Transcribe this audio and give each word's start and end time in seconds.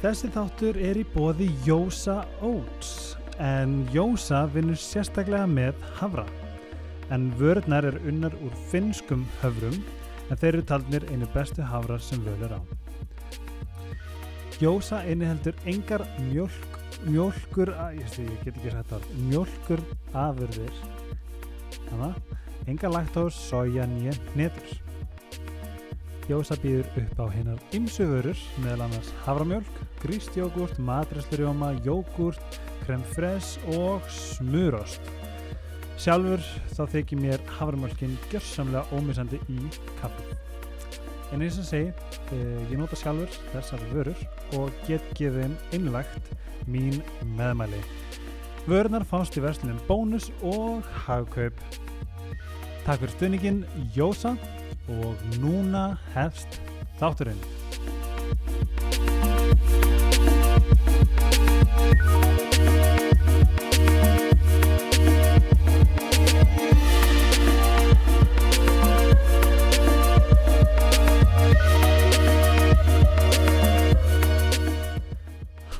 Þessi 0.00 0.30
þáttur 0.32 0.78
er 0.80 0.96
í 0.96 1.02
bóði 1.12 1.50
Jósa 1.66 2.22
Oats 2.40 3.18
en 3.36 3.82
Jósa 3.92 4.46
vinnur 4.48 4.78
sérstaklega 4.80 5.44
með 5.44 5.76
havra. 5.98 6.24
En 7.12 7.26
vörðnar 7.36 7.84
er 7.90 7.98
unnar 8.08 8.32
úr 8.40 8.54
finnskum 8.70 9.26
höfrum 9.42 9.76
en 10.30 10.40
þeir 10.40 10.54
eru 10.54 10.64
taldnir 10.70 11.04
einu 11.12 11.28
bestu 11.34 11.66
havrar 11.68 12.00
sem 12.00 12.24
völur 12.24 12.56
á. 12.56 12.60
Jósa 14.60 15.02
inniheldur 15.04 15.60
engar 15.68 16.06
mjölk, 16.30 16.80
mjölkur, 17.04 17.76
að, 17.76 18.00
ég, 18.00 18.18
ég 18.24 18.42
get 18.46 18.56
ekki 18.56 18.72
sagt 18.72 18.94
það, 18.94 19.08
mjölkur 19.28 19.84
afurðir. 20.16 20.84
Engar 22.68 22.96
laktós, 22.96 23.36
soja, 23.50 23.84
nýja, 23.88 24.16
netur. 24.32 24.80
Jósa 26.30 26.54
býður 26.62 26.86
upp 27.00 27.18
á 27.18 27.26
hinnar 27.34 27.62
ymsu 27.74 28.04
vörur, 28.06 28.38
meðal 28.62 28.84
annars 28.84 29.08
havramjölk, 29.24 29.70
grístjógurt, 29.98 30.76
matræslurjóma, 30.78 31.72
jógurt, 31.82 32.58
krem 32.84 33.02
fres 33.16 33.56
og 33.74 34.04
smurost. 34.14 35.10
Sjálfur 35.98 36.44
þá 36.70 36.84
þykir 36.92 37.18
mér 37.24 37.42
havramjölkin 37.56 38.14
gjörsamlega 38.30 38.84
ómissandi 38.94 39.40
í 39.50 39.58
kaffið. 39.98 40.30
En 41.34 41.42
eins 41.42 41.58
og 41.58 41.66
segi, 41.66 41.90
eh, 42.30 42.62
ég 42.70 42.78
nota 42.78 42.94
sjálfur 42.94 43.34
þessar 43.50 43.82
vörur 43.90 44.22
og 44.54 44.70
get 44.86 45.02
gefið 45.18 45.58
innlagt 45.74 46.30
mín 46.68 47.02
meðmæli. 47.34 47.82
Vörunar 48.70 49.02
fást 49.02 49.34
í 49.34 49.42
verslunum 49.42 49.82
bónus 49.88 50.30
og 50.42 50.86
hagkaup. 51.08 51.58
Takk 52.86 53.00
fyrir 53.02 53.14
stuðningin 53.18 53.64
Jósa 53.96 54.36
og 54.90 55.14
núna 55.38 55.94
hefst 56.14 56.60
þátturinn. 56.98 57.38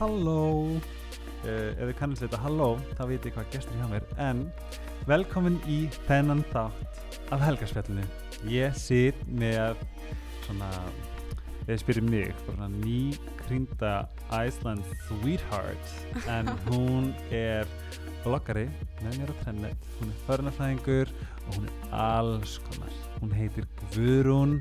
Halló, 0.00 0.78
uh, 1.44 1.44
ef 1.44 1.82
þið 1.82 1.96
kannast 1.98 2.24
þetta 2.24 2.40
halló, 2.40 2.70
þá 2.96 3.02
veit 3.10 3.26
ég 3.28 3.34
hvað 3.36 3.50
gestur 3.52 3.76
hjá 3.76 3.90
mér, 3.90 4.06
en 4.16 4.46
velkomin 5.10 5.60
í 5.68 5.82
þennan 6.06 6.40
þátt 6.54 7.32
af 7.34 7.44
helgarsfjallinu. 7.44 8.06
Ég 8.48 8.76
sit 8.78 9.16
með 9.28 9.76
svona, 10.46 10.68
eða 11.66 11.78
spyrir 11.82 12.06
mig, 12.06 12.30
nýkrynda 12.80 14.06
Iceland 14.32 14.86
Sweetheart, 15.06 15.92
en 16.24 16.48
hún 16.70 17.10
er 17.34 17.68
bloggari 18.24 18.66
með 19.02 19.20
mér 19.20 19.32
á 19.32 19.36
trennet, 19.44 19.88
hún 19.98 20.12
er 20.12 20.24
förnafræðingur 20.28 21.12
og 21.46 21.58
hún 21.58 21.68
er 21.68 21.94
alls 22.00 22.58
konar. 22.68 22.96
Hún 23.20 23.36
heitir 23.36 23.68
Guðrún 23.90 24.60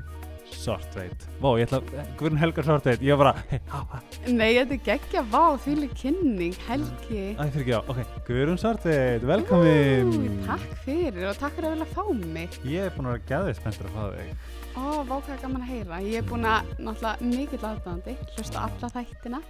Sortveit. 0.54 1.24
Vó, 1.40 1.54
ég 1.58 1.66
ætla, 1.68 1.80
Guðrún 2.18 2.38
Helgar 2.40 2.66
Sortveit, 2.66 3.02
ég 3.04 3.16
var 3.16 3.30
bara, 3.30 3.44
hei, 3.50 3.60
há, 3.70 3.80
há, 3.90 3.98
Nei, 4.28 4.54
þetta 4.56 4.76
er 4.76 4.82
geggja 4.86 5.22
vá, 5.30 5.44
því 5.64 5.88
kynning, 5.96 6.56
Helgi. 6.66 7.24
Æ, 7.34 7.42
fyrir 7.54 7.62
ekki 7.64 7.74
á, 7.76 7.80
ok, 7.82 8.00
Guðrún 8.28 8.60
Svartveit, 8.60 9.26
velkomin. 9.28 10.10
Ú, 10.10 10.30
takk 10.46 10.78
fyrir 10.84 11.28
og 11.30 11.36
takk 11.40 11.56
fyrir 11.56 11.70
að 11.70 11.76
vilja 11.76 11.88
fá 11.92 12.04
mig. 12.36 12.58
Ég 12.68 12.88
er 12.88 12.96
búin 12.96 13.10
að 13.10 13.16
vera 13.18 13.28
gæðið 13.32 13.60
spenntur 13.60 13.90
að 13.90 13.98
fá 13.98 14.04
þig. 14.16 14.48
Ó, 14.70 14.82
vá, 15.02 15.16
hvað 15.18 15.44
gaman 15.44 15.66
að 15.66 15.70
heyra. 15.74 16.00
Ég 16.06 16.16
er 16.20 16.26
búin 16.30 16.48
að, 16.48 16.72
náttúrulega, 16.78 17.30
mikill 17.34 17.64
aðdæðandi, 17.70 18.16
hlusta 18.36 18.64
alla 18.68 18.92
þættina. 18.96 19.44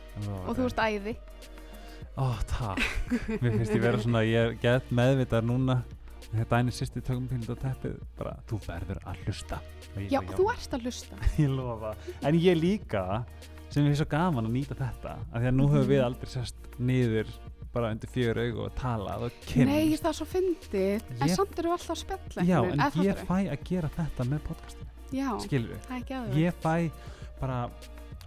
Og 0.47 0.53
þú 0.59 0.69
ert 0.69 0.85
æði. 0.87 1.17
Ó, 2.17 2.27
takk. 2.51 2.85
Mér 3.41 3.57
finnst 3.57 3.75
ég 3.77 3.83
vera 3.85 4.03
svona, 4.03 4.27
ég 4.27 4.51
er 4.51 4.61
gæðið 4.63 4.95
meðvitað 5.01 5.49
núna. 5.51 5.81
Þetta 6.31 6.61
einu 6.61 6.71
sýsti 6.71 7.01
tökum 7.03 7.27
pílut 7.27 7.59
hlusta 9.97 10.15
Já, 10.15 10.21
bara, 10.21 10.37
þú 10.39 10.49
ert 10.55 10.75
að 10.79 10.83
hlusta. 10.87 11.17
Ég 11.45 11.55
lofa 11.55 11.95
En 12.23 12.35
ég 12.41 12.59
líka, 12.61 13.05
sem 13.71 13.85
finnst 13.87 14.03
svo 14.03 14.09
gaman 14.11 14.47
að 14.51 14.55
nýta 14.59 14.75
þetta 14.79 15.15
af 15.19 15.39
Því 15.41 15.47
að 15.51 15.57
nú 15.59 15.69
höfum 15.71 15.85
Mhm. 15.85 15.91
við 15.93 16.05
aldrei 16.05 16.29
sest 16.35 16.71
niður 16.79 17.33
bara 17.73 17.91
undir 17.95 18.11
fjögur 18.11 18.39
augu 18.43 18.65
og 18.67 18.73
talað 18.75 19.23
og 19.29 19.35
kynnt 19.47 19.69
Nei, 19.71 19.95
það 19.95 20.09
er 20.11 20.17
svo 20.19 20.27
fyndið, 20.27 21.03
en 21.23 21.29
samt 21.31 21.59
eru 21.61 21.69
við 21.71 21.77
alltaf 21.77 21.99
spjalla. 22.01 22.43
Já, 22.49 22.59
en 22.65 22.81
ég 22.81 22.91
fattarðu? 22.91 23.27
fæ 23.29 23.39
að 23.55 23.65
gera 23.69 23.91
þetta 23.95 24.25
með 24.27 24.41
podcastinu 24.49 24.89
Já, 25.15 25.29
Skilur 25.45 25.77
við 25.77 26.11
er 26.19 26.41
ég 26.41 26.59
fæ 26.65 26.91
bara 27.41 27.61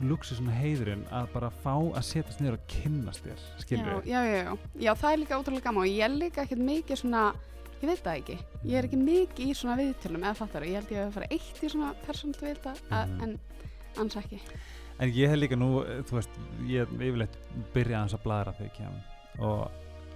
luxus 0.04 0.40
svona 0.40 0.56
heiðurinn 0.58 1.04
að 1.14 1.28
bara 1.36 1.50
fá 1.64 1.74
að 1.76 2.02
setjast 2.08 2.40
niður 2.42 2.56
og 2.58 2.64
kynnast 2.72 3.24
þér 3.24 3.36
já, 3.44 3.60
skilur 3.62 4.08
já, 4.08 4.20
já, 4.26 4.40
já. 4.44 4.58
Já, 4.88 4.92
það 5.04 5.12
er 5.14 5.20
líka 5.22 5.38
ótrúlega 5.44 5.64
gaman 5.68 5.84
og 5.84 5.92
ég 5.92 6.04
er 6.08 6.16
líka 6.16 6.44
ekkert 6.48 6.64
mikið 6.66 7.02
svona, 7.04 7.26
ég 7.84 7.90
veit 7.92 8.04
það 8.06 8.18
ekki, 8.22 8.38
ég 8.64 8.78
er 8.80 8.88
ekki 8.88 9.00
mikið 9.04 9.50
í 9.52 9.56
svona 9.60 9.76
viðtölum 9.80 10.24
eða 10.24 10.38
fattar 10.40 10.66
ég 10.68 10.78
held 10.80 10.92
ég 10.96 11.02
að 11.04 11.14
fara 11.18 11.28
eitt 11.36 11.62
í 11.64 11.70
svona 11.74 11.94
persónt 12.08 12.40
viðtal, 12.42 12.76
Mhm. 12.90 13.22
en 13.24 13.40
annars 13.98 14.16
ekki. 14.24 14.40
en 15.00 15.10
ég 15.12 15.28
hef 15.30 15.38
líka 15.40 15.56
nú, 15.58 15.84
þú 16.08 16.12
veist 16.20 16.30
ég 16.68 16.88
yfirleitt 16.98 17.38
byrja 17.74 17.98
aðeins 18.00 18.14
að 18.18 18.24
bladra 18.24 18.54
þegar 18.54 18.70
ég 18.70 18.78
kem 18.78 19.44
og 19.44 19.72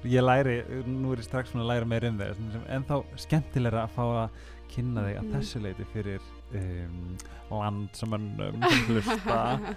ég 0.06 0.22
læri 0.23 0.63
nú 0.85 1.11
er 1.11 1.17
ég 1.17 1.23
strax 1.25 1.50
svona 1.51 1.63
að 1.66 1.72
læra 1.73 1.85
meir 1.88 2.06
um 2.06 2.17
þeir 2.17 2.35
en 2.69 2.83
þá 2.85 3.03
skemmtilegra 3.17 3.83
að 3.88 3.95
fá 3.97 4.03
að 4.06 4.29
kynna 4.69 5.01
þig 5.07 5.17
að 5.17 5.23
Mhm. 5.23 5.33
þessu 5.33 5.61
leiti 5.61 5.85
fyrir 5.94 6.22
um, 6.53 7.17
landsmönnum 7.51 8.63
sem 8.69 8.85
hlusta 8.88 9.75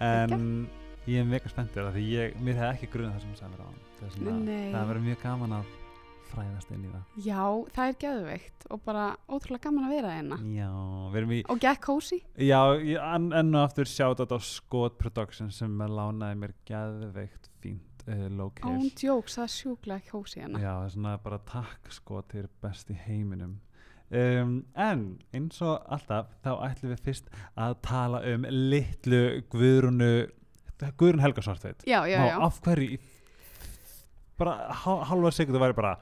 en 0.00 0.68
ég 1.08 1.20
er 1.20 1.24
mega 1.24 1.48
spenntur 1.50 1.88
af 1.88 1.94
því 1.96 2.04
ég, 2.12 2.36
mér 2.40 2.54
hef 2.60 2.76
ekki 2.76 2.90
grunað 2.92 3.16
það 3.16 3.20
sem 3.20 3.32
þú 3.32 3.38
sagði 3.40 3.52
mér 3.52 3.62
á 3.62 3.70
það 3.98 4.26
er 4.28 4.32
Nei. 4.42 4.72
það 4.72 4.88
verður 4.90 5.06
mjög 5.08 5.22
gaman 5.22 5.52
að 5.58 5.64
fræðast 6.32 6.72
inn 6.74 6.84
í 6.88 6.90
það 6.92 7.22
Já, 7.26 7.42
það 7.76 7.90
er 7.92 7.96
geðveikt 8.04 8.66
og 8.72 8.82
bara 8.86 9.04
ótrúlega 9.28 9.66
gaman 9.68 9.86
að 9.88 9.94
vera 9.96 10.12
hérna. 10.16 10.38
Já, 10.56 10.68
við 11.12 11.20
erum 11.22 11.34
í 11.36 11.40
Og 11.52 11.62
gekk 11.62 11.82
kósi? 11.86 12.18
Já, 12.40 12.60
ég, 12.80 12.98
enn, 13.04 13.54
og 13.54 13.62
aftur 13.66 13.90
sjátt 13.92 14.22
á 14.24 14.38
Scott 14.42 14.98
Productions 15.00 15.58
sem 15.62 15.74
lánaði 15.78 16.38
mér 16.42 16.54
geðveikt 16.68 17.50
fínt 17.62 18.06
uh, 18.06 18.14
Án 18.26 18.36
location 18.40 18.88
djóks, 18.98 19.36
það 19.38 19.44
er 19.48 19.54
sjúklega 19.56 20.08
kósi 20.10 20.40
hérna. 20.42 20.62
Já, 20.62 20.72
það 20.80 20.86
er 20.88 20.94
svona 20.96 21.16
bara 21.26 21.40
takk 21.52 21.92
Scott 21.94 22.32
þér 22.34 22.48
best 22.64 22.90
í 22.92 22.98
heiminum 23.06 23.56
um, 24.10 24.54
En 24.74 25.06
eins 25.36 25.60
og 25.64 25.78
alltaf 25.92 26.32
þá 26.44 26.52
ætlum 26.70 26.94
við 26.96 27.04
fyrst 27.08 27.32
að 27.56 27.76
tala 27.86 28.22
um 28.34 28.46
litlu 28.50 29.24
Guðrunu 29.52 30.12
Guðrun 30.98 31.22
Helga 31.22 31.44
Svartveit 31.44 31.84
Já, 31.86 32.00
já, 32.10 32.18
já. 32.26 32.36
Af 32.42 32.58
hverju 32.64 32.98
bara 34.42 34.72
hál- 34.82 35.04
hálfa 35.06 35.30
sekundu 35.36 35.60
væri 35.62 35.76
bara 35.76 35.92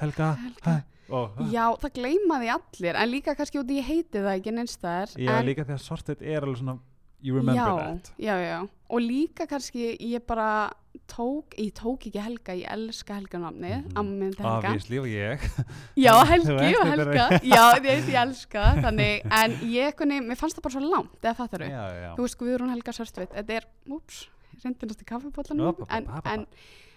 Helga, 0.00 0.34
Helga. 0.36 0.68
hæ? 0.68 0.76
Og, 1.08 1.38
Já, 1.48 1.64
það 1.80 1.94
gleymaði 1.96 2.50
allir, 2.52 2.96
en 3.00 3.08
líka 3.08 3.32
kannski 3.34 3.58
út 3.62 3.70
í 3.72 3.80
heiti 3.80 4.20
það 4.20 4.34
ekki 4.36 4.52
neinstæðar. 4.52 5.14
Já, 5.16 5.30
en, 5.38 5.46
líka 5.48 5.64
þegar 5.64 5.80
Svartveit 5.80 6.22
er 6.22 6.44
alveg 6.44 6.60
svona 6.60 6.78
You 7.20 7.34
remember 7.34 7.64
já, 7.64 7.78
that. 7.82 8.10
Já, 8.22 8.34
já, 8.38 8.58
og 8.94 9.00
líka 9.02 9.46
kannski 9.50 9.96
ég 9.98 10.22
bara 10.28 10.70
tók, 11.10 11.56
ég 11.58 11.72
tók 11.74 12.04
ekki 12.06 12.20
Helga, 12.22 12.54
ég 12.54 12.68
elska 12.70 13.16
Helga 13.16 13.38
namnið, 13.42 13.80
Mhm. 13.88 13.96
amma 13.98 14.10
minn 14.20 14.34
til 14.36 14.44
Helga. 14.46 14.68
Obviously 14.68 14.98
og 14.98 15.06
ég. 15.10 15.40
Já, 16.04 16.12
Þú 16.20 16.26
Helgi 16.30 16.76
og 16.78 16.86
Helga, 16.92 17.28
já, 17.42 17.64
ég, 17.82 18.04
ég 18.12 18.20
elska 18.22 18.62
þannig, 18.84 19.24
en 19.32 19.50
ég, 19.72 19.96
kunni, 19.98 20.20
mér 20.20 20.36
fannst 20.38 20.60
það 20.60 20.62
bara 20.68 20.76
svo 20.76 20.90
langt, 20.92 21.18
eða 21.24 21.34
fattar 21.40 21.64
Já, 21.66 21.84
já, 22.04 22.10
Þú 22.14 22.22
veist, 22.28 22.38
Guðrún 22.38 22.70
Helga 22.76 22.92
Sörstveit, 22.92 23.32
þetta 23.34 23.56
er, 23.56 23.66
úps, 23.90 24.28
reyndinast 24.62 25.02
í 25.02 25.08
Ó, 25.08 25.10
kaffibólanum, 25.10 25.74
ba, 25.74 25.86
ba, 25.88 25.96
en, 25.96 26.06
en, 26.36 26.46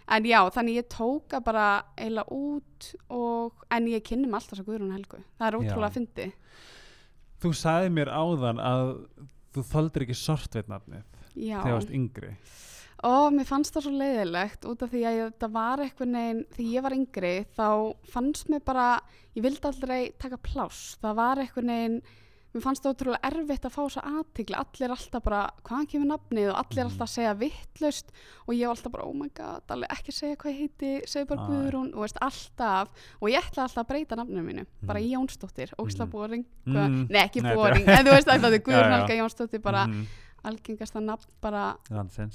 en 0.07 0.28
já, 0.28 0.39
þannig 0.56 0.79
ég 0.81 0.89
tóka 0.91 1.41
bara 1.44 1.67
eila 2.00 2.25
út 2.34 2.91
og, 3.09 3.66
en 3.72 3.90
ég 3.91 4.03
kynni 4.08 4.28
mig 4.28 4.40
alltaf 4.41 4.59
svo 4.59 4.66
Guðrún 4.67 4.96
Helgu, 4.96 5.22
það 5.37 5.47
er 5.47 5.59
ótrúlega 5.59 5.96
fyndið. 5.97 6.34
Þú 7.41 7.53
sagði 7.58 7.93
mér 7.96 8.11
áðan 8.14 8.59
að 8.61 8.91
þú 9.55 9.64
þoldir 9.72 10.05
ekki 10.05 10.17
sortveitnafnið 10.20 11.08
þegar 11.34 11.66
þú 11.66 11.78
varst 11.78 11.96
yngri. 11.96 12.34
Og 13.08 13.31
mér 13.34 13.47
fannst 13.49 13.73
það 13.73 13.85
svo 13.87 13.91
leiðilegt 13.97 14.66
út 14.70 14.84
af 14.85 14.91
því 14.91 14.99
að 15.09 15.16
ég, 15.17 15.37
það 15.41 15.53
var 15.55 15.81
eitthvað 15.81 16.11
neginn, 16.14 16.41
þegar 16.53 16.73
ég 16.76 16.84
var 16.85 16.96
yngri 16.99 17.31
þá 17.58 17.70
fannst 18.14 18.52
mér 18.53 18.61
bara, 18.67 18.90
ég 19.34 19.46
vildi 19.47 19.70
aldrei 19.72 20.02
taka 20.22 20.37
pláss, 20.37 20.99
það 21.02 21.17
var 21.17 21.41
eitthvað 21.41 21.70
neginn, 21.72 21.97
mér 22.53 22.64
fannst 22.66 22.84
það 22.84 22.94
ótrúlega 22.96 23.30
erfitt 23.32 23.66
að 23.66 23.72
fá 23.76 23.82
þessa 23.86 24.02
aðtikli, 24.12 24.56
allir 24.59 24.92
alltaf 24.96 25.24
bara, 25.24 25.42
hvaðan 25.64 25.86
kemur 25.92 26.09
nafnið? 26.12 26.50
Og 26.52 26.58
allir 26.62 26.84
alltaf 26.86 27.06
að 27.08 27.12
segja 27.14 27.34
vittlust 27.40 28.12
og 28.48 28.53
ég 28.56 28.66
var 28.68 28.76
alltaf 28.76 28.92
bara, 28.92 29.06
oh 29.08 29.14
my 29.16 29.30
god, 29.38 29.62
ekki 29.96 30.12
segja 30.16 30.36
hvað 30.42 30.52
ég 30.52 30.59
heiti, 30.59 30.92
segja 31.08 31.26
bara. 31.30 31.46
Guðrún, 31.48 31.94
og 31.96 32.02
veist, 32.06 32.20
alltaf, 32.22 32.90
og 33.22 33.30
ég 33.32 33.40
ætla 33.40 33.64
alltaf 33.68 33.86
að 33.86 33.88
breyta 33.94 34.16
nafninu 34.20 34.44
mínu, 34.44 34.66
bara 34.86 35.00
í 35.00 35.12
Jónsdóttir, 35.14 35.72
Mhm. 36.06 36.12
boring, 36.12 36.46
Mm, 36.66 37.08
nei 37.09 37.22
ekki 37.24 37.42
nei, 37.42 37.56
boring, 37.56 37.86
en 37.98 38.06
þú 38.06 38.12
veist 38.12 38.28
er 38.53 38.59
Guðrún. 38.59 38.92
Helga 39.00 39.16
Jónsdóttir, 39.24 39.62
bara 39.62 39.88
mhm, 39.88 40.06
algengasta 40.44 41.00
nafn, 41.00 41.30
bara 41.42 41.78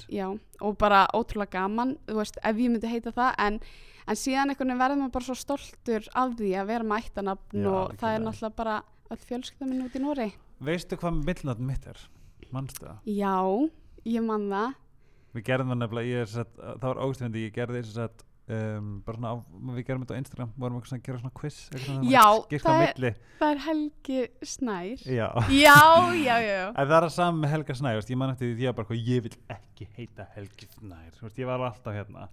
Já, 0.08 0.38
og 0.60 0.78
bara 0.78 1.06
ótrúlega 1.12 1.50
gaman, 1.60 1.98
þú 2.06 2.14
veist, 2.22 2.38
ef 2.42 2.56
ég 2.56 2.70
myndi 2.70 2.88
heita 2.88 3.12
það, 3.12 3.34
en, 3.38 3.60
en 4.08 4.14
síðan 4.16 4.50
verður 4.78 4.96
maður 5.02 5.12
bara 5.12 5.24
svo 5.24 5.34
stoltur 5.34 6.08
af 6.14 6.36
því 6.38 6.52
að 6.56 6.66
vera 6.66 6.84
með 6.84 7.04
ættanafn 7.10 7.62
Öll 9.10 9.22
fjölskylda 9.28 9.68
minn 9.70 9.84
út 9.86 9.94
í 9.96 10.02
Nóri. 10.02 10.28
Veistu 10.66 10.96
hvað 10.98 11.20
millnafn 11.26 11.66
mitt 11.68 11.86
er? 11.86 12.00
Manstu 12.54 12.86
það? 12.86 13.10
Já, 13.10 13.34
ég 14.06 14.22
man 14.26 14.46
það, 14.50 14.74
við 15.36 15.44
gerðum 15.50 15.72
það 15.74 15.80
nefnilega 15.82 16.14
ég 16.22 16.30
satt, 16.32 16.54
það 16.62 16.86
var 16.88 17.00
ógstfindi, 17.06 17.42
ég 17.46 17.54
gerði 17.56 17.82
þess 17.82 17.98
að 18.04 18.22
um, 18.56 18.90
bara 19.06 19.18
svona, 19.18 19.32
á, 19.34 19.36
við 19.76 19.86
gerum 19.88 20.04
þetta 20.04 20.14
á 20.16 20.20
Instagram 20.22 20.52
vorum 20.62 20.78
svona 20.86 21.00
að 21.00 21.06
gera 21.08 21.20
svona 21.22 21.34
quiz 21.40 21.56
svona, 21.74 22.06
Já, 22.12 22.24
það 22.62 22.84
er- 22.86 23.18
Það 23.40 23.50
er 23.56 23.62
Helgi 23.66 24.20
Snær. 24.54 25.02
já 25.10 25.28
Já, 25.50 25.76
já, 26.28 26.36
já, 26.46 26.60
það 26.78 26.94
er 27.00 27.08
að 27.08 27.14
saman 27.18 27.42
með 27.42 27.54
Helga 27.56 27.78
Snær, 27.80 27.98
veist, 28.00 28.12
ég 28.14 28.20
man 28.22 28.32
eftir 28.34 28.52
því 28.52 28.58
því 28.62 28.70
að 28.70 28.76
bara, 28.80 29.00
ég 29.10 29.26
vil 29.26 29.34
ekki 29.58 29.88
heita 29.98 30.28
Helgi 30.36 30.70
Snær, 30.78 31.10
veist, 31.22 31.42
ég 31.42 31.50
var 31.50 31.66
alltaf 31.68 31.98
hérna. 31.98 32.28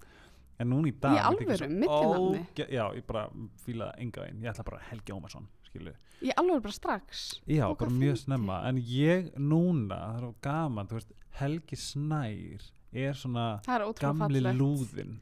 En 0.62 0.70
núna 0.70 0.86
í 0.88 0.94
dag... 1.02 1.18
Í 1.18 1.22
alvöru, 1.25 1.68
óge- 1.90 2.70
Já, 2.70 2.84
ég 2.94 3.06
bara 3.10 3.25
fílaði 3.66 4.06
enga 4.06 4.28
einn, 4.30 4.38
ég 4.46 4.52
ætla 4.54 4.64
bara 4.70 4.84
Helgi 4.92 5.12
Ómarsson, 5.16 5.48
skilu. 5.74 5.94
Ég 6.24 6.38
alveg 6.40 6.62
bara 6.64 6.75
strax. 6.78 7.24
Já, 7.50 7.66
bara 7.75 7.92
mjög 7.92 8.14
fyndið. 8.16 8.22
snemma, 8.24 8.62
en 8.70 8.78
ég 8.80 9.34
núna, 9.36 9.98
það 9.98 10.22
er 10.22 10.28
of 10.30 10.36
gaman, 10.46 10.88
þú 10.88 11.00
veist, 11.00 11.14
Helgi 11.40 11.80
Snær 11.81 12.68
er 12.94 13.14
svona 13.18 13.46
er 13.66 13.86
gamli 14.00 14.40
fallegt. 14.40 14.60
lúðin, 14.62 15.16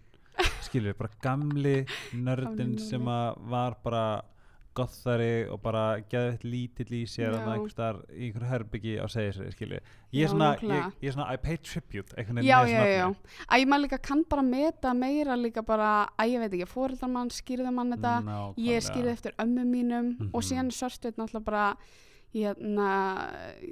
skilur, 0.68 0.94
bara 1.00 1.16
gamli 1.24 1.78
nördin 2.28 2.78
sem 2.80 3.02
var 3.06 3.78
bara 3.84 4.06
gothari 4.74 5.46
og 5.52 5.60
bara 5.62 6.00
geði 6.10 6.32
eitt 6.34 6.44
lítill 6.48 6.94
í 6.96 7.02
sér 7.10 7.34
Já. 7.34 7.40
að 7.42 7.50
einhver 7.56 7.72
staðar 7.74 7.98
í 8.16 8.28
einhverju 8.30 8.50
herbyggi 8.52 8.94
á 9.04 9.06
segja 9.12 9.34
sér, 9.36 9.50
skilur. 9.56 9.82
Ég 10.12 10.22
Já, 10.22 10.26
er 10.26 10.32
svona, 10.32 10.50
ég, 10.62 10.94
ég 11.04 11.10
er 11.12 11.16
svona, 11.18 11.34
I 11.34 11.38
pay 11.44 11.58
tribute, 11.58 12.16
veginn 12.16 12.44
Já, 12.48 12.60
já, 12.68 12.84
já. 12.88 13.08
nafni. 13.10 13.46
Að 13.52 13.60
ég 13.64 13.68
maður 13.72 13.84
líka 13.86 14.02
kann 14.08 14.24
bara 14.30 14.42
meta 14.48 14.94
meira 14.94 15.36
líka 15.36 15.62
bara, 15.68 15.90
að 16.18 16.32
ég 16.36 16.40
veit 16.46 16.54
ekki, 16.60 16.70
fóreldrar 16.72 17.12
mann 17.12 17.30
skýrði 17.30 17.74
mann 17.76 17.92
þetta. 17.98 18.16
Ég 18.22 18.30
Nákvæmlega. 18.32 18.86
skýrði 18.88 19.12
eftir 19.18 19.36
ömmu 19.44 19.66
mínum 19.66 20.16
og 20.34 20.42
Mhm. 20.42 20.48
síðan 20.52 20.72
er 20.72 20.78
Sörtveit 20.80 21.18
náttúrulega 21.18 21.44
bara, 21.46 21.76
hérna, 22.34 22.88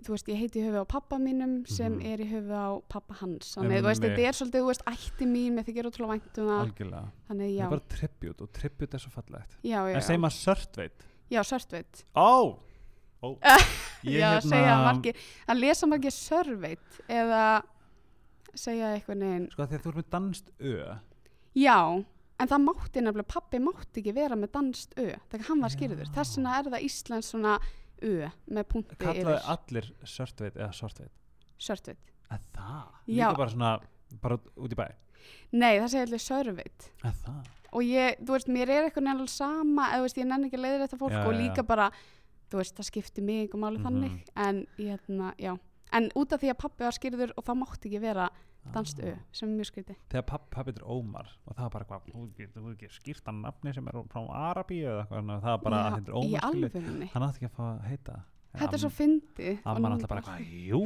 þú 0.04 0.14
veist, 0.16 0.28
ég 0.32 0.40
heiti 0.42 0.60
í 0.60 0.66
höfu 0.68 0.82
á 0.84 0.88
pappa 0.92 1.18
mínum 1.22 1.62
sem 1.68 1.94
Mhm. 2.00 2.06
er 2.14 2.18
í 2.20 2.28
höfu 2.30 2.52
á 2.52 2.68
pappa 2.90 3.14
hans. 3.22 3.56
Þannig, 3.56 3.80
þú 3.82 3.88
veist, 3.88 4.02
þetta 4.04 4.20
er 4.28 4.34
svolítið, 4.34 4.62
þú 4.64 4.68
veist, 4.68 4.84
ætti 4.86 5.26
mín, 5.26 5.54
mér 5.56 5.64
þykir 5.64 5.88
ótrúlega 5.88 6.14
vænt 6.16 6.38
um 6.38 6.48
það. 6.48 6.62
Algjörlega. 6.66 7.12
Það 7.30 7.62
er 7.64 7.70
bara 7.70 7.88
tribute 7.90 8.42
og 8.42 8.52
tribute 8.54 8.94
er 8.94 9.00
svo 9.00 9.12
fallegt. 9.12 9.56
já, 9.64 9.80
já. 9.88 9.96
En 9.96 10.02
segir 10.02 10.20
maður 10.20 10.40
sörtveit? 10.44 11.06
Já, 11.32 11.42
Sörtveit. 11.44 12.04
Ó! 12.16 12.58
Ó. 13.22 13.38
Ég 14.04 14.20
já, 14.20 14.40
hérna- 14.40 14.42
segja 14.50 14.76
margir, 14.84 15.16
að 15.48 15.60
lesa 15.60 15.86
margir 15.88 16.12
Sörveit 16.12 17.02
eða 17.08 17.64
segja 18.56 18.96
eitthvað 18.98 19.18
neginn. 19.18 19.52
Sko 19.52 19.64
því 19.68 19.76
að 19.78 19.84
þú 19.84 19.90
ert 19.90 20.00
með 20.00 20.10
danst 20.10 20.52
ö. 20.60 21.00
Já, 21.56 22.06
en 22.40 22.48
það 22.48 22.64
mátti 22.64 23.02
nefnilega, 23.04 23.28
pappi 23.28 23.60
mátti 23.60 24.02
ekki 24.02 24.14
vera 24.16 24.36
með 24.36 24.52
danst 24.52 24.94
ö, 24.98 25.16
þegar 25.30 25.46
hann 25.50 25.62
var 25.62 25.70
skýrður. 25.70 26.10
Þess 26.16 26.38
vegna 26.38 26.58
er 26.60 26.64
það 26.72 26.86
Íslands 26.88 27.30
svona 27.34 27.60
ö 28.02 28.30
með 28.50 28.64
punkti 28.72 28.96
Kallaði 29.00 29.22
yfir 29.26 29.50
allir 29.54 29.90
sörtveit 30.06 30.56
eða 30.58 30.72
sortveit? 30.74 31.12
Sörtveit. 31.60 31.98
Að 32.30 32.44
það? 32.56 32.84
Já. 33.08 33.28
Líka 33.30 33.38
bara 33.38 33.50
svona, 33.54 33.72
bara 34.22 34.38
út 34.58 34.72
í 34.76 34.78
bæ? 34.80 34.86
Nei, 35.52 35.80
það 35.80 35.88
segja 35.94 36.06
allir 36.08 36.24
Sörveit. 36.24 36.90
Að 37.04 37.24
það? 37.26 37.50
Og 37.70 37.84
ég, 37.86 38.16
þú 38.26 38.34
veist, 38.34 38.48
mér 38.50 38.70
er 38.74 38.88
eitthvað 38.88 39.04
nefnilega 39.06 39.34
sama, 39.34 39.90
eða 39.94 40.00
þú 40.00 40.06
veist, 40.08 40.18
ég 40.18 40.26
nenni 40.30 40.48
ekki 40.50 40.58
að 40.58 40.64
leiðir 40.66 40.84
þetta 40.88 40.98
fólk 41.04 41.12
Já, 41.14 41.20
og 41.28 41.34
já, 41.34 41.40
líka 41.42 41.62
já. 41.62 41.68
bara, 41.70 41.90
þú 42.50 42.58
veist, 42.62 42.76
það 42.80 42.88
skipti 42.90 43.22
mig 43.22 43.54
og 43.54 43.60
máli 43.62 43.78
Mhm. 43.78 43.86
þannig, 43.86 44.16
en 44.36 44.62
hérna, 44.78 45.34
já. 45.38 45.58
En 45.92 46.10
út 46.16 46.34
af 46.34 46.42
því 46.42 46.50
að 46.54 46.58
pappi 46.58 46.84
var 46.84 46.92
skýrður 46.98 47.32
og 47.38 47.44
það 47.46 47.60
mátti 47.62 47.90
ekki 47.90 48.02
vera 48.02 48.30
danst 48.74 49.00
Ah. 49.04 49.18
sem 49.32 49.50
er 49.50 49.56
mjög 49.60 49.70
skrítið. 49.72 49.96
Þegar 50.10 50.26
papp, 50.32 50.50
pappi 50.52 50.74
er 50.76 50.84
Ómar 50.86 51.28
og 51.48 51.56
það 51.56 51.64
var 51.66 51.70
bara 51.76 51.86
hvað, 51.86 52.10
þú 52.14 52.26
getur 52.38 52.72
ekki 52.74 52.90
skýrt 52.96 53.26
hann 53.26 53.42
nafni 53.42 53.74
sem 53.74 53.88
er 53.88 53.94
frá 54.12 54.22
Arabíu 54.30 54.86
eða 54.90 55.06
eitthvað, 55.06 55.30
að 55.30 55.42
það 55.42 55.54
var 55.56 55.64
bara 55.64 55.80
að 55.86 55.96
þetta 56.00 56.10
er 56.10 56.20
Ómar 56.20 56.48
alvöfunni. 56.50 57.10
Hann 57.14 57.24
átti 57.30 57.38
ekki 57.44 57.50
að 57.50 57.58
fá 57.60 57.64
að 57.70 57.82
heita. 57.90 58.20
Þetta 58.60 58.74
er 58.74 58.82
svo 58.82 58.90
og 58.90 59.68
Amma 59.76 59.90
nú 59.90 59.96
náttúrulega 59.96 60.10
bara, 60.10 60.22
hvað, 60.28 60.40
jú 60.70 60.80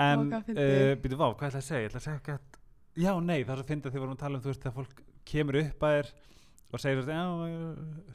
En, 0.00 0.32
uh, 0.32 0.96
býtu 0.98 1.16
vá, 1.20 1.28
hvað 1.36 1.46
ætla 1.50 1.60
að 1.60 1.66
segja? 1.68 1.82
Ég 1.84 1.90
ætla 1.92 2.00
að 2.00 2.06
segja 2.08 2.18
eitthvað 2.18 2.58
Já, 3.00 3.12
nei, 3.22 3.44
það 3.44 3.52
er 3.54 3.60
svo 3.60 3.66
fyndið 3.68 3.86
að 3.86 3.94
þið 3.94 4.02
vorum 4.02 4.16
að 4.16 4.22
tala 4.24 4.34
um, 4.36 4.42
þú 4.42 4.50
veist, 4.50 4.64
þegar 4.64 4.76
fólk 4.80 5.02
kemur 5.30 5.58
upp 5.60 5.84
að 5.86 5.94
þér 5.94 6.10
og 6.70 6.82
segir, 6.82 7.04
já, 7.10 7.22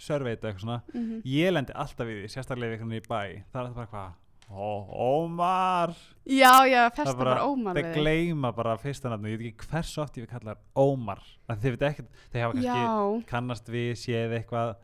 sörveita 0.03 0.49
eitthvað 0.49 0.63
svona 0.65 0.81
Mhm. 0.93 1.21
Ég 1.31 1.51
lendi 1.55 1.73
alltaf 1.75 2.07
í 2.11 2.17
því, 2.19 2.27
sérstaklega 2.35 2.75
í 2.99 3.01
bæ 3.07 3.21
Það 3.51 3.61
er 3.61 3.69
það 3.69 3.75
bara 3.79 3.87
hvað 3.93 4.13
Ómar! 4.51 5.93
Já, 6.25 6.51
já, 6.69 6.83
Það 6.93 7.07
er 7.07 7.15
bara- 7.17 7.29
bara 7.31 7.45
ómar 7.49 7.73
Þeir 7.77 7.93
gleyma 7.95 8.51
bara 8.55 8.75
fyrsta 8.77 9.09
nafni 9.09 9.31
Ég 9.33 9.39
veit 9.41 9.47
ekki 9.53 9.67
hversu 9.71 10.01
oft 10.03 10.17
ég 10.17 10.25
við 10.25 10.29
kalla 10.35 10.53
þær 10.55 10.61
Ómar 10.85 11.21
Þið 11.49 11.75
veit 11.75 11.85
ekkert, 11.89 12.09
þeir 12.33 12.43
hafa 12.45 12.53
kannski 12.53 13.25
kannast 13.31 13.67
við, 13.73 13.91
séð 13.97 14.37
eitthvað 14.39 14.75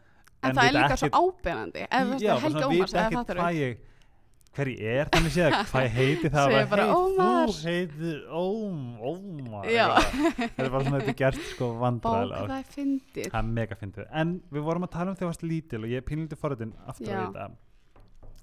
en, 0.42 0.56
það 0.58 0.66
er 0.66 0.74
líka 0.74 0.86
ekkert- 0.88 1.00
svo 1.06 1.22
veist 2.12 2.26
Já, 2.26 2.34
að 2.34 2.42
eða 2.98 3.06
ekkert 3.06 3.20
fattar 3.22 3.42
hvað 3.42 3.56
ég 3.62 3.88
hver 4.52 4.68
ég 4.68 4.82
er, 4.84 5.08
þannig 5.14 5.32
séð. 5.32 5.54
Hvað 5.72 5.84
ég 5.86 5.94
heiti 5.96 6.30
það 6.34 6.52
var, 6.52 6.66
bara, 6.68 6.86
Ómar." 6.92 7.48
þú 7.48 7.70
heitir 7.70 8.18
Óm, 8.36 8.80
Ómar 9.00 9.64
þetta 9.70 10.66
er 10.66 10.70
bara 10.74 10.84
svona 10.84 11.00
þetta 11.00 11.14
er 11.14 11.20
gert 11.22 11.42
sko 11.54 11.70
Bók, 11.72 11.80
vandræðilega 11.86 12.48
það 12.50 12.58
er 12.58 12.72
fyndið. 12.76 13.30
það 13.32 13.40
er 13.40 13.52
mega 13.62 13.78
fyndið, 13.80 14.08
en 14.12 14.34
við 14.52 14.66
vorum 14.68 14.84
að 14.84 14.92
tala 14.98 15.14
um 15.14 15.16
þegar 15.16 15.24
þú 15.24 15.32
varst 15.32 15.46
lítil 15.48 15.80
og 15.86 15.90
ég 15.94 16.02
er 16.02 16.08
pínlítið 16.10 16.42
forðin 16.44 16.74
aftur 16.92 17.14
á 17.16 17.24
þetta 17.32 17.48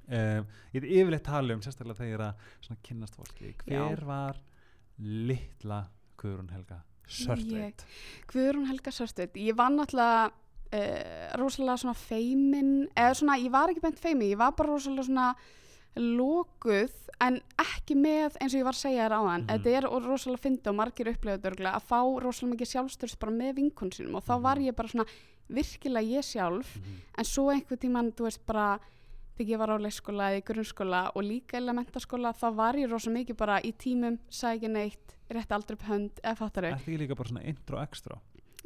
um, 0.09 0.47
ég 0.73 0.83
er 0.83 0.89
yfirleitt 0.89 1.25
tala 1.25 1.55
um 1.55 1.61
sérstaklega 1.65 1.99
þegar 1.99 2.09
ég 2.09 2.19
er 2.19 2.27
að 2.27 2.35
svona 2.61 2.81
kynnast 2.83 3.15
fólki 3.19 3.55
hver 3.65 3.99
Já. 4.01 4.07
var 4.07 4.37
litla 4.99 5.83
Guðrún 6.19 6.51
Helga 6.53 6.83
Sörtveit 7.09 7.85
Guðrún 8.33 8.67
Helga 8.69 8.91
Sörstut, 8.93 9.37
ég 9.41 9.55
var 9.57 9.71
náttúrulega 9.71 10.27
uh, 10.29 11.37
rosalega 11.41 11.77
svona 11.81 11.95
feimin, 11.97 12.89
eða 12.97 13.15
svona, 13.15 13.39
ég 13.41 13.51
var 13.55 13.71
ekki 13.73 13.81
beint 13.81 13.99
feimin, 14.03 14.29
ég 14.35 14.39
var 14.41 14.53
bara 14.59 14.75
rosalega 14.75 15.07
svona 15.09 15.29
lokuð, 15.99 16.93
en 17.25 17.41
ekki 17.59 17.97
með 17.99 18.37
eins 18.39 18.53
og 18.55 18.61
ég 18.61 18.67
var 18.69 18.77
að 18.77 18.83
segja 18.83 19.07
þér 19.09 19.15
áðan, 19.17 19.43
Mhm. 19.43 19.49
þetta 19.49 19.71
er 19.79 19.87
rosalega 20.05 20.43
fyndið 20.45 20.67
og 20.71 20.77
margir 20.79 21.07
örgulega 21.09 21.75
að 21.75 21.89
fá 21.89 22.01
rosalega 22.23 22.55
mikið 22.55 22.71
sjálfstyrst 22.73 23.19
bara 23.19 23.33
með 23.33 23.55
vinkun 23.57 23.91
sínum 23.91 24.15
og 24.17 24.25
þá 24.25 24.35
Mhm. 24.37 24.43
var 24.43 24.57
ég 24.59 24.77
bara 24.77 24.89
svona 24.89 25.07
virkilega 25.49 26.07
ég 26.07 26.23
sjálf 26.23 26.77
Mhm. 26.77 26.95
en 27.19 27.25
svo 27.25 27.51
einhver 27.51 27.79
tíman, 27.79 28.13
þú 28.13 28.25
veist, 28.29 28.47
bara 28.47 28.79
þegar 29.39 29.53
ég 29.55 29.61
var 29.63 29.75
á 29.75 29.77
leikskóla 29.79 30.31
eða 30.33 30.41
í 30.41 30.47
grunnskóla 30.51 31.03
og 31.15 31.23
líka 31.25 31.61
eða 31.61 31.77
mentaskóla, 31.79 32.35
þá 32.35 32.49
var 32.59 32.79
ég 32.81 32.91
rosa 32.91 33.13
mikið 33.15 33.39
bara 33.39 33.61
í 33.63 33.73
tímum, 33.79 34.19
ekki 34.29 34.73
neitt 34.73 35.15
rétti 35.31 35.55
aldrei 35.55 35.77
upp 35.79 35.87
hönd, 35.89 36.21
eða 36.25 36.37
fattar 36.41 36.67
þau 36.67 36.73
Ertu 36.73 36.91
ekki 36.91 37.01
líka 37.03 37.17
bara 37.19 37.33
svona 37.33 37.45
intro 37.51 37.81
extra 37.83 38.19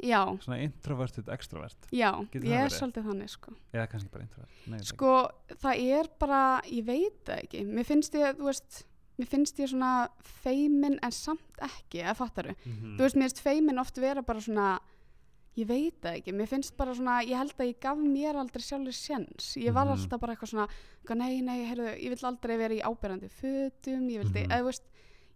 já, 0.03 0.21
svona 0.43 0.59
introverted 0.63 1.29
extrovert 1.33 1.89
já, 1.93 2.09
Getur 2.31 2.47
ég 2.49 2.65
er 2.65 2.73
svolítið 2.73 3.09
þannig 3.09 3.31
sko. 3.33 3.53
eða 3.73 3.85
kannski 3.91 4.13
bara 4.13 4.25
introvert 4.27 4.65
Nei, 4.71 4.79
sko, 4.87 5.11
það 5.63 5.83
er 5.99 6.09
bara 6.19 6.41
ég 6.69 6.87
veit 6.87 7.21
það 7.27 7.43
ekki, 7.43 7.63
mér 7.67 7.87
finnst 7.87 8.17
ég 8.19 8.39
þú 8.39 8.49
veist, 8.49 8.79
mér 9.19 9.29
finnst 9.29 9.61
ég 9.61 9.71
svona 9.71 9.91
feimin 10.43 10.97
en 11.03 11.15
samt 11.15 11.63
ekki, 11.63 12.01
eða 12.01 12.15
fattar 12.17 12.49
þau 12.49 12.55
ekki. 12.55 12.73
Mhm. 12.73 12.95
þú 12.97 13.05
veist, 13.05 13.19
mér 13.19 13.29
finnst 13.29 13.43
feimin 13.45 13.83
oft 13.83 14.01
vera 14.01 14.25
bara 14.25 14.43
svona 14.43 14.69
ég 15.55 15.67
veit 15.69 15.99
það 16.01 16.15
ekki, 16.17 16.33
mér 16.33 16.47
finnst 16.49 16.75
bara 16.77 16.93
svona 16.97 17.19
ég 17.23 17.37
held 17.37 17.53
að 17.59 17.67
ég 17.69 17.79
gaf 17.79 17.97
mér 17.97 18.35
aldrei 18.41 18.63
sjálfur 18.65 18.93
sjens 18.97 19.51
ég 19.57 19.73
var 19.73 19.85
Mhm. 19.85 19.93
alltaf 19.99 20.19
bara 20.19 20.33
eitthvað 20.35 20.49
svona 20.49 20.67
nei, 21.15 21.41
nei, 21.41 21.65
heyrðu, 21.65 21.93
ég 22.01 22.09
vill 22.09 22.25
aldrei 22.29 22.57
vera 22.57 22.73
í 22.73 22.81
ábyrjandi 22.81 23.29
fötum, 23.29 24.09
ég 24.09 24.23
vildi, 24.23 24.43
Mhm. 24.47 24.51
eða 24.51 24.63
veist 24.65 24.83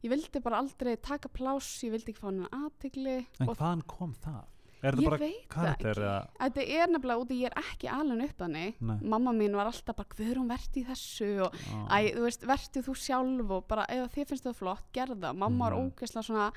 ég 0.03 0.09
vildi 0.09 0.41
bara 0.43 0.57
aldrei 0.62 0.95
taka 1.01 1.27
pláss 1.29 1.83
ég 1.83 1.91
vildi 1.91 2.13
ekki 2.13 2.19
fá 2.21 2.29
hennar 2.31 2.50
aðtigli 2.50 3.25
En 3.39 3.47
hvaðan 3.47 3.86
kom 3.88 4.13
það? 4.15 4.43
Er 4.83 4.91
það 4.93 5.09
bara 5.09 5.29
karakter 5.50 5.93
eða? 5.95 6.27
þetta 6.39 6.62
er 6.69 6.88
nefnilega 6.88 7.21
úti, 7.25 7.39
ég 7.41 7.45
er 7.45 7.62
ekki 7.62 7.88
alveg 7.89 8.29
upp 8.29 8.38
þannig 8.38 8.74
mamma 9.01 9.31
mín 9.33 9.53
var 9.55 9.65
alltaf 9.65 9.95
bara, 9.95 10.07
Guðrún, 10.15 10.47
verði 10.47 10.83
í 10.83 10.86
þessu 10.86 11.45
og 11.45 11.53
Á. 11.53 11.97
Æ, 11.97 12.13
þú 12.15 12.21
veist, 12.21 12.41
vertu 12.45 12.81
þú 12.83 12.93
sjálf 12.95 13.50
og 13.51 13.67
bara 13.67 13.86
ef 13.89 14.13
þið 14.13 14.27
finnst 14.27 14.43
það 14.45 14.55
flott, 14.55 14.83
gerð 14.93 15.19
það 15.19 15.36
mamma 15.36 15.69
var 15.69 15.77
Mhm. 15.77 15.91
ógeðslega 15.91 16.24
svona 16.25 16.51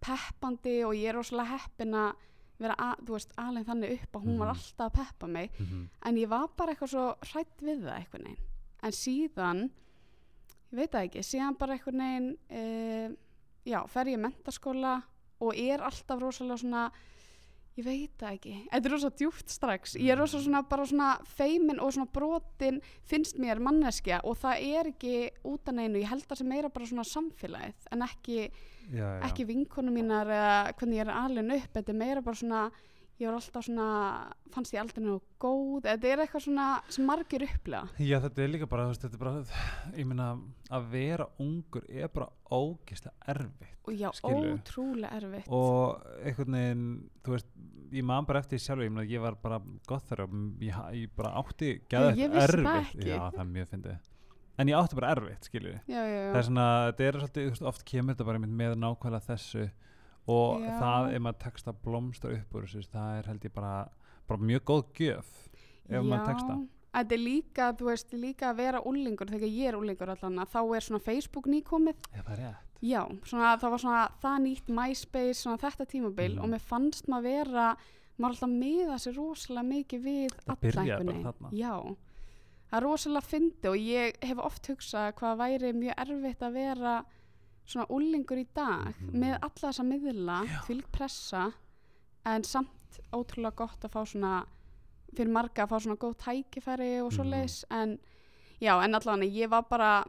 peppandi 0.00 0.84
og 0.84 0.94
ég 0.94 1.08
er 1.08 1.14
rosalega 1.14 1.58
heppin 1.58 1.94
að 1.94 2.14
vera, 2.58 2.74
að, 2.78 3.00
þú 3.06 3.12
veist, 3.16 3.32
alveg 3.36 3.64
þannig 3.66 3.92
upp 4.02 4.12
að 4.16 4.24
hún 4.24 4.38
var 4.38 4.48
Mhm. 4.48 4.56
alltaf 4.56 4.86
að 4.86 4.92
peppa 5.04 5.26
mig 5.26 5.50
Mhm. 5.60 5.88
en 6.06 6.16
ég 6.16 6.28
var 6.28 6.48
bara 6.56 6.72
eitthvað 6.74 6.88
svo 6.94 7.16
hrætt 7.20 7.58
við 7.60 7.82
það 7.82 7.98
eitthvað 7.98 8.22
neginn 8.22 8.38
en 8.82 8.90
síðan 8.92 9.70
ég 10.72 10.78
veit 10.78 10.90
það 10.92 11.04
ekki, 11.08 11.22
síðan 11.22 11.58
bara 11.58 11.74
eitthvað 11.78 11.94
neginn 11.94 12.38
uh, 12.50 13.16
já, 13.66 13.86
fer 13.88 14.04
ég 14.06 14.18
mentaskóla 14.18 15.02
og 15.40 15.54
er 15.56 15.78
alltaf 15.80 16.20
rosalega 16.20 16.58
svona 16.58 16.90
ég 17.76 17.84
veit 17.84 18.12
það 18.20 18.34
ekki, 18.36 18.52
þetta 18.70 18.86
er 18.88 18.92
rosa 18.94 19.10
djúpt 19.10 19.48
strax. 19.50 19.94
Ég 19.98 20.12
er 20.14 20.18
rosa 20.18 20.38
Mm. 20.38 20.44
svona 20.44 20.62
bara 20.68 20.84
svona 20.86 21.08
feimin 21.26 21.80
og 21.80 21.92
svona 21.92 22.06
brotin 22.12 22.80
finnst 23.04 23.36
mér 23.38 23.58
manneskja. 23.58 24.20
Og 24.24 24.36
það 24.38 24.62
er 24.62 24.90
ekki 24.92 25.30
út 25.44 25.68
af 25.68 25.74
neinu, 25.74 25.98
ég 25.98 26.06
held 26.08 26.22
það 26.28 26.36
sem 26.38 26.48
meira 26.48 26.68
bara 26.68 26.86
svona 26.86 27.04
samfélagið 27.04 27.74
en 27.92 28.02
ekki, 28.02 28.50
Já, 28.92 28.98
já. 29.18 29.20
ekki 29.30 29.44
vinkonu 29.46 29.90
mínar 29.90 30.26
eða 30.26 30.74
hvernig 30.76 31.00
ég 31.00 31.06
er 31.08 31.14
alveg 31.14 31.56
upp, 31.64 31.72
þetta 31.74 31.88
er 31.88 31.94
meira 31.98 32.20
bara 32.22 32.36
svona 32.36 32.70
ég 33.20 33.28
var 33.28 33.36
alltaf 33.38 33.62
svona, 33.66 33.84
fannst 34.54 34.74
ég 34.74 34.80
aldrei 34.82 35.04
nú 35.04 35.20
góð, 35.40 35.84
þetta 35.86 36.08
er 36.10 36.22
eitthvað 36.24 36.42
svona 36.48 36.64
sem 36.90 37.04
margir 37.06 37.44
upplega 37.46 37.84
Já, 38.02 38.16
þetta 38.24 38.42
er 38.42 38.50
líka 38.50 38.66
bara, 38.70 38.88
þetta 38.90 39.10
er 39.14 39.20
bara, 39.22 39.44
ég 39.94 40.08
meina, 40.10 40.30
að 40.74 40.88
vera 40.94 41.28
ungur 41.44 41.84
er 41.88 42.08
bara 42.14 42.26
ógeðslega 42.50 43.14
erfitt. 43.34 43.76
já, 43.94 44.08
Skilurðu? 44.18 44.56
ótrúlega 44.58 45.12
erfitt 45.20 45.48
Og 45.54 46.02
einhvern 46.24 46.58
veginn, 46.58 46.88
þú 47.22 47.36
veist, 47.36 47.52
ég 47.94 48.04
man 48.10 48.26
bara 48.26 48.42
eftir 48.42 48.58
því 48.58 48.64
sjálfur, 48.66 48.88
ég 48.88 48.96
meina, 48.96 49.06
ég 49.14 49.22
var 49.22 49.38
bara 49.44 49.60
gott 49.86 50.08
þar 50.10 50.24
og 50.26 50.34
ég, 50.64 50.82
ég 50.98 51.14
bara 51.14 51.34
átti 51.38 51.70
vissi 51.78 52.34
það 52.34 52.42
erfitt. 52.48 52.74
ekki. 52.82 53.08
Já, 53.12 53.20
það 53.30 53.40
er 53.44 53.52
mjög 53.54 53.70
fyndið. 53.76 54.10
en 54.58 54.68
ég 54.70 54.78
átti 54.78 54.94
bara 54.98 55.14
erfitt 55.14 55.48
skilju 55.48 55.72
já, 55.86 56.00
já, 56.02 56.02
já. 56.18 56.28
það 56.32 56.36
er 56.42 56.46
svona, 56.50 56.66
þetta 56.90 57.06
er 57.08 57.16
svolítið, 57.20 57.46
þú 57.46 57.54
veist, 57.54 57.64
oft 57.70 57.84
kemur 57.84 58.14
þetta 58.14 58.26
bara 58.28 58.38
með 58.42 58.76
nákvæmlega 58.82 59.26
þessu 59.30 59.64
og 60.26 60.60
Já. 60.62 60.70
það 60.80 61.08
ef 61.14 61.20
maður 61.26 61.38
tekst 61.44 61.66
að 61.68 61.80
blómstra 61.84 62.30
upp 62.38 62.54
úr 62.54 62.62
þessu, 62.68 62.84
það 62.92 63.18
er 63.18 63.26
held 63.32 63.44
ég 63.44 63.52
bara, 63.54 63.88
bara 64.28 64.40
mjög 64.40 64.64
góð 64.64 64.84
gjöf 65.00 65.32
ef 65.90 66.02
maður 66.04 66.26
tekst 66.32 66.46
það 66.52 66.62
Þetta 66.94 67.14
er 67.16 67.18
líka, 67.18 67.64
þú 67.74 67.86
veist, 67.88 68.12
líka 68.14 68.50
að 68.52 68.56
vera 68.62 68.80
úlingur 68.86 69.26
þegar 69.26 69.50
ég 69.50 69.66
er 69.72 69.74
úlingur 69.74 70.12
allan 70.12 70.38
að 70.38 70.52
þá 70.52 70.60
er 70.76 70.84
svona 70.86 71.02
Facebook 71.02 71.46
nýkomið 71.50 71.96
Já, 72.14 72.22
það 72.22 72.32
er 72.36 72.38
rétt 72.44 72.80
Já, 72.84 73.00
svona, 73.26 73.56
það 73.58 73.70
var 73.74 73.80
svona 73.82 74.04
það 74.22 74.36
nýtt 74.44 74.68
MySpace, 74.78 75.40
svona 75.42 75.58
þetta 75.58 75.86
tímabil 75.90 76.34
Mhm. 76.36 76.42
og 76.44 76.48
mér 76.52 76.60
fannst 76.60 77.06
maður 77.08 77.22
vera, 77.24 77.66
maður 78.18 78.34
alltaf 78.36 78.50
miða 78.54 78.98
sér 79.02 79.14
rosalega 79.18 79.66
mikið 79.72 80.00
við 80.04 80.30
þarna. 80.46 81.50
Já, 81.50 81.74
það 82.70 82.78
er 82.78 82.82
rosalega 82.86 83.26
fyndi 83.26 83.68
og 83.68 83.76
ég 83.76 84.16
hef 84.22 84.38
oft 84.38 84.66
hugsað 84.70 85.12
hvað 85.18 85.36
væri 85.42 85.72
mjög 85.74 85.94
erfitt 85.98 86.42
að 86.46 86.52
vera 86.52 86.94
svona 87.66 87.86
úlingur 87.88 88.38
í 88.38 88.46
dag 88.54 88.94
Mhm. 89.00 89.12
með 89.20 89.38
alla 89.42 89.70
þessa 89.70 89.84
miðla, 89.84 90.38
fylg 90.66 90.84
pressa 90.92 91.52
en 92.26 92.42
samt 92.44 93.00
ótrúlega 93.12 93.54
gott 93.56 93.80
að 93.84 93.90
fá 93.90 94.04
svona 94.06 94.46
fyrir 95.14 95.30
marga 95.32 95.64
að 95.66 95.68
fá 95.70 95.78
svona 95.80 95.96
góð 95.96 96.16
tækifæri 96.16 97.02
og 97.04 97.12
Mhm. 97.12 97.16
svoleiðis 97.18 97.64
en 97.70 97.98
já, 98.60 98.82
en 98.84 98.94
allavega 98.94 99.30
ég 99.32 99.48
var 99.50 99.62
bara 99.62 100.04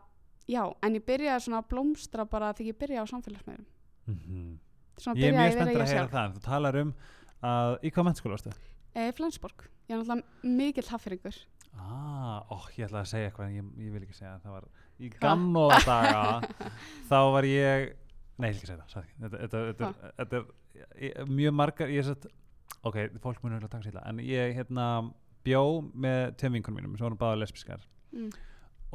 já, 0.47 0.73
en 0.83 0.93
ég 0.95 1.05
byrjaði 1.05 1.41
svona 1.47 1.61
að 1.63 1.69
blómstra 1.69 2.25
bara 2.29 2.53
þegar 2.53 2.73
ég 2.73 2.77
byrjaði 2.77 3.03
á 3.03 3.11
samfélagsmiðlum 3.13 3.65
Mhm. 4.07 4.59
svona 4.97 5.15
Ég 5.19 5.33
er 5.33 5.33
mjög 5.33 5.53
spenntur 5.53 5.81
að 5.81 5.87
heyra 5.87 6.09
það 6.09 6.33
þú 6.35 6.41
talar 6.41 6.75
um 6.81 6.93
að, 7.43 7.79
í 7.83 7.91
hvað 7.91 8.05
mennskóla 8.05 8.35
varstu? 8.37 8.53
e, 8.95 9.11
Flensborg, 9.11 9.67
ég 9.89 9.95
er 9.95 10.03
náttúrulega 10.03 10.23
mikill 10.43 10.87
haffyringur 10.89 11.35
Ah, 11.77 12.43
ó, 12.49 12.55
ég 12.77 12.87
ætla 12.87 13.01
að 13.01 13.07
segja 13.07 13.29
eitthvað 13.31 13.47
en 13.47 13.55
ég, 13.55 13.85
ég 13.85 13.91
vil 13.91 14.01
ekki 14.01 14.15
segja 14.15 14.39
það 14.41 14.51
var 14.51 14.63
í 14.99 15.11
gamla 15.19 15.79
daga 15.85 16.23
þá 17.09 17.19
var 17.35 17.47
ég 17.49 17.91
nei, 18.39 18.49
ég 18.49 18.55
vil 18.55 18.55
ekki 18.55 18.69
segja 18.69 18.87
það, 18.91 19.11
þetta, 19.35 19.91
þetta, 20.21 20.41
er- 21.09 21.29
mjög 21.29 21.55
margar 21.55 21.91
ég 21.91 22.03
er 22.03 22.09
satt, 22.09 22.27
ok, 22.87 22.99
fólk 23.23 23.43
munur 23.43 23.63
að 23.63 23.71
taka 23.75 23.87
sér 23.87 24.01
en 24.03 24.21
ég 24.23 24.55
hérna 24.57 24.87
bjó 25.45 25.63
með 25.93 26.35
tveim 26.39 26.59
vinkunum 26.59 26.81
mínum 26.81 26.97
sem 26.97 27.07
voru 27.07 27.19
báða 27.21 27.41
lesbiskar 27.43 27.83
mm. 28.15 28.31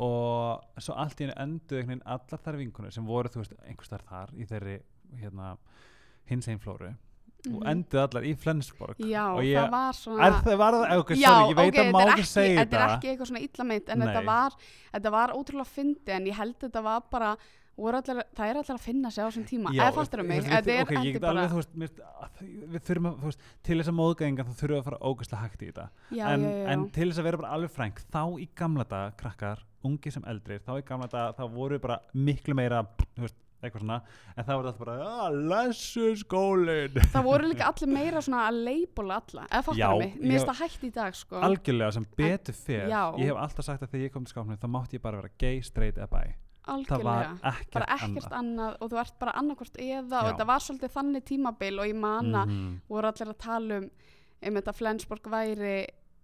og 0.03 0.81
svo 0.83 0.97
allt 0.99 1.21
í 1.21 1.27
henni 1.27 1.37
endu 1.39 1.79
einhvern 1.79 2.01
veginn 2.01 2.09
allar 2.17 2.43
þar 2.47 2.59
vinkunir 2.61 2.97
sem 2.97 3.07
voru 3.07 3.33
þú 3.33 3.45
veist 3.45 3.55
einhvers 3.63 3.93
þar 3.93 4.07
þar 4.09 4.35
í 4.35 4.49
þeirri 4.51 4.81
hérna 5.21 5.55
hins 6.31 6.49
einn 6.51 6.63
flóru 6.63 6.93
og 7.47 7.61
Mhm. 7.63 7.69
endu 7.73 7.99
allar 8.03 8.23
í 8.29 8.35
Flensborg. 8.37 8.97
Já, 8.99 9.25
og 9.35 9.43
ég, 9.43 9.57
það 9.57 9.71
var 9.71 9.93
svona 9.93 10.27
er 10.27 10.33
það, 10.45 10.59
var 10.59 10.73
það, 10.75 10.99
ok, 10.99 11.11
Já, 11.17 11.29
sorry, 11.31 11.53
ég 11.53 11.57
veit 11.57 11.73
ok, 11.75 11.81
að 11.81 11.93
má 11.95 12.01
er 12.03 12.13
ekki 12.15 12.27
segja 12.31 12.59
Þetta 12.61 12.77
er 12.77 12.81
þetta. 12.81 12.99
ekki 12.99 13.09
eitthvað 13.15 13.31
svona 13.31 13.45
illa 13.47 13.65
meint 13.65 13.89
en 13.89 14.01
þetta 14.01 14.25
var, 14.27 14.53
þetta 14.95 15.11
var 15.11 15.29
ótrúlega 15.39 15.67
fyndi 15.67 16.13
en 16.19 16.27
ég 16.27 16.35
held 16.35 16.59
þetta 16.61 16.83
var 16.83 17.01
bara 17.11 17.37
allir, 17.81 18.25
það 18.37 18.45
er 18.51 18.57
allir 18.61 18.75
að 18.77 18.81
finna 18.85 19.11
sig 19.11 19.25
á 19.25 19.29
þessum 19.31 19.47
tíma. 19.49 19.71
Eða 19.73 19.95
fattur 19.95 20.23
mig, 20.23 20.43
við, 20.43 20.51
þetta 20.51 20.69
er, 20.69 20.83
ok, 20.85 20.91
ég 20.91 20.99
þetta 21.01 21.13
get 21.13 21.15
er 21.17 21.21
bara 21.21 21.41
alveg, 21.41 21.57
veist, 21.57 21.77
mér, 21.81 21.89
við 22.75 22.83
þurfum 22.85 23.07
að, 23.09 23.21
veist, 23.25 23.39
til 23.65 23.79
þess 23.81 23.89
að 23.89 23.97
móðgæðinga 24.01 24.45
þá 24.45 24.53
þurfum 24.61 24.75
við 24.75 24.81
að 24.81 24.85
fara 24.85 24.99
ógæslega 25.01 25.41
hægt 25.47 25.63
í 25.63 25.67
þetta. 25.71 25.87
Já, 26.13 26.25
en, 26.35 26.43
já, 26.45 26.51
já, 26.51 26.67
en 26.75 26.85
til 26.91 27.09
þess 27.09 27.19
að 27.23 27.25
vera 27.31 27.37
bara 27.41 27.53
alveg 27.57 27.71
frænk 27.71 28.03
þá 28.13 28.23
í 28.37 28.49
gamla 28.61 28.85
dag, 28.91 29.17
krakkar, 29.17 29.59
ungi 29.83 30.13
sem 30.13 30.25
eldri 30.29 30.59
þá 30.61 30.73
í 30.77 30.85
gamla 30.85 31.09
dag, 31.09 31.37
þá 31.41 31.45
voru 31.55 31.79
við 31.79 31.81
bara 31.87 31.99
miklu 32.15 32.55
meira, 32.55 32.83
þú 33.17 33.25
veist, 33.25 33.37
eitthvað 33.61 33.85
svona 33.85 33.97
en 34.37 34.45
þá 34.47 34.53
voru 34.53 34.71
þetta 34.71 34.85
bara, 34.85 35.09
að 35.27 35.39
lessu 35.53 36.11
skólin 36.21 37.01
það 37.15 37.27
voru 37.29 37.51
líka 37.53 37.71
allir 37.71 37.93
meira 37.95 38.23
svona 38.25 38.45
að 38.49 38.61
leipula 38.69 39.19
alla, 39.23 39.47
eða 39.51 39.65
fattur 39.69 39.97
mig 40.03 40.15
mér 40.21 40.37
finnst 40.37 40.51
það 40.51 40.63
hægt 40.65 40.85
í 40.85 40.93
dag 40.99 41.19
sko 41.21 41.43
algjörlega 41.49 41.97
sem 41.97 42.07
betur 42.21 42.61
já. 42.69 43.03
ég 43.21 43.27
hef 43.31 43.43
alltaf 43.47 43.69
sagt 43.71 43.83
að 43.87 43.91
þegar 43.95 44.07
ég 44.07 44.15
kom 44.15 44.29
til 44.29 44.35
skápnum 44.37 44.61
þá 44.61 44.71
mátti 44.77 44.99
ég 45.01 45.05
bara 45.05 45.23
vera 45.23 45.35
gay, 45.41 45.61
straight 45.67 45.99
eða 45.99 46.09
það 46.11 46.21
var 46.21 46.39
algjörlega 46.71 47.35
ekkert, 47.51 47.75
bara 47.75 47.91
ekkert 47.97 48.31
annað 48.31 48.39
annað 48.41 48.79
og 48.81 48.93
þú 48.93 49.03
ert 49.03 49.19
bara 49.21 49.37
annarkvort 49.41 49.81
eða 49.81 50.21
og 50.21 50.27
Já. 50.27 50.31
þetta 50.31 50.49
var 50.53 50.65
svolítið 50.65 50.97
þannig 50.97 51.27
tímabil 51.31 51.79
og 51.81 51.91
ég 51.91 52.01
mana 52.01 52.45
Mhm. 52.47 52.81
voru 52.89 53.11
allir 53.11 53.33
að 53.35 53.39
tala 53.39 53.81
um 53.81 53.91
um 54.41 54.57
þetta 54.57 54.73
Flensborg 54.77 55.27
væri 55.33 55.75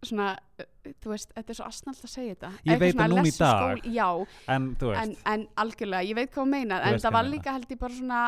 svona, 0.03 0.39
uh, 0.61 0.65
þú 1.03 1.09
veist, 1.11 1.33
þetta 1.35 1.51
er 1.51 1.55
svo 1.61 1.67
asnalt 1.67 2.03
að 2.05 2.11
segja 2.13 2.35
þetta 2.35 2.51
Ég 2.53 2.61
Eitthvað 2.67 2.79
veit 2.85 2.97
það 2.97 3.11
núna 3.11 3.27
í 3.27 3.39
dag. 3.39 3.63
skóli- 3.79 3.95
já, 3.95 4.27
en 4.49 4.77
en, 5.03 5.17
en 5.27 5.49
algjörlega, 5.57 6.05
ég 6.11 6.15
veit 6.15 6.31
hvað 6.31 6.43
þú 6.45 6.49
meinar 6.51 6.83
Þú 6.83 6.93
en 6.93 7.01
það 7.01 7.13
var 7.13 7.25
ég 7.25 7.31
líka 7.33 7.53
held 7.57 7.69
ég 7.71 7.79
bara 7.79 7.95
svona 7.95 8.21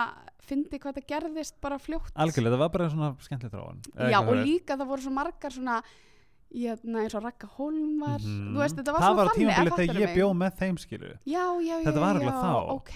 fyndi 0.48 0.78
hvað 0.80 0.94
það 0.98 1.06
gerðist 1.12 1.60
bara 1.60 1.78
fljótt 1.78 2.12
algjörlega, 2.16 2.54
það 2.56 2.58
var 2.58 2.68
bara 2.78 2.88
svona 2.90 3.14
skemmtileg 3.20 3.52
þróun 3.52 3.80
eða 3.96 4.10
já 4.10 4.18
og 4.20 4.37
líka 4.46 4.76
það 4.80 4.87
voru 4.88 5.02
svo 5.02 5.10
margar 5.12 5.50
svona 5.52 5.82
jötna, 6.48 7.02
eins 7.04 7.14
og 7.14 7.22
Ragga 7.26 7.46
Holmar 7.58 8.18
Mhm. 8.25 8.54
þú 8.56 8.58
veist, 8.62 8.76
þetta 8.78 8.92
var 8.94 9.00
það 9.02 9.04
svona 9.04 9.16
var 9.18 9.26
á 9.26 9.28
þannig 9.28 9.38
tímabilið 9.38 9.68
eða 9.68 9.76
þegar 9.76 10.00
ég 10.00 10.08
mig? 10.08 10.16
bjó 10.16 10.28
með 10.32 10.52
þeim 10.58 10.76
skilu 10.80 11.10
já, 11.28 11.44
já, 11.60 11.76
já, 11.76 11.84
Þetta 11.84 12.00
var 12.00 12.20
já, 12.22 12.30
þá. 12.32 12.52
ok 12.72 12.94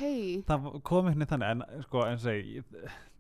það 0.49 0.83
kom 0.83 1.07
einhvern 1.07 1.19
veginn 1.21 1.29
þannig 1.29 1.51
en 1.53 1.83
sko, 1.83 1.99
eins 2.09 2.25
og 2.25 2.33
segi, 2.33 2.63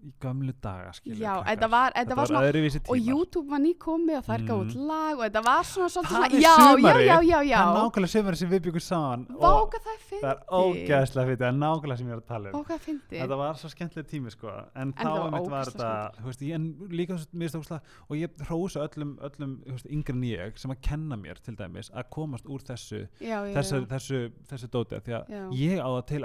í, 0.02 0.12
gömlu 0.22 0.52
daga 0.62 0.92
já, 1.04 1.32
þetta 1.46 1.68
var, 1.70 1.92
þetta 1.96 2.16
var 2.18 2.26
svona 2.26 2.82
og 2.92 2.98
YouTube 2.98 3.48
var 3.50 3.60
nýkomið 3.62 4.16
og 4.18 4.24
mm. 4.42 4.48
gátt 4.48 4.74
Mhm. 4.76 4.86
lag 4.88 5.18
og 5.18 5.24
þetta 5.26 5.42
var 5.46 5.62
svona 5.64 5.88
Það 5.92 6.08
svona, 6.08 6.26
er 6.26 6.40
já, 6.42 6.54
sumarið. 6.58 7.06
já, 7.06 7.16
já, 7.22 7.38
já. 7.42 7.58
Það 7.58 7.72
er 7.72 7.82
nákvæmlega 7.82 8.12
sömur 8.16 8.36
sem 8.36 8.50
við 8.50 8.60
byggum 8.66 8.80
saman 8.80 9.26
og 9.38 9.72
það 9.72 9.92
er 9.92 10.02
það 10.22 10.30
er 10.32 10.40
ógeðslega 10.62 11.26
fyrir, 11.26 11.38
það 11.42 11.48
er 11.48 11.58
nákvæmlega 11.62 11.98
sem 11.98 12.06
ég 12.06 12.12
er 12.12 12.22
að 12.22 12.26
tala 12.32 12.50
um. 12.52 12.64
Það 12.64 13.00
Þetta 13.12 13.36
var 13.42 13.54
svo 13.62 13.68
skemmtileg 13.72 14.06
tími 14.12 14.30
sko 14.32 14.48
en, 14.74 14.92
þá 14.92 15.02
það 15.02 15.30
var 15.32 15.50
var 15.52 15.70
þetta 15.72 16.24
veist, 16.26 16.42
ég, 16.42 16.54
en 16.54 16.66
líka 16.90 17.12
þú 17.14 17.18
veist, 17.22 17.34
mér 17.34 17.52
stókslega 17.52 17.80
og 18.08 18.16
ég 18.16 18.44
hrósa 18.48 18.86
öllum, 18.88 19.14
öllum 19.28 19.54
veist, 19.66 19.86
yngri 19.86 20.16
en 20.16 20.22
ég 20.22 20.58
sem 20.58 20.74
að 20.74 20.80
kenna 20.82 21.16
mér 21.16 21.40
til 21.42 21.54
dæmis 21.58 21.90
að 21.92 22.08
komast 22.10 22.46
úr 22.46 22.60
þessu 22.66 23.06
þessu, 23.20 24.68
dóti 24.72 24.98
því 25.06 25.16
að 25.20 25.56
ég 25.58 25.78
á 25.82 25.88
það 25.92 26.06
til 26.12 26.22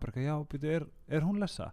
bara, 0.00 0.12
eitthvað, 0.12 0.26
já, 0.26 0.36
býtu, 0.50 0.70
er, 0.76 0.86
er 1.08 1.26
hún 1.26 1.40
lesa 1.40 1.70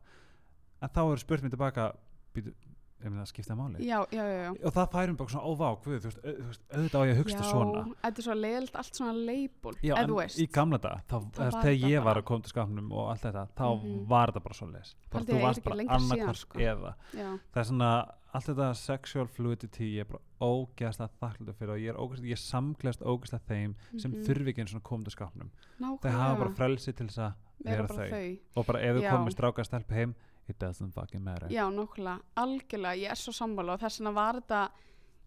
en 0.82 0.90
þá 0.90 1.02
er 1.12 1.18
spurt 1.24 1.44
mér 1.44 1.50
tilbaka 1.56 1.92
býtu, 2.36 2.54
mér 2.98 3.20
það 3.22 3.30
skiptað 3.30 3.58
máli 3.60 3.86
já, 3.86 4.00
já, 4.12 4.24
já, 4.26 4.38
já. 4.44 4.52
og 4.66 4.74
það 4.74 4.88
færum 4.94 5.18
bara 5.18 5.30
svona 5.30 5.46
óvá 5.52 5.68
guð, 5.84 6.00
þú 6.02 6.08
veist, 6.10 6.20
au- 6.26 6.36
þú 6.38 6.48
veist, 6.48 6.64
auðvitað 6.74 6.98
á 6.98 7.06
ég 7.08 7.14
að 7.14 7.20
hugsta 7.22 7.44
svona 7.46 7.84
þetta 8.04 8.18
er 8.18 8.26
svo 8.28 8.36
leiðilt 8.38 8.76
allt 8.82 8.96
svona 8.98 9.14
leipul 9.28 9.74
Já, 9.84 9.94
eða 9.94 10.02
en 10.04 10.10
þú 10.10 10.18
veist 10.18 10.40
í 10.42 10.48
gamla 10.58 10.78
dag, 10.82 11.02
þá, 11.08 11.16
þess, 11.18 11.38
var 11.38 11.52
þegar 11.52 11.62
þetta 11.68 11.90
ég 11.92 11.98
var 12.04 12.06
bara. 12.14 12.22
að 12.22 12.26
koma 12.32 12.42
til 12.42 12.50
skapnum 12.56 12.92
og 12.92 13.10
allt 13.14 13.22
þetta, 13.28 13.44
þá 13.58 13.68
Mhm. 13.84 14.08
var 14.08 14.28
þetta 14.32 14.44
bara 14.44 14.54
svo 14.58 14.68
leis 14.74 14.96
bara 15.12 15.22
Haldið 15.24 15.34
þú 15.34 15.38
að 15.38 15.46
varst 15.48 15.58
er 15.58 15.62
ekki 15.62 15.70
bara 15.70 15.78
lengra 15.78 16.00
síðan, 16.00 16.12
annarkvart 16.12 16.38
sko. 16.38 16.60
eða 16.60 16.94
já, 17.14 17.30
það 17.54 17.62
er 17.62 17.70
svona, 17.70 17.92
allt 18.34 18.46
þetta 18.46 18.76
sexual 18.76 19.28
fluidity 19.28 19.86
ég 19.96 20.00
er 20.02 20.06
bara 20.06 20.24
ógeðslega 20.42 21.10
þakklúta 21.22 21.54
fyrir 21.58 21.70
og 21.74 21.80
ég 21.80 21.90
er 21.94 21.98
ógeðslega, 22.02 22.34
ég 22.34 22.42
samglast 22.42 23.02
ógeðslega 23.02 23.46
þeim 23.48 23.76
sem 24.02 24.12
Mhm. 24.12 24.24
þurfi 24.26 24.48
ekki 24.54 24.62
eins 24.66 24.76
og 24.76 24.84
koma 24.84 25.04
til 25.04 25.12
skapnum 25.14 25.50
nákvæmlega 25.80 26.12
hafa 26.18 26.38
bara 26.44 26.50
frelsi 26.54 26.94
til 26.96 27.08
þess 27.08 27.18
að 27.20 27.34
vera 27.64 27.88
þau 27.88 28.10
þau 28.10 28.38
og 28.56 28.66
bara 28.66 28.80
ef 28.82 28.96
þau 28.98 29.02
Já. 29.02 29.12
komið 29.12 29.34
stráka 29.38 29.66
stelp 29.66 29.90
heim 29.92 30.16
it 30.50 30.60
doesn't 30.60 30.94
fucking 30.96 31.24
matter. 31.24 31.52
Já, 31.52 31.66
nákvæmlega, 31.74 32.20
algjörlega, 32.44 33.00
ég 33.04 33.14
er 33.14 33.20
svo 33.20 33.34
sammála 33.36 33.76
og 33.76 33.82
þess 33.84 34.02
vegna 34.02 34.14
var 34.16 34.42
þetta 34.42 34.62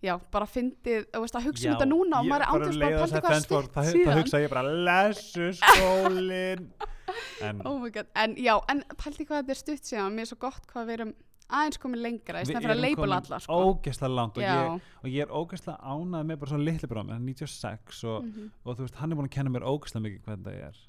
já, 0.01 0.15
bara 0.33 0.49
fyndið, 0.49 1.09
þú 1.13 1.23
veist, 1.25 1.37
að 1.37 1.47
hugsa 1.49 1.67
um 1.69 1.75
þetta 1.75 1.89
núna 1.91 2.21
og 2.21 2.29
maður 2.29 2.45
er 2.45 2.51
um 2.51 2.61
bara 2.61 2.69
að 2.71 2.95
og 2.95 3.03
pælta 3.03 3.21
hvað 3.21 3.33
Flensborg, 3.35 3.67
stutt 3.67 3.75
það, 3.75 3.89
það 3.89 3.97
síðan. 3.97 4.21
hugsa 4.21 4.41
ég 4.41 4.53
bara 4.55 4.77
lesu 4.89 5.49
skólin 5.61 6.69
en 7.49 7.65
oh 7.69 7.81
my 7.83 7.91
god, 7.95 8.13
en 8.23 8.37
já, 8.41 8.55
en 8.73 8.85
pælti 8.97 9.27
hvað 9.29 9.43
þetta 9.43 9.57
er 9.57 9.61
stutt 9.61 9.91
síðan 9.91 10.17
mér 10.17 10.25
er 10.25 10.31
svo 10.31 10.41
gott 10.41 10.71
hvað 10.71 10.89
við 10.89 10.97
erum 10.99 11.13
aðeins 11.51 11.81
komið 11.83 12.05
lengra 12.07 12.41
í 12.41 12.47
stæðan 12.47 12.65
fyrir 12.65 12.77
að 12.77 12.85
leipula 12.85 13.19
alla 13.21 13.41
sko. 13.43 13.59
ógeðslega 13.67 14.15
langt 14.15 14.39
og 14.39 14.47
ég, 14.47 14.91
og 15.03 15.11
ég 15.11 15.25
er 15.27 15.35
ógeðslega 15.35 15.97
ánað 15.97 16.29
með 16.31 16.41
bara 16.41 16.53
svona 16.55 16.69
litli 16.69 16.91
brómi, 16.91 17.15
hann 17.17 17.27
er 17.27 17.35
96 17.35 18.05
og, 18.07 18.29
mhm. 18.29 18.53
og 18.65 18.79
þú 18.79 18.87
veist, 18.87 19.01
hann 19.03 19.11
er 19.11 19.21
búin 19.21 19.29
að 19.29 19.37
kenna 19.37 19.55
mér 19.57 19.67
ógeðslega 19.67 20.07
mikið 20.07 20.29
hvernig 20.29 20.47
það 20.47 20.69
er 20.71 20.81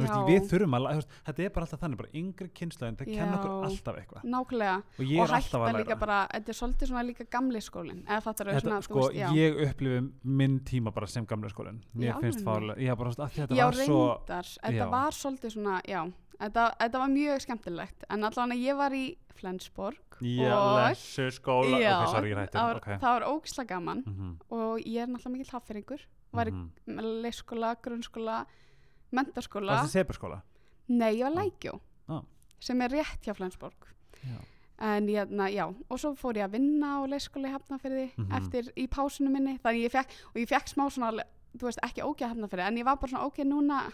veist, 0.00 0.14
við 0.28 0.46
þurfum 0.50 0.76
að, 0.78 0.86
veist, 0.88 1.16
þetta 1.26 1.44
er 1.44 1.52
bara 1.54 1.66
alltaf 1.66 1.82
þannig 1.82 2.00
bara 2.00 2.10
yngri 2.20 2.48
kynslaðin, 2.58 2.96
það 3.00 3.10
kenna 3.10 3.36
okkur 3.38 3.52
Já. 3.52 3.66
alltaf 3.68 4.00
eitthvað. 4.00 4.24
Nákvæmlega. 4.34 4.76
Og 4.96 5.12
og 5.22 5.34
hætta 5.34 5.60
að 5.62 5.78
líka 5.80 5.98
bara, 6.00 6.18
þetta 6.32 6.52
er 6.54 6.58
svolítið 6.58 6.92
svona 6.92 7.04
líka 7.08 7.28
gamli 7.36 7.62
skólinn 7.62 8.02
eða 8.06 8.24
þetta, 8.28 8.56
svona, 8.60 8.80
sko, 8.86 8.98
þú 8.98 9.06
veist, 9.06 9.18
já. 9.20 9.28
ég 9.38 9.62
upplifi 9.68 10.02
minn 10.40 10.58
tíma 10.68 10.94
bara 10.94 11.10
sem 11.10 11.28
gamla 11.28 11.52
skólinn. 11.52 11.82
Í 11.92 12.04
mér 12.04 12.18
finnst 12.22 12.42
alvörunni? 12.42 12.76
fálega, 12.76 12.88
já 12.88 12.96
bara 13.02 13.12
veist, 13.12 13.24
þetta 13.38 13.58
já, 13.58 13.64
var 13.64 13.80
svo 13.80 14.00
reyndar, 14.02 14.52
þetta 14.58 14.82
já. 14.82 14.90
var 14.96 15.18
svolítið 15.18 15.56
svona, 15.56 15.80
já. 15.88 16.02
Þetta, 16.42 16.62
þetta 16.80 16.98
var 16.98 17.10
mjög 17.12 17.42
skemmtilegt. 17.44 18.08
En 18.10 18.26
allavega 18.26 18.58
ég 18.58 18.78
var 18.78 18.94
í 18.96 19.04
Flensborg 19.38 20.16
já, 20.22 20.50
og 20.56 20.72
lesu 20.80 21.28
skóla. 21.34 21.78
Já, 21.78 21.92
ok, 22.00 22.08
sorry, 22.14 22.32
ég 22.32 22.40
hætti 22.40 22.58
það 22.58 22.68
var, 22.68 22.80
okay. 22.82 22.98
það 23.02 23.14
var 23.16 23.26
ógislega 23.28 23.76
gaman. 23.76 24.02
Mm 24.06 24.32
og 24.52 24.82
ég 24.82 25.02
er 25.02 25.08
náttúrulega 25.08 25.32
mikill 25.36 25.54
haffyringur 25.54 26.02
var 26.32 26.48
í 26.48 26.52
-hmm. 26.52 27.22
leikskóla, 27.22 27.76
grunnskóla 27.82 28.44
mentaskóla 29.12 29.72
Varstu 29.76 29.90
í 29.92 29.96
seberskóla? 30.00 30.42
nei, 30.88 31.16
ég 31.18 31.24
var 31.28 31.36
lækjó 31.44 31.80
Ah. 32.08 32.22
sem 32.60 32.80
er 32.82 32.88
rétt 32.90 33.22
hjá 33.24 33.34
Flensborg 33.34 33.74
Já. 34.22 34.38
en 34.78 35.06
hérna, 35.08 35.48
já, 35.52 35.66
og 35.90 35.98
svo 35.98 36.14
fór 36.18 36.34
ég 36.36 36.44
að 36.48 36.52
vinna 36.58 36.98
á 36.98 37.06
leikskóla 37.06 37.48
í 37.48 37.52
Hafnarfirði 37.54 38.10
Mhm. 38.18 38.32
eftir 38.32 38.72
í 38.76 38.88
pásunum 38.88 39.32
minni, 39.32 39.58
þannig 39.58 39.84
ég 39.88 39.90
fekk 39.92 40.08
og 40.34 40.36
ég 40.42 40.48
fekk 40.48 40.68
smá 40.74 40.88
svona, 40.90 41.22
þú 41.56 41.62
veist, 41.68 41.78
ekki 41.82 42.02
ógeð 42.02 42.28
Hafnarfirði 42.34 42.66
en 42.66 42.76
ég 42.76 42.84
var 42.84 42.96
bara 42.96 43.10
svona, 43.12 43.24
ok, 43.26 43.36
núna 43.44 43.92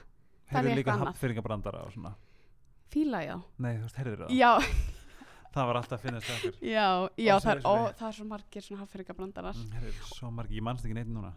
Það 0.51 0.65
er 0.65 0.65
eitthvað 0.65 0.77
líka 0.77 0.93
annað. 0.93 1.07
hafnfyrringabrandara 1.13 1.85
og 1.85 1.93
svona 1.93 2.15
fíla 2.91 3.19
ég 3.21 3.35
þá 3.37 3.43
Nei, 3.59 3.77
þú 3.77 3.83
veist, 3.83 3.97
heyrður 3.97 4.19
það? 4.27 4.31
já, 4.39 4.59
Það 5.49 5.67
var 5.67 5.77
alltaf 5.77 5.99
að 5.99 6.03
finnast 6.05 6.31
okkur 6.31 6.53
já, 6.61 7.09
já, 7.19 7.35
Og 7.37 7.43
það 7.43 7.57
er, 7.57 7.61
ó, 7.65 7.75
það 7.99 8.09
er 8.09 8.13
svo 8.13 8.25
margir 8.29 8.63
svona 8.63 8.81
Hafnarfirðingabrandarar 8.83 9.55
mm, 9.55 9.93
svo 10.15 10.31
margi, 10.31 10.57
ég 10.57 10.63
manst 10.63 10.85
ekki 10.85 10.95
neitt 10.95 11.09
núna 11.09 11.33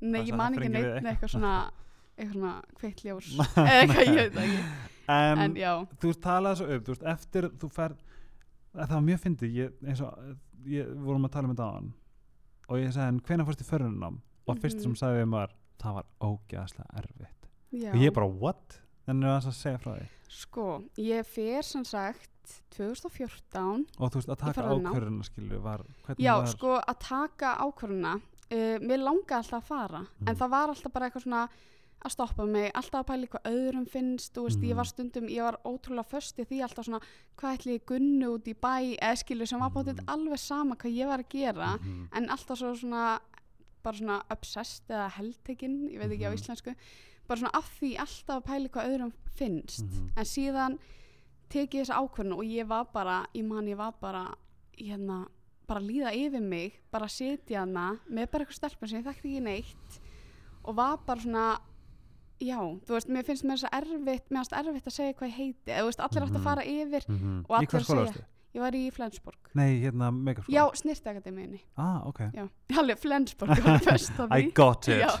nei, 0.00 0.22
ég 0.24 0.34
man 0.36 0.54
ekki 0.54 0.68
neitt 0.70 1.04
eitthvað 1.04 1.30
svona 1.34 1.70
eitthvað 2.20 2.36
svona 2.36 2.52
kveikt 2.80 3.02
ljós. 3.06 3.30
Eða 3.56 3.74
eitthvað, 3.80 4.04
ég 4.06 4.20
veit 4.20 4.34
það 4.36 4.44
ekki. 4.46 4.62
En, 5.10 5.38
en 5.42 5.54
já, 5.58 5.72
þú 5.98 6.10
veist 6.12 6.20
talaði 6.22 6.60
svo 6.60 6.66
upp 6.76 6.84
þú 6.86 6.92
veist, 6.94 7.06
eftir 7.14 7.48
þú 7.58 7.70
fer 7.74 7.94
það 8.76 8.92
var 8.94 9.00
mjög 9.08 9.22
fyndið 9.24 9.56
ég, 9.58 9.72
eins 9.90 10.00
og 10.06 10.12
ég, 10.70 10.92
vorum 11.02 11.24
að 11.26 11.32
tala 11.34 11.48
um 11.48 11.54
þetta 11.56 11.66
á 11.66 11.72
hann 11.74 11.88
og 12.70 12.78
ég 12.78 12.92
sagði 12.94 13.06
hann 13.08 13.18
hvenær 13.26 13.48
fórst 13.48 13.64
í 13.64 13.66
förunum 13.66 14.20
og 14.46 14.54
mm 14.56 14.60
fyrst 14.62 14.80
sem 14.84 14.90
Mhm. 14.92 14.98
sagði 15.00 15.18
við 15.24 15.28
maður 15.32 15.56
það 15.80 15.94
var 15.96 16.06
ógæðslega 16.20 16.98
erfitt. 17.00 17.48
Já. 17.72 17.90
og 17.94 18.00
ég 18.04 18.12
bara 18.14 18.26
what? 18.26 18.80
þannig 19.06 19.26
er 19.26 19.40
það 19.40 19.50
að 19.50 19.58
segja 19.58 19.78
frá 19.82 19.92
því. 19.96 20.06
Sko, 20.30 20.66
ég 20.98 21.26
fer 21.26 21.62
sem 21.66 21.84
sagt 21.84 22.54
2014 22.76 23.86
og 23.98 24.10
þú 24.12 24.20
veist 24.20 24.30
að 24.34 24.40
taka 24.44 24.64
ákvörðuna 24.70 25.26
skilu 25.26 25.58
var 25.64 25.82
Já, 26.18 26.34
var 26.38 26.46
sko 26.50 26.76
að 26.80 26.98
taka 27.02 27.52
ákvörðuna 27.64 28.14
uh, 28.20 28.76
mér 28.82 29.02
langaði 29.02 29.38
alltaf 29.40 29.58
að 29.60 29.68
fara. 29.70 30.00
Mhm. 30.04 30.28
en 30.28 30.36
það 30.36 30.50
var 30.54 30.68
alltaf 30.74 30.92
bara 30.92 31.08
eitthvað 31.10 31.26
svona 31.26 31.42
að 32.04 32.10
stoppa 32.14 32.46
mig, 32.46 32.70
alltaf 32.74 33.02
að 33.02 33.06
pæla 33.10 33.26
í 33.26 33.28
hvað 33.28 33.48
öðrum 33.50 33.86
finnst 33.88 34.32
þú 34.34 34.44
veist, 34.46 34.58
Mhm. 34.60 34.68
ég 34.70 34.76
var 34.76 34.84
stundum, 34.84 35.28
ég 35.28 35.42
var 35.42 35.58
ótrúlega 35.64 36.06
föst 36.08 36.38
í 36.38 36.46
því 36.46 36.62
alltaf 36.64 36.84
svona, 36.86 37.00
hvað 37.36 37.58
ætli 37.58 37.78
ég 37.78 37.84
gunnu 37.84 38.26
út 38.38 38.44
í 38.48 38.54
bæ 38.54 38.96
eða 38.98 39.16
skilu 39.16 39.46
sem 39.46 39.60
var 39.60 39.70
bótið 39.70 39.98
Mhm. 40.00 40.06
alveg 40.06 40.38
sama 40.38 40.76
hvað 40.76 40.96
ég 40.96 41.06
var 41.06 41.18
að 41.18 41.28
gera 41.28 41.76
Mhm. 41.78 42.08
en 42.12 42.28
alltaf 42.28 42.58
svo 42.58 42.74
svona 42.74 43.20
bara 43.82 43.96
svona 43.96 44.22
obsessed 44.30 44.88
eða 44.88 45.10
heldtekinn, 45.10 45.88
ég 45.90 45.98
veit 45.98 46.10
ekki 46.10 46.24
á 46.26 46.30
Mhm. 46.32 46.38
íslensku 46.38 46.74
bara 47.28 47.38
svona 47.40 47.50
af 47.54 47.80
því 47.80 47.96
alltaf 47.96 48.42
að 48.42 48.44
pæla 48.44 48.68
í 48.68 48.70
hvað 48.70 48.88
öðrum 48.88 49.12
finnst 49.36 49.82
Mhm. 49.82 50.10
en 50.16 50.24
síðan 50.24 50.78
tekið 51.50 51.84
þessa 51.86 51.96
ákvörðun 52.08 52.32
og 52.32 52.44
ég 52.44 52.66
var 52.66 52.84
bara, 52.92 53.26
ég 53.34 53.44
man 53.44 53.66
ég 53.66 53.76
var 53.76 53.92
bara 54.00 54.34
hérna, 54.78 55.26
bara 55.66 55.80
líða 55.80 56.12
yfir 56.14 56.40
mig 56.42 56.80
bara 56.90 57.04
að 57.06 57.10
sitja 57.38 57.58
hana 57.60 57.98
með 58.10 58.30
bara 58.30 58.44
eitthvað 58.44 58.58
stelpun 58.58 58.88
sem 58.88 59.02
ég 59.02 59.06
þekkti 59.06 59.36
ekki 59.36 59.42
neitt 59.42 60.00
og 60.64 60.74
var 60.76 60.96
bara 61.06 61.20
svona 61.20 61.58
já, 62.40 62.58
þú 62.86 62.94
veist, 62.96 63.08
mér 63.12 63.24
finnst 63.28 63.44
mér 63.44 63.58
þess 63.60 63.68
að 63.68 63.78
erfitt 63.82 64.30
mér 64.30 64.40
finnst 64.40 64.52
erfitt 64.60 64.86
að 64.90 64.94
segja 64.96 65.14
hvað 65.18 65.28
ég 65.30 65.36
heiti 65.38 65.70
eða, 65.72 65.80
þú 65.80 65.88
veist, 65.90 66.00
allir 66.06 66.22
átt 66.22 66.30
Mhm. 66.30 66.40
að 66.40 66.42
fara 66.48 66.62
yfir 66.64 67.04
Mhm. 67.08 67.44
og 67.48 67.50
í 67.50 67.66
hvað 67.66 67.74
allir 67.74 67.84
skóla 67.84 68.06
segja- 68.12 68.26
ég 68.54 68.60
var 68.60 68.72
í 68.72 68.90
Flensborg 68.90 69.38
Nei, 69.54 69.80
hérna 69.82 70.10
megaskóla 70.10 70.50
já, 70.56 70.64
snirtakademiðinni, 70.74 71.60
ah, 71.76 72.06
ok 72.06 72.18
já, 72.34 72.48
alveg 72.80 72.98
Flensborg 72.98 73.48
var 73.50 73.80
á 74.32 74.38
I 74.38 74.42
því 74.42 74.54
got 74.54 74.88
it 74.88 75.00
Já. 75.00 75.20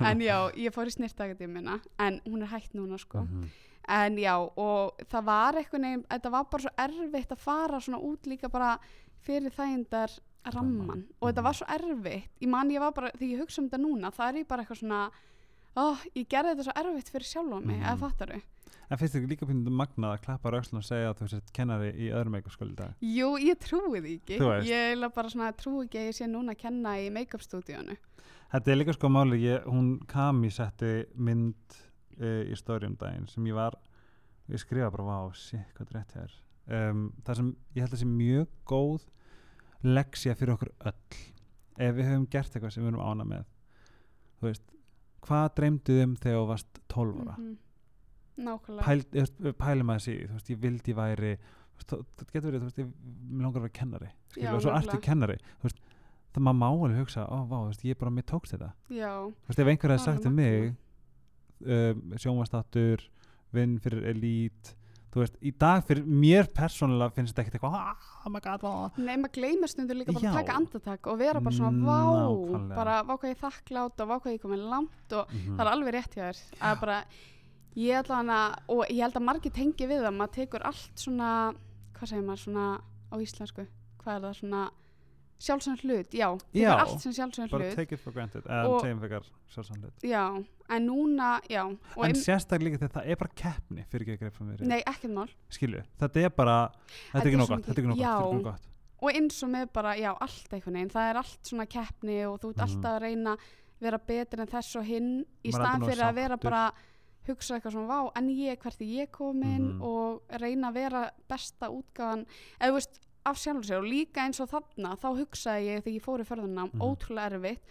en 0.10 0.18
já, 0.20 0.50
ég 0.56 0.72
fór 0.74 0.86
í 0.86 0.94
snirtakademiðina 0.96 1.80
en 1.98 2.20
hún 2.26 2.42
er 2.42 2.48
hægt 2.48 2.72
núna 2.74 2.98
sko 2.98 3.18
Mhm. 3.22 3.48
en 3.88 4.16
já, 4.16 4.34
og 4.56 4.96
það 5.08 5.24
var 5.24 5.54
eitthvað 5.54 5.80
neginn, 5.80 6.04
þetta 6.10 6.30
var 6.30 6.44
bara 6.44 6.62
svo 6.62 6.70
erfitt 6.78 7.30
að 7.30 7.38
fara 7.38 7.80
svona 7.80 7.98
út 8.02 8.26
líka 8.26 8.48
bara 8.50 8.78
fyrir 9.22 9.50
þægindar 9.52 10.18
ramman 10.46 10.86
Rammann, 10.88 11.04
og 11.20 11.28
þetta 11.28 11.42
mhm. 11.42 11.44
var 11.44 11.52
svo 11.52 11.66
erfitt 11.68 12.30
ég 12.40 12.48
man 12.48 12.70
ég 12.70 12.80
var 12.80 12.92
bara, 12.92 13.10
þegar 13.10 13.30
ég 13.36 13.40
hugsa 13.42 13.58
um 13.60 13.68
þetta 13.68 13.80
núna 13.80 14.10
það 14.10 14.28
er 14.28 14.38
ég 14.40 14.48
bara 14.48 14.62
eitthvað 14.64 14.78
svona 14.80 15.10
ó, 15.76 15.84
ég 16.16 16.26
gerði 16.28 16.54
þetta 16.56 16.66
svo 16.68 16.74
erfitt 16.82 17.10
fyrir 17.14 17.28
sjálfa 17.30 17.60
mig, 17.64 17.76
Mhm. 17.78 17.84
eða 17.86 17.98
fattar 17.98 18.28
þau 18.34 18.42
En 18.90 18.98
finnst 18.98 19.14
þið 19.14 19.28
líka 19.30 19.46
pínum 19.46 19.70
magnað 19.78 20.16
að 20.16 20.22
klappa 20.24 20.50
raukslan 20.50 20.78
og 20.80 20.84
segja 20.84 21.10
að 21.12 21.18
þú 21.20 21.28
sért 21.30 21.52
kennari 21.54 21.90
í 21.94 22.08
öðrum 22.10 22.32
megaskóla 22.34 22.72
í 22.72 22.74
dag? 22.74 22.94
Jú, 23.00 23.28
ég 23.38 23.58
trúi 23.62 24.00
því 24.02 24.14
ekki 24.18 24.38
ég 24.66 24.80
eiginlega 24.90 25.14
bara 25.14 25.28
svona 25.30 25.52
trúi 25.54 25.84
ekki 25.86 25.98
að 26.00 26.08
ég 26.10 26.16
sé 26.18 26.26
núna 26.26 26.50
að 26.56 26.58
kenna 26.58 26.96
í 26.98 27.10
make-up 27.14 27.40
stúdíónu 27.40 27.96
Þetta 28.50 28.66
er 28.72 28.76
líka 28.80 28.92
sko 28.94 29.08
máli, 29.08 29.38
ég, 29.44 29.62
hún 29.64 30.00
Kami 30.10 30.50
setti 30.50 31.06
mynd 31.14 31.54
uh, 32.20 32.42
í 32.50 32.56
stóri 32.58 32.86
um 32.90 32.96
daginn 32.96 33.28
sem 33.30 33.44
ég 33.46 33.54
var, 33.54 33.76
ég 34.50 34.58
skrifa 34.58 34.90
bara, 34.90 35.04
vá, 35.06 35.32
shit, 35.38 35.70
hvað 35.76 35.86
er 35.86 36.00
rétt 36.00 36.14
hér. 36.18 36.34
Um, 36.90 37.12
það 37.22 37.36
sem 37.36 37.56
ég 37.76 37.84
held 37.84 37.94
að 37.94 38.00
sé 38.02 38.08
mjög 38.10 38.48
góð 38.66 39.04
leksja 39.86 40.34
fyrir 40.34 40.56
okkur 40.56 40.72
öll. 40.90 41.20
Ef 41.78 41.94
við 41.94 42.10
höfum 42.10 42.26
gert 42.28 42.50
eitthvað 42.58 42.72
sem 42.74 42.82
við 42.84 42.90
erum 42.92 43.06
ána 43.06 43.24
með, 43.24 43.44
þú 44.40 44.48
veist, 44.50 44.69
hvað 45.26 45.48
dreymduð 45.58 46.02
um 46.04 46.16
þegar 46.16 46.38
þú 46.40 46.46
varst 46.50 46.80
12 46.88 47.20
ára? 47.24 47.36
Mhm. 47.38 47.56
nákvæmlega 48.40 48.84
Pæl, 48.86 49.00
ég 49.00 49.20
veist, 49.20 49.40
pælum 49.58 49.90
að 49.92 49.98
þessi, 50.00 50.14
þú 50.28 50.32
veist, 50.38 50.50
ég 50.50 50.60
vildi 50.62 50.94
væri, 50.96 51.32
það 51.80 52.04
getur 52.32 52.50
verið, 52.50 52.60
þú 52.60 52.68
veist, 52.70 52.78
ég, 52.78 52.90
langar 53.40 53.60
að 53.60 53.64
vera 53.66 53.76
kennari, 53.80 54.10
skilur, 54.32 54.44
Já, 54.46 54.54
og 54.54 54.62
svo 54.62 54.70
ertu 54.70 54.86
nákvæmlega. 54.86 55.04
kennari, 55.08 55.36
þú 55.60 55.68
veist, 55.68 55.80
það 56.32 56.42
maður 56.46 56.58
má 56.60 56.66
alveg 56.70 57.00
hugsa, 57.02 57.24
ó, 57.28 57.36
vá, 57.50 57.56
þú 57.60 57.66
veist, 57.70 57.84
ég 57.84 57.98
bara, 57.98 58.10
mér 58.10 58.26
tókst 58.30 58.52
þetta. 58.54 58.72
já, 58.90 59.12
Þú 59.28 59.48
veist, 59.50 59.58
ef 59.60 59.66
einhver 59.74 59.90
er 59.90 59.98
sagt 59.98 60.26
um 60.26 60.34
mig 60.34 60.74
um, 61.66 62.14
sjónvastáttur 62.16 63.04
vinn 63.52 63.78
fyrir 63.82 64.04
elít 64.14 64.74
þú 65.10 65.20
veist, 65.24 65.36
í 65.42 65.50
dag 65.58 65.82
fyrir 65.86 66.04
mér 66.06 66.46
persónulega 66.54 67.12
finnst 67.16 67.34
þetta 67.34 67.42
ekkert 67.42 67.56
eitthvað 67.58 67.74
"Ah, 67.74 67.96
oh 68.26 68.30
my 68.30 68.40
god, 68.40 68.62
oh. 68.64 68.90
Nei, 68.96 69.16
maður 69.16 69.32
gleymir 69.38 69.68
stundur 69.72 69.96
líka 69.98 70.12
bara 70.14 70.30
að 70.30 70.38
taka 70.38 70.56
andatak 70.60 71.06
og 71.10 71.18
vera 71.18 71.40
bara 71.40 71.56
svona, 71.56 71.82
vá, 71.88 72.74
bara 72.76 73.02
vá 73.02 73.16
hvað 73.18 73.32
ég 73.34 73.40
þakklátt 73.42 74.00
og 74.00 74.08
vá 74.08 74.16
hvað 74.20 74.32
ég 74.36 74.40
komin 74.40 74.68
langt 74.70 75.12
og 75.12 75.26
Mhm. 75.32 75.56
það 75.56 75.60
er 75.66 75.72
alveg 75.72 75.94
rétt 75.94 76.14
hjá 76.14 76.24
þér. 76.30 76.38
Að 76.60 76.80
bara, 76.80 77.04
ég 77.76 77.98
ætla 78.04 78.16
hana 78.16 78.56
og 78.68 78.84
ég 78.88 79.00
held 79.02 79.14
að 79.14 79.24
margir 79.24 79.52
tengi 79.52 79.86
við 79.86 80.00
það, 80.02 80.14
maður 80.16 80.32
tekur 80.38 80.62
allt 80.64 80.94
svona, 80.96 81.54
hvað 81.94 82.08
segir 82.08 82.24
maður 82.24 82.44
svona 82.46 82.80
á 83.10 83.16
íslensku, 83.18 83.66
hvað 83.98 84.14
er 84.16 84.20
það 84.20 84.34
svona 84.40 84.70
sjálfsögn 85.40 85.78
hlut, 85.86 86.12
já, 86.12 86.26
Já, 86.54 86.70
allt 86.82 87.00
sem 87.00 87.12
sjálfsögn 87.16 87.50
bara 87.50 87.64
hlut. 87.70 87.76
take 87.78 87.94
it 87.96 88.00
for 88.00 88.12
granted 88.12 88.44
eða 88.44 88.68
Og- 88.68 88.82
segjum 88.84 89.00
fyrir 89.00 89.24
sjálfsamlega 89.54 89.92
já, 90.04 90.24
en 90.76 90.86
núna, 90.86 91.40
já 91.48 91.62
og 91.64 92.04
en 92.04 92.10
ein, 92.10 92.14
sérstaklega 92.20 92.74
líka 92.76 92.78
þegar 92.82 92.94
það 93.00 93.06
er 93.14 93.16
bara 93.16 93.30
keppni 93.34 93.84
fyrir 93.90 94.02
ekki 94.04 94.16
að 94.16 94.20
greið 94.24 94.34
frá 94.36 94.44
mér 94.50 94.66
nei, 94.68 94.82
ekkert 94.86 95.14
mál. 95.16 95.30
Skilju, 95.48 95.82
þetta 95.98 96.24
er 96.26 96.30
bara 96.36 96.58
þetta 96.70 97.12
Þetta 97.12 97.24
er 97.24 97.30
ekki 97.30 97.34
er 97.34 97.40
nóg 97.40 97.48
gott, 97.48 97.64
þetta 97.64 97.78
er 97.78 97.80
ekki 97.80 97.90
nóg 97.90 97.96
gott, 97.96 98.04
þetta 98.04 98.20
er 98.20 98.26
ekki 98.28 98.36
nóg 98.36 98.44
gott. 98.52 98.66
Og 99.00 99.10
eins 99.16 99.42
og 99.42 99.48
með 99.48 99.72
bara, 99.72 99.94
já, 99.96 100.10
allt 100.20 100.52
einhvern 100.52 100.74
veginn 100.76 100.90
það 100.92 101.10
er 101.10 101.16
allt 101.16 101.42
svona 101.48 101.66
keppni 101.66 102.18
og 102.28 102.40
þú 102.42 102.50
ert 102.50 102.56
Mhm. 102.60 102.66
alltaf 102.68 102.92
að 102.92 103.00
reyna 103.02 103.36
vera 103.80 103.98
betur 103.98 104.40
en 104.40 104.46
þess 104.46 104.76
og 104.76 104.84
hinn 104.84 105.24
í 105.42 105.48
er 105.48 105.52
staðan 105.56 105.88
fyrir 105.88 106.04
að 106.04 106.14
vera 106.14 106.36
bara 106.36 106.72
hugsa 107.26 107.54
eitthvað 107.56 107.72
svona, 107.72 107.88
vá, 107.88 108.12
en 108.16 108.28
ég, 108.28 108.58
hvert 108.58 108.80
er 108.80 108.86
ég 108.86 109.10
komin? 109.10 109.72
Mhm. 109.78 109.82
og 109.82 110.20
reyna 110.38 110.68
að 110.70 110.74
vera 110.74 111.10
besta 111.28 111.68
útgáðan, 111.72 112.26
eða 112.60 112.68
þú 112.68 112.74
veist 112.76 113.00
af 113.26 113.36
sjálfur 113.36 113.64
sér 113.68 113.78
og 113.82 113.84
líka 113.90 114.24
eins 114.24 114.40
og 114.40 114.48
þarna 114.50 114.96
þá 114.96 115.08
hugsaði 115.18 115.66
ég 115.66 115.82
þegar 115.84 115.96
ég 115.98 116.04
fór 116.04 116.20
í 116.20 116.28
förðunam 116.28 116.70
Mhm. 116.72 116.80
ótrúlega 116.80 117.30
erfitt 117.32 117.62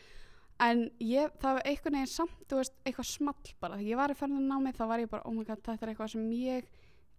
en 0.59 0.89
ég, 0.99 1.31
það 1.39 1.53
var 1.55 1.61
einhvern 1.65 1.93
veginn 1.93 2.07
samt, 2.07 2.47
þú 2.47 2.55
veist, 2.59 2.73
eitthvað 2.85 3.05
small 3.05 3.53
bara, 3.61 3.77
þegar 3.77 3.89
ég 3.89 3.95
var 3.97 4.09
í 4.09 4.17
förðunámi 4.19 4.73
þá 4.75 4.87
var 4.87 4.99
ég 4.99 5.09
bara, 5.09 5.23
oh 5.25 5.31
my 5.33 5.43
god, 5.43 5.63
þetta 5.63 5.83
er 5.87 5.93
eitthvað 5.95 6.09
sem 6.11 6.29
ég 6.31 6.63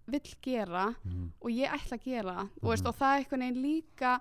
vill 0.07 0.35
gera 0.43 0.95
Mhm. 1.05 1.33
og 1.41 1.51
ég 1.51 1.69
ætla 1.71 1.97
að 1.99 2.05
gera 2.05 2.35
það, 2.35 2.49
þú 2.61 2.69
veist, 2.69 2.83
Mhm. 2.85 2.89
og 2.89 2.97
það 2.97 3.15
er 3.15 3.25
einhvern 3.25 3.41
veginn 3.41 3.63
líka 3.63 4.21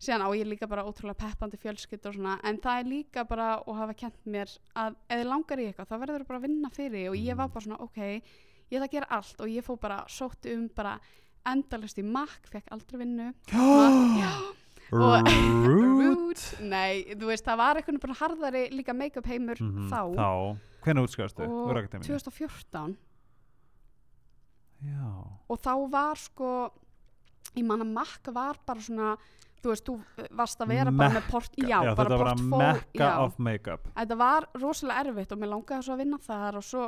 síðan 0.00 0.22
á 0.22 0.28
ég 0.34 0.46
líka 0.46 0.68
bara 0.68 0.82
ótrúlega 0.84 1.16
peppandi 1.16 1.56
fjölskyld 1.56 2.06
og 2.06 2.14
svona, 2.14 2.40
en 2.44 2.58
það 2.58 2.80
er 2.80 2.84
líka 2.90 3.28
bara 3.28 3.62
og 3.66 3.76
hafa 3.76 3.94
kent 3.94 4.24
mér 4.26 4.58
að 4.74 4.96
ef 5.08 5.18
þið 5.20 5.28
langar 5.28 5.58
í 5.58 5.72
eitthvað 5.72 5.88
þá 5.88 5.98
verður 6.00 6.20
þú 6.20 6.26
bara 6.26 6.38
að 6.38 6.42
vinna 6.42 6.70
fyrir 6.70 7.08
og 7.10 7.14
ég 7.16 7.36
var 7.36 7.46
Mhm. 7.48 7.52
bara 7.54 7.64
svona, 7.64 7.80
ok, 7.80 7.96
ég 8.70 8.80
ætla 8.80 8.88
að 8.88 8.90
gera 8.90 9.06
allt 9.10 9.40
og 9.40 9.46
ég 9.48 9.62
fór 9.62 9.80
bara, 9.80 10.04
sótti 10.08 10.54
um 10.56 10.68
bara 10.74 10.98
endalust 11.46 11.98
í 11.98 12.04
makk, 12.04 12.46
fekk 12.52 12.70
aldrei 12.74 12.98
vinnu. 13.04 13.32
Já, 13.52 14.34
og- 14.92 15.28
Rude. 15.66 16.40
Nei, 16.64 17.04
þú 17.14 17.26
veist, 17.30 17.44
það 17.46 17.56
var 17.60 17.76
einhvern 17.80 17.96
veginn 17.98 18.04
bara 18.04 18.18
harðari 18.20 18.62
líka 18.72 18.94
make-up 18.96 19.26
heimur 19.26 19.56
Mhm, 19.60 19.88
þá. 19.90 20.00
Þá, 20.14 20.58
hvernig 20.84 21.04
akademíunni? 21.84 22.08
2014 22.08 22.96
já, 24.84 25.10
og 25.48 25.58
þá 25.62 25.72
var 25.90 26.16
sko 26.20 26.50
ég 27.56 27.64
man 27.64 27.80
að 27.84 27.92
makk 27.94 28.32
var 28.34 28.58
bara 28.66 28.80
svona 28.84 29.14
þú 29.64 29.70
veist, 29.72 29.86
þú 29.88 30.28
varst 30.36 30.60
að 30.60 30.68
vera 30.74 30.90
bara 30.92 31.14
með 31.16 31.28
port, 31.30 31.54
já, 31.56 31.68
já 31.80 31.94
bara 31.96 32.04
þetta 32.10 32.18
var 32.20 32.28
að 32.34 32.42
portfó 32.42 32.58
mekka 32.60 33.00
já. 33.00 33.18
of 33.24 33.38
make-up. 33.38 33.88
Þetta 33.96 34.16
var 34.20 34.46
rosalega 34.60 35.04
erfitt 35.06 35.32
og 35.32 35.38
mér 35.40 35.52
langaði 35.54 35.86
svo 35.86 35.94
að 35.94 36.02
vinna 36.04 36.18
þar 36.20 36.58
og 36.60 36.66
svo 36.68 36.82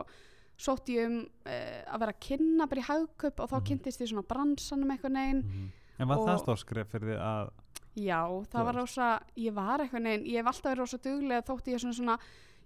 sótt 0.57 0.89
ég 0.89 1.07
um 1.07 1.19
uh, 1.21 1.83
að 1.93 2.01
vera 2.01 2.13
að 2.15 2.21
kynna 2.29 2.67
bara 2.67 2.81
í 2.81 2.85
hagköp 2.89 3.41
og 3.41 3.51
þá 3.51 3.57
Mhm. 3.61 3.67
kynntist 3.69 4.01
ég 4.01 4.09
svona 4.13 4.27
bransanum 4.27 4.91
eitthvað 4.95 5.13
neginn 5.13 5.43
Mhm. 5.45 5.71
en 5.99 6.09
var 6.09 6.19
það 6.19 6.43
stórskref 6.45 6.89
fyrir 6.91 7.09
því 7.13 7.19
að 7.21 7.51
já, 7.97 8.21
það 8.53 8.65
var 8.65 8.75
rosa, 8.75 9.21
ég 9.37 9.53
var 9.55 9.79
eitthvað 9.81 10.03
neginn 10.03 10.27
ég 10.27 10.37
hef 10.37 10.47
alltaf 10.47 10.73
verið 10.73 10.79
rosa 10.79 10.99
duglega 10.99 11.43
þótt 11.47 11.67
ég 11.73 11.81
svona 11.81 11.95
svona 11.95 12.19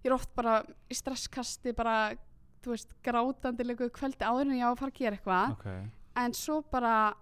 ég 0.05 0.07
er 0.11 0.13
oft 0.15 0.35
bara 0.35 0.63
í 0.91 0.95
stresskasti 0.95 1.73
bara, 1.77 2.15
þú 2.63 2.71
veist, 2.75 2.95
grátandi 3.03 3.65
líka 3.65 3.91
kvöldi 3.91 4.25
áður 4.25 4.41
en 4.49 4.59
ég 4.59 4.65
á 4.65 4.71
að 4.73 4.79
fara 4.79 4.91
að 4.91 4.99
gera 4.99 5.17
eitthvað 5.17 5.53
ok, 5.53 5.67
en 6.17 6.33
svo 6.33 6.63
bara 6.71 7.15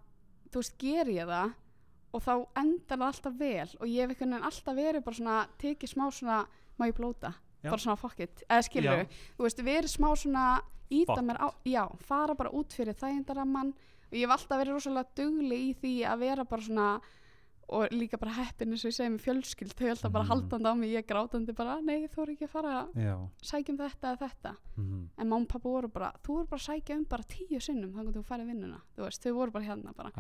þú 0.50 0.54
veist, 0.62 0.78
ger 0.78 1.06
ég 1.06 1.26
það 1.26 1.54
og 2.14 2.22
þá 2.22 2.46
endar 2.56 2.98
það 2.98 3.08
alltaf 3.12 3.38
vel 3.38 3.68
og 3.80 3.86
ég 3.88 4.00
hef 4.00 4.10
einhvern 4.10 4.30
veginn 4.32 4.44
alltaf 4.48 4.74
verið 4.76 5.04
bara 5.04 5.16
svona 5.16 5.46
tekið 5.58 5.88
smá 5.92 6.04
svona, 6.12 6.46
má 6.78 6.86
ég 6.88 6.94
blóta 6.96 7.34
Já. 7.62 7.70
bara 7.70 7.78
svona 7.82 7.96
fuck 7.98 8.20
it, 8.20 8.42
eða 8.48 8.62
skilur 8.68 8.98
Já. 9.02 9.06
þú 9.38 9.42
veist, 9.48 9.58
verið 9.66 9.90
smá 9.90 10.08
svona 10.16 10.60
íta 10.90 11.20
mér 11.22 11.36
á, 11.42 11.48
já, 11.66 11.84
fara 12.00 12.34
bara 12.34 12.50
út 12.50 12.72
fyrir 12.72 12.94
þægindaramman 12.94 13.74
og 13.74 14.12
ég 14.16 14.24
hef 14.24 14.30
alltaf 14.38 14.58
verið 14.62 14.72
rosalega 14.78 15.14
dugli 15.16 15.58
í 15.70 15.74
því 15.76 15.94
að 16.08 16.18
vera 16.18 16.44
bara 16.44 16.62
svona 16.62 17.00
og 17.68 17.90
líka 17.92 18.16
bara 18.16 18.32
heppin 18.32 18.70
eins 18.72 18.80
og 18.86 18.88
ég 18.88 18.96
segi 18.96 19.10
með 19.12 19.24
fjölskyld. 19.26 19.74
Þau 19.76 19.88
alltaf 19.92 20.12
bara 20.12 20.24
Mhm. 20.24 20.30
haldandi 20.30 20.64
á 20.64 20.74
mig, 20.74 20.90
ég 20.96 21.04
grátandi 21.06 21.52
bara 21.54 21.74
nei, 21.82 22.06
þú 22.08 22.22
er 22.22 22.30
ekki 22.32 22.46
að 22.46 22.48
fara 22.48 22.70
að 22.86 22.94
já. 22.96 23.28
sækja 23.42 23.68
um 23.68 23.76
þetta 23.76 24.16
eða 24.16 24.18
þetta. 24.30 24.56
Mhm. 24.78 25.08
en 25.18 25.32
og 25.32 25.48
pappa 25.48 25.68
voru 25.68 25.88
bara, 25.92 26.12
þú 26.24 26.28
voru 26.28 26.46
bara 26.48 26.60
að 26.60 26.68
sækja 26.82 26.96
um 26.96 27.04
bara 27.04 27.22
tíu 27.24 27.60
sinnum 27.60 27.92
þannig 27.92 28.14
að 28.14 28.16
þú 28.16 28.24
færið 28.24 28.46
vinnuna. 28.46 28.80
Þú 28.96 29.04
veist, 29.04 29.22
þau 29.22 29.34
voru 29.34 29.50
bara 29.52 29.64
hérna 29.64 29.94
bara. 29.94 30.10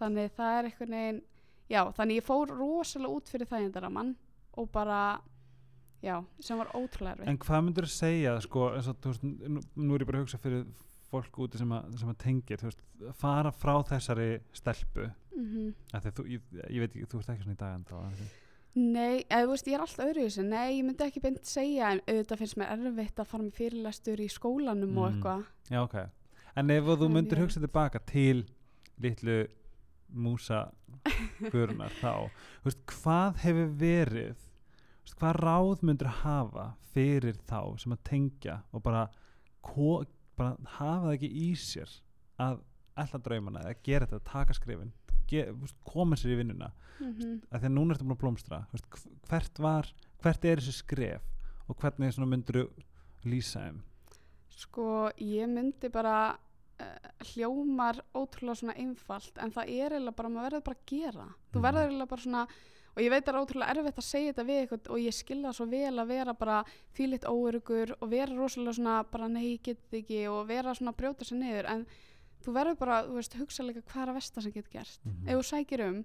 Þannig 0.00 0.30
það 0.30 0.58
er 0.58 0.64
einhvern 0.70 0.90
veginn 0.94 1.22
já, 1.68 1.92
þannig 1.92 2.16
ég 2.20 2.24
fór 2.24 2.46
rosalega 2.46 3.16
út 3.16 3.28
fyrir 3.28 3.46
þægindaramann 3.50 4.14
og 4.56 4.70
bara 4.70 5.20
já, 6.02 6.16
sem 6.40 6.58
var 6.58 6.70
ótrúlega 6.74 7.16
erfitt. 7.16 7.28
En 7.28 7.38
hvað 7.38 7.64
myndur 7.66 7.88
þú 7.88 7.92
segja, 7.94 8.36
sko, 8.44 8.68
og, 8.78 9.02
veist, 9.04 9.22
nú, 9.24 9.60
nú 9.76 9.94
er 9.96 10.04
ég 10.04 10.10
bara 10.10 10.20
að 10.20 10.26
hugsa 10.26 10.40
fyrir 10.42 10.66
fólk 11.10 11.40
úti 11.42 11.58
sem 11.58 11.72
að, 11.74 11.96
sem 11.98 12.12
að 12.12 12.18
tengir, 12.22 12.60
veist, 12.62 12.84
fara 13.18 13.50
frá 13.52 13.74
þessari 13.88 14.28
stelpu, 14.54 15.08
mm 15.34 15.48
því 15.90 16.10
að 16.12 16.14
þú, 16.20 16.26
ég, 16.30 16.40
ég 16.70 16.80
veit 16.84 16.94
ekki, 16.94 17.08
þú 17.10 17.18
veist 17.20 17.30
ekki 17.34 17.42
svona 17.46 17.56
í 17.58 17.60
dag 17.64 17.74
en 17.74 17.84
þá, 17.88 18.30
Nei, 18.80 19.24
eða 19.26 19.48
veist, 19.50 19.66
ég 19.66 19.74
er 19.74 19.82
alltaf 19.82 20.06
öðruvísi. 20.06 20.42
Nei, 20.46 20.76
ég 20.78 20.84
myndi 20.86 21.02
ekki 21.02 21.20
beint 21.24 21.44
segja 21.44 21.88
en 21.90 22.00
auðvitað 22.06 22.38
finnst 22.38 22.56
mér 22.60 22.68
erfitt 22.76 23.18
að 23.18 23.26
fara 23.26 23.42
með 23.42 23.56
fyrirlestur 23.58 24.20
í 24.22 24.28
skólanum 24.30 24.92
og 24.96 25.08
Mm. 25.10 25.16
eitthvað. 25.16 25.40
Já, 25.70 25.80
ok. 25.82 25.96
En 26.56 26.70
ef 26.70 26.84
þú 26.84 27.08
myndir 27.10 27.34
mjög 27.38 27.48
hugsa 27.48 27.60
tilbaka 27.64 27.98
til 28.06 28.44
litlu 29.02 29.48
músa 30.14 30.70
gurunar 31.50 31.90
þá, 31.98 32.30
veist, 32.64 32.78
hvað 32.86 33.36
hefur 33.42 33.68
verið, 33.80 34.36
hvað 35.18 35.36
ráð 35.42 35.82
myndir 35.86 36.10
hafa 36.22 36.66
fyrir 36.94 37.36
þá 37.48 37.78
sem 37.82 37.92
að 37.94 38.02
tengja 38.10 38.60
og 38.72 38.82
bara, 38.82 39.06
bara 40.36 40.56
hafa 40.78 41.06
það 41.08 41.14
ekki 41.16 41.30
í 41.46 41.50
sér 41.58 41.90
að 42.40 42.60
ætla 43.00 43.20
draumana 43.24 43.62
eða 43.64 43.76
gera 43.86 44.06
þetta, 44.06 44.24
taka 44.32 44.56
skrifin 44.56 44.92
ge, 45.30 45.44
koma 45.86 46.16
sér 46.18 46.32
í 46.34 46.40
vinnuna. 46.40 46.72
Mm 47.00 47.40
að 47.50 47.60
því 47.62 47.66
að 47.68 47.74
núna 47.76 47.94
ertu 47.94 48.04
búin 48.04 48.16
að 48.16 48.20
blómstra 48.24 48.58
hvert 49.30 49.58
var, 49.62 49.86
hvert 50.22 50.44
er 50.44 50.60
þessi 50.60 50.72
skref 50.82 51.22
og 51.70 51.76
hvernig 51.80 52.18
myndir 52.28 52.66
lýsa 53.24 53.62
þeim? 53.64 53.78
Sko, 54.50 55.10
ég 55.16 55.48
myndi 55.48 55.88
bara 55.88 56.34
uh, 56.34 57.10
hljómar 57.30 58.02
ótrúlega 58.14 58.58
svona 58.60 58.74
einfalt 58.76 59.38
en 59.40 59.52
það 59.54 59.70
er 59.70 59.94
eiginlega 59.94 60.16
bara, 60.18 60.28
maður 60.28 60.50
verður 60.50 60.66
bara 60.66 60.76
að 60.76 60.86
gera 60.92 61.28
þú 61.52 61.56
Mhm. 61.58 61.62
verður 61.64 61.86
eiginlega 61.86 62.08
bara 62.10 62.22
svona 62.26 62.46
og 62.96 63.02
ég 63.02 63.10
veit 63.10 63.22
að 63.22 63.26
það 63.26 63.34
er 63.34 63.42
ótrúlega 63.44 63.70
erfitt 63.76 63.98
að 63.98 64.04
segja 64.10 64.32
þetta 64.32 64.44
við 64.50 64.60
eitthvað 64.60 64.90
og 64.90 64.98
ég 65.00 65.14
skilða 65.14 65.52
svo 65.54 65.66
vel 65.70 65.98
að 66.02 66.06
vera 66.08 66.34
bara 66.34 66.64
þvílitt 66.96 67.24
óörugur 67.30 67.92
og 68.00 68.08
vera 68.10 68.34
rosalega 68.36 68.72
svona 68.72 69.02
bara 69.10 69.28
nei, 69.28 69.58
get 69.62 69.78
ekki 69.92 70.22
og 70.28 70.46
vera 70.48 70.74
svona 70.74 70.90
að 70.92 70.96
brjóta 71.02 71.24
sér 71.24 71.38
niður 71.38 71.68
en 71.74 71.86
þú 72.44 72.52
verður 72.56 72.78
bara, 72.80 73.02
þú 73.06 73.14
veist, 73.18 73.34
hugsa 73.36 73.62
líka 73.62 73.82
hvað 73.82 74.02
er 74.02 74.08
að 74.08 74.14
versta 74.20 74.40
sem 74.42 74.52
getur 74.52 74.72
gert 74.72 74.98
Mhm. 75.04 75.28
ef 75.28 75.36
þú 75.38 75.44
sækir 75.50 75.80
um 75.88 76.04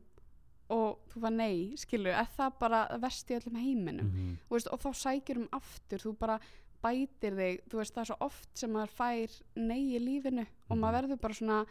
og 0.70 0.98
þú 1.14 1.20
var 1.22 1.32
nei, 1.32 1.74
skilur, 1.78 2.10
er 2.14 2.28
það 2.38 2.54
bara 2.60 2.88
verst 2.98 3.30
í 3.30 3.36
öllum 3.40 3.56
heiminum 3.62 4.06
-hmm. 4.12 4.38
Þú 4.50 4.54
veist, 4.56 4.68
og 4.72 4.80
þá 4.80 4.90
sækir 4.94 5.38
um 5.38 5.48
aftur 5.52 6.00
þú 6.00 6.18
bara 6.18 6.40
bætir 6.84 7.34
þig 7.36 7.62
þú 7.70 7.78
veist, 7.78 7.94
það 7.96 8.02
er 8.02 8.06
svo 8.06 8.16
oft 8.20 8.50
sem 8.58 8.70
maður 8.72 8.90
fær 8.90 9.42
nei 9.56 9.96
í 9.96 10.00
lífinu 10.00 10.46
og 10.70 10.78
Mhm. 10.78 10.80
maður 10.80 11.02
verður 11.02 11.22
bara 11.22 11.34
svona 11.34 11.66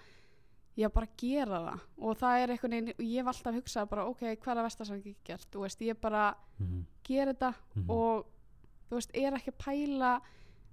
já, 0.76 0.88
bara 0.92 1.06
gera 1.16 1.58
það 1.64 1.80
og 1.98 2.16
það 2.18 2.38
er 2.42 2.50
einhvern 2.50 2.70
veginn, 2.70 2.94
ég 2.98 3.20
hef 3.22 3.26
alltaf 3.26 3.54
hugsað 3.54 3.88
bara, 3.90 4.06
ok, 4.10 4.20
hvað 4.36 4.52
er 4.54 4.58
að 4.60 4.66
versta 4.68 4.84
sem 4.84 4.96
ég 4.96 5.04
get 5.04 5.24
gert 5.24 5.48
þú 5.52 5.60
veist, 5.62 5.80
ég 5.86 6.00
bara 6.00 6.34
gera 7.04 7.32
þetta 7.34 7.54
Mhm. 7.76 7.90
og 7.90 8.26
þú 8.90 8.94
veist, 8.98 9.10
er 9.14 9.32
ekki 9.38 9.50
að 9.52 9.62
pæla 9.64 10.20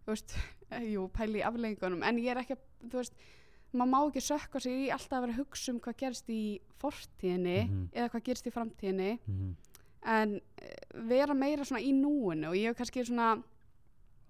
þú 0.05 0.07
veist, 0.15 0.35
jú, 0.93 1.07
pæla 1.13 1.37
í 1.37 1.45
afleggingunum 1.45 2.03
en 2.03 2.17
ég 2.17 2.31
er 2.31 2.37
ekki, 2.41 2.53
að- 2.57 2.89
þú 2.89 2.97
veist 2.97 3.13
maður 3.73 3.91
má 3.93 3.99
ekki 4.09 4.21
sökka 4.21 4.59
sig 4.59 4.73
í 4.87 4.91
alltaf 4.91 5.11
að 5.17 5.21
vera 5.21 5.33
að 5.33 5.39
hugsa 5.45 5.71
um 5.71 5.79
hvað 5.79 5.97
gerist 5.97 6.27
í 6.29 6.59
fortíðinni 6.81 7.59
Mhm. 7.69 7.89
eða 7.93 8.09
hvað 8.09 8.23
gerist 8.23 8.47
í 8.47 8.51
framtíðinni 8.51 9.19
Mhm. 9.27 9.55
en 10.03 10.41
eh, 10.57 10.75
vera 10.93 11.33
meira 11.33 11.63
svona 11.63 11.79
í 11.79 11.93
núinu 11.93 12.47
og 12.49 12.55
ég 12.55 12.67
hef 12.67 12.77
kannski 12.77 13.05
svona 13.05 13.43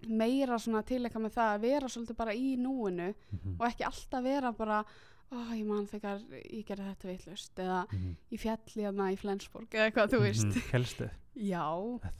meira 0.08 0.58
svona 0.60 0.82
tileika 0.84 1.20
með 1.22 1.34
það 1.38 1.56
að 1.56 1.62
vera 1.62 1.88
svolítið 1.88 2.18
bara 2.18 2.34
í 2.34 2.56
núinu 2.58 3.14
Mhm. 3.32 3.56
og 3.60 3.68
ekki 3.68 3.86
alltaf 3.86 4.24
vera 4.24 4.52
bara 4.52 4.84
ó, 5.32 5.38
ég 5.56 5.66
man 5.66 5.86
þegar 5.88 6.20
ég 6.52 6.66
gerði 6.68 6.88
þetta 6.92 7.08
veitlust 7.12 7.56
eða 7.64 7.80
Mhm. 7.92 8.16
ég 8.32 8.40
fjalli 8.40 8.86
hana 8.86 9.12
í 9.12 9.18
Flensborg 9.18 9.70
eða 9.70 9.90
eitthvað, 9.92 10.10
þú 10.12 10.20
veist 10.26 10.46
Mhm. 10.46 10.72
Helstu, 10.72 11.10
já, 11.36 11.66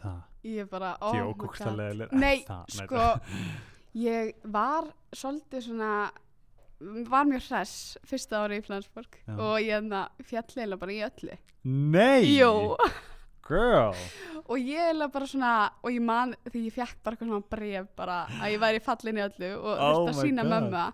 það 0.02 0.22
ég 0.44 0.70
bara 0.70 0.98
oh 1.02 1.36
nei, 2.12 2.44
það? 2.48 2.66
Sko 2.70 3.20
ég 3.96 4.34
var 4.46 4.88
svolítið 5.14 5.62
svona 5.68 6.12
var 6.82 7.26
mjög 7.30 7.44
hress 7.50 7.98
fyrsta 8.08 8.40
ári 8.42 8.58
í 8.58 8.64
Flensborg 8.66 9.18
Já. 9.28 9.36
og 9.38 9.60
ég 9.62 9.70
hérna 9.76 10.08
fjalli 10.26 10.64
eða 10.66 10.80
bara 10.80 10.92
í 10.92 11.02
öllu 11.06 11.38
Nei 11.64 12.24
Jú. 12.40 12.76
Girl 13.48 13.94
og 14.48 14.58
ég 14.58 14.96
er 15.04 15.08
bara 15.10 15.26
svona 15.28 15.70
og 15.84 15.92
ég 15.92 16.02
man 16.02 16.34
því 16.50 16.66
ég 16.70 16.74
fekk 16.74 16.96
bara 17.04 17.16
eitthvað 17.16 17.28
svona 17.30 17.50
bref 17.50 17.88
bara 17.96 18.26
að 18.40 18.52
ég 18.56 18.60
væri 18.64 18.82
fallin 18.82 19.18
í 19.20 19.26
öllu 19.28 19.52
og 19.60 19.78
Oh 19.78 20.08
að 20.08 20.16
my 20.16 20.24
sína 20.24 20.44
God. 20.44 20.52
mömmu. 20.56 20.94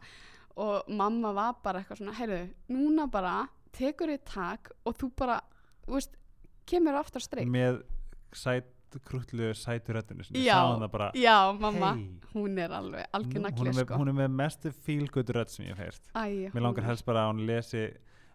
Og 0.57 0.87
mamma 0.89 1.33
var 1.37 1.59
bara 1.63 1.81
eitthvað 1.83 2.01
svona 2.01 2.15
heyrðu, 2.17 2.39
núna 2.73 3.05
bara 3.11 3.35
tekur 3.77 4.09
þið 4.13 4.23
tak 4.31 4.71
og 4.87 4.97
þú 4.97 5.11
bara, 5.19 5.37
þú 5.85 5.97
veist 5.99 6.17
kemur 6.67 6.97
aftur 6.99 7.23
streik 7.23 7.47
með 7.53 7.83
sæt, 8.35 8.73
krútlu 9.05 9.51
sætu 9.57 9.93
röddinu 9.95 10.25
sinni 10.25 10.45
Já. 10.45 10.55
Já, 11.19 11.35
mamma, 11.59 11.93
hey. 11.93 12.07
hún 12.33 12.57
er 12.63 12.73
alveg 12.73 13.05
Nú- 13.05 13.19
algjör 13.19 13.43
hún, 13.59 13.67
er 13.67 13.77
með, 13.77 14.21
með 14.21 14.35
mestu 14.41 14.71
rödd 15.37 15.53
sem 15.53 15.65
ég 15.67 15.75
hef 15.75 15.83
heyrt 15.85 16.11
Æ, 16.15 16.49
Mér 16.55 16.65
langar 16.65 16.87
helst 16.87 17.05
bara 17.05 17.25
að 17.27 17.33
hún 17.33 17.45
lesi 17.49 17.83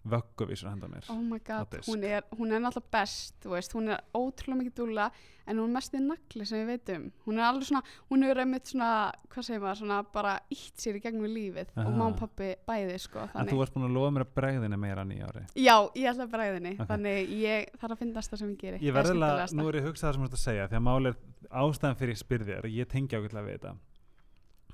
vögguvísur 0.04 0.68
handa 0.68 0.88
mér. 0.88 1.04
Oh 1.10 1.20
my 1.22 1.38
god, 1.46 1.76
hún 1.86 2.02
er, 2.04 2.24
hún 2.38 2.50
er 2.52 2.60
náttúrulega 2.60 2.90
best 2.90 3.44
veist, 3.46 3.72
hún 3.76 3.88
er 3.94 4.00
ótrúlega 4.14 4.58
mikið 4.62 4.74
dúlla 4.80 5.10
en 5.46 5.58
hún 5.58 5.68
er 5.70 5.74
mest 5.76 5.94
í 5.94 6.00
nagli 6.02 6.44
sem 6.46 6.60
ég 6.62 6.66
veit 6.66 6.90
um 6.96 7.04
hún 7.26 7.38
er 7.38 7.44
alveg 7.48 7.66
svona, 7.68 7.82
hún 8.10 8.24
er 8.26 8.40
einmitt 8.42 8.66
svona 8.70 8.88
hvað 9.32 9.46
segir 9.46 9.60
maður, 9.62 9.78
svona 9.82 10.00
bara 10.14 10.32
ítt 10.50 10.82
sér 10.82 10.98
í 10.98 11.02
gegnum 11.02 11.26
lífið 11.30 11.70
Aha. 11.76 11.86
og 11.86 11.96
má 11.98 12.04
og 12.08 12.16
pappi 12.18 12.50
bæði 12.68 12.98
sko, 13.02 13.22
En 13.26 13.28
þannig. 13.36 13.52
þú 13.54 13.60
varst 13.62 13.74
búin 13.74 13.86
að 13.88 13.94
lofa 13.96 14.10
mér 14.16 14.26
að 14.26 14.34
bregðina 14.40 14.78
meira 14.78 15.04
nýja 15.04 15.28
ári. 15.30 15.44
Já, 15.54 15.76
ég 15.94 16.10
ætla 16.12 16.26
að 16.26 16.34
bræðinni, 16.34 16.74
Ok. 16.80 16.86
þannig 16.90 17.32
ég 17.42 17.70
þarf 17.78 17.92
að 17.96 17.98
finnast 18.02 18.30
það 18.34 18.38
sem 18.38 18.50
ég 18.50 18.58
geri. 18.58 18.78
Ég 18.82 18.88
er 18.94 18.98
verðilega, 19.02 19.46
nú 19.54 19.68
er 19.68 19.74
ég 19.74 19.82
að 19.82 19.88
hugsa 19.90 20.06
það 20.08 20.12
sem 20.14 20.22
þú 20.22 20.28
ert 20.30 20.38
að 20.38 20.44
segja 20.46 20.68
því 20.68 20.76
að 20.78 20.86
máli 20.90 21.14
ástæðan 21.50 21.98
fyrir 22.02 22.14
ég 22.14 22.22
spyrði 22.22 22.52
þér 22.58 22.70
ég 22.72 22.88
tengi 22.88 23.16
ákveðlega 23.18 23.46
við 23.46 23.58
þetta. 23.58 23.74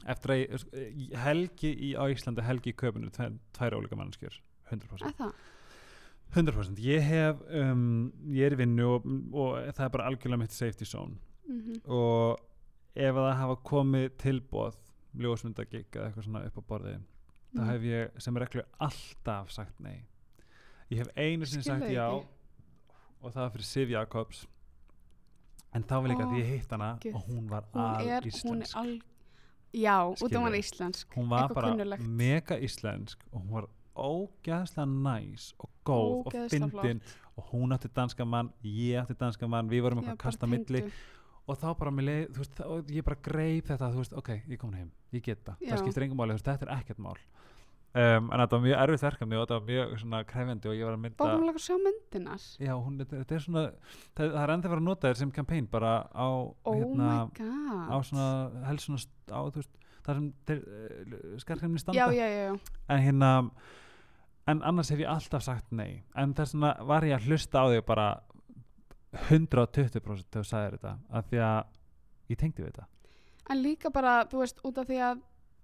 Eftir 0.08 0.30
að 0.30 0.38
ég, 0.38 0.64
ég- 0.94 1.16
helgi 1.18 1.70
í 1.74 1.94
Íslandi 1.98 2.42
helgi 2.46 2.70
í 2.72 2.76
köpunu, 2.78 3.10
tve, 3.10 3.32
tvær 3.56 3.74
ólíka 3.80 3.96
mannskjör 3.98 4.36
100% 4.70 5.06
Er 5.06 5.14
það? 5.18 5.32
100% 6.36 6.82
ég 6.84 7.00
hef 7.08 7.38
um, 7.56 8.12
ég 8.36 8.44
er 8.50 8.52
í 8.52 8.60
vinnu 8.60 8.88
og, 8.98 9.06
og 9.32 9.54
það 9.72 9.84
er 9.86 9.92
bara 9.94 10.08
algjörlega 10.10 10.42
mitt 10.44 10.52
safety 10.56 10.84
zone 10.84 11.16
Mm 11.48 11.78
og 11.88 12.36
ef 12.98 13.14
að 13.14 13.24
það 13.24 13.36
hafa 13.40 13.54
komið 13.64 14.08
tilbóð 14.20 14.74
ljósmyndagigg 15.22 15.86
eða 15.96 16.08
eitthvað 16.10 16.24
svona 16.26 16.42
upp 16.48 16.58
á 16.60 16.62
borði 16.68 16.96
þá 16.98 17.60
Mhm. 17.62 17.68
hef 17.70 17.82
ég 17.88 18.20
sem 18.20 18.36
reglu 18.36 18.62
alltaf 18.84 19.50
sagt 19.54 19.78
nei 19.80 20.02
ég 20.90 20.98
hef 20.98 21.08
einu 21.16 21.46
sinni 21.48 21.62
Skil 21.62 21.72
sagt 21.72 21.84
það 21.86 21.94
já 21.94 22.08
ekki. 22.18 22.26
og 23.22 23.32
það 23.32 23.40
var 23.46 23.50
fyrir 23.54 23.64
Sif 23.70 23.88
Jakobs 23.94 24.42
en 25.74 25.82
þá 25.84 25.94
var 26.02 26.08
líka 26.12 26.26
Ó, 26.26 26.30
því 26.32 26.42
ég 26.42 26.50
hitt 26.52 26.70
hana 26.76 26.90
guð. 27.02 27.14
og 27.14 27.22
hún 27.30 27.48
var 27.48 27.64
Hún 27.72 28.10
er, 28.10 28.22
hún 28.44 28.62
al... 28.82 28.92
Já, 29.72 29.96
út 30.12 30.22
af 30.22 30.32
hún 30.32 30.44
var 30.44 30.58
íslensk. 30.58 31.08
hún 31.16 31.28
var 31.28 31.42
eitthvað 31.48 31.54
bara 31.54 31.70
kunnuglegt. 31.72 32.02
mega 32.06 32.58
íslensk 32.60 33.18
og 33.32 33.40
hún 33.42 33.50
var 33.50 33.66
ógæðslega 33.98 34.88
næs 34.88 35.52
og 35.58 35.70
góð 35.86 36.28
og 36.28 36.36
fyndin 36.52 37.02
og 37.38 37.52
hún 37.52 37.74
átti 37.76 37.90
danska 37.94 38.26
mann, 38.26 38.50
ég 38.64 39.02
átti 39.02 39.16
danska 39.18 39.48
mann 39.50 39.70
við 39.70 39.86
vorum 39.86 40.02
eitthvað 40.02 40.20
kasta 40.24 40.50
milli. 40.50 40.84
og 41.48 41.56
þá 41.56 41.68
bara 41.80 41.90
mér 41.94 42.04
leið, 42.04 42.24
þú 42.36 42.42
veist, 42.42 42.62
ég 42.92 43.04
bara 43.06 43.20
greip 43.24 43.68
þetta, 43.70 43.90
þú 43.94 44.02
veist, 44.02 44.16
ok, 44.20 44.30
ég 44.52 44.58
kom 44.60 44.72
heim, 44.76 44.90
ég 45.16 45.24
get 45.24 45.46
það 45.46 45.78
skiptir 45.80 46.04
engum 46.04 46.20
máli, 46.20 46.34
þú 46.34 46.42
veist, 46.42 46.50
þetta 46.50 46.68
er 46.68 46.74
ekkert 46.76 47.00
mál. 47.00 47.16
Um, 47.96 48.26
en 48.28 48.42
þetta 48.42 48.58
var 48.58 48.60
mjög 48.66 48.80
erfitt 48.82 49.02
verkefni 49.06 49.36
og 49.38 49.46
þetta 49.46 49.56
var 49.56 49.62
mjög 49.64 49.92
svona 50.02 50.18
krefendi 50.28 50.68
og 50.68 50.74
ég 50.76 50.84
var 50.84 50.92
að 50.98 51.00
mynda 51.06 51.24
hún 51.24 51.30
alveg 51.38 51.56
að 51.56 51.62
sjá 51.64 51.76
myndinar? 51.80 52.42
já, 52.60 52.72
hún, 52.76 52.98
þetta, 53.00 53.22
er 53.32 53.44
svona 53.46 53.62
það, 53.64 54.26
það 54.26 54.42
er 54.42 54.52
enda 54.52 54.72
vera 54.74 54.82
að 54.82 54.88
nota 54.90 55.08
þér 55.08 55.20
sem 55.22 55.32
campaign 55.38 55.68
bara 55.72 55.92
á, 56.12 56.28
Oh 56.28 56.76
hérna, 56.76 57.14
á 57.88 57.96
svona, 58.04 58.28
helst 58.68 58.90
svona 58.90 59.00
á, 59.32 59.40
þú 59.40 59.62
veist, 59.62 59.80
það 60.04 60.20
sem 60.20 60.28
uh, 60.52 61.32
skarkrimni 61.40 61.80
standa. 61.80 61.96
Já, 61.96 62.12
já, 62.12 62.28
já, 62.28 62.44
já. 62.52 62.76
en 62.92 63.02
hérna 63.06 63.32
en 64.48 64.62
annars 64.64 64.90
hef 64.90 64.98
ég 65.02 65.08
alltaf 65.12 65.42
sagt 65.44 65.72
nei 65.72 66.02
en 66.16 66.34
þess 66.34 66.54
vegna 66.56 66.74
var 66.88 67.04
ég 67.06 67.16
að 67.18 67.26
hlusta 67.28 67.60
á 67.62 67.66
þig 67.72 67.84
bara 67.88 68.08
120% 69.28 70.28
þegar 70.28 70.44
þú 70.44 70.44
sagðir 70.48 70.76
þetta 70.78 70.92
af 71.18 71.28
því 71.30 71.40
að 71.44 71.58
ég 72.32 72.40
tengdi 72.42 72.62
við 72.64 72.70
þetta 72.72 72.86
En 73.48 73.62
líka 73.64 73.88
bara, 73.88 74.26
þú 74.28 74.42
veist, 74.42 74.58
út 74.68 74.76
af 74.76 74.84
því 74.90 74.96
að 75.00 75.20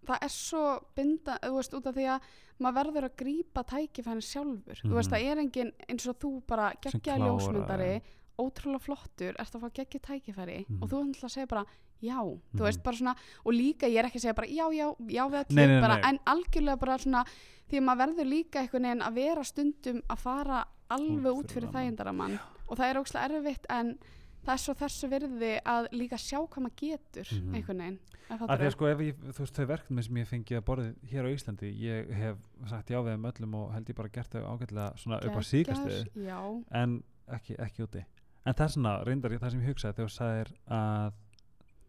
það 0.09 0.23
er 0.25 0.31
svo 0.33 0.61
binda, 0.97 1.35
þú 1.43 1.57
veist, 1.59 1.75
út 1.77 1.87
af 1.91 1.95
því 1.99 2.07
að 2.15 2.29
maður 2.65 2.77
verður 2.79 3.07
að 3.11 3.17
grípa 3.21 3.63
tækifærin 3.69 4.23
sjálfur. 4.25 4.79
Þú 4.81 4.95
veist, 4.97 5.11
Mhm. 5.11 5.13
það 5.13 5.25
er 5.29 5.39
engin 5.43 5.73
eins 5.89 6.07
og 6.09 6.17
þú 6.19 6.31
bara 6.47 6.71
geggja 6.81 7.19
ljósmyndari, 7.21 8.01
ótrúlega 8.41 8.81
flottur, 8.81 9.35
ert 9.39 9.53
að 9.53 9.61
fá 9.61 9.69
geggja 9.75 10.01
tækifæri 10.01 10.65
Mhm. 10.67 10.83
og 10.83 10.89
þú 10.89 11.03
ætla 11.05 11.29
að 11.29 11.35
segja 11.37 11.47
bara 11.49 11.67
já, 12.05 12.19
Mhm. 12.23 12.59
þú 12.59 12.63
veist, 12.69 12.83
bara 12.85 12.97
svona, 12.97 13.15
og 13.45 13.53
líka 13.53 13.87
ég 13.89 13.99
er 13.99 14.05
ekki 14.11 14.19
að 14.21 14.25
segja 14.27 14.35
bara 14.35 14.49
já, 14.49 14.67
já, 14.73 14.87
já 15.09 15.25
við 15.31 15.51
Nei, 15.51 15.67
nei, 15.67 15.77
allir, 15.77 15.81
bara, 15.81 15.97
nei. 16.01 16.09
en 16.09 16.19
algjörlega 16.27 16.79
bara 16.81 16.99
svona, 16.99 17.25
því 17.71 17.77
að 17.81 17.85
maður 17.89 18.03
verður 18.07 18.29
líka 18.31 18.61
einhvern 18.61 18.83
veginn 18.89 19.03
að 19.09 19.15
vera 19.15 19.45
stundum 19.45 20.03
að 20.09 20.19
fara 20.19 20.65
alveg 20.91 21.33
Út 21.35 21.51
fyrir 21.53 21.69
rammann. 21.73 21.97
þægindaramann 21.97 22.39
og 22.69 22.77
það 22.79 22.91
er 22.91 23.01
ógslag 23.01 23.31
erfitt 23.31 23.67
en 23.71 23.99
það 24.45 24.53
er 24.53 24.61
svo 24.61 24.75
þessu 24.75 25.09
virði 25.09 25.53
að 25.65 25.89
líka 25.93 26.19
sjá 26.21 26.39
hvað 26.47 26.63
maður 26.63 26.77
getur 26.77 27.29
Mhm. 27.33 27.55
einhvern 27.55 27.79
veginn 27.79 27.99
fattar 28.29 28.59
því 28.59 28.67
að 28.67 28.73
sko 28.73 28.87
ef 28.93 28.99
ég, 28.99 29.15
þú 29.33 29.39
veist 29.41 29.55
þau 29.57 29.67
verkefni 29.67 30.03
sem 30.05 30.15
ég 30.17 30.27
fengi 30.29 30.57
að 30.57 30.65
borðið 30.65 30.95
hér 31.11 31.25
á 31.25 31.31
Íslandi 31.35 31.71
ég 31.81 32.13
hef 32.13 32.37
sagt 32.69 32.89
já 32.91 32.99
við 33.01 33.17
þeim 33.17 33.33
öllum 33.33 33.55
og 33.55 33.73
held 33.73 33.87
ég 33.89 33.95
bara 33.97 34.09
gert 34.09 34.31
þau 34.31 34.45
ágætlega 34.59 34.97
svona 34.99 35.17
upp 35.25 35.37
á 35.37 35.43
síkast 35.43 35.85
við 35.85 36.05
Geggjaður, 36.05 36.27
já, 36.27 36.65
en 36.73 37.03
ekki, 37.29 37.57
ekki 37.59 37.83
úti 37.87 38.05
en 38.47 38.55
það 38.55 38.65
er 38.65 38.69
svona, 38.69 39.05
reyndar 39.07 39.31
ég 39.33 39.41
það 39.41 39.51
sem 39.51 39.61
ég 39.61 39.69
hugsaði 39.73 39.95
þegar 39.95 40.09
þú 40.09 40.17
sagðir 40.19 40.53
að 40.69 41.13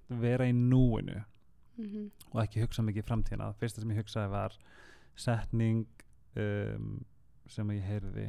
vera 0.10 0.48
í 0.50 0.54
núinu 0.56 1.20
mhm, 1.78 2.08
og 2.34 2.42
ekki 2.44 2.64
hugsa 2.64 2.86
mikið 2.86 3.04
í 3.04 3.08
framtíðina 3.10 3.50
það 3.52 3.60
fyrsta 3.64 3.82
sem 3.84 3.92
ég 3.94 4.02
hugsaði 4.04 4.32
var 4.36 4.58
setning 5.16 5.86
um, 6.38 6.90
sem 7.50 7.72
ég 7.76 7.86
heyrði 7.90 8.28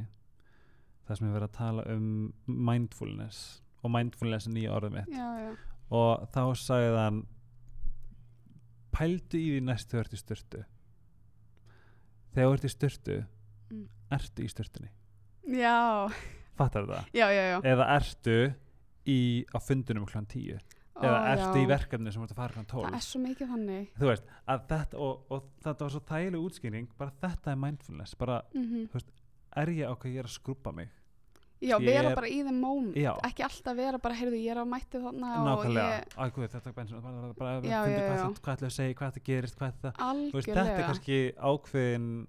það 1.06 1.18
sem 1.20 1.28
ég 1.28 1.36
verið 1.36 1.48
að 1.50 1.56
tala 1.58 1.86
um 1.94 2.10
mindfulness 2.46 3.42
og 3.84 3.92
mindfulness 3.94 4.48
er 4.48 4.56
nýja 4.56 4.74
orðið 4.76 4.96
mitt 4.98 5.14
já, 5.14 5.28
já, 5.44 5.50
og 5.94 6.26
þá 6.34 6.42
sagði 6.58 6.96
hann 6.98 7.22
pældu 8.96 9.38
í 9.38 9.48
því 9.54 9.62
næst 9.68 9.92
þegar 9.92 10.08
þú 10.08 10.08
ert 10.08 10.16
í 10.16 10.22
styrtu 10.24 10.64
þegar 12.36 12.52
í 12.70 12.74
styrtu 12.74 13.22
Mm. 13.66 13.88
ertu 14.14 14.44
í 14.46 14.50
styrtunni 14.50 14.90
já, 15.58 16.06
fattar 16.58 16.86
það? 16.86 17.08
já. 17.50 17.56
eða 17.66 17.86
ertu 17.96 18.36
í, 19.06 19.18
á 19.50 19.58
fundunum 19.58 20.06
kl. 20.06 20.20
10 20.22 20.60
eða 20.96 21.16
Ó, 21.16 21.24
ertu 21.34 21.58
já. 21.58 21.62
í 21.62 21.68
verkefni 21.70 22.12
sem 22.12 22.22
þú 22.22 22.26
ert 22.26 22.34
að 22.36 22.40
fara 22.42 22.54
kl. 22.56 22.66
12 22.72 22.86
það 22.90 22.98
er 23.00 23.06
svo 23.06 23.20
mikið 23.20 23.50
þannig 23.54 23.88
þú 24.00 24.06
veist, 24.10 24.28
að 24.48 24.62
þetta 24.70 25.00
og, 25.06 25.24
og 25.36 25.48
þetta 25.66 25.84
var 25.84 25.90
svo 25.96 26.02
þægileg 26.10 26.46
útskýring 26.48 26.86
bara 26.98 27.12
þetta 27.22 27.50
er 27.52 27.56
mindfulness 27.66 28.14
bara 28.16 28.42
mm 28.54 28.86
er 29.56 29.70
ég 29.72 29.88
á 29.88 29.94
hvað 29.96 30.12
ég 30.12 30.18
er 30.20 30.26
að 30.28 30.34
skrúpa 30.36 30.72
mig 30.76 30.88
já, 31.64 31.76
Ég 31.80 31.86
vera 31.88 32.10
er- 32.10 32.14
bara 32.18 32.28
í 32.28 32.42
þeim 32.44 32.58
moment 32.60 32.96
Já. 33.00 33.14
ekki 33.24 33.42
alltaf 33.46 33.76
vera 33.78 33.98
bara, 33.98 34.14
heyrðu, 34.14 34.36
ég 34.36 34.50
er 34.52 34.58
á 34.60 34.64
mætti 34.68 35.00
þarna 35.00 35.30
og 35.40 35.46
nákvæmlega, 35.46 35.94
ég, 35.96 36.16
Æ, 36.16 36.24
guð, 36.36 36.48
þetta 36.52 36.68
er 36.68 36.74
bara, 36.76 37.00
bara, 37.00 37.30
bara 37.38 37.52
Já, 37.64 37.78
fyndi 37.84 37.96
já, 37.96 38.02
hvað, 38.02 38.16
já. 38.18 38.26
þetta- 38.26 38.42
hvað 38.44 38.56
ætlaðu 38.56 38.68
að 38.68 38.76
segja, 38.76 38.94
hvað 38.98 39.12
þetta 39.14 39.24
gerist 39.30 39.56
hvað 39.56 39.72
þetta, 39.72 39.92
þú 39.96 40.36
veist, 40.36 40.50
algjörlega 40.50 40.66
þetta 40.66 40.82
er 40.82 40.90
kannski 40.90 41.18
ákveðin 41.52 42.26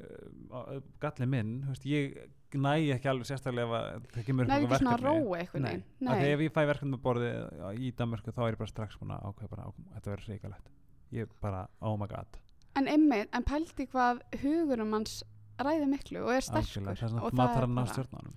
uh, 0.00 0.80
galli 1.00 1.26
minn 1.32 1.54
þú 1.64 1.72
veist, 1.74 1.86
ég 1.88 2.20
næ 2.58 2.72
ekki 2.96 3.08
alveg 3.10 3.26
sérstaklega 3.30 3.80
það 4.10 4.24
kemur 4.26 4.46
Nei, 4.50 4.56
svona 4.66 4.96
verkefni. 4.96 5.38
eitthvað 5.38 5.60
Nei, 5.60 5.70
neginn 5.70 6.08
af 6.10 6.20
því 6.20 6.30
ef 6.34 6.40
ég 6.40 6.52
fæ 6.56 6.60
verkefni 6.66 6.90
með 6.96 7.02
borði 7.04 7.30
í 7.78 7.92
Danmörku 7.98 8.34
þá 8.34 8.40
er 8.46 8.52
ég 8.54 8.58
bara 8.58 8.72
strax 8.72 8.98
búin 8.98 9.14
að 9.14 9.26
ákveða 9.30 9.50
bara, 9.54 9.72
þetta 9.94 10.10
verður 10.14 10.28
reikalegt 10.34 10.70
ég 11.12 11.28
bara, 11.40 11.64
oh 11.80 11.96
my 11.96 12.06
god. 12.06 12.38
En 12.78 12.86
en 12.88 13.44
pældi 13.44 13.86
hvað 13.90 14.20
hugurum 14.42 14.92
hans 14.92 15.22
ræði 15.60 15.86
miklu 15.90 16.22
og 16.24 16.34
er 16.34 16.40
sterkur. 16.46 16.84
Það 16.86 16.90
er 16.90 17.00
svona 17.02 17.22
og, 17.22 17.30
að 17.30 17.36
maður 17.40 17.94
þarf 17.94 17.98
er 17.98 18.10
bara- 18.14 18.32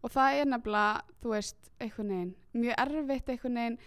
og 0.00 0.10
það 0.10 0.40
er 0.40 0.46
nefnilega, 0.48 1.00
þú 1.20 1.32
veist, 1.34 1.70
einhvern 1.80 2.12
veginn 2.14 2.34
mjög 2.54 2.74
erfitt 2.84 3.28
einhvern 3.34 3.58
veginn 3.60 3.78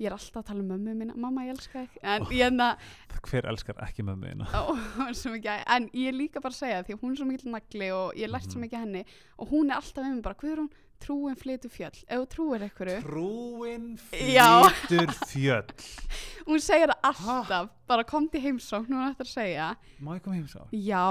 ég 0.00 0.08
er 0.08 0.16
alltaf 0.16 0.40
að 0.42 0.46
tala 0.50 0.64
um 0.64 0.70
mömmu 0.72 0.94
mína, 0.96 1.16
mamma 1.20 1.44
ég 1.46 1.54
elska 1.54 1.84
þig. 1.84 1.98
En 2.02 2.24
ég 2.32 2.44
er 2.46 2.56
að, 2.64 2.84
hver 3.30 3.48
elskar 3.52 3.80
ekki 3.84 4.04
með 4.08 4.20
mig 4.24 5.48
en 5.76 5.88
ég 5.92 6.08
er 6.10 6.16
líka 6.16 6.40
bara 6.40 6.54
að 6.56 6.60
segja 6.62 6.84
því 6.86 6.96
að 6.96 7.02
hún 7.04 7.12
er 7.12 7.20
svo 7.20 7.26
mikil 7.30 7.52
nagli 7.54 7.90
og 7.94 8.14
ég 8.16 8.30
lært 8.32 8.48
svo 8.48 8.58
Mhm. 8.60 8.64
mikið 8.68 8.80
henni 8.86 9.04
og 9.38 9.48
hún 9.52 9.70
er 9.70 9.76
alltaf 9.80 10.04
með 10.04 10.14
mig 10.14 10.22
bara, 10.24 10.34
hvað 10.40 10.52
er 10.54 10.62
hún 10.64 10.70
trúin 11.00 11.36
flytur 11.40 11.70
fjöll, 11.72 11.96
ef 12.12 12.18
þú 12.20 12.26
trúir 12.28 12.62
einhverju 12.66 12.96
trúin 13.06 13.86
flytur 13.96 15.12
fjöll. 15.30 15.70
Hún 16.50 16.60
segir 16.60 16.90
það 16.90 17.06
alltaf, 17.08 17.70
bara 17.88 18.04
kom 18.04 18.26
til 18.28 18.40
heimsókn 18.44 18.90
hún 18.92 19.04
er 19.06 19.12
eftir 19.14 19.24
að 19.28 19.32
segja, 19.32 19.68
má 20.00 20.10
ég 20.18 20.22
koma 20.24 20.36
heim 20.36 20.48
svo? 20.50 20.66
já, 20.72 21.04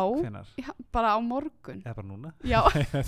já 0.62 0.70
bara 0.94 1.16
á 1.16 1.20
morgun. 1.22 1.82
Eða 1.86 1.96
bara 1.96 2.08
núna? 2.08 2.34
já, 2.44 2.62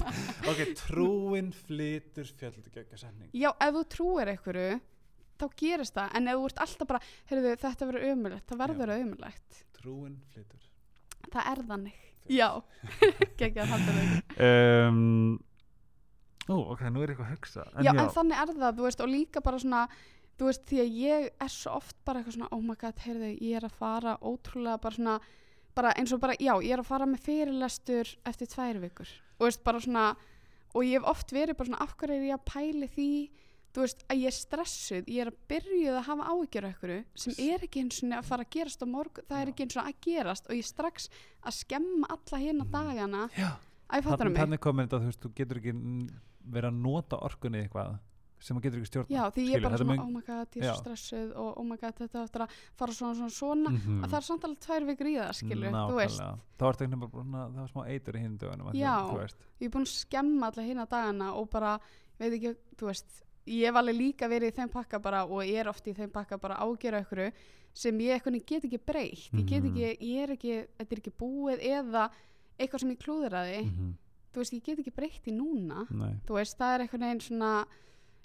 ok, 0.50 0.64
trúin 0.82 1.52
flytur 1.54 2.26
fjöll 2.34 2.58
ekki 2.58 3.30
já, 3.34 3.52
ef 3.62 3.74
þú 3.78 3.84
trúir 3.96 4.34
einhverju 4.34 4.80
þá 5.42 5.58
gerist 5.62 5.98
það, 5.98 6.16
en 6.20 6.32
ef 6.32 6.40
þú 6.40 6.48
ert 6.50 6.64
alltaf 6.66 6.90
bara 6.92 7.04
heyrðu, 7.32 7.54
þetta 7.66 7.90
verður 7.90 8.08
ömulegt, 8.12 8.48
það 8.50 8.64
verður 8.64 8.94
Já. 8.94 8.98
ömulegt 9.02 9.62
trúin 9.82 10.18
flytur. 10.34 10.66
Það 11.32 11.52
er 11.52 11.64
þannig, 11.72 12.00
já. 12.30 12.50
Geggjað 13.42 13.74
haldur 13.74 14.00
þau 14.00 14.48
um, 14.48 15.04
ó, 16.48 16.56
ok, 16.74 16.88
nú 16.90 17.04
er 17.04 17.14
ég 17.14 17.16
eitthvað 17.16 17.28
að 17.28 17.36
hugsa. 17.36 17.68
En 17.76 17.86
já, 17.88 17.94
en 17.96 18.16
þannig 18.16 18.42
er 18.42 18.56
það, 18.56 18.80
þú 18.80 18.88
veist, 18.88 19.06
og 19.06 19.12
líka 19.12 19.44
bara 19.46 19.62
svona 19.62 19.86
þú 20.42 20.50
veist, 20.50 20.66
því 20.70 20.82
að 20.82 20.96
ég 20.98 21.30
er 21.46 21.54
svo 21.54 21.76
oft 21.78 21.98
bara 22.08 22.22
eitthvað 22.22 22.38
svona, 22.40 22.50
oh 22.56 22.64
my 22.66 22.76
god, 22.82 23.02
heyrðu, 23.06 23.32
ég 23.38 23.60
er 23.60 23.68
að 23.68 23.78
fara 23.78 24.18
ótrúlega 24.26 24.82
bara 24.82 24.98
svona, 24.98 25.16
bara 25.78 25.94
eins 26.00 26.14
og 26.16 26.22
bara, 26.24 26.36
já, 26.42 26.54
ég 26.66 26.74
er 26.74 26.82
að 26.82 26.90
fara 26.90 27.08
með 27.10 27.26
fyrirlestur 27.28 28.14
eftir 28.28 28.50
tvær 28.50 28.80
vikur, 28.82 29.12
og 29.38 29.46
veist, 29.48 29.62
bara 29.68 29.82
svona 29.84 30.08
og 30.72 30.88
ég 30.88 30.98
hef 30.98 31.08
oft 31.12 31.34
verið 31.36 31.60
bara 31.60 31.70
svona, 31.70 31.84
af 31.86 31.94
hverju 32.00 32.18
er 32.18 32.28
ég 32.32 32.38
að 32.40 32.48
pæli 32.50 32.90
því, 32.96 33.10
þú 33.72 33.82
veist, 33.86 34.04
að 34.12 34.18
ég 34.22 34.28
er 34.32 34.36
stressuð, 34.36 35.06
ég 35.08 35.22
er 35.26 35.32
að 35.32 35.38
byrjuð 35.48 35.96
að 35.96 36.04
hafa 36.10 36.24
áhyggjur 36.34 36.66
af 36.68 36.72
einhverju 36.74 37.06
sem 37.16 37.34
er 37.48 37.60
ekki 37.68 37.84
eins 37.86 38.04
og 38.04 38.12
að 38.18 38.26
fara 38.28 38.44
að 38.44 38.50
gerast 38.58 38.84
á 38.84 38.88
morgun, 38.92 39.26
það 39.30 39.42
er 39.42 39.48
Já. 39.48 39.52
ekki 39.54 39.64
eins 39.68 39.78
og 39.78 39.86
að 39.88 40.00
gerast 40.08 40.46
og 40.50 40.54
ég 40.58 40.64
er 40.66 40.72
strax 40.74 41.10
að 41.46 41.58
skemma 41.62 42.08
alla 42.10 42.38
hérna 42.44 42.64
Mhm. 42.66 42.72
dagana, 42.72 43.30
já, 43.38 43.52
að 43.90 43.98
ég 43.98 44.04
fattar 44.04 44.18
þannig, 44.28 44.32
mig 44.34 44.42
þannig 44.44 44.60
komin 44.60 44.88
þetta, 44.88 45.00
þú 45.02 45.06
veist, 45.12 45.22
þú 45.22 45.34
getur 45.36 45.58
ekki 45.62 45.74
mm, 45.74 46.10
verið 46.52 46.70
að 46.72 46.82
nota 46.82 47.18
orkunni 47.22 47.62
eitthvað 47.68 48.00
sem 48.42 48.58
þú 48.58 48.62
getur 48.66 48.80
ekki 48.82 48.90
stjórna 48.90 49.14
Já, 49.14 49.24
því 49.32 49.42
ég 49.48 49.56
er 49.56 49.62
bara 49.62 49.78
svona, 49.78 49.96
mun- 49.96 50.00
oh 50.02 50.10
my 50.12 50.22
god, 50.26 50.48
ég 50.56 50.64
er 50.64 50.66
Já. 50.66 50.74
svo 50.74 50.82
stressuð 50.82 51.36
og 51.38 51.58
oh 51.58 51.64
my 51.64 51.78
god, 51.78 51.96
þetta 51.96 52.24
áttur 52.26 52.42
að 52.42 52.50
fara 52.76 52.92
svona, 52.92 53.16
svona, 53.16 53.30
svona 53.30 53.70
Mhm. 53.70 54.04
að 54.04 54.10
það 54.10 54.18
er 54.18 54.26
samt 54.28 54.44
alveg 54.44 54.60
tvær 54.66 54.86
vikur 54.90 55.08
í 55.08 55.16
það, 55.22 55.34
skilur, 55.38 55.72
þú 55.72 55.96
veist 55.96 56.20
ertu 56.20 56.82
einhvern 56.82 57.00
veginn 57.00 57.32
bara 57.32 57.48
það 57.48 57.62
var 57.62 57.68
smá 57.70 57.84
eitur 57.88 58.16
í 58.16 58.20
hinn 58.20 58.38
dögunum 58.38 58.74
Já. 58.74 58.96
að, 58.98 59.12
þú 59.12 59.18
veist 59.22 59.38
ég 59.62 59.66
er 59.66 59.70
búin 59.70 59.86
að 59.86 59.94
skemma 59.94 60.46
alla 60.52 60.64
hérna 60.68 60.86
dagana 60.90 61.34
og 61.38 61.50
bara, 61.52 61.80
veit 62.20 62.34
ekki, 62.34 62.56
þú 62.78 62.86
veist 62.90 63.22
ég 63.48 63.66
hef 63.66 63.76
alveg 63.76 63.96
líka 63.98 64.28
verið 64.30 64.52
í 64.52 64.56
þeim 64.60 64.70
pakka 64.72 65.00
bara 65.02 65.24
og 65.26 65.42
ég 65.46 65.56
er 65.64 65.68
oft 65.70 65.86
í 65.88 65.94
þeim 65.94 66.12
pakka 66.12 66.38
bara 66.38 66.56
að 66.58 66.76
ágera 66.76 67.02
ykkur 67.06 67.32
sem 67.74 67.98
ég 68.00 68.18
eitthvað 68.20 68.46
get 68.46 68.64
ekki 68.68 68.78
breytt. 68.86 69.30
Ég 69.34 69.46
get 69.48 69.64
Mhm. 69.64 69.72
ekki, 69.72 69.98
ég 70.02 70.24
er 70.24 70.30
ekki, 70.36 70.68
þetta 70.78 70.92
er 70.92 70.98
ekki 71.02 71.14
búið 71.18 71.60
eða 71.64 72.10
eitthvað 72.60 72.80
sem 72.80 72.90
ég 72.92 73.00
klúðraði. 73.00 73.66
Mhm. 73.66 73.94
þú 74.32 74.38
veist, 74.40 74.54
ég 74.54 74.64
get 74.64 74.80
ekki 74.80 74.92
breytt 74.96 75.26
í 75.28 75.32
núna. 75.36 75.86
Nei. 75.92 76.14
þú 76.26 76.36
veist, 76.38 76.58
það 76.58 76.74
er 76.76 76.88
eitthvað 76.88 77.00
neginn 77.00 77.20
svona 77.20 77.66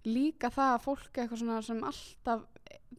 líka 0.06 0.50
það 0.54 0.74
að 0.76 0.82
fólk 0.84 1.12
eitthvað 1.18 1.38
svona 1.40 1.62
sem 1.66 1.80
alltaf, 1.82 2.44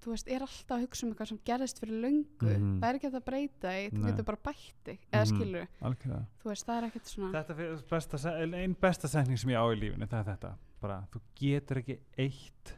þú 0.01 0.11
veist, 0.11 0.27
er 0.27 0.41
alltaf 0.41 0.73
að 0.75 0.81
hugsa 0.83 1.05
um 1.05 1.13
eitthvað 1.13 1.27
sem 1.29 1.39
gerðist 1.45 1.79
fyrir 1.79 2.01
löngu. 2.03 2.51
Mhm. 2.57 2.79
það 2.81 2.89
er 2.89 2.95
ekki 2.99 3.11
að 3.13 3.23
breyta 3.23 3.67
því, 3.71 3.91
þú 3.93 4.03
getur 4.09 4.25
bara 4.25 4.37
bætt 4.43 4.83
þig 4.83 4.99
eða 5.13 5.25
skilur, 5.25 5.67
algjörlega. 5.81 6.25
Þú 6.43 6.49
veist, 6.51 6.65
það 6.67 6.77
er 6.83 6.87
ekkert 6.89 7.07
svona 7.13 7.31
Þetta 7.31 7.59
er 7.59 7.77
besta, 7.89 8.17
se- 8.17 8.57
ein 8.63 8.75
besta 8.75 9.07
setning 9.07 9.37
sem 9.39 9.49
ég 9.51 9.55
á 9.55 9.65
í 9.71 9.79
lífinu, 9.79 10.07
það 10.07 10.19
er 10.27 10.35
þetta 10.35 10.51
bara, 10.81 11.01
þú 11.11 11.21
getur 11.39 11.77
ekki 11.81 11.99
eitt 12.17 12.73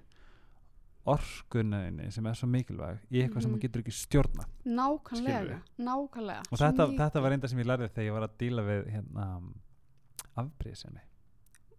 orkunniðinni 1.09 2.09
sem 2.13 2.25
er 2.29 2.38
svo 2.38 2.47
mikilvæg 2.51 2.99
í 3.09 3.21
eitthvað 3.23 3.41
sem 3.45 3.51
Mhm. 3.51 3.57
þú 3.57 3.62
getur 3.63 3.81
ekki 3.83 3.93
stjórna 3.95 4.45
nákvæmlega, 4.65 5.62
nákvæmlega. 5.79 6.43
Og 6.51 6.57
þetta, 6.59 6.88
þetta 6.97 7.21
var 7.21 7.31
enda 7.31 7.47
sem 7.47 7.59
ég 7.59 7.65
lærði 7.65 7.89
þegar 7.89 8.05
ég 8.09 8.13
var 8.13 8.27
að 8.27 8.38
díla 8.38 8.62
við 8.67 8.89
hérna 8.93 9.25
afbríðsemi 10.38 11.01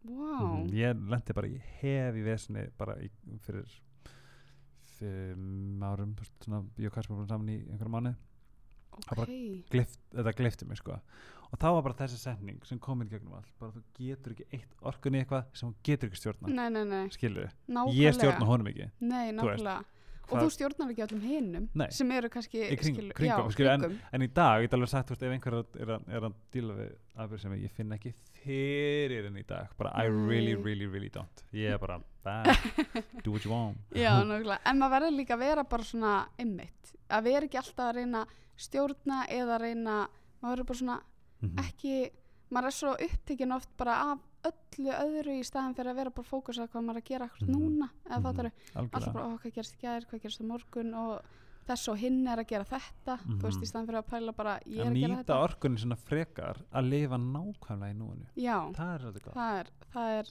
Vá, 0.02 0.64
ég 0.72 0.96
lendi 1.11 1.33
bara 1.37 1.46
í 1.46 1.61
hefi 1.80 2.22
veseni 2.24 2.66
bara 2.78 2.94
í, 2.96 3.11
fyrir 3.44 3.68
fimm 4.98 5.80
árum 5.85 6.14
svona, 6.42 6.64
ég 6.78 6.87
og 6.87 6.92
Kasper 6.94 7.14
vorum 7.14 7.28
saman 7.28 7.48
í 7.52 7.59
einhverjum 7.70 7.94
mánu 7.96 8.14
ok 9.06 9.16
bara 9.16 9.36
glift, 9.74 10.00
þetta 10.14 10.34
glifti 10.38 10.68
mig 10.70 10.80
sko. 10.80 10.98
Og 11.50 11.58
þá 11.58 11.66
var 11.74 11.82
bara 11.82 11.98
þessi 11.98 12.18
setning 12.20 12.60
sem 12.66 12.78
kom 12.78 13.00
inn 13.02 13.10
gegnum 13.10 13.38
allt. 13.40 13.48
Bara 13.58 13.72
þú 13.74 13.80
getur 13.98 14.36
ekki 14.36 14.46
eitt 14.54 14.84
orkunni 14.86 15.22
eitthvað 15.24 15.48
sem 15.58 15.70
þú 15.72 15.88
getur 15.88 16.10
ekki 16.10 16.20
stjórna 16.20 16.52
nei, 16.54 16.68
nei, 16.70 16.84
nei, 16.86 17.06
skilur 17.14 17.48
nákvæmlega. 17.66 17.96
ég 18.04 18.18
stjórna 18.18 18.50
honum 18.52 18.70
ekki. 18.70 18.90
Nei, 19.00 19.32
nákvæmlega 19.34 19.80
og 20.30 20.38
þú 20.38 20.48
stjórnar 20.54 20.90
ekki 20.92 21.02
öllum 21.06 21.22
hinum 21.26 21.68
Nei. 21.74 21.88
sem 21.90 22.11
eru 22.12 22.28
kannski 22.28 22.61
kring- 22.68 22.96
skilur- 22.96 23.14
kringum, 23.16 23.46
já, 23.48 23.52
skilur, 23.54 23.70
en- 23.72 24.00
en 24.12 24.22
í 24.22 24.28
dag, 24.33 24.59
ég 24.61 24.68
get 24.68 24.74
alveg 24.78 24.88
sagt 24.92 25.09
veist, 25.11 25.22
ef 25.22 25.33
einhver 25.33 25.56
er, 25.80 25.87
að- 25.96 26.09
er 26.09 26.20
að 26.28 26.35
díla 26.52 26.74
við 26.76 26.92
afbyrð 27.16 27.40
sem 27.40 27.52
ég 27.59 27.70
finn 27.70 27.90
ekki 27.92 28.12
fyrir 28.44 29.24
henni 29.26 29.40
í 29.42 29.46
dag 29.46 29.68
bara 29.78 29.90
I 29.96 30.06
really, 30.09 30.54
Nei. 30.54 30.62
really, 30.62 30.87
really 30.87 31.09
don't 31.11 31.44
ég 31.52 31.72
er 31.74 31.78
bara, 31.78 31.98
do 33.24 33.30
what 33.33 33.44
you 33.44 33.50
want 33.50 33.76
Já, 33.94 34.20
en 34.20 34.78
maður 34.78 34.94
verður 34.94 35.16
líka 35.16 35.35
að 35.37 35.38
vera 35.44 35.64
bara 35.64 35.83
svona 35.83 36.14
einmitt, 36.38 36.94
að 37.11 37.22
vera 37.24 37.46
ekki 37.48 37.59
alltaf 37.59 37.90
að 37.90 37.94
reyna 38.00 38.24
stjórna 38.61 39.22
eða 39.28 39.56
að 39.59 39.62
reyna 39.66 39.98
maður 40.42 40.56
verður 40.56 40.66
bara 40.66 40.78
svona 40.85 41.00
Mhm. 41.40 41.56
ekki 41.64 42.11
maður 42.52 42.66
er 42.66 42.74
svo 42.76 42.90
upptekinn 43.00 43.54
oft 43.56 43.70
bara 43.78 43.94
af 44.12 44.18
öllu 44.44 44.92
öðru 44.96 45.35
í 45.40 45.44
staðan 45.44 45.74
fyrir 45.76 45.90
að 45.92 45.96
vera 46.00 46.11
bara 46.11 46.29
fókusað 46.31 46.68
hvað 46.72 46.85
maður 46.87 47.00
að 47.03 47.09
gera 47.11 47.26
akkur 47.31 47.48
Mhm. 47.48 47.53
núna 47.57 47.90
eða 48.09 48.16
Mhm. 48.16 48.22
fattar 48.22 48.50
alltaf 48.76 49.12
bara, 49.12 49.26
ó, 49.26 49.38
hvað 49.38 49.53
gerist 49.55 49.74
í 49.76 49.81
gær, 49.83 50.07
hvað 50.09 50.22
gerist 50.22 50.40
á 50.40 50.44
morgun? 50.44 50.94
Og 50.94 51.22
þess 51.68 51.88
og 51.88 51.98
hinn 51.98 52.26
er 52.26 52.38
að 52.38 52.46
gera 52.48 52.64
þetta 52.64 53.18
þú 53.20 53.40
veist, 53.42 53.59
Mhm. 53.59 53.62
í 53.62 53.66
staðan 53.70 53.87
fyrir 53.87 54.03
að 54.03 54.09
pæla 54.11 54.33
bara 54.37 54.61
ég 54.66 54.79
er 54.81 54.85
að 54.87 54.90
að 54.90 55.00
gera 55.00 55.14
nýta 55.14 55.24
þetta. 55.24 55.42
orkunni 55.48 55.79
svona 55.79 55.96
frekar 55.98 56.57
að 56.72 56.88
lifa 56.90 57.16
nákvæmlega 57.16 57.90
í 57.92 57.96
núinu. 57.96 58.26
Já, 58.37 58.72
það 58.72 58.94
er 58.94 59.00
það 59.35 59.61
er, 59.61 59.66
það 59.94 60.18
er 60.18 60.26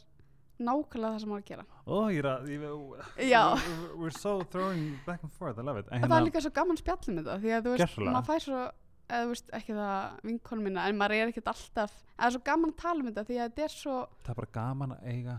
nákvæmlega 0.60 1.14
það 1.14 1.20
sem 1.20 1.30
maður 1.30 1.44
að 1.44 1.46
gera. 1.46 1.66
Ó, 1.88 1.96
ég 2.12 2.20
er 2.20 2.26
að 2.26 2.48
ég, 2.50 3.96
we're, 3.98 4.10
so 4.12 4.42
throwing 4.44 5.00
back 5.06 5.24
and 5.24 5.32
forth, 5.32 5.58
I 5.58 5.62
love 5.62 5.78
it. 5.80 5.88
En 5.92 6.02
það 6.02 6.18
er 6.22 6.26
líka 6.32 6.42
svo 6.42 6.52
gaman 6.52 6.78
spjallum 6.78 7.20
þetta 7.24 7.40
því 7.40 7.50
að 7.56 7.64
þú 7.64 7.78
veist, 7.78 7.98
maður 7.98 8.26
fær 8.26 8.44
svo 8.44 8.72
eða 9.10 9.26
þú 9.26 9.34
veist, 9.34 9.52
ekki 9.60 9.76
það 9.78 10.24
vinkonum 10.30 10.68
minna 10.70 10.88
en 10.90 10.98
maður 11.00 11.16
er 11.18 11.32
ekkert 11.34 11.52
alltaf, 11.54 11.94
það 12.16 12.26
er 12.30 12.36
svo 12.36 12.42
gaman 12.50 12.74
að 12.74 12.82
tala 12.84 13.04
um 13.04 13.10
þetta 13.10 13.26
því 13.30 13.38
að 13.40 13.50
þetta 13.50 13.66
er 13.68 13.76
svo, 13.76 13.98
það 14.24 14.34
er 14.34 14.40
bara 14.42 14.54
gaman 14.60 14.96
að 14.96 15.10
eiga 15.14 15.36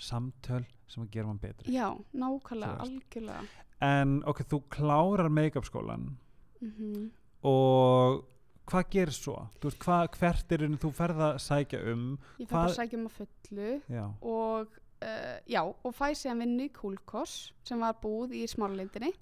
samtöl 0.00 0.64
sem 0.90 1.04
að 1.04 1.10
gera 1.14 1.28
mann 1.28 1.40
betri. 1.42 1.74
Já, 1.74 1.88
nákvæmlega 2.16 2.86
algjörlega. 2.86 3.42
En 3.84 4.18
ok, 4.28 4.42
þú 4.50 4.62
klárar 4.72 5.30
make-up 5.32 5.68
skólan 5.68 6.12
mm 6.60 7.08
og 7.40 8.26
hvað 8.68 8.90
gerir 8.92 9.14
svo? 9.16 9.34
Þú 9.60 9.70
veist, 9.70 9.78
hvað, 9.80 10.02
hvert 10.20 10.52
er 10.52 10.64
þú 10.82 10.90
ferð 10.92 11.22
að 11.24 11.38
sækja 11.40 11.80
um? 11.92 12.04
Ég 12.38 12.50
Hvað- 12.50 12.66
að 12.68 12.74
sækja 12.76 12.98
um 12.98 13.06
að 13.08 13.14
fullu. 13.16 13.70
Já, 13.88 14.04
og 14.20 14.74
uh, 15.02 15.38
já, 15.48 15.62
og 15.64 15.94
fæ 15.96 16.06
síðan 16.12 16.44
vinnu 16.44 16.68
í 16.68 16.72
Kúlkoss 16.76 17.52
sem 17.64 17.80
var 17.80 17.96
búð 18.02 18.36
í 18.36 18.44
smáralindinni? 18.50 19.14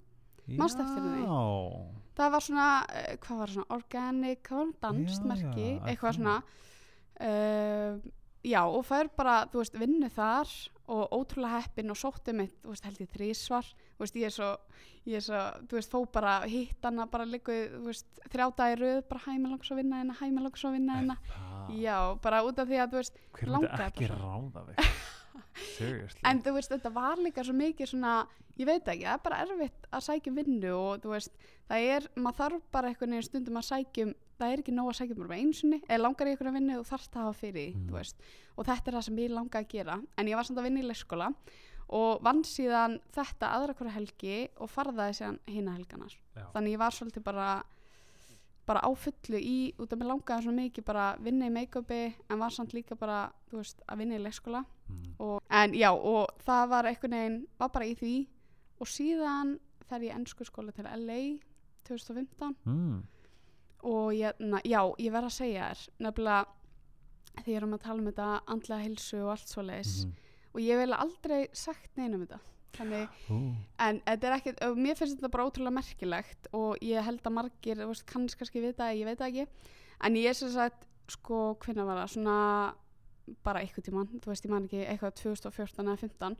Já, 0.49 0.65
það 2.19 2.31
var 2.35 2.45
svona, 2.45 2.69
uh, 2.83 3.11
hvað 3.25 3.41
var 3.43 3.53
svona 3.55 3.75
organic, 3.79 4.41
hvað 4.47 4.63
var 4.63 4.73
dansmerki 4.87 5.67
Já, 5.67 5.75
já, 5.75 5.83
eitthvað 5.91 6.17
svona. 6.19 6.37
Uh, 7.19 7.99
já 8.47 8.61
og 8.63 8.85
fær 8.87 9.09
bara, 9.17 9.41
þú 9.51 9.63
veist, 9.63 9.79
vinnu 9.79 10.09
þar 10.13 10.51
og 10.89 11.11
ótrúlega 11.13 11.59
heppin 11.65 11.91
og 11.93 11.99
sótti 11.99 12.33
mitt, 12.33 12.55
þú 12.63 12.71
veist, 12.73 12.85
held 12.87 13.01
ég 13.03 13.11
þrísvar 13.13 13.67
þú 13.73 14.05
veist, 14.05 14.15
ég 14.17 14.29
er 14.29 14.33
svo, 14.33 14.49
ég 15.09 15.19
er 15.19 15.25
svo 15.25 15.41
þú 15.69 15.77
veist, 15.77 15.91
fó 15.93 15.99
bara 16.15 16.37
hitt 16.49 16.87
hana, 16.87 17.05
bara 17.11 17.27
líkuð 17.29 17.59
þú 17.75 17.83
veist, 17.89 18.07
þrjá 18.31 18.47
dagir 18.61 18.83
röð, 18.85 19.01
bara 19.11 19.25
hæmi 19.27 19.51
langs 19.51 19.69
að 19.73 19.81
vinna 19.83 20.01
hérna, 20.01 20.17
hæmi 20.21 20.45
langs 20.45 20.65
að 20.65 20.77
vinna 20.79 20.99
hérna. 21.01 21.17
Já, 21.77 21.97
bara 22.23 22.41
út 22.47 22.63
af 22.63 22.71
því 22.71 22.81
að, 22.81 22.93
þú 22.95 23.01
veist, 23.03 23.21
Hver 23.37 23.51
myndi 23.51 23.67
langaði 23.67 23.89
ekki 23.91 24.11
ráða 24.13 24.65
þig? 24.69 24.97
Seriously 25.77 26.21
en 26.25 26.41
þú 26.45 26.53
veist, 26.57 26.71
þetta 26.71 26.91
var 26.95 27.17
líka 27.23 27.43
svo 27.43 27.53
mikið 27.57 27.91
svona, 27.93 28.13
ég 28.59 28.65
veit 28.69 28.87
ekki, 28.87 29.05
það 29.05 29.13
er 29.17 29.23
bara 29.23 29.41
erfitt 29.45 29.87
að 29.91 30.05
sækja 30.07 30.31
um 30.33 30.39
vinnu 30.41 30.73
og 30.75 31.01
þú 31.03 31.13
veist 31.15 31.31
það 31.69 31.87
er, 31.95 32.09
maður 32.15 32.39
þarf 32.43 32.65
bara 32.71 32.87
einhvern 32.91 33.15
veginn 33.15 33.27
stundum 33.29 33.57
að 33.61 33.67
sækjum 33.69 34.13
það 34.39 34.51
er 34.53 34.61
ekki 34.63 34.75
nóg 34.75 34.89
að 34.91 34.97
sækja 34.99 35.15
um 35.17 35.23
bara 35.27 35.39
einsunni 35.39 35.81
eða 35.87 36.01
langar 36.03 36.27
í 36.27 36.33
einhverja 36.35 36.55
vinnu 36.55 36.77
og 36.79 36.85
þarfst 36.87 37.15
að 37.17 37.25
hafa 37.27 37.39
fyrir 37.39 37.73
Mm. 37.75 37.87
þú 37.89 37.97
veist, 37.99 38.21
og 38.57 38.65
þetta 38.65 38.87
er 38.87 38.95
það 38.99 39.07
sem 39.09 39.17
ég 39.19 39.31
langa 39.35 39.59
að 39.59 39.67
gera, 39.73 39.97
en 40.17 40.27
ég 40.27 40.35
var 40.39 40.43
samt 40.47 40.59
að 40.59 40.63
vinna 40.69 40.79
í 40.83 40.87
leikskóla 40.89 41.33
og 41.89 42.21
vann 42.23 42.43
síðan 42.45 42.99
þetta 43.15 43.49
aðra 43.57 43.73
hverja 43.75 43.95
helgi 43.97 44.37
og 44.61 44.69
farðaði 44.69 45.17
síðan 45.19 45.39
hina 45.49 45.73
helganar, 45.75 46.13
Já. 46.37 46.45
þannig 46.53 46.75
ég 46.75 46.79
var 46.83 46.91
svolítið 46.95 47.23
bara 47.25 47.47
bara 48.69 48.83
á 48.85 48.89
fullu 48.95 49.39
í, 49.41 49.73
út 49.81 49.93
af 49.93 49.99
mér 49.99 50.11
langaði 50.11 50.45
svo 50.45 50.53
mikið 50.53 50.85
bara 50.85 51.05
vinna 51.25 51.47
í 51.49 51.53
make-upi 51.55 51.99
en 52.29 52.39
var 52.39 52.53
samt 52.53 52.73
líka 52.77 52.95
bara, 52.99 53.23
þú 53.49 53.57
veist, 53.63 53.81
að 53.89 53.97
vinna 54.03 54.19
í 54.19 54.23
leikskóla 54.25 54.65
Mm. 54.89 55.13
og, 55.21 55.41
en 55.53 55.73
já, 55.77 55.91
og 55.93 56.27
það 56.45 56.69
var 56.69 56.85
einhvern 56.89 57.11
veginn, 57.13 57.47
var 57.59 57.69
bara 57.69 57.85
í 57.85 57.95
því 57.97 58.13
og 58.81 58.87
síðan 58.87 59.59
fer 59.89 59.99
ég 60.01 60.15
ennsku 60.15 60.45
skóla 60.47 60.71
til 60.73 60.85
LA 60.85 61.39
2015 61.85 62.55
Mm. 62.65 63.03
og 63.83 64.13
ég, 64.13 64.33
na, 64.39 64.59
já, 64.65 64.81
ég 64.99 65.11
verð 65.13 65.29
að 65.29 65.37
segja 65.37 65.69
þér 65.69 65.83
nefnilega 65.99 66.45
því 67.45 67.55
erum 67.59 67.73
að 67.77 67.83
tala 67.85 68.01
um 68.01 68.07
þetta 68.11 68.29
andlega 68.47 68.83
hilsu 68.87 69.21
og 69.23 69.29
allt 69.35 69.47
svo 69.47 69.61
leis 69.63 70.05
Mhm. 70.05 70.13
og 70.55 70.61
ég 70.61 70.77
vil 70.77 70.93
aldrei 70.93 71.47
sagt 71.53 71.95
neinum 71.97 72.25
þetta 72.25 72.39
þannig, 72.77 73.15
Ú. 73.33 73.39
en 73.85 74.01
er 74.05 74.37
og 74.67 74.77
mér 74.79 74.97
finnst 74.99 75.17
þetta 75.17 75.31
bara 75.33 75.47
ótrúlega 75.47 75.75
merkilegt 75.75 76.49
og 76.55 76.77
ég 76.85 77.03
held 77.05 77.23
að 77.25 77.35
margir, 77.35 77.81
veist, 77.89 78.05
kannski 78.09 78.43
kannski 78.43 78.63
vita 78.63 78.85
það, 78.85 78.99
ég 78.99 79.09
veit 79.09 79.19
það 79.19 79.29
ekki, 79.29 79.69
en 80.07 80.19
ég 80.19 80.29
er 80.31 80.37
sem 80.37 80.51
sagt 80.53 80.87
sko, 81.09 81.55
hvernig 81.63 81.87
var 81.87 82.03
það, 82.03 82.11
svona 82.15 82.37
bara 83.45 83.61
eitthvað 83.63 83.89
tíman, 83.89 84.09
þú 84.23 84.31
veist, 84.31 84.45
ég 84.45 84.53
man 84.53 84.67
ekki 84.67 84.83
eitthvað 84.85 85.15
2014 85.21 85.85
eða 85.85 86.01
15 86.03 86.37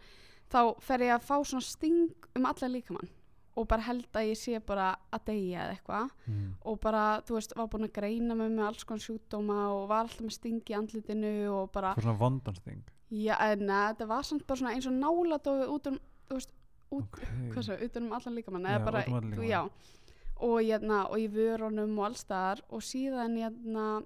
þá 0.50 0.60
fer 0.82 1.06
ég 1.06 1.16
að 1.16 1.26
fá 1.28 1.36
svona 1.46 1.66
sting 1.66 2.30
um 2.38 2.48
alla 2.50 2.70
líkamann 2.72 3.12
og 3.60 3.66
bara 3.68 3.84
held 3.90 4.08
að 4.16 4.30
ég 4.30 4.40
sé 4.40 4.60
bara 4.64 4.94
að 5.12 5.26
deyja 5.32 5.66
eða 5.66 5.74
eitthvað. 5.76 6.14
Mm. 6.30 6.52
og 6.70 6.78
bara, 6.84 7.04
þú 7.28 7.36
veist, 7.36 7.56
var 7.58 7.68
búin 7.74 7.88
að 7.90 7.96
greina 7.98 8.38
mig 8.38 8.54
með 8.54 8.70
alls 8.70 8.86
konar 8.88 9.04
sjúkdóma 9.04 9.58
og 9.74 9.90
var 9.90 10.06
alltaf 10.06 10.24
með 10.24 10.38
sting 10.38 10.72
í 10.72 10.78
andlitinu 10.78 11.34
og 11.52 11.74
bara 11.76 11.96
svona 11.98 12.18
vondansting 12.22 12.86
já, 13.10 13.34
en 13.36 13.66
neða, 13.66 13.90
þetta 13.94 14.10
var 14.14 14.30
samt 14.30 14.46
bara 14.48 14.62
svona 14.62 14.76
eins 14.78 14.88
og 14.90 14.96
náladói 14.96 15.68
út 15.74 15.92
um, 15.92 16.00
þú 16.30 16.38
veist, 16.38 16.52
út, 16.92 17.04
Ok. 17.10 17.20
hvað 17.54 17.64
svo, 17.68 17.78
utan 17.86 18.04
um 18.08 18.14
allan 18.14 18.36
líkamann 18.36 18.66
eða 18.66 18.86
bara, 18.86 19.04
um 19.08 19.14
líkamann. 19.32 19.48
já. 19.50 19.70
Og, 20.40 20.60
hérna, 20.64 21.02
og 21.10 21.18
í 21.20 21.28
vörunum 21.28 21.98
og 22.00 22.06
allstaðar 22.12 22.62
og 22.72 22.82
síðan 22.82 23.36
hérna, 23.36 24.04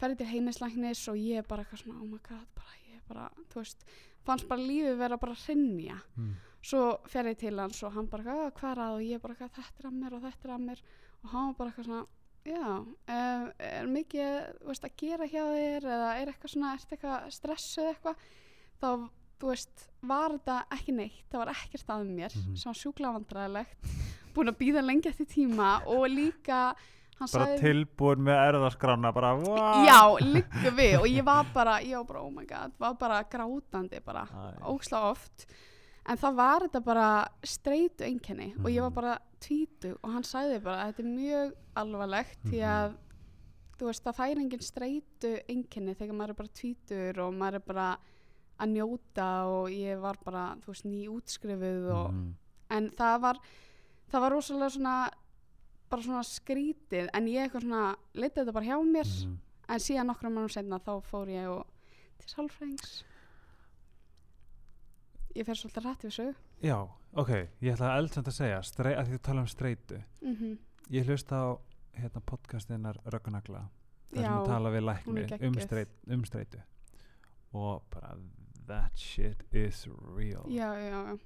ferði 0.00 0.16
til 0.18 0.26
heimislæknis 0.26 1.04
og 1.08 1.14
ég 1.16 1.46
bara 1.46 1.62
eitthvað 1.64 1.84
svona, 1.84 2.00
oh 2.02 2.06
my 2.08 2.18
god, 2.18 2.46
bara 2.56 2.74
ég 2.90 3.00
bara, 3.08 3.28
þú 3.52 3.60
veist, 3.60 3.84
fannst 4.26 4.48
bara 4.48 4.60
lífið 4.60 4.96
vera 4.98 5.16
bara 5.18 5.32
að 5.32 5.44
hrynja. 5.46 6.00
Mm. 6.18 6.34
svo 6.62 6.98
fer 7.10 7.24
ég 7.26 7.38
til 7.38 7.58
hans 7.58 7.82
og 7.82 7.92
hann 7.92 8.06
bara 8.06 8.22
"Ah, 8.46 8.50
hvað 8.50 8.70
er 8.72 8.78
að? 8.78 8.94
Og 8.94 9.00
ég 9.02 9.20
bara 9.20 9.34
"Hvað, 9.34 9.50
þetta 9.50 9.80
er 9.80 9.90
að 9.90 9.98
mér 9.98 10.12
og 10.14 10.22
þetta 10.22 10.44
er 10.44 10.50
að 10.54 10.64
mér. 10.66 10.78
Og 11.24 11.30
hann 11.30 11.54
bara 11.54 11.70
eitthvað 11.70 11.84
svona 11.86 12.06
já, 12.44 12.78
um, 12.78 13.52
er 13.58 13.86
mikið 13.86 14.58
veist, 14.66 14.84
að 14.84 14.96
gera 14.96 15.26
hjá 15.26 15.42
þér 15.42 15.82
eða 15.82 16.20
er 16.22 16.26
eitthvað 16.26 16.50
svona, 16.52 16.74
ertu 16.74 16.96
eitthvað 16.96 17.26
stressuð 17.32 17.88
eitthvað? 17.94 18.16
Þá, 18.80 19.10
þú 19.42 19.50
veist, 19.50 19.88
var 20.06 20.36
þetta 20.36 20.56
ekki 20.76 20.92
neitt, 20.94 21.24
það 21.32 21.40
var 21.42 21.50
ekkert 21.56 21.88
að 21.96 22.06
mér 22.14 22.32
Mhm. 22.38 22.56
sem 22.56 22.70
var 22.70 22.78
sjúklega 22.78 23.14
vandræðilegt 23.18 23.92
búin 24.34 24.48
að 24.52 24.58
býða 24.62 24.82
lengi 24.86 25.08
eftir 25.10 25.26
tíma 25.26 25.82
og 25.86 26.06
líka 26.08 26.60
hann 27.18 27.28
Bara 27.32 27.46
sagði 27.46 27.58
tilbúin 27.60 28.22
með 28.22 28.38
erðaskrána 28.48 29.12
Bara 29.14 29.34
wow. 29.36 29.84
já, 29.86 29.98
líka 30.22 30.70
við 30.78 30.96
og 31.00 31.06
ég 31.06 31.24
var 31.24 31.44
bara, 31.54 31.80
var 31.82 32.04
bara, 32.04 32.22
oh 32.22 32.30
my 32.30 32.44
god 32.46 32.72
var 32.78 32.94
bara 32.94 33.22
grátandi 33.24 34.00
bara 34.04 34.24
óksla 34.62 35.10
oft 35.10 35.46
en 36.06 36.16
það 36.18 36.34
var 36.34 36.60
þetta 36.66 36.84
bara 36.84 37.28
streitu 37.44 38.02
einkenni 38.06 38.54
og 38.58 38.70
ég 38.70 38.80
var 38.80 38.90
Mhm. 38.90 38.94
bara 38.94 39.18
tvítu 39.40 39.96
og 40.02 40.10
hann 40.12 40.22
sagði 40.22 40.62
bara 40.62 40.86
þetta 40.92 40.98
er 41.00 41.04
mjög 41.18 41.52
alvarlegt 41.76 42.38
því 42.44 42.58
Mhm. 42.58 42.70
að 42.70 42.94
þú 43.78 43.86
veist 43.86 44.04
það 44.04 44.16
fær 44.16 44.38
engin 44.38 44.60
streitu 44.62 45.40
einkenni 45.48 45.94
þegar 45.94 46.14
maður 46.14 46.30
er 46.30 46.34
bara 46.34 46.48
tvítur 46.48 47.18
og 47.18 47.34
maður 47.34 47.54
er 47.54 47.58
bara 47.60 47.96
að 48.62 48.72
njóta 48.76 49.28
og 49.50 49.70
ég 49.74 49.98
var 50.00 50.18
bara 50.24 50.44
þú 50.62 50.72
veist 50.72 50.86
ný 50.88 51.02
útskrifuð 51.10 51.90
og, 51.92 52.12
Mm. 52.12 52.34
en 52.70 52.90
það 52.90 53.20
var 53.20 53.40
það 54.12 54.20
var 54.20 54.32
rosalega 54.32 54.70
svona 54.70 54.96
bara 55.90 56.02
svona 56.02 56.22
skrítið 56.24 57.08
en 57.12 57.26
ég 57.28 57.44
eitthvað 57.48 57.66
svona 57.66 57.96
leitið 58.14 58.38
þetta 58.44 58.52
bara 58.52 58.66
hjá 58.66 58.78
mér. 58.84 59.10
Mm. 59.26 59.38
en 59.68 59.78
síðan 59.80 60.06
nokkrum 60.10 60.34
mannum 60.34 60.48
senna 60.52 60.78
þá 60.78 60.92
fór 61.04 61.28
ég 61.32 61.48
og 61.48 61.66
til 62.18 62.28
sálfræðings. 62.28 63.04
Ég 65.36 65.46
fer 65.48 65.56
svolítið 65.56 65.86
rætt 65.86 66.02
við 66.06 66.12
sög 66.16 66.34
Já, 66.62 66.76
ok, 67.18 67.30
ég 67.64 67.72
ætla 67.74 67.88
að 67.94 68.00
eldsamt 68.02 68.28
að 68.28 68.36
segja 68.36 68.58
strei, 68.62 68.92
að 68.94 69.06
því 69.08 69.16
þú 69.16 69.22
tala 69.28 69.40
um 69.44 69.46
streitu. 69.50 70.02
Mm 70.22 70.58
Ég 70.92 71.06
hlusta 71.08 71.34
á 71.38 71.48
hérna, 71.96 72.20
podcastinnar 72.26 72.98
Röggunagla 73.06 73.62
þar 74.12 74.22
sem 74.22 74.32
að 74.34 74.46
tala 74.46 74.70
við 74.74 74.82
lækni 74.84 75.22
um, 75.48 75.54
streit, 75.62 75.92
um 76.10 76.24
streitu. 76.28 76.60
Og 77.54 77.82
bara 77.90 78.10
that 78.68 78.96
shit 78.98 79.42
is 79.52 79.86
real 80.16 80.44
já, 80.48 80.72
já, 80.74 80.98
já, 81.08 81.18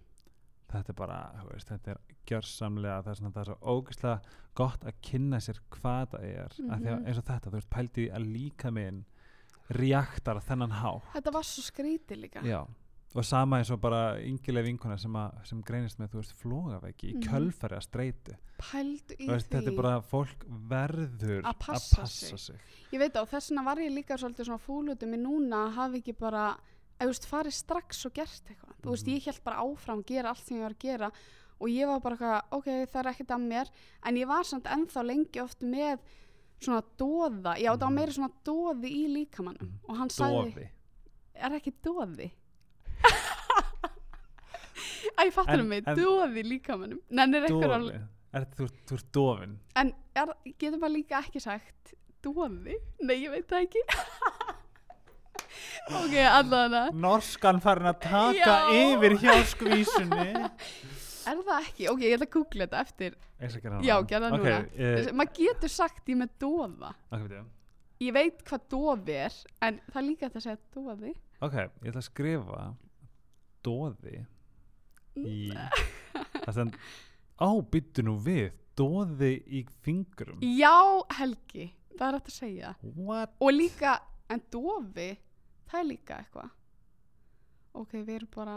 þetta 0.73 0.89
er 0.93 0.99
bara, 0.99 1.19
veist, 1.53 1.69
þetta 1.69 1.91
er 1.91 1.99
gjörsamlega 2.27 3.03
það 3.03 3.11
er, 3.11 3.15
svona, 3.21 3.33
það 3.37 3.41
er 3.41 3.51
svo 3.53 3.59
ógeðslega 3.77 4.21
gott 4.57 4.85
að 4.85 4.97
kynna 5.03 5.41
sér 5.41 5.61
hvað 5.71 6.09
það 6.17 6.25
er 6.31 6.57
mm 6.59 6.71
-hmm. 6.71 7.07
Eins 7.07 7.19
og 7.19 7.25
þetta, 7.25 7.51
þú 7.51 7.53
veist, 7.59 7.71
pældi 7.71 8.09
að 8.11 8.27
líka 8.33 8.71
minn 8.71 9.05
reaktar 9.71 10.41
þennan 10.41 10.71
há 10.81 10.91
þetta 11.15 11.33
var 11.35 11.43
svo 11.47 11.63
skrítið 11.63 12.21
líka 12.21 12.43
Já, 12.47 12.61
og 13.17 13.25
sama 13.25 13.59
eins 13.59 13.71
og 13.71 13.81
bara 13.81 14.19
yngileg 14.21 14.65
vinkona 14.65 14.97
sem, 14.99 15.13
að, 15.17 15.39
sem 15.49 15.63
greinist 15.63 15.99
með, 15.99 16.11
þú 16.13 16.21
veist, 16.21 16.35
flógaveiki 16.43 17.11
í 17.11 17.15
Mhm. 17.17 17.23
kjölfæri 17.29 17.77
að 17.77 17.83
streitu 17.87 18.37
pældu 18.59 19.15
í 19.19 19.27
veist, 19.29 19.49
því 19.51 19.57
þetta 19.59 19.71
er 19.73 19.77
bara, 19.77 20.01
fólk 20.01 20.45
verður 20.69 21.43
Að 21.45 21.59
passa 21.59 22.07
sig. 22.07 22.39
sig. 22.39 22.57
ég 22.93 22.99
veit 22.99 23.13
á, 23.17 23.23
þess 23.27 23.51
vegna 23.51 23.65
var 23.65 23.77
ég 23.77 23.93
líka 23.95 24.17
svolítið 24.17 24.45
svona 24.47 24.59
fúlutum 24.59 25.15
í 25.15 25.19
núna 25.19 25.67
að 25.67 25.75
hafa 25.75 25.97
ekki 25.97 26.13
bara 26.19 26.57
þú 27.01 27.07
veist, 27.13 27.27
farið 27.31 27.53
strax 27.53 28.05
og 28.07 28.13
gert 28.15 28.43
eitthvað. 28.51 28.75
Þú 28.83 28.91
veist, 28.91 29.07
Mhm. 29.07 29.15
ég 29.17 29.25
held 29.25 29.45
bara 29.45 29.57
áfram, 29.63 30.05
gera 30.07 30.29
allt 30.31 30.47
sem 30.47 30.57
ég 30.57 30.63
var 30.63 30.71
að 30.75 30.79
gera 30.79 31.11
og 31.61 31.69
ég 31.69 31.87
var 31.87 32.01
bara 32.01 32.17
eitthvað, 32.17 32.43
ok, 32.53 32.67
það 32.93 32.97
er 33.05 33.11
ekkert 33.13 33.29
að 33.37 33.47
mér. 33.49 33.71
En 34.05 34.15
ég 34.17 34.27
var 34.27 34.43
samt 34.45 34.65
ennþá 34.65 35.05
lengi 35.07 35.41
oft 35.43 35.61
með 35.61 35.99
svona 36.61 36.83
dóða 36.99 37.57
já, 37.59 37.71
það 37.77 37.81
var 37.81 37.89
Mhm. 37.91 37.95
meira 37.95 38.13
svona 38.13 38.33
dóði 38.45 38.89
í 38.91 39.07
líkamannum 39.09 39.69
Mhm. 39.69 39.79
og 39.89 39.97
hann 39.97 40.09
sagði, 40.09 40.55
Dofi 40.55 40.69
er 41.35 41.51
ekki 41.51 41.73
dóði 41.85 42.31
Æ, 45.19 45.31
fattur 45.33 45.61
En- 45.61 45.69
mig, 45.69 45.83
en- 45.87 45.97
dóði 45.97 46.43
í 46.43 46.45
líkamannum 46.45 47.01
Nennir 47.11 47.43
eitthvað 47.47 47.81
Dofi, 47.81 47.93
að 47.95 48.09
er, 48.33 48.45
þú, 48.57 48.69
þú 48.87 48.93
ert 48.99 49.13
dofin 49.13 49.59
En 49.77 49.93
er, 50.15 50.27
getur 50.59 50.79
maður 50.79 50.97
líka 50.97 51.21
ekki 51.23 51.41
sagt 51.41 51.95
dóði? 52.23 52.75
Nei, 53.01 53.17
ég 53.23 53.31
veit 53.31 53.47
það 53.49 53.67
ekki 53.67 53.83
Ok, 55.87 56.15
allavega 56.27 56.85
Norskan 57.07 57.61
farin 57.65 57.91
að 57.93 57.99
taka 58.07 58.33
Já. 58.37 58.57
yfir 58.83 59.17
hjá 59.23 59.35
skvísunni 59.53 60.29
Er 61.27 61.41
það 61.43 61.57
ekki? 61.65 61.87
Ok, 61.91 62.03
ég 62.07 62.15
ætla 62.17 62.27
að 62.29 62.35
googla 62.37 62.67
þetta 62.69 62.81
eftir 62.87 63.15
Já, 63.83 63.95
gerðu 64.07 64.29
það 64.31 64.35
núna. 64.39 64.57
eh, 64.79 65.09
Maður 65.13 65.33
getur 65.41 65.73
sagt 65.75 66.11
ég 66.13 66.19
með 66.21 66.31
dóða 66.43 66.93
ok, 67.11 67.23
byrju. 67.27 67.41
Ég 68.07 68.13
veit 68.15 68.45
hvað 68.47 68.67
dóði 68.75 69.17
er 69.25 69.39
En 69.67 69.81
það 69.91 70.01
er 70.03 70.07
líka 70.07 70.29
að 70.31 70.39
segja 70.45 70.59
dóði 70.77 71.15
ok, 71.43 71.57
ég 71.57 71.91
ætla 71.91 72.03
að 72.03 72.09
skrifa 72.11 72.63
Dóði 73.67 74.21
í 75.17 75.39
það 76.45 76.53
sem 76.61 76.71
á, 77.41 77.49
byttu 77.73 78.05
nú 78.07 78.15
við 78.23 78.53
Dóði 78.77 79.33
í 79.57 79.63
fingrum 79.83 80.43
Já, 80.45 80.75
Helgi, 81.19 81.71
það 81.97 82.07
er 82.11 82.19
að 82.21 82.33
segja 82.35 82.73
What? 82.95 83.33
Og 83.41 83.55
líka, 83.57 83.97
en 84.31 84.43
dófi 84.53 85.09
Það 85.71 85.79
er 85.81 85.87
líka 85.91 86.19
eitthvað. 86.23 86.51
Ok, 87.77 87.93
við 87.93 88.15
erum 88.21 88.29
bara 88.35 88.57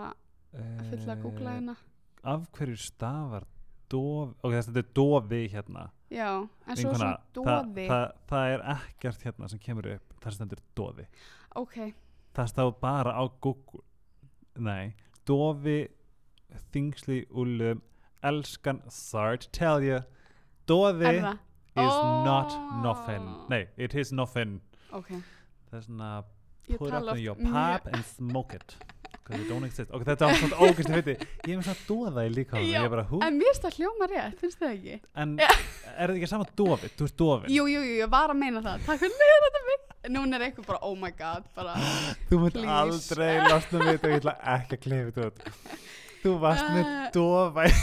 að 0.55 0.89
fylla 0.89 1.15
að 1.15 1.23
googla 1.23 1.55
hérna 1.57 1.75
Eh, 2.19 2.31
Af 2.33 2.49
hverju 2.51 2.75
stafar 2.77 3.45
Dófi 3.89 4.33
Ok, 4.43 4.51
þetta 4.53 4.77
er 4.81 4.87
Dófi 4.95 5.41
hérna. 5.53 5.85
Já, 6.11 6.27
en 6.67 6.75
svo 6.75 6.91
svona 6.93 7.09
það, 7.13 7.21
dóði 7.37 7.85
það, 7.87 8.05
það 8.27 8.53
er 8.53 8.63
ekkert 8.73 9.23
hérna 9.27 9.49
sem 9.49 9.59
kemur 9.59 9.87
upp 9.95 10.13
þar 10.23 10.35
stendur 10.35 10.61
Dóði 10.75 11.05
Ok, 11.55 11.75
það 12.35 12.49
stáð 12.51 12.73
bara 12.81 13.13
á 13.15 13.23
Google. 13.41 13.81
Nei, 14.59 14.93
dofi 15.25 15.87
þingsli 16.73 17.21
úlum 17.31 17.81
elskan 18.23 18.81
to 19.37 19.49
tell 19.51 19.81
you 19.83 19.99
Er 20.67 21.83
is 21.85 21.93
það? 21.93 22.25
not 22.25 22.51
Oh. 22.51 22.81
nothing. 22.83 23.29
Nei, 23.49 23.67
it 23.77 23.95
is 23.95 24.11
nothing. 24.11 24.61
Ok, 24.91 25.07
Það 25.69 25.77
er 25.77 25.81
svona 25.81 26.23
put 26.77 26.93
up 26.93 27.03
oft 27.13 27.19
your 27.19 27.35
pipe 27.35 27.89
and 27.93 28.05
smoke 28.05 28.53
it 28.53 28.75
because 29.29 29.41
it 29.43 29.49
don't 29.49 29.65
exist. 29.65 29.91
Ok, 29.93 30.03
þetta 30.07 30.29
er 30.29 30.39
svona 30.41 30.95
viti 30.99 31.13
ég 31.15 31.51
er 31.53 31.57
með 31.59 31.65
svona 31.69 31.83
dóða 31.89 32.23
í 32.25 32.31
líka 32.33 32.61
Já, 32.65 32.81
bara 32.89 33.05
En 33.25 33.37
mér 33.37 33.49
finnst 33.51 33.65
það 33.65 33.77
hljóma 33.79 34.07
rétt, 34.09 34.39
finnst 34.41 34.59
það 34.59 34.71
ekki? 34.77 34.95
en 35.23 35.35
er 35.39 35.53
þetta 35.99 36.15
ekki 36.17 36.29
sama 36.31 36.47
dofið, 36.57 36.95
þú 36.97 37.09
ert 37.09 37.17
dofin 37.23 37.53
Jú, 37.53 37.67
jú, 37.69 37.81
jú, 37.85 37.93
ég 38.03 38.09
var 38.09 38.29
að 38.33 38.39
meina 38.41 38.61
það. 38.65 38.85
Takk 38.87 38.99
fyrir 39.03 39.43
þetta 39.45 39.61
mig. 39.69 39.85
Núna 40.09 40.37
er 40.39 40.45
eitthvað 40.47 40.65
bara, 40.69 40.79
oh 40.87 40.95
my 40.95 41.11
god, 41.11 41.43
bara 41.55 41.73
þú 42.29 42.37
munt 42.45 42.53
Please. 42.55 42.71
aldrei 42.79 43.33
losna 43.49 43.79
við 43.83 43.89
þetta 43.91 44.07
og 44.07 44.13
ég 44.13 44.19
ætla 44.23 44.35
ekki 44.55 44.77
að 44.77 44.83
klefa 44.85 45.11
þetta 45.17 45.41
þú 46.23 46.37
varst 46.39 46.69
með 46.73 46.85
Uh, 46.89 47.09
dofa 47.13 47.65
í 47.67 47.73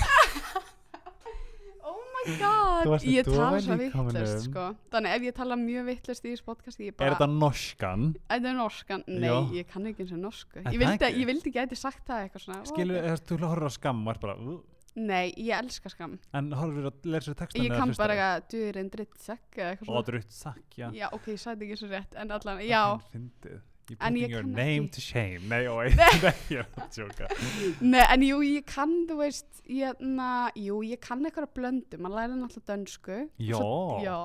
Oh 1.87 2.01
my 2.16 2.16
god, 2.41 3.07
ég 3.07 3.29
tala 3.29 3.61
svo 3.64 3.79
vittlust 3.81 4.47
sko. 4.49 4.68
Þannig 4.93 5.16
ef 5.16 5.27
ég 5.27 5.37
tala 5.37 5.59
mjög 5.61 5.89
vittlust 5.91 6.27
í 6.27 6.33
þessu 6.33 6.47
podcasti 6.47 6.89
ég 6.89 6.95
er 6.95 6.99
bara, 7.01 7.16
þetta 7.16 7.29
norskan? 7.33 8.07
Þetta 8.27 8.51
er 8.53 8.57
norskan, 8.61 9.05
nei, 9.09 9.29
Já. 9.29 9.37
ég 9.57 9.68
kann 9.72 9.91
ekki 9.91 10.07
eins 10.07 10.14
og 10.16 10.22
norsku. 10.22 10.62
Er 10.62 10.72
Ég 10.72 10.81
vildi, 10.83 10.97
ekki? 11.09 11.20
ég 11.20 11.31
vildi 11.31 11.53
ekki 11.53 11.62
eitthvað 11.64 11.83
sagt 11.83 12.09
það 12.09 12.24
eitthvað 12.24 12.47
svona 12.47 12.70
skilur, 12.70 12.97
ó, 12.97 13.12
okay. 13.12 13.22
þú 13.31 13.39
horfir 13.45 13.68
á 13.68 13.72
skam 13.77 14.03
og 14.05 14.12
er 14.14 14.22
bara 14.27 14.39
uh, 14.41 14.59
Nei, 14.97 15.27
ég 15.37 15.53
elska 15.53 15.91
skam 15.93 16.14
en 16.37 16.53
horfir 16.57 16.89
að 16.89 17.09
lesa 17.12 17.35
textan 17.37 17.66
Ég 17.66 17.74
kann 17.77 17.93
bara 17.99 18.16
eitthvað 18.16 18.47
duðurinn 18.55 18.93
drittsekk 18.95 19.59
eða 19.61 19.74
eitthvað 19.74 20.12
og 20.16 20.31
sakk, 20.33 20.68
já. 20.72 20.87
Já, 20.97 21.07
ok, 21.12 21.33
ég 21.35 21.43
sagði 21.43 21.68
ekki 21.68 21.81
svo 21.83 21.91
rétt 21.93 22.16
En 22.16 22.33
allan, 22.33 22.62
já, 22.64 22.83
Fyndið. 23.87 23.91
you 23.91 23.97
En 24.01 24.14
putting 24.14 24.30
your 24.30 24.43
name 24.43 24.84
ekki. 24.87 24.93
to 24.97 25.01
shame 25.01 25.49
nei, 25.49 25.66
oi, 25.70 25.89
nei, 26.24 26.32
ég 26.51 26.59
er 26.59 26.66
að 26.76 26.89
tjóka 26.97 27.28
nei, 27.80 28.03
en 28.12 28.24
jú, 28.26 28.41
ég 28.43 28.64
kann, 28.66 28.95
þú 29.09 29.16
veist 29.20 29.62
ég, 29.70 30.01
na, 30.01 30.51
Jú, 30.59 30.80
ég 30.87 31.01
kann 31.01 31.22
eitthvað 31.24 31.53
blöndu 31.55 31.99
Maður 32.03 32.16
læri 32.20 32.41
náttúrulega 32.41 32.72
dönsku 32.72 33.20
Já, 33.39 34.18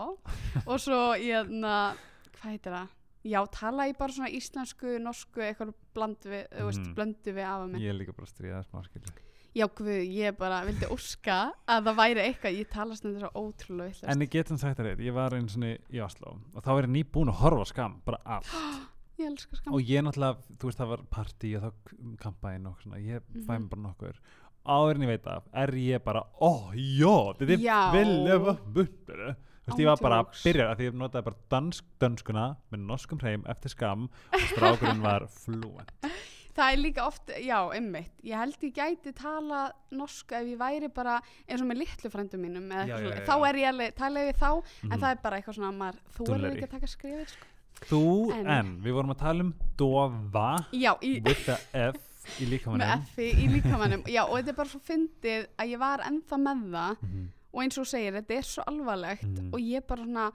og 0.65 0.77
svo 0.81 1.01
ég, 1.21 1.49
na, 1.53 1.93
hvað 2.39 2.49
heitir 2.55 2.73
það? 2.79 2.97
Já, 3.21 3.39
tala 3.53 3.85
ég 3.85 3.97
bara 3.99 4.13
svona 4.15 4.31
íslensku, 4.33 4.95
norsku, 4.97 5.43
eitthvað 5.45 5.75
bland 5.93 6.23
við, 6.25 6.47
þú 6.57 6.63
veist, 6.71 6.79
Mhm. 6.87 6.95
blöndu 6.97 7.33
við 7.37 7.45
afa 7.45 7.67
minn. 7.67 7.81
ég 7.83 7.89
er 7.93 7.99
líka 7.99 8.15
bara 8.17 8.25
að 8.25 8.33
stríða 8.33 8.63
smá 8.65 8.81
skilur 8.87 9.19
Já, 9.53 9.67
guð, 9.67 9.89
ég 10.07 10.37
bara 10.39 10.61
vildi 10.63 10.87
óska 10.87 11.51
að 11.67 11.83
það 11.89 11.95
væri 11.97 12.21
eitthvað, 12.23 12.57
ég 12.57 12.69
tala 12.71 12.95
svona 12.95 13.19
svo 13.19 13.29
ótrúlega. 13.35 14.07
En 14.07 14.21
ég 14.23 14.29
getum 14.31 14.57
sagt 14.57 14.77
það 14.79 14.85
reitt, 14.85 14.99
ég 15.03 15.13
var 15.13 15.31
einu 15.35 15.49
svona 15.51 15.73
í 15.91 15.99
Oslo 16.01 16.37
og 16.55 16.63
þá 16.63 16.69
er 16.79 16.87
ég 16.87 16.93
nýbúin 16.95 17.27
að 17.27 17.41
horfa 17.41 17.65
skam, 17.67 17.97
bara 18.05 18.17
allt 18.25 18.47
Ég 19.21 19.27
elska 19.31 19.55
skam. 19.59 19.73
og 19.73 19.81
ég 19.81 20.03
náttúrulega, 20.05 20.37
þú 20.57 20.69
veist 20.71 20.81
það 20.81 20.91
var 20.93 21.03
partí 21.17 21.51
og 21.57 21.63
þá 21.63 22.17
kampaðin 22.25 22.67
og 22.71 22.79
svona, 22.83 22.97
ég 23.01 23.21
fæ 23.45 23.53
Mhm. 23.53 23.61
mér 23.61 23.69
bara 23.69 23.81
nokkur 23.87 24.19
áður 24.65 24.95
en 24.95 25.01
ég 25.01 25.07
veit 25.13 25.27
af, 25.27 25.43
er 25.53 25.71
ég 25.73 26.03
bara 26.03 26.23
ó, 26.41 26.51
já, 26.73 27.15
þetta 27.37 27.53
er 27.53 27.57
Já. 27.57 27.91
vilja 27.91 28.39
bumburu 28.73 29.35
Þú 29.61 29.67
veist, 29.77 29.79
ég 29.79 29.85
var 29.85 29.97
bara 30.01 30.23
að 30.23 30.29
byrja 30.43 30.65
að 30.71 30.77
því 30.79 30.85
ég 30.89 30.95
notaði 30.97 31.23
bara 31.23 31.35
dansk, 31.53 31.83
dönskuna 32.01 32.45
með 32.71 32.79
norskum 32.87 33.19
hreim 33.21 33.43
eftir 33.47 33.69
skam 33.69 34.09
og 34.33 34.39
strákurinn 34.55 35.01
var 35.01 35.27
fluent 35.27 35.91
Það 36.51 36.73
er 36.73 36.79
líka 36.83 37.05
oft, 37.07 37.29
já, 37.39 37.59
einmitt. 37.71 38.11
Ég 38.27 38.35
held 38.35 38.57
ég 38.59 38.73
gæti 38.75 39.13
tala 39.15 39.71
norsku 39.95 40.35
ef 40.35 40.43
ég 40.51 40.57
væri 40.59 40.89
bara 40.93 41.21
eins 41.47 41.61
og 41.63 41.67
með 41.69 41.77
litlu 41.79 42.09
frændum 42.11 42.41
mínum 42.43 42.65
Já, 42.67 42.83
já, 42.91 42.97
já, 43.07 43.21
Þá 43.23 43.35
er 43.47 43.55
ég 43.61 43.69
alveg, 43.71 43.95
tala 43.95 44.19
við 44.19 44.35
þá, 44.35 44.49
en 44.83 44.89
Mhm. 44.89 44.99
það 44.99 45.11
er 45.11 45.21
bara 45.23 45.37
eitthvað 45.39 45.55
svona, 45.55 45.71
maður, 45.79 45.99
þú 46.11 46.21
er 46.21 46.27
Dulleri. 46.27 46.57
ekki 46.57 46.67
að 46.67 46.71
taka 46.75 46.87
skrifir, 46.91 47.27
sko. 47.31 47.47
Þú, 47.89 48.31
en. 48.35 48.47
En. 48.47 48.71
við 48.83 48.93
vorum 48.93 49.13
að 49.15 49.19
tala 49.23 49.43
um 49.47 49.53
dofa 49.79 50.47
Já, 50.71 50.93
í, 51.01 51.15
with 51.25 51.45
the 51.47 51.57
F 51.73 51.97
í 52.39 52.45
með 52.45 52.51
líkamannum 52.53 52.91
effi 52.93 53.27
í 53.33 53.47
líkamannum. 53.49 54.03
Já, 54.05 54.21
og 54.27 54.35
þetta 54.37 54.53
er 54.53 54.57
bara 54.59 54.69
svo 54.69 54.81
fyndið 54.85 55.47
að 55.57 55.71
ég 55.73 55.79
var 55.81 56.03
ennþá 56.05 56.37
með 56.45 56.61
það 56.75 57.01
Mhm. 57.01 57.27
og 57.53 57.61
eins 57.63 57.77
og 57.81 57.87
segir, 57.89 58.13
þetta 58.13 58.37
er 58.37 58.41
svo 58.47 58.63
alvarlegt 58.67 59.25
Mhm. 59.27 59.49
og 59.53 59.59
ég 59.59 59.87
bara 59.87 60.03
svona 60.05 60.31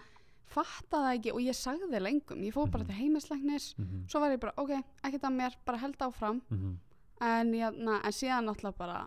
fatta 0.46 0.96
það 0.96 1.14
ekki 1.18 1.32
og 1.32 1.40
ég 1.40 1.54
sagði 1.56 2.00
lengum, 2.02 2.42
ég 2.42 2.52
fór 2.54 2.70
bara 2.70 2.84
Mhm. 2.84 2.86
til 2.86 2.96
heimislegnis 2.96 3.74
Mhm. 3.78 4.06
svo 4.08 4.20
var 4.20 4.30
ég 4.30 4.40
bara, 4.40 4.52
ok, 4.56 4.70
ekkert 5.04 5.22
að 5.22 5.36
mér 5.36 5.54
bara 5.64 5.78
held 5.78 5.98
áfram, 5.98 6.40
Mhm. 6.50 6.76
en, 7.20 7.52
jæna, 7.52 8.00
en 8.04 8.12
síðan 8.12 8.44
náttúrulega 8.46 8.76
bara 8.78 9.06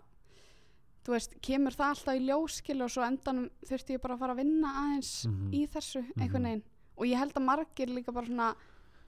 þú 1.04 1.12
veist, 1.12 1.40
kemur 1.40 1.72
það 1.72 1.90
alltaf 1.94 2.14
í 2.16 2.26
ljóskil 2.26 2.82
og 2.82 2.90
svo 2.90 3.02
endanum 3.06 3.50
þurfti 3.64 3.94
ég 3.96 4.00
bara 4.02 4.14
að 4.16 4.18
fara 4.18 4.32
að 4.34 4.36
vinna 4.36 4.68
aðeins 4.68 5.26
í 5.52 5.68
þessu, 5.68 6.04
einhvern 6.18 6.42
veginn 6.44 6.62
og 7.00 7.06
ég 7.08 7.16
held 7.18 7.32
að 7.34 7.46
margir 7.48 7.88
líka 7.88 8.12
bara 8.12 8.26
svona 8.28 8.54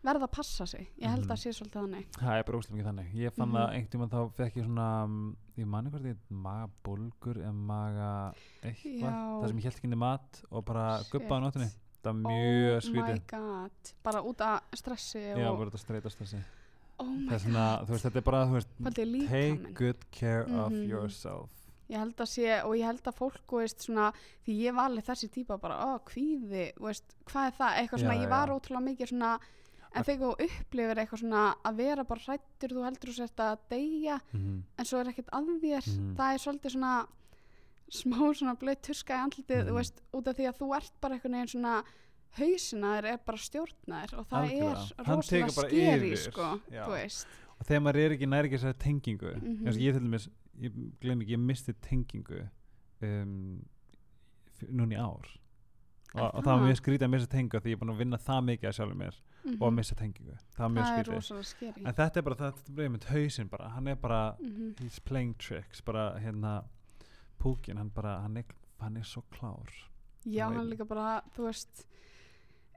verða 0.03 0.27
að 0.27 0.33
passa 0.35 0.67
sig, 0.67 0.89
ég 0.99 1.07
held 1.13 1.23
Mhm. 1.27 1.31
að 1.31 1.39
sé 1.39 1.51
svolítið 1.55 1.83
þannig 1.85 2.07
Það 2.19 2.39
er 2.39 2.43
bara 2.43 2.59
úslega 2.59 2.75
mikið 2.75 2.89
þannig. 2.91 3.13
Ég 3.15 3.33
fann 3.37 3.49
Mhm. 3.49 3.57
að 3.57 3.69
einhvern 3.75 3.91
tímann 3.93 4.11
þá 4.11 4.33
fekk 4.35 4.57
ég 4.57 4.65
svona, 4.67 5.05
um, 5.05 5.37
ég 5.59 5.67
mani 5.67 5.91
hvort 5.91 6.03
ég 6.05 6.17
magabólgur 6.31 7.37
eða 7.39 7.55
maga 7.55 8.35
eitthvað, 8.63 9.15
það 9.43 9.47
sem 9.49 9.59
ég 9.59 9.63
held 9.69 9.77
ekki 9.77 9.85
inn 9.85 9.93
í 9.93 9.99
mat 9.99 10.43
og 10.51 10.65
bara 10.65 10.99
Shit. 11.03 11.13
guppa 11.13 11.39
á 11.39 11.41
nótunni. 11.45 11.71
Það 12.03 12.11
var 12.11 12.33
mjög 12.33 12.75
oh 12.77 12.81
skrítið. 12.81 13.15
my 13.15 13.23
god, 13.31 13.93
bara 14.03 14.23
út 14.23 14.41
af 14.41 14.63
stressi 14.75 15.21
Já, 15.23 15.57
bara 15.57 15.71
þetta 15.71 15.79
streytast 15.79 16.19
þessi. 16.19 16.43
oh 16.99 17.07
Það 17.07 17.33
er 17.33 17.39
svona, 17.39 17.67
god 17.79 17.87
þú 17.87 17.91
veist, 17.95 18.05
þetta 18.11 18.17
er 18.17 18.23
bara, 18.23 18.47
þú 18.47 18.53
veist, 18.59 19.29
take 19.29 19.75
good 19.75 20.11
care 20.11 20.43
of 20.43 20.73
Mhm. 20.73 20.89
yourself. 20.89 21.51
Ég 21.93 21.99
held 22.01 22.17
að 22.25 22.29
sé, 22.33 22.47
og 22.65 22.73
ég 22.79 22.87
held 22.89 23.03
að 23.11 23.17
fólk, 23.19 23.43
veist, 23.61 23.83
svona, 23.85 24.07
því 24.47 24.55
ég 24.65 24.75
var 24.79 24.89
alveg 24.89 25.05
þessi 25.11 25.29
típa 25.35 25.59
bara, 25.61 25.77
ó, 25.85 25.99
kvíði, 26.09 26.71
veist, 26.81 27.05
hvað 27.29 27.51
er 27.51 27.57
það, 27.59 27.75
eitthvað 27.83 28.01
svona, 28.07 28.15
Já, 28.17 28.23
ég 28.25 28.31
var 28.33 28.49
já. 28.49 28.55
ótrúlega 28.57 28.87
mikið 28.87 29.11
svona, 29.13 29.33
en 29.95 30.05
þegar 30.09 30.23
þú 30.23 30.47
upplifir 30.47 31.01
eitthvað 31.03 31.21
svona 31.21 31.43
að 31.69 31.77
vera 31.83 32.05
bara 32.09 32.25
hrættur, 32.25 32.73
þú 32.73 32.85
heldur 32.87 33.11
þú 33.13 33.17
sért 33.19 33.43
að 33.45 33.59
deyja, 33.75 34.21
Mm 34.33 34.63
en 34.79 34.85
svo 34.89 35.01
er 35.03 35.11
ekkert 35.13 35.29
að 35.37 35.51
þér, 35.61 35.87
Mhm. 35.93 36.17
það 36.17 36.33
er 36.33 36.39
svolítið 36.47 36.73
svona, 36.79 37.07
smá 37.93 38.17
svona 38.33 38.57
blöð 38.57 38.81
tuska 38.89 39.13
í 39.15 39.21
andlitið, 39.27 39.59
Mhm. 39.63 39.69
þú 39.69 39.75
veist, 39.77 40.01
út 40.15 40.27
af 40.29 40.37
því 40.37 40.49
að 40.49 40.59
þú 40.59 40.77
ert 40.77 40.93
bara 41.01 41.15
einhvern 41.15 41.33
veginn 41.37 41.53
svona, 41.61 41.85
hausina 42.39 42.97
þér 42.97 43.05
er 43.13 43.19
bara 43.27 43.39
stjórnaðir 43.39 44.13
og 44.19 44.27
það 44.29 44.49
Algjörlega. 44.49 44.93
er 44.99 45.05
rosalega 45.05 45.49
skeri, 45.53 46.17
sko, 46.17 46.61
já. 46.73 46.85
þú 46.87 46.91
veist. 46.97 47.27
Og 47.61 47.67
þegar 47.67 47.83
maður 47.85 47.97
er 48.07 48.11
ekki 48.17 48.29
ekki 48.49 48.59
þessari 48.59 48.79
tengingu, 48.81 49.35
Mhm. 49.43 49.67
eins 49.67 49.77
og 49.77 49.83
ég 49.83 49.93
til 49.93 50.01
dæmis, 50.01 50.29
ég 50.61 50.73
gleym 51.01 51.21
ekki, 51.23 51.33
ég 51.33 51.39
misti 51.41 51.73
tengingu 51.81 52.49
um, 53.03 53.63
í 54.93 54.99
ár. 55.01 55.29
Er 56.15 56.21
Og, 56.21 56.35
og 56.37 56.45
það 56.45 56.53
var 56.59 56.67
mjög 56.69 56.77
skrítið 56.83 57.07
að 57.07 57.11
missa 57.15 57.27
tengingu 57.33 57.61
því 57.65 57.71
ég 57.73 57.77
er 57.79 57.81
búin 57.81 57.93
að 57.95 58.01
vinna 58.03 58.19
það 58.21 58.43
mikið 58.51 58.69
að 58.69 58.75
sjálfur 58.77 58.99
mér 59.01 59.15
og 59.43 59.63
að 59.63 59.71
Mhm. 59.71 59.75
missa 59.79 59.95
tengingu. 59.97 60.35
Það 60.55 60.59
var 60.63 60.69
mjög 60.69 60.83
er 60.83 61.47
skrítið. 61.49 61.87
En 61.87 61.95
þetta 61.95 62.17
er 62.17 62.23
bara, 62.23 62.35
þetta 62.37 62.77
er 62.79 62.83
einmitt 62.85 63.05
hausinn 63.05 63.49
bara, 63.51 63.69
hann 63.71 63.89
er 63.89 63.95
bara, 63.97 64.37
Mhm. 64.39 64.75
he's 64.79 64.99
playing 65.01 65.35
tricks, 65.39 65.81
bara 65.81 66.19
hérna, 66.21 66.65
púkin, 67.41 67.77
hann 67.77 67.89
bara, 67.89 68.21
hann 68.21 68.37
er, 68.37 68.45
hann 68.81 68.97
er 68.97 69.03
svo 69.03 69.23
klár. 69.33 69.67
Já, 70.27 70.47
Það 70.49 70.55
hann 70.55 70.69
veit- 70.69 70.79
líka 70.79 70.85
bara, 70.89 71.23
þú 71.35 71.45
veist 71.49 71.87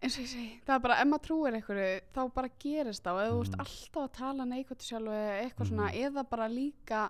eins 0.01 0.17
og 0.17 0.23
ég 0.23 0.27
segi, 0.27 0.61
það 0.65 0.75
er 0.75 0.79
bara 0.79 0.95
ef 1.01 1.07
maður 1.07 1.23
trúir 1.27 1.53
einhverju, 1.55 2.01
þá 2.13 2.33
bara 2.33 2.49
gerist 2.59 3.03
það 3.03 3.13
og 3.13 3.21
ef 3.21 3.31
þú 3.31 3.39
veist 3.43 3.59
alltaf 3.59 4.03
að 4.03 4.13
tala 4.13 4.45
neikvæmt 4.45 4.81
sjálfu 4.81 5.11
eða 5.11 5.43
eitthvað 5.43 5.67
svona, 5.69 5.91
Mhm. 5.91 6.01
eða 6.05 6.29
bara 6.29 6.47
líka 6.47 7.09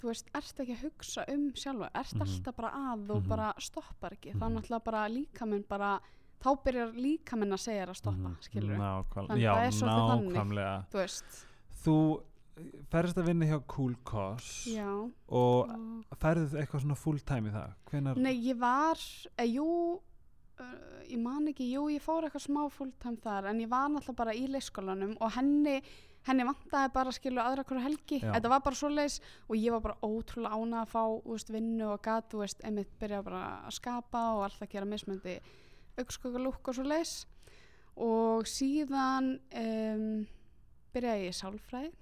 þú 0.00 0.10
veist, 0.10 0.26
ert 0.34 0.60
ekki 0.60 0.74
að 0.76 0.84
hugsa 0.90 1.24
um 1.32 1.52
sjálfu 1.56 1.88
ert 1.94 2.14
Mhm. 2.14 2.22
alltaf 2.26 2.56
bara 2.56 2.70
að 2.70 3.10
og 3.10 3.22
Mhm. 3.22 3.28
bara 3.28 3.54
stoppar 3.58 4.12
ekki, 4.12 4.32
þá 4.34 4.44
Mhm. 4.48 4.54
náttúrulega 4.56 4.84
bara 4.84 5.08
líkaminn 5.08 5.64
bara, 5.68 6.00
þá 6.42 6.62
byrjar 6.64 6.92
líkaminn 6.94 7.52
að 7.52 7.60
segja 7.64 7.86
að 7.86 7.96
stoppa, 7.96 8.28
Mhm. 8.28 8.36
skilur 8.40 8.76
Nákvæmlega, 8.76 9.28
Þannig 9.28 9.42
já, 9.42 9.54
það 9.54 9.66
er 9.66 9.70
svolítið 9.70 10.34
þannig. 10.36 10.86
þú 10.90 10.98
veist, 11.02 11.46
Þú 11.86 12.22
ferðist 12.90 13.14
að 13.16 13.26
vinna 13.26 13.46
hjá 13.46 13.66
Cool 13.66 13.94
Cause 14.04 14.70
já 14.70 15.10
og 15.28 15.68
ferðið 16.18 16.54
eitthvað 16.56 16.80
svona 16.82 16.96
full 16.96 17.18
time 17.20 17.50
í 17.50 17.52
það? 17.52 17.72
Hvenar? 17.90 18.16
Nei, 18.16 18.34
ég 18.52 18.58
var, 18.58 18.96
eh, 19.38 19.44
jú 19.46 20.00
uh, 20.58 20.64
ég 21.08 21.18
man 21.18 21.46
ekki, 21.46 21.70
jú, 21.70 21.84
ég 21.92 22.00
fór 22.00 22.24
eitthvað 22.24 22.46
smá 22.48 22.70
fulltime 22.72 23.18
þar, 23.20 23.44
en 23.50 23.60
ég 23.60 23.68
var 23.68 23.88
náttúrulega 23.90 24.16
bara 24.16 24.32
í 24.32 24.46
leikskólanum 24.48 25.16
og 25.20 25.30
henni 25.32 25.82
henni 26.26 26.44
vantaði 26.48 26.92
bara 26.94 27.12
skilu 27.14 27.40
aðra 27.42 27.64
hverju 27.68 27.82
helgi 27.84 28.18
Já. 28.22 28.32
þetta 28.34 28.50
var 28.50 28.62
bara 28.64 28.78
svoleiðis 28.80 29.20
og 29.48 29.56
ég 29.56 29.70
var 29.76 29.84
bara 29.84 29.98
ótrúlega 30.02 30.56
ánað 30.58 30.80
að 30.82 30.92
fá 30.94 31.02
veist, 31.30 31.52
vinnu 31.54 31.90
og 31.92 32.00
gat, 32.02 32.30
þú 32.32 32.42
veist, 32.42 32.64
einmitt 32.66 32.90
byrja 33.00 33.22
bara 33.26 33.42
að 33.66 33.76
skapa 33.78 34.24
og 34.36 34.44
alltaf 34.48 34.68
gera 34.72 34.88
mismöndi 34.88 35.38
augskokalúk 35.98 36.68
og 36.68 36.74
svoleiðis 36.80 37.14
og 37.96 38.48
síðan 38.50 39.36
um, 39.56 40.26
byrjaði 40.92 41.28
ég 41.28 41.32
í 41.32 41.38
sálfræði 41.38 41.92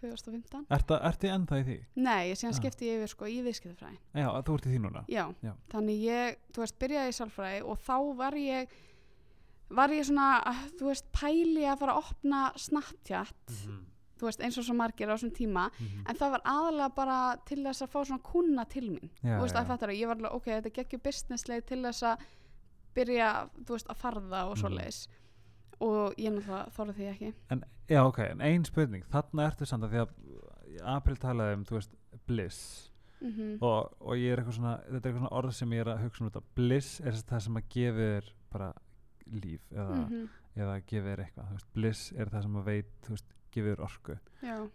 2015 0.00 0.68
Ertu 0.72 0.96
ertu 0.96 1.28
ennþá 1.32 1.58
í 1.60 1.64
því? 1.66 1.78
Nei, 2.00 2.30
síðan 2.38 2.54
Ah. 2.54 2.58
skipti 2.60 2.86
ég 2.88 3.00
yfir 3.00 3.10
sko 3.10 3.26
í 3.28 3.40
viðskiptafræði 3.44 3.98
Já, 4.22 4.28
þú 4.46 4.54
ert 4.54 4.66
í 4.68 4.70
því 4.74 4.78
núna? 4.84 5.02
Já, 5.10 5.24
Já. 5.44 5.52
þannig 5.72 6.04
ég, 6.06 6.38
þú 6.54 6.62
veist, 6.64 6.78
byrjaði 6.80 7.10
í 7.12 7.16
sálfræði 7.18 7.64
og 7.66 7.82
þá 7.84 7.96
var 8.22 8.38
ég 8.38 8.78
var 9.70 9.88
ég 9.94 10.04
svona, 10.04 10.42
að, 10.50 10.64
þú 10.80 10.88
veist, 10.90 11.06
pæli 11.12 11.62
að 11.70 11.78
fara 11.78 11.94
að 11.94 12.02
opna 12.10 12.52
Snapchat 12.56 13.34
Mhm. 13.50 13.86
þú 14.20 14.26
veist, 14.28 14.40
eins 14.44 14.58
og 14.58 14.64
svo 14.64 14.74
margir 14.76 15.08
á 15.08 15.14
þessum 15.16 15.30
tíma 15.32 15.70
Mhm. 15.80 16.04
en 16.08 16.16
það 16.16 16.30
var 16.30 16.42
aðalega 16.44 16.94
bara 16.94 17.36
til 17.46 17.58
þess 17.64 17.82
að 17.82 17.88
fá 17.88 18.04
svona 18.04 18.22
kuna 18.22 18.64
til 18.66 18.90
mín, 18.90 19.10
Já, 19.22 19.38
þú 19.38 19.42
veist, 19.42 19.54
já, 19.54 19.60
að 19.62 19.66
fattar 19.66 19.88
ég 19.94 20.06
var 20.06 20.16
alveg, 20.16 20.34
ok, 20.34 20.44
þetta 20.46 20.72
geggjur 20.74 21.00
businessleið 21.02 21.64
til 21.66 21.82
þess 21.82 22.02
að 22.02 22.18
byrja, 22.94 23.50
þú 23.64 23.70
veist, 23.76 23.86
að 23.88 23.96
farða 23.96 24.44
og 24.50 24.56
Mhm. 24.56 24.62
svoleiðis. 24.62 25.06
Og 25.80 26.14
ég 26.18 26.30
náttúrulega 26.32 26.70
þorði 26.72 26.94
því 26.94 27.06
ekki. 27.14 27.34
En, 27.50 27.64
já, 27.88 28.04
ok, 28.04 28.18
en 28.18 28.40
ein 28.42 28.64
spurning, 28.64 29.04
þarna 29.10 29.46
ertu 29.50 29.64
samt 29.66 29.84
að 29.84 29.90
því 29.90 30.06
að 30.06 30.10
april 30.84 31.16
talaði 31.16 31.54
um, 31.54 31.64
þú 31.64 31.70
veist, 31.78 31.94
bliss. 32.26 32.90
Mhm, 33.22 33.58
og, 33.62 33.92
og 34.00 34.14
ég 34.16 34.32
er 34.32 34.36
eitthvað 34.42 34.56
svona 34.58 34.82
þetta 34.84 35.06
er 35.06 35.12
eitthvað 35.12 35.18
svona 35.18 35.32
orð 35.42 35.52
sem 35.54 35.70
ég 35.70 35.80
er 35.80 35.84
að 35.96 36.02
hugsa 36.04 36.20
um 36.22 36.30
þetta. 36.30 36.42
Bliss 36.54 37.00
er 37.00 37.12
það 37.12 37.40
sem 37.42 37.54
að 37.54 37.68
gefur 37.68 38.22
bara 38.52 38.72
líf 39.32 39.60
eða, 39.72 39.96
mhm, 40.08 40.28
eða 40.56 40.76
gefur 40.86 41.22
eitthvað, 41.24 41.50
veist, 41.54 41.68
bliss 41.74 42.12
er 42.16 42.26
það 42.32 42.42
sem 42.42 42.56
að 42.60 42.64
veit, 42.64 43.08
veist, 43.08 43.24
gefur 43.50 43.80
orku. 43.86 44.18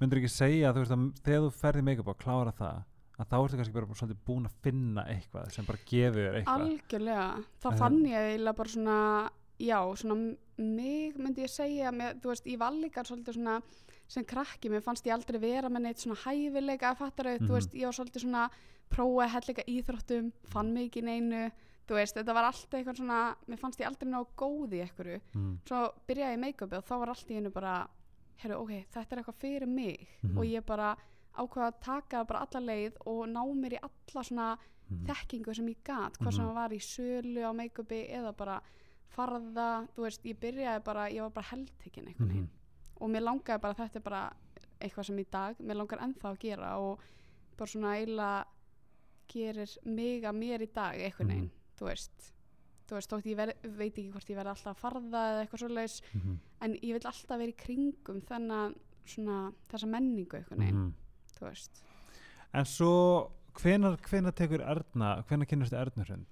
Myndur 0.01 0.19
ekki 0.21 0.29
segja, 0.31 0.73
veist, 0.75 0.91
að 0.91 1.05
þegar 1.23 1.45
þú 1.47 1.51
ferði 1.61 1.83
make-up 1.83 2.07
og 2.07 2.17
klára 2.17 2.51
það, 2.55 2.83
að 3.19 3.29
þá 3.31 3.35
ertu 3.45 3.57
kannski 3.61 3.73
bara, 3.73 3.85
svolítið 3.95 4.23
búin 4.27 4.45
að 4.49 4.55
finna 4.61 5.05
eitthvað 5.07 5.51
sem 5.55 5.65
bara 5.65 5.79
gefur 5.85 6.21
þér 6.25 6.39
eitthvað? 6.41 6.65
Algjörlega. 6.65 7.43
Þá 7.63 7.67
Eh. 7.71 7.77
fann 7.77 7.99
ég 8.05 8.29
eiginlega 8.31 8.55
bara 8.55 8.69
svona 8.69 9.29
já, 9.59 9.79
svona 9.95 10.35
mig 10.57 11.15
myndi 11.17 11.41
ég 11.45 11.49
segja 11.49 11.91
með, 11.91 12.19
þú 12.21 12.27
veist, 12.33 12.57
var 12.59 12.71
líka 12.71 13.03
svolítið 13.03 13.33
svona 13.37 13.61
sem 14.07 14.23
krakki, 14.23 14.69
mér 14.69 14.83
fannst 14.83 15.05
ég 15.05 15.13
aldrei 15.13 15.39
vera 15.39 15.69
með 15.69 15.81
neitt 15.81 15.97
svona 15.97 16.15
hæfileika 16.25 16.91
að 16.93 16.97
fattar 16.97 17.39
Mhm. 17.39 17.47
þú 17.47 17.51
veist, 17.55 17.73
ég 17.73 17.85
var 17.85 17.93
svolítið 17.93 18.21
svona 18.21 18.49
prófa 18.89 19.27
hellega 19.29 19.63
íþróttum, 19.65 20.31
fann 20.45 20.73
mig 20.73 20.91
ekki 20.91 21.01
í 21.01 21.05
neinu 21.05 21.51
þú 21.88 21.93
veist, 21.99 22.15
þetta 22.17 22.33
var 22.33 22.43
alltaf 22.49 22.73
eitthvað 22.79 22.97
svona 22.97 23.36
mér 23.47 23.57
fannst 23.61 23.79
ég 23.79 23.88
aldrei 23.88 24.09
ná 24.09 24.21
góð 24.38 24.73
í 24.73 24.81
einhverju 24.86 25.19
mm. 25.33 25.51
svo 25.67 25.81
byrjaði 26.07 26.31
ég 26.33 26.38
í 26.38 26.41
make-upi 26.45 26.77
og 26.79 26.83
þá 26.86 26.95
var 26.99 27.09
allt 27.09 27.29
í 27.31 27.36
einu 27.38 27.51
bara 27.51 27.88
herru, 28.38 28.55
ok, 28.61 28.71
þetta 28.91 29.11
er 29.15 29.21
eitthvað 29.21 29.39
fyrir 29.39 29.67
mig 29.67 30.07
Mhm. 30.23 30.38
og 30.38 30.45
ég 30.45 30.65
bara 30.65 30.95
ákvaða 31.38 31.67
að 31.71 31.79
taka 31.81 32.23
bara 32.25 32.39
alla 32.47 32.59
leið 32.73 32.97
og 33.05 33.27
ná 33.27 33.43
mér 33.55 33.73
í 33.77 33.79
alla 33.81 34.23
svona 34.23 34.57
Mm. 34.86 35.05
þekkingu 35.07 35.55
sem 35.55 35.65
ég 35.67 35.77
gat, 35.83 36.13
hvað 36.19 36.33
sem 36.36 36.45
Mhm. 36.45 36.53
var 36.53 36.69
í 36.69 36.77
sölu 36.77 37.41
á 37.41 37.51
make-upi 37.55 38.09
eða 38.13 38.36
bara 38.38 38.61
farða, 39.09 39.88
þú 39.95 40.01
veist, 40.03 40.23
ég 40.23 40.38
byrjaði 40.39 40.83
bara 40.83 41.09
ég 41.09 41.21
var 41.21 41.29
bara 41.31 41.47
heldtekinn 41.51 42.07
einhvern 42.07 42.27
veginn 42.29 42.43
Mhm. 42.43 43.01
og 43.01 43.09
mér 43.09 43.23
langaði 43.23 43.61
bara, 43.61 43.73
þetta 43.73 43.95
er 43.95 44.01
bara 44.01 44.33
eitthvað 44.81 45.05
sem 45.05 45.17
í 45.17 45.25
dag, 45.31 45.55
mér 45.57 45.75
langar 45.75 45.99
ennþá 45.99 46.31
að 46.33 46.39
gera 46.39 46.77
og 46.79 46.99
bara 47.57 47.67
svona 47.67 47.95
eiginlega 47.97 48.45
gerir 49.27 49.77
mig 49.86 50.21
að 50.23 50.36
mér 50.38 50.61
í 50.61 50.69
dag 50.73 50.93
einhvern 50.95 51.27
veginn, 51.31 51.51
þú 51.80 51.86
veist 51.89 52.32
þú 52.86 52.93
veist, 52.99 53.09
þótt 53.09 53.26
ég 53.26 53.36
ver, 53.39 53.53
veit 53.63 53.95
ekki 53.97 54.11
hvort 54.13 54.30
ég 54.30 54.38
verði 54.38 54.51
alltaf 54.53 54.76
að 54.76 54.82
farða 54.84 55.21
eða 55.32 55.39
eitthvað 55.47 55.61
svoleiðis, 55.63 56.01
Mhm. 56.13 56.36
en 56.61 56.73
ég 56.76 56.93
vil 56.93 56.99
alltaf 57.09 57.38
vera 57.39 57.51
í 57.51 57.55
kringum 57.57 58.21
þennan 58.21 58.76
svona 59.05 59.53
þessa 59.71 59.88
menningu 59.89 60.43
veginn, 60.49 60.76
Mhm. 60.76 60.93
þú 61.39 61.49
veist 61.49 61.82
en 62.53 62.63
svo 62.65 63.32
hvenar, 63.55 63.97
hvenar 64.01 64.32
tekur 64.34 64.61
Erna 64.61 65.23
hvenar 65.23 65.47
kynnastu 65.47 65.73
Erna 65.78 66.03
hrund 66.05 66.26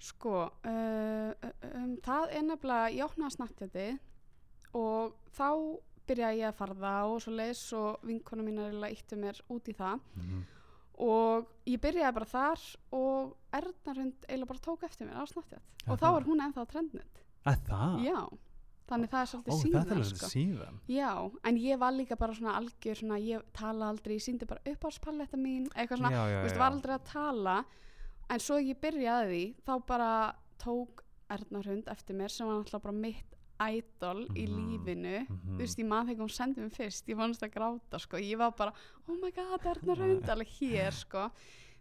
Sko, 0.00 0.50
uh, 0.64 1.32
um, 1.76 1.96
það 2.00 2.30
er 2.32 2.42
nefnilega, 2.42 2.90
ég 2.96 3.04
opnaði 3.04 3.36
snattjati 3.36 3.98
og 4.74 5.12
þá 5.36 5.78
byrjaði 6.08 6.38
ég 6.40 6.48
að 6.48 6.56
farða 6.56 6.92
og 7.06 7.20
svo 7.20 7.32
leis 7.36 7.72
og 7.76 8.00
vinkona 8.02 8.42
mín 8.42 8.58
er 8.58 8.72
eiginlega 8.72 8.96
íttu 8.96 9.16
mér 9.20 9.40
út 9.50 9.68
í 9.68 9.74
það 9.76 10.00
Mhm. 10.16 10.42
Og 11.00 11.48
ég 11.68 11.80
byrjaði 11.80 12.16
bara 12.18 12.28
þar 12.28 12.66
og 12.96 13.34
Erna 13.56 13.96
hund 13.96 14.28
eiginlega 14.28 14.50
bara 14.52 14.62
tók 14.66 14.86
eftir 14.86 15.08
mér 15.08 15.20
á 15.20 15.24
snattjat 15.30 15.64
Já, 15.80 15.88
og 15.88 15.98
þá 16.00 16.06
er 16.10 16.28
hún 16.28 16.44
ennþá 16.44 16.66
Já, 18.04 18.18
þannig 18.90 19.12
það 19.12 19.20
er 19.22 19.30
ó 19.30 19.30
svolítið 19.30 19.54
er 19.54 19.60
síðan 19.62 19.92
alveg 19.94 20.10
sko. 20.10 20.30
síðan. 20.34 20.80
Já, 20.90 21.10
en 21.48 21.60
ég 21.62 21.80
var 21.80 21.94
líka 21.96 22.18
bara 22.20 22.36
svona 22.36 22.56
algjör 22.58 23.00
svona, 23.00 23.20
ég 23.22 23.44
tala 23.56 23.88
aldrei, 23.88 24.16
ég 24.18 24.24
síndi 24.24 24.48
bara 24.50 24.64
uppáhalspalletta 24.66 25.40
mín, 25.40 25.68
eitthvað 25.74 26.02
svona, 26.02 26.12
já, 26.16 26.22
já, 26.34 26.40
veist, 26.44 26.58
var 26.60 26.74
aldrei 26.74 26.96
að 26.96 27.06
tala. 27.12 27.56
En 28.30 28.42
svo 28.42 28.58
ég 28.62 28.78
byrjaði 28.82 29.30
því 29.30 29.44
þá 29.66 29.72
bara 29.88 30.10
tók 30.60 31.04
Erna 31.30 31.62
Hrund 31.64 31.90
eftir 31.90 32.18
mér 32.18 32.34
sem 32.34 32.48
var 32.48 32.60
alltaf 32.60 32.82
bara 32.82 32.96
mitt 32.96 33.39
idol 33.68 34.26
í 34.34 34.46
Mhm, 34.46 34.56
lífinu 34.56 35.26
mhm. 35.28 35.56
þú 35.56 35.58
veist, 35.58 35.78
ég 35.78 35.86
maður 35.86 36.08
þegar 36.10 36.24
hún 36.24 36.36
sendið 36.38 36.62
mér 36.64 36.76
fyrst 36.76 37.08
ég 37.08 37.16
fannst 37.16 37.42
að 37.42 37.50
gráta, 37.54 37.98
sko, 38.00 38.16
ég 38.16 38.38
var 38.38 38.52
bara 38.56 38.72
oh 39.08 39.16
my 39.20 39.30
god, 39.30 39.66
Erna 39.66 39.94
Hrund, 39.94 40.28
alveg 40.28 40.48
hér, 40.60 40.92
sko 40.92 41.30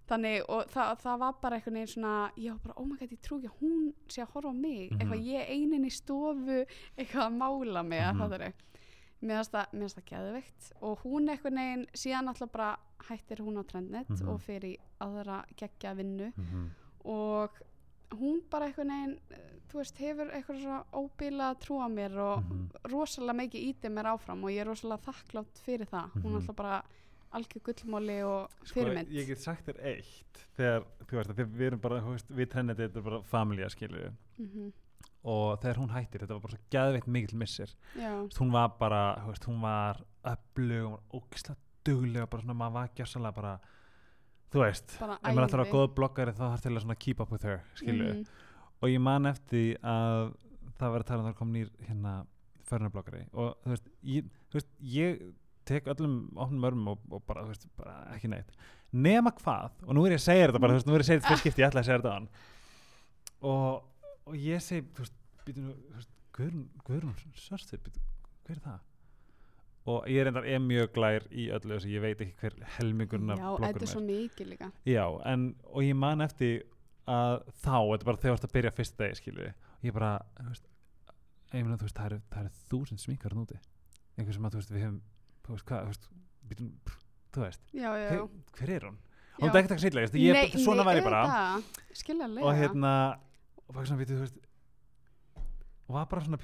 þannig, 0.10 0.42
og 0.50 0.66
það, 0.74 0.96
það 1.04 1.20
var 1.20 1.34
bara 1.42 1.56
einhvern 1.60 1.74
veginn 1.78 1.88
svona, 1.94 2.32
ég 2.38 2.52
var 2.52 2.60
bara, 2.64 2.74
oh 2.78 2.86
my 2.86 2.96
god, 2.98 3.12
ég 3.12 3.20
trú 3.22 3.38
ekki 3.38 3.52
að 3.52 3.60
hún 3.62 3.94
sé 4.10 4.22
að 4.24 4.32
horfa 4.34 4.50
á 4.50 4.56
mig, 4.56 4.90
Mhm. 4.92 5.00
eitthvað 5.00 5.26
ég 5.26 5.50
einin 5.50 5.86
í 5.86 5.92
stofu, 5.92 6.66
eitthvað 6.98 7.28
að 7.28 7.38
mála 7.38 7.84
mig, 7.86 8.02
Mhm. 8.02 8.16
mm 8.16 8.22
-hmm. 8.22 8.30
það 8.30 8.42
er 8.42 8.54
mér 9.22 9.36
finnst 9.38 9.52
það, 9.52 9.66
mér 9.74 9.80
finnst 9.80 9.98
það 9.98 10.10
geðveikt 10.12 10.72
og 10.82 11.00
hún 11.04 11.30
einhvern 11.30 11.56
veginn, 11.56 11.86
síðan 11.94 12.28
alltaf 12.28 12.52
bara 12.52 12.78
hættir 13.10 13.38
hún 13.40 13.58
á 13.60 13.64
Trendnet 13.68 14.10
Mhm. 14.10 14.28
og 14.30 14.40
fyrir 14.42 14.64
í 14.64 14.78
aðra 15.02 15.46
geggja 15.56 15.96
vinnu 15.96 16.34
Mhm. 16.38 16.70
og 17.06 17.50
hún 18.18 18.42
bara 18.50 18.66
einhvern 18.66 18.90
veginn 18.90 19.20
eh, 19.32 19.60
þú 19.70 19.78
veist, 19.78 19.98
hefur 20.02 20.32
eitthvað 20.34 20.62
svona 20.64 20.84
óbíla 20.94 21.50
trú 21.62 21.78
á 21.78 21.88
mér 21.92 22.18
og 22.18 22.44
Mhm. 22.44 22.70
rosalega 22.92 23.34
mikið 23.38 23.68
ítið 23.74 23.92
mér 23.94 24.06
áfram 24.16 24.44
og 24.44 24.50
ég 24.50 24.62
er 24.62 24.66
rosalega 24.68 25.04
þakklátt 25.14 25.60
fyrir 25.66 25.86
það. 25.88 26.10
Hún 26.16 26.24
Mhm. 26.24 26.36
er 26.36 26.40
alltaf 26.42 26.56
bara 26.56 26.84
algjör 27.34 27.62
gullmóli 27.62 28.24
og 28.26 28.50
Sko, 28.66 28.80
fyrirmynd 28.80 29.08
ég 29.12 29.28
get 29.28 29.38
sagt 29.40 29.66
þér 29.68 29.84
eitt 29.86 30.46
þegar, 30.58 30.84
þú 31.06 31.12
veist, 31.18 31.30
að 31.30 31.36
þegar 31.36 31.58
við 31.58 31.68
erum 31.68 31.80
bara 31.80 32.02
þú 32.02 32.12
veist, 32.16 32.28
við 32.30 32.48
trennið 32.50 32.76
þetta 32.78 32.96
er 32.98 33.02
bara 33.02 33.22
familja 33.22 33.70
skilju 33.70 34.12
mm 34.40 34.72
og 35.22 35.60
þegar 35.60 35.76
hún 35.76 35.90
hættir, 35.92 36.22
þetta 36.22 36.30
var 36.30 36.40
bara 36.40 36.54
svo 36.56 36.60
geðveitt 36.72 37.08
mikill 37.08 37.38
missir. 37.38 37.70
Veist, 37.94 38.38
hún 38.40 38.52
var 38.52 38.70
bara, 38.80 39.16
þú 39.20 39.28
veist, 39.28 39.44
hún 39.46 39.60
var 39.62 39.98
öflug, 40.24 40.84
hún 40.86 40.92
var 40.92 41.02
ógislega 41.14 41.58
duglega 41.84 42.26
bara 42.30 42.42
svona, 42.42 42.54
maður 42.56 42.72
var 42.74 42.88
gjörsalega 42.96 43.36
bara 43.36 43.60
þú 44.54 44.64
veist, 44.64 44.96
ef 45.00 45.02
maður 45.36 45.46
ætlar 45.48 45.64
að 45.66 45.74
góð 45.76 45.88
bloggari 45.98 46.32
þá 46.34 46.44
þarf 46.48 46.62
til 46.66 46.72
að 46.76 46.82
svona 46.86 47.00
keep 47.00 47.20
up 47.22 47.32
with 47.32 47.44
her, 47.46 47.60
skilju 47.78 48.08
Mhm. 48.14 48.26
og 48.82 48.90
ég 48.90 49.02
man 49.02 49.26
eftir 49.30 49.78
að 49.84 50.34
það 50.80 50.92
var 50.94 51.00
að 51.04 51.06
tala 51.12 51.24
um 51.24 51.28
það 51.30 51.38
kom 51.38 51.54
nýr 51.54 51.70
hérna 51.88 52.14
förnarbloggari 52.70 53.26
og 53.34 53.56
þú 53.64 53.70
veist, 53.74 53.88
ég, 54.04 54.24
þú 54.50 54.54
veist, 54.60 54.70
ég 54.82 55.22
tek 55.66 55.86
öllum 55.86 56.14
opnum 56.38 56.64
örmum 56.70 56.88
og, 56.96 57.00
og 57.12 57.24
bara, 57.28 57.44
þú 57.44 57.48
veist, 57.54 57.68
bara 57.78 57.96
ekki 58.16 58.30
neitt. 58.32 58.52
Nema 58.94 59.30
hvað, 59.38 59.72
og 59.86 59.94
nú 59.94 60.06
er 60.08 60.16
ég 60.16 60.22
að 60.22 60.26
segja 60.26 60.48
þetta 60.48 60.62
bara, 60.64 60.74
þú 60.74 60.80
veist, 60.80 60.88
nú 60.90 60.94
er 60.96 61.00
ég 61.00 61.04
að 61.06 61.10
segja 61.10 61.20
þetta 61.20 61.30
fyrst 61.30 61.44
skipti, 61.46 61.62
ég 61.62 61.68
ætla 61.70 61.82
að 61.84 61.86
segja 61.90 62.00
þetta 62.00 62.10
á 62.10 62.18
hann 62.18 62.30
og, 63.42 63.84
og 64.26 64.36
ég 64.36 64.64
segi, 64.66 64.86
þú 64.96 65.04
veist, 65.06 65.18
býtum 65.46 65.68
nú, 65.70 65.74
þú 65.90 66.00
veist, 66.00 66.10
Guðrún, 66.40 66.66
Guðrún 66.88 67.16
Sörstur, 67.36 67.82
býtum, 67.84 68.02
hver 68.48 68.56
er 68.58 68.64
það? 68.64 68.80
Og 69.90 70.10
ég 70.12 70.22
er 70.22 70.28
reyndar 70.28 70.46
er 70.46 70.60
mjög 70.62 70.92
glær 70.94 71.24
í 71.32 71.48
öllu 71.56 71.78
þessu, 71.78 71.90
ég 71.90 72.04
veit 72.04 72.20
ekki 72.22 72.36
hver 72.44 72.58
helmingurinn 72.76 73.34
af 73.34 73.40
já, 73.40 73.48
þetta 73.64 73.86
er 73.86 73.90
svo 73.90 74.02
mikið 74.06 74.52
líka. 74.52 74.68
Já, 74.86 75.06
en, 75.32 75.46
og 75.72 75.86
ég 75.86 75.98
man 75.98 76.22
eftir 76.26 76.60
að 77.10 77.40
þá, 77.64 77.78
þetta 77.80 78.04
er 78.04 78.10
bara 78.10 78.22
þegar 78.22 78.36
þú 78.36 78.38
ert 78.38 78.48
að 78.48 78.56
byrja 78.58 78.74
fyrst 78.78 79.00
degi, 79.00 79.20
skilju, 79.22 79.54
ég 79.88 79.96
bara, 79.96 80.12
þú 80.38 80.48
veist, 80.52 80.68
ég 81.54 81.64
meina, 81.64 81.78
þú 81.80 81.88
veist, 81.88 81.98
það 81.98 82.10
eru, 82.10 82.20
það 82.34 82.44
eru 82.44 82.66
þúsund 82.74 83.04
sminkar 83.06 83.38
núti, 83.38 83.58
einhver 84.18 84.38
sem 84.38 84.46
að, 84.46 84.56
þú 84.56 84.62
veist, 84.62 84.74
við 84.76 84.86
hefum, 84.86 85.00
þú 85.48 85.56
veist, 85.56 85.68
hvað, 85.72 85.80
þú 85.80 85.94
veist, 85.94 86.10
býtum, 86.52 86.68
pff, 86.86 87.08
þú 87.34 87.46
veist, 87.46 87.66
já, 87.72 87.88
já, 87.88 88.06
hver, 88.12 88.20
já. 88.20 88.54
hver 88.60 88.76
er 88.76 88.88
hún? 88.90 89.00
Og 89.40 89.48
hún 89.48 89.50
er 89.56 89.62
ekkert 89.64 89.76
að 89.78 89.84
sýtla, 89.88 90.06
ég, 90.06 90.20
ég, 90.28 90.60
svona 90.60 90.86
var 90.86 91.00
ég 91.00 91.08
bara, 91.08 91.24
skiljanlega 91.96 92.46
og 92.46 92.60
hérna, 92.60 92.94
og 93.66 93.82
svona, 93.82 94.06
þú 94.06 94.22
veist, 94.22 94.40
og 95.88 95.98
var 95.98 96.10
bara 96.12 96.28
svona 96.28 96.38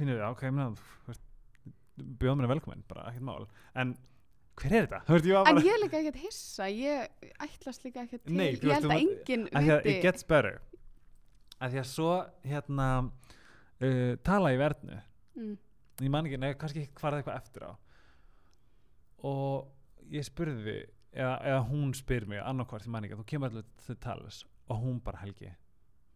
pínuð, 1.96 2.04
já, 2.04 2.04
ok, 2.04 2.04
ég 2.04 2.04
meina, 2.04 2.04
þú 2.04 2.04
veist, 2.04 2.20
bjóð 2.20 2.38
mér 2.40 2.52
velkominn, 2.52 2.86
bara, 2.90 3.08
ekkert 3.10 3.26
mál, 3.26 3.48
en 3.76 3.96
hver 4.56 4.72
er 4.76 4.88
þetta? 4.88 5.02
Veist, 5.10 5.28
ég 5.28 5.50
en 5.50 5.60
ég 5.60 5.74
er 5.74 5.82
líka 5.84 6.00
ekkert 6.00 6.22
hissa 6.24 6.68
ég 6.72 7.32
ætlast 7.44 7.84
líka 7.86 8.04
ekkert 8.06 8.24
til 8.26 8.38
Nei, 8.38 8.48
ég 8.56 8.64
held 8.64 8.88
að 8.88 8.98
enginn 8.98 9.48
viti 9.50 9.92
it 9.92 10.02
gets 10.06 10.28
better. 10.28 10.62
Að 11.60 11.76
því 11.76 11.82
að 11.82 11.88
svo 11.92 12.12
hérna 12.44 12.88
uh, 13.04 14.14
tala 14.28 14.52
í 14.56 14.60
verðnu 14.60 15.00
mm, 15.36 15.54
ég 16.04 16.12
man 16.12 16.28
ekki, 16.28 16.40
neða 16.42 16.60
kannski 16.62 16.84
ekki 16.86 17.00
hvað 17.00 17.20
eitthvað 17.20 17.40
eftir 17.40 17.68
á. 17.68 17.72
Og 19.26 20.12
ég 20.14 20.28
spurði 20.28 20.78
eða, 21.16 21.36
eða 21.40 21.62
hún 21.70 21.94
spyr 21.98 22.28
mig 22.30 22.44
annarkvart, 22.44 22.88
ég 22.88 22.96
man 22.96 23.08
ekki, 23.08 23.20
þú 23.20 23.30
kemur 23.32 23.52
allir 23.52 23.70
til 23.86 24.00
tals 24.04 24.44
og 24.72 24.82
hún 24.82 25.00
bara 25.04 25.22
helgi 25.22 25.52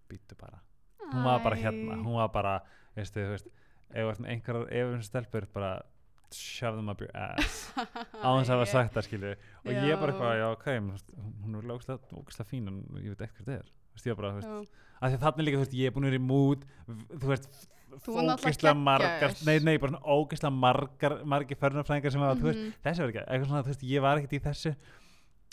býttu 0.10 0.36
bara, 0.40 0.60
hún 1.12 1.26
var 1.28 1.44
bara 1.44 1.58
hérna 1.60 2.00
æ. 2.00 2.02
hún 2.02 2.16
var 2.18 2.32
bara, 2.34 2.54
veistu, 2.96 3.22
þú 3.22 3.36
veist 3.36 3.52
ef 3.94 4.12
efinn 4.14 5.02
stelpur 5.06 5.48
bara 5.54 5.72
shove 6.32 6.76
them 6.78 6.90
up 6.94 7.00
your 7.02 7.10
ass 7.18 7.72
á 8.22 8.28
þess 8.38 8.50
að 8.52 8.56
hafa 8.60 8.66
sagt 8.70 8.94
það 8.94 9.08
skilju 9.08 9.32
og 9.34 9.72
ég 9.74 9.96
bara 9.98 10.14
Já. 10.14 10.14
eitthvað, 10.14 10.36
já 10.38 10.48
ok 10.54 10.68
hún 11.42 11.58
er 11.58 11.74
ógæslega 11.74 12.46
fín 12.52 12.68
en 12.70 12.78
ég 13.02 13.16
veit 13.16 13.26
ekkert 13.30 13.50
er 13.60 13.68
Þú 14.00 14.14
veist, 14.16 14.46
já. 14.46 14.62
að 15.02 15.16
þannig 15.24 15.46
líka, 15.48 15.58
þú 15.58 15.64
veist, 15.66 15.74
ég 15.80 15.90
er 15.90 15.96
búin 15.96 16.06
að 16.06 16.14
vera 16.14 16.20
í 16.22 16.28
mút 16.30 16.62
þú 17.20 17.32
veist, 17.34 17.58
ógeðslega 18.06 18.76
margar 18.78 19.34
nei, 19.48 19.56
nei, 19.66 19.74
bara 19.82 19.92
svona 19.96 20.14
ógeðslega 20.14 20.54
margar 20.56 21.16
margir 21.34 21.60
förnarfræðingar 21.60 22.14
sem 22.14 22.22
hafa, 22.24 22.38
þú 22.40 22.48
veist, 22.52 22.60
Mhm. 22.62 22.78
þessi 22.86 23.02
var 23.04 23.10
ekki 23.12 23.24
eitthvað 23.26 23.50
svona, 23.50 23.64
þú 23.66 23.72
veist, 23.74 23.84
ég 23.90 24.02
var 24.06 24.22
ekkert 24.22 24.38
í 24.38 24.42
þessu 24.46 24.76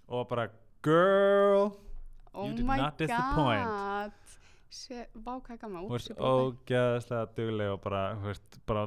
og 0.09 0.29
bara, 0.29 0.45
girl 0.85 1.73
oh 2.35 2.53
did 2.53 2.67
my 2.69 2.77
not 2.77 2.99
disappoint. 3.01 4.13
God 4.67 4.75
Sé, 4.77 5.07
vá 5.15 5.41
hvað 5.41 5.59
gaman 5.61 5.87
blóði. 5.89 6.17
ógeðslega 6.19 7.27
dugleg 7.37 7.71
og 7.73 7.81
bara, 7.85 8.15
veist, 8.25 8.59
bara 8.67 8.87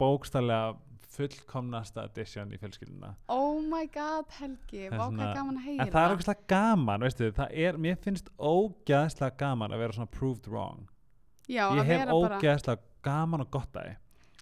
bókstallega 0.00 0.76
fullkomnasta 1.18 2.04
edition 2.08 2.50
í 2.52 2.58
fjölskylduna. 2.60 3.14
Oh 3.28 3.60
my 3.64 3.86
god 3.92 4.26
Helgi, 4.38 4.88
Það 4.88 4.98
vá 4.98 5.06
svona- 5.08 5.22
hvað 5.24 5.34
gaman 5.38 5.56
að 5.58 5.64
heyra. 5.64 5.86
En 5.86 5.92
það 5.92 6.04
er 6.10 6.16
ógeðslega 6.16 6.46
gaman, 6.48 7.00
veistu, 7.00 7.32
er 7.50 7.78
mér 7.78 7.96
finnst 7.98 8.28
ógeðslega 8.38 9.36
gaman 9.36 9.72
að 9.72 9.78
vera 9.78 9.92
svona 9.92 10.10
proved 10.10 10.46
wrong. 10.48 10.88
Já, 11.48 11.70
ég 11.76 11.84
hef 11.84 12.08
ógeðslega 12.08 12.78
gaman 13.02 13.40
og 13.40 13.50
gott 13.50 13.72
að 13.74 13.96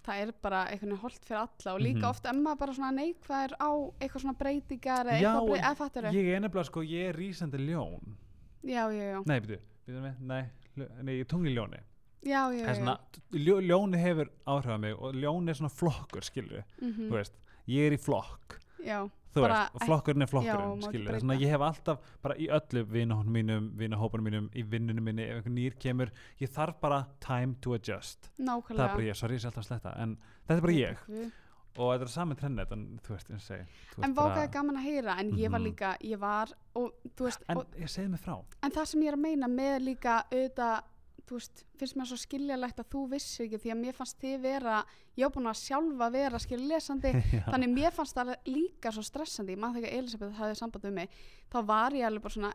það 0.06 0.20
er 0.22 0.32
bara 0.40 0.64
einhvern 0.70 0.90
veginn 0.92 0.98
holdt 1.02 1.24
fyrir 1.26 1.38
alla 1.40 1.74
og 1.74 1.80
líka 1.80 1.98
Mhm. 1.98 2.10
oft 2.10 2.26
emma 2.26 2.54
bara 2.54 2.72
svona 2.72 2.92
neikvæður 2.94 3.52
á 3.58 3.70
eitthvað 4.00 4.20
svona 4.22 4.38
breytingar 4.38 5.04
eða 5.06 5.18
eitthvað 5.18 5.48
brey, 5.48 5.60
eða 5.60 5.76
fattur 5.76 6.02
ég 6.14 6.34
er 6.36 6.40
nefnilega 6.40 6.64
sko, 6.66 6.80
ég 6.82 7.08
er 7.08 7.14
rísandi 7.14 7.58
ljón. 7.58 8.14
Já, 8.62 8.86
já, 8.90 9.02
já, 9.14 9.22
nei, 9.26 9.40
byrju, 9.40 9.58
byrju 9.86 10.00
með, 10.02 10.20
nei, 10.20 10.44
nei, 10.76 11.12
ég 11.16 11.24
er 11.24 11.30
tungli 11.30 11.52
ljóni. 11.54 11.82
Já, 12.26 12.40
já, 12.50 12.64
er 12.66 12.78
svona, 12.80 12.96
ljó, 13.38 13.58
ljóni 13.62 14.00
hefur 14.02 14.30
áhrif 14.50 14.72
á 14.74 14.78
mig 14.82 14.96
og 14.98 15.14
ljóni 15.14 15.52
er 15.52 15.58
svona 15.60 15.70
flokkur, 15.70 16.24
skilur 16.26 16.64
mm 16.80 16.94
þú 17.06 17.12
veist, 17.14 17.36
ég 17.70 17.86
er 17.86 17.94
í 17.94 18.00
flokk. 18.02 18.56
Já, 18.82 18.98
veist, 19.36 19.74
og 19.76 19.84
flokkurinn 19.84 20.24
er 20.24 20.26
já, 20.26 20.32
flokkurinn 20.32 20.82
skilur, 20.88 21.18
svona 21.22 21.38
ég 21.38 21.54
hef 21.54 21.64
alltaf 21.68 22.10
bara 22.24 22.36
í 22.40 22.48
öllu 22.50 22.82
vinahónum 22.90 23.38
mínum, 23.38 23.70
vinahópunum 23.78 24.26
mínum 24.26 24.50
í 24.54 24.64
vinnunum 24.66 25.06
minni, 25.06 25.22
ef 25.28 25.38
einhver 25.40 25.54
nýr 25.54 25.78
kemur 25.78 26.12
ég 26.40 26.50
þarf 26.50 26.80
bara 26.82 27.04
time 27.20 27.54
to 27.60 27.74
adjust. 27.78 28.30
Það 28.36 28.42
er 28.42 28.50
nákvæmlega 28.50 28.92
bara 28.94 29.08
ég, 29.10 29.18
sorry, 29.22 29.38
ég 29.38 29.44
sé 29.44 29.50
alltaf 29.52 29.68
sletta 29.68 29.94
en 30.02 30.16
þetta 30.46 30.58
er 30.58 30.66
bara 30.66 30.78
ég. 30.80 31.04
Guð. 31.06 31.34
Og 31.78 31.92
þetta 31.92 32.02
er 32.02 32.12
saman 32.12 32.36
trennet, 32.36 32.72
en 32.72 32.84
þú 33.04 33.14
veist, 33.14 33.30
ég 33.30 33.40
segi 33.40 34.04
en 34.04 34.14
vákaði 34.16 34.50
gaman 34.52 34.76
að 34.80 34.86
heyra 34.90 35.18
en 35.20 35.30
ég 35.36 35.50
var 35.50 35.60
Mhm. 35.60 35.66
líka, 35.68 35.96
ég 36.02 36.18
var 36.18 36.48
og, 36.74 36.92
þú 37.16 37.24
veist, 37.28 37.42
en 37.48 37.56
og, 37.58 37.66
ég 37.78 37.88
segi 37.88 38.08
mig 38.08 38.20
frá 38.20 38.36
en 38.62 38.70
það 38.70 38.86
sem 38.86 39.00
ég 39.02 39.08
er 39.08 39.16
að 39.16 39.20
meina 39.26 39.46
með 39.48 39.80
líka 39.84 40.24
auðvitað, 40.30 40.82
þú 41.26 41.34
veist, 41.40 41.64
finnst 41.76 41.96
mér 41.96 42.06
svo 42.06 42.16
skiljalegt 42.16 42.78
að 42.78 42.88
þú 42.92 43.08
vissir 43.10 43.46
ekki 43.46 43.58
því 43.58 43.72
að 43.72 43.80
mér 43.84 43.92
fannst 43.94 44.20
þið 44.20 44.40
vera, 44.42 44.84
ég 45.16 45.24
var 45.26 45.32
búin 45.34 45.50
að 45.50 45.62
sjálfa 45.66 46.10
vera 46.12 46.38
skilja 46.38 46.66
lesandi, 46.76 47.12
Já. 47.32 47.44
þannig 47.50 47.74
mér 47.74 47.90
fannst 47.92 48.14
það 48.14 48.36
líka 48.46 48.92
svo 48.92 49.02
stressandi, 49.02 49.56
maður 49.56 49.80
þegar 49.82 49.98
Elisabeth 49.98 50.36
hafði 50.38 50.56
samband 50.56 50.84
um 50.84 50.94
mig, 50.94 51.08
þá 51.50 51.66
var 51.66 51.90
ég 51.92 52.06
alveg 52.06 52.22
bara 52.22 52.34
svona 52.34 52.52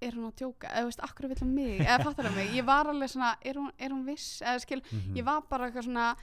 er 0.00 0.12
hún 0.14 0.28
að 0.30 0.36
tjóka, 0.38 0.68
eða 0.70 0.84
þú 0.84 0.90
veist, 0.92 1.00
akkur 1.02 1.28
vill 1.28 1.38
hún 1.42 1.54
mig 1.54 1.80
eða 1.80 2.04
fattar 2.04 2.24
það 2.28 2.36
mig, 2.36 2.50
ég 2.54 2.64
var 2.68 2.86
alveg 2.86 3.08
svona 3.10 3.32
er 3.42 3.54
hún, 3.54 3.72
er 3.80 3.90
hún 3.90 4.04
viss, 4.06 4.42
eða 4.42 4.60
skil 4.62 4.82
Mhm. 4.92 5.16
ég 5.16 5.24
var 5.24 5.40
bara 5.50 5.70
eitthvað 5.70 5.88
svona 5.88 6.16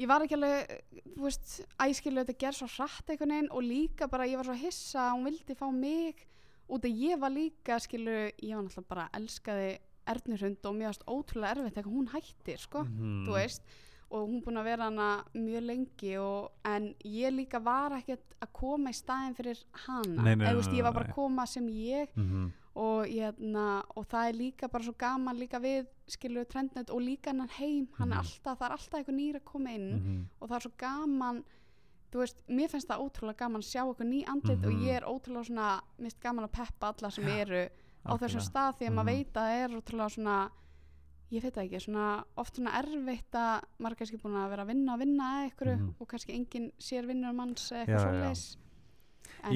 ég 0.00 0.08
var 0.08 0.24
ekki 0.24 0.36
alveg, 0.38 0.70
þú 1.16 1.26
veist 1.26 1.52
æskilu 1.84 2.22
þetta 2.24 2.38
ger 2.40 2.56
svo 2.56 2.68
hratt 2.76 3.10
einhvern 3.12 3.34
veginn 3.34 3.50
og 3.52 3.62
líka 3.66 4.08
bara 4.10 4.26
ég 4.30 4.40
var 4.40 4.48
svo 4.48 4.56
hissa 4.56 5.04
að 5.10 5.14
hún 5.18 5.28
vildi 5.28 5.56
fá 5.58 5.66
mig 5.74 6.26
út 6.70 6.86
að 6.86 6.98
ég 7.04 7.20
var 7.20 7.32
líka 7.34 7.78
skilu, 7.82 8.16
ég 8.40 8.54
var 8.56 8.64
náttúrulega 8.64 8.88
bara 8.94 9.08
elskaði 9.18 9.70
Ernurhund 10.10 10.64
og 10.66 10.74
mér 10.74 10.88
varst 10.90 11.04
ótrúlega 11.06 11.52
erfitt 11.54 11.76
þegar 11.76 11.92
hún 11.92 12.08
hættir, 12.14 12.58
sko, 12.58 12.84
Mhm. 12.84 13.26
þú 13.28 13.32
veist 13.36 13.62
og 14.10 14.24
hún 14.28 14.40
búin 14.42 14.58
að 14.58 14.64
vera 14.64 14.84
hana 14.88 15.24
mjög 15.34 15.62
lengi 15.66 16.16
og, 16.18 16.50
en 16.64 16.94
ég 17.04 17.30
líka 17.30 17.60
var 17.62 17.92
ekkert 17.92 18.34
að 18.42 18.48
koma 18.52 18.90
í 18.90 18.94
staðin 18.96 19.36
fyrir 19.36 19.60
hana 19.86 20.22
eða 20.34 20.50
þú 20.50 20.56
veist, 20.62 20.72
ég 20.74 20.82
var 20.82 20.92
bara 20.92 21.04
að 21.10 21.14
koma 21.14 21.46
sem 21.46 21.66
ég 21.68 22.08
Mhm. 22.16 22.52
Og, 22.76 23.06
hérna, 23.06 23.82
og 23.96 24.06
það 24.06 24.28
er 24.28 24.32
líka 24.38 24.68
bara 24.70 24.84
svo 24.84 24.94
gaman 24.96 25.36
líka 25.36 25.58
við 25.60 25.86
skilur 26.06 26.44
trendnet 26.46 26.90
og 26.90 27.00
líka 27.02 27.26
hann 27.34 27.48
heim 27.58 27.88
hann 27.98 28.12
er 28.12 28.16
Mhm. 28.16 28.24
alltaf, 28.24 28.58
það 28.58 28.66
er 28.66 28.72
alltaf 28.76 29.00
eitthvað 29.00 29.18
nýr 29.18 29.34
að 29.40 29.44
koma 29.44 29.70
inn 29.70 29.90
Mhm. 29.94 30.24
og 30.40 30.48
það 30.48 30.56
er 30.56 30.60
svo 30.60 30.72
gaman 30.78 31.44
þú 32.12 32.18
veist, 32.18 32.42
mér 32.48 32.68
finnst 32.70 32.88
það 32.88 33.00
ótrúlega 33.10 33.36
gaman 33.36 33.60
að 33.60 33.70
sjá 33.70 33.82
eitthvað 33.86 34.08
ný 34.08 34.24
andlit 34.26 34.64
og 34.66 34.72
Mhm. 34.72 34.82
ég 34.84 34.96
er 34.96 35.02
ótrúlega 35.02 35.46
svona 35.46 35.80
finnst 35.98 36.20
gaman 36.20 36.44
að 36.48 36.52
peppa 36.52 36.94
alla 36.98 37.10
sem 37.10 37.24
eru 37.24 37.68
á 38.06 38.12
þessum 38.18 38.40
stað 38.40 38.74
því 38.78 38.86
að 38.86 38.90
Mhm. 38.90 38.94
maður 38.96 39.06
veit 39.06 39.32
að 39.32 39.46
það 39.46 39.64
er 39.64 39.68
ótrúlega 39.80 40.10
svona 40.14 40.50
ég 41.32 41.42
veit 41.42 41.54
ekki, 41.54 41.80
svona 41.80 42.24
oft 42.36 42.56
svona 42.56 42.72
erfitt 42.72 43.30
að 43.32 43.62
maður 43.78 43.90
er 43.92 43.96
kannski 43.96 44.18
búin 44.18 44.34
að 44.34 44.50
vera 44.50 44.64
að 44.64 44.66
vinna 44.66 44.94
að 44.94 44.98
vinna 44.98 45.22
að 45.22 45.50
ykkur 45.52 45.76
Mhm. 45.78 45.94
og 46.00 46.08
kannski 46.08 46.34
enginn 46.34 46.72
sér 46.78 47.06
vinnur 47.06 47.32
manns 47.34 47.70
eitthvað 47.70 48.02
svoleiðis 48.04 48.56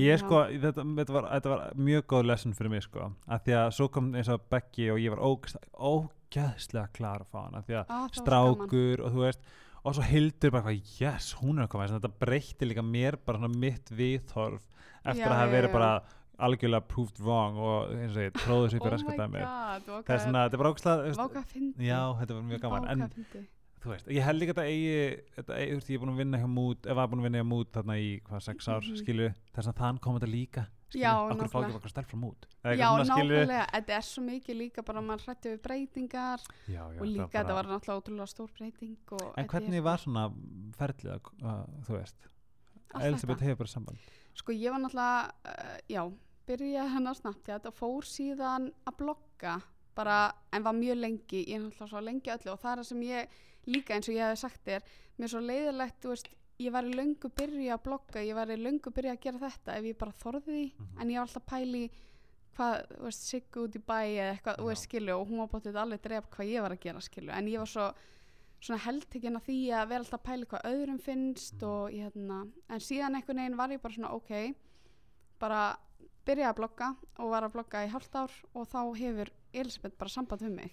ég 0.01 0.23
sko, 0.23 0.45
þetta, 0.51 0.85
þetta, 0.99 1.17
var, 1.17 1.29
þetta 1.33 1.53
var 1.53 1.67
mjög 1.91 2.07
góð 2.13 2.25
lesson 2.31 2.57
fyrir 2.57 2.73
mig 2.73 2.87
sko, 2.87 3.11
að 3.29 3.45
því 3.47 3.59
að 3.61 3.69
svo 3.79 3.91
kom 3.93 4.11
eins 4.15 4.31
og 4.33 4.47
Becky 4.53 4.89
og 4.95 5.03
ég 5.03 5.15
var 5.15 5.23
ógæðslega, 5.25 6.89
klar 6.97 7.25
að 7.25 7.31
fá 7.31 7.41
hana, 7.45 7.63
því 7.67 7.79
að 7.81 7.87
það 7.93 8.09
gaman. 8.09 8.19
strákur 8.23 9.05
og 9.05 9.15
þú 9.15 9.25
veist 9.27 9.55
og 9.85 9.97
svo 9.97 10.05
hildur 10.09 10.53
bara 10.55 10.73
eitthvað, 10.73 11.01
yes, 11.03 11.31
hún 11.43 11.59
er 11.59 11.67
að 11.67 11.73
koma. 11.75 11.87
Að 11.87 11.97
þetta 11.99 12.25
breytti 12.25 12.69
líka 12.69 12.85
mér 12.87 13.19
bara 13.21 13.41
svona 13.41 13.61
mitt 13.65 13.91
viðhorf 13.93 14.63
eftir 15.05 15.27
Já, 15.27 15.35
að 15.37 15.53
verið 15.53 15.69
já. 15.69 15.75
bara 15.75 15.91
algjörlega 16.45 16.89
proved 16.91 17.21
wrong 17.23 17.59
og 17.63 17.93
eins 17.95 18.17
og 18.17 18.25
ég 18.25 18.39
tróði 18.41 18.71
þessu 18.73 18.81
upp 18.81 18.87
í 18.89 18.93
oh 19.21 19.35
my 19.35 19.43
god, 19.85 20.07
það 20.07 20.15
er 20.17 20.23
svona, 20.25 20.47
þetta 20.47 20.57
er 20.57 20.63
bara 20.63 20.73
ógæðslega 20.73 21.85
já, 21.85 22.01
þetta 22.23 22.39
var 22.39 22.49
mjög 22.49 22.65
gaman. 22.65 22.89
En 22.95 23.05
þú 23.85 23.91
veist, 23.93 24.07
ég 24.17 24.25
held 24.25 24.41
líka 24.41 24.55
að 24.55 24.57
þetta 24.57 24.69
eigi, 24.71 25.25
þetta 25.37 25.57
eigi 25.61 25.73
þú 25.73 25.79
veist, 25.81 25.91
ég 25.91 25.99
er 25.99 26.03
búin 26.05 26.15
að 26.15 26.23
vinna 26.25 26.39
hjá 26.41 26.49
mút, 26.49 26.87
ef 26.89 26.97
var 26.99 27.09
búin 27.13 27.21
að 27.21 27.27
vinna 27.29 27.43
hjá 27.43 27.49
mút 27.51 27.73
þarna 27.77 27.97
í 28.01 28.09
hvað, 28.25 28.43
sex 28.49 28.69
ár, 28.73 28.81
Mhm. 28.81 28.97
skilju 29.03 29.29
þess 29.55 29.69
að 29.69 29.77
þann 29.83 30.01
kom 30.01 30.17
þetta 30.19 30.31
líka, 30.33 30.65
skilju, 30.89 31.03
Já, 31.05 31.13
okkur 31.31 31.49
fá 31.53 31.59
ekki 31.65 31.77
bara 31.79 31.93
stelf 31.93 32.09
frá 32.09 32.19
mút 32.23 32.47
Eða 32.65 32.77
Já, 32.79 32.89
nákvæmlega, 33.05 33.67
þetta 33.75 33.97
er 33.99 34.05
svo 34.09 34.23
mikið 34.25 34.57
líka 34.63 34.85
bara 34.85 35.01
að 35.01 35.07
maður 35.09 35.25
hrætti 35.27 35.49
við 35.53 35.63
breytingar 35.67 36.41
já, 36.69 36.83
já, 36.95 37.01
og 37.01 37.07
líka 37.07 37.29
þetta 37.35 37.55
var 37.59 37.65
náttúrulega 37.65 38.01
ótrúlega 38.01 38.29
stór 38.31 38.51
breyting 38.57 38.97
en 39.13 39.19
þetta 39.19 39.43
er 39.45 39.49
hvernig 39.53 39.83
var 39.83 39.99
svona 39.99 40.25
ferlið 40.79 41.11
að, 41.15 41.33
að, 41.43 41.65
þú 41.89 41.99
veist 41.99 42.29
Elisabeth 42.95 43.39
þetta. 43.41 43.45
hefur 43.51 43.59
bara 43.65 43.69
samband? 43.75 43.99
Sko 44.35 44.53
ég 44.53 44.71
var 44.71 44.81
náttúrulega, 44.81 45.33
uh, 45.45 45.79
já, 45.91 46.03
byrjaði 46.47 46.91
hann 46.95 47.07
á 47.11 47.13
Snapchat 47.15 47.67
og 47.67 47.75
fór 47.75 48.03
síðan 48.07 48.71
að 48.87 48.97
blogga 49.01 49.63
bara, 49.95 50.33
en 50.53 50.63
var 50.63 50.73
mjög 50.75 50.97
lengi, 51.01 51.45
ég 51.47 51.55
er 51.57 51.61
náttúrulega 51.65 51.89
svo 51.89 52.01
lengi 52.01 52.31
öllu 52.35 52.53
og 52.53 52.61
það 52.61 52.73
er 52.73 52.79
það 52.83 52.89
sem 52.89 53.03
ég 53.03 53.29
líka 53.67 53.95
eins 53.95 54.09
og 54.09 54.15
ég 54.15 54.25
hefði 54.25 54.41
sagt 54.45 54.65
þér, 54.65 54.83
mér 55.19 55.25
er 55.25 55.33
svo 55.35 55.41
leiðilegt, 55.41 56.01
þú 56.03 56.09
veist, 56.15 56.29
ég 56.59 56.73
var 56.73 56.85
í 56.85 56.95
löngu 56.95 57.31
byrja 57.35 57.75
að 57.79 57.83
blogga, 57.85 58.23
ég 58.23 58.35
var 58.35 58.47
í 58.49 58.57
löngu 58.61 58.91
byrja 58.95 59.13
að 59.17 59.21
gera 59.21 59.39
þetta 59.49 59.77
ef 59.79 59.85
ég 59.85 59.99
bara 59.99 60.13
þorði 60.13 60.43
því, 60.45 60.73
Mhm. 60.79 61.01
en 61.01 61.09
ég 61.11 61.19
var 61.19 61.27
alltaf 61.27 61.47
pæli 61.47 61.91
hvað, 62.57 62.87
þú 62.95 63.03
veist, 63.05 63.23
siggu 63.31 63.65
út 63.67 63.75
í 63.77 63.81
bæ 63.83 64.01
eða 64.15 64.33
eitthvað, 64.39 64.59
þú 64.59 64.67
veist, 64.69 64.83
skilu 64.89 65.13
og 65.21 65.29
hún 65.29 65.39
var 65.39 65.49
bóttið 65.49 65.75
alveg 65.83 66.03
dref 66.03 66.29
hvað 66.31 66.51
ég 66.53 66.61
var 66.63 66.71
að 66.71 66.81
gera, 66.81 67.01
skilu, 67.01 67.31
en 67.33 67.47
ég 67.49 67.59
var 67.59 67.67
svo 67.67 67.95
svona 68.65 68.81
heldtekinn 68.81 69.37
að 69.37 69.45
því 69.49 69.57
að 69.75 69.89
vera 69.89 70.01
alltaf 70.05 70.23
pæli 70.23 70.47
hvað 70.47 70.63
öðrum 70.65 71.01
finnst 71.01 71.55
Mhm. 71.61 71.65
og 71.69 71.91
ég 71.91 72.13
hérna, 72.13 72.51
en 72.71 72.79
síðan 72.81 73.15
einhvern 73.17 73.37
veginn 73.37 73.57
var 73.57 73.69
ég 73.69 73.83
bara 73.83 73.95
svona 73.95 74.13
ok, 74.15 74.55
bara 75.41 75.77
byrjaði 76.27 76.51
að 76.51 76.59
blogga 76.61 76.89
og 77.19 77.31
var 77.31 77.47
að 77.47 77.55
blogga 77.57 77.85
í 77.85 77.93
hálft 77.93 78.17
ár 78.17 78.33
og 78.55 78.67
þá 78.71 78.81
hefur 78.99 79.31
Elisabeth 79.53 79.99
bara 80.01 80.11
samband 80.11 80.43
um 80.43 80.55
mig. 80.57 80.73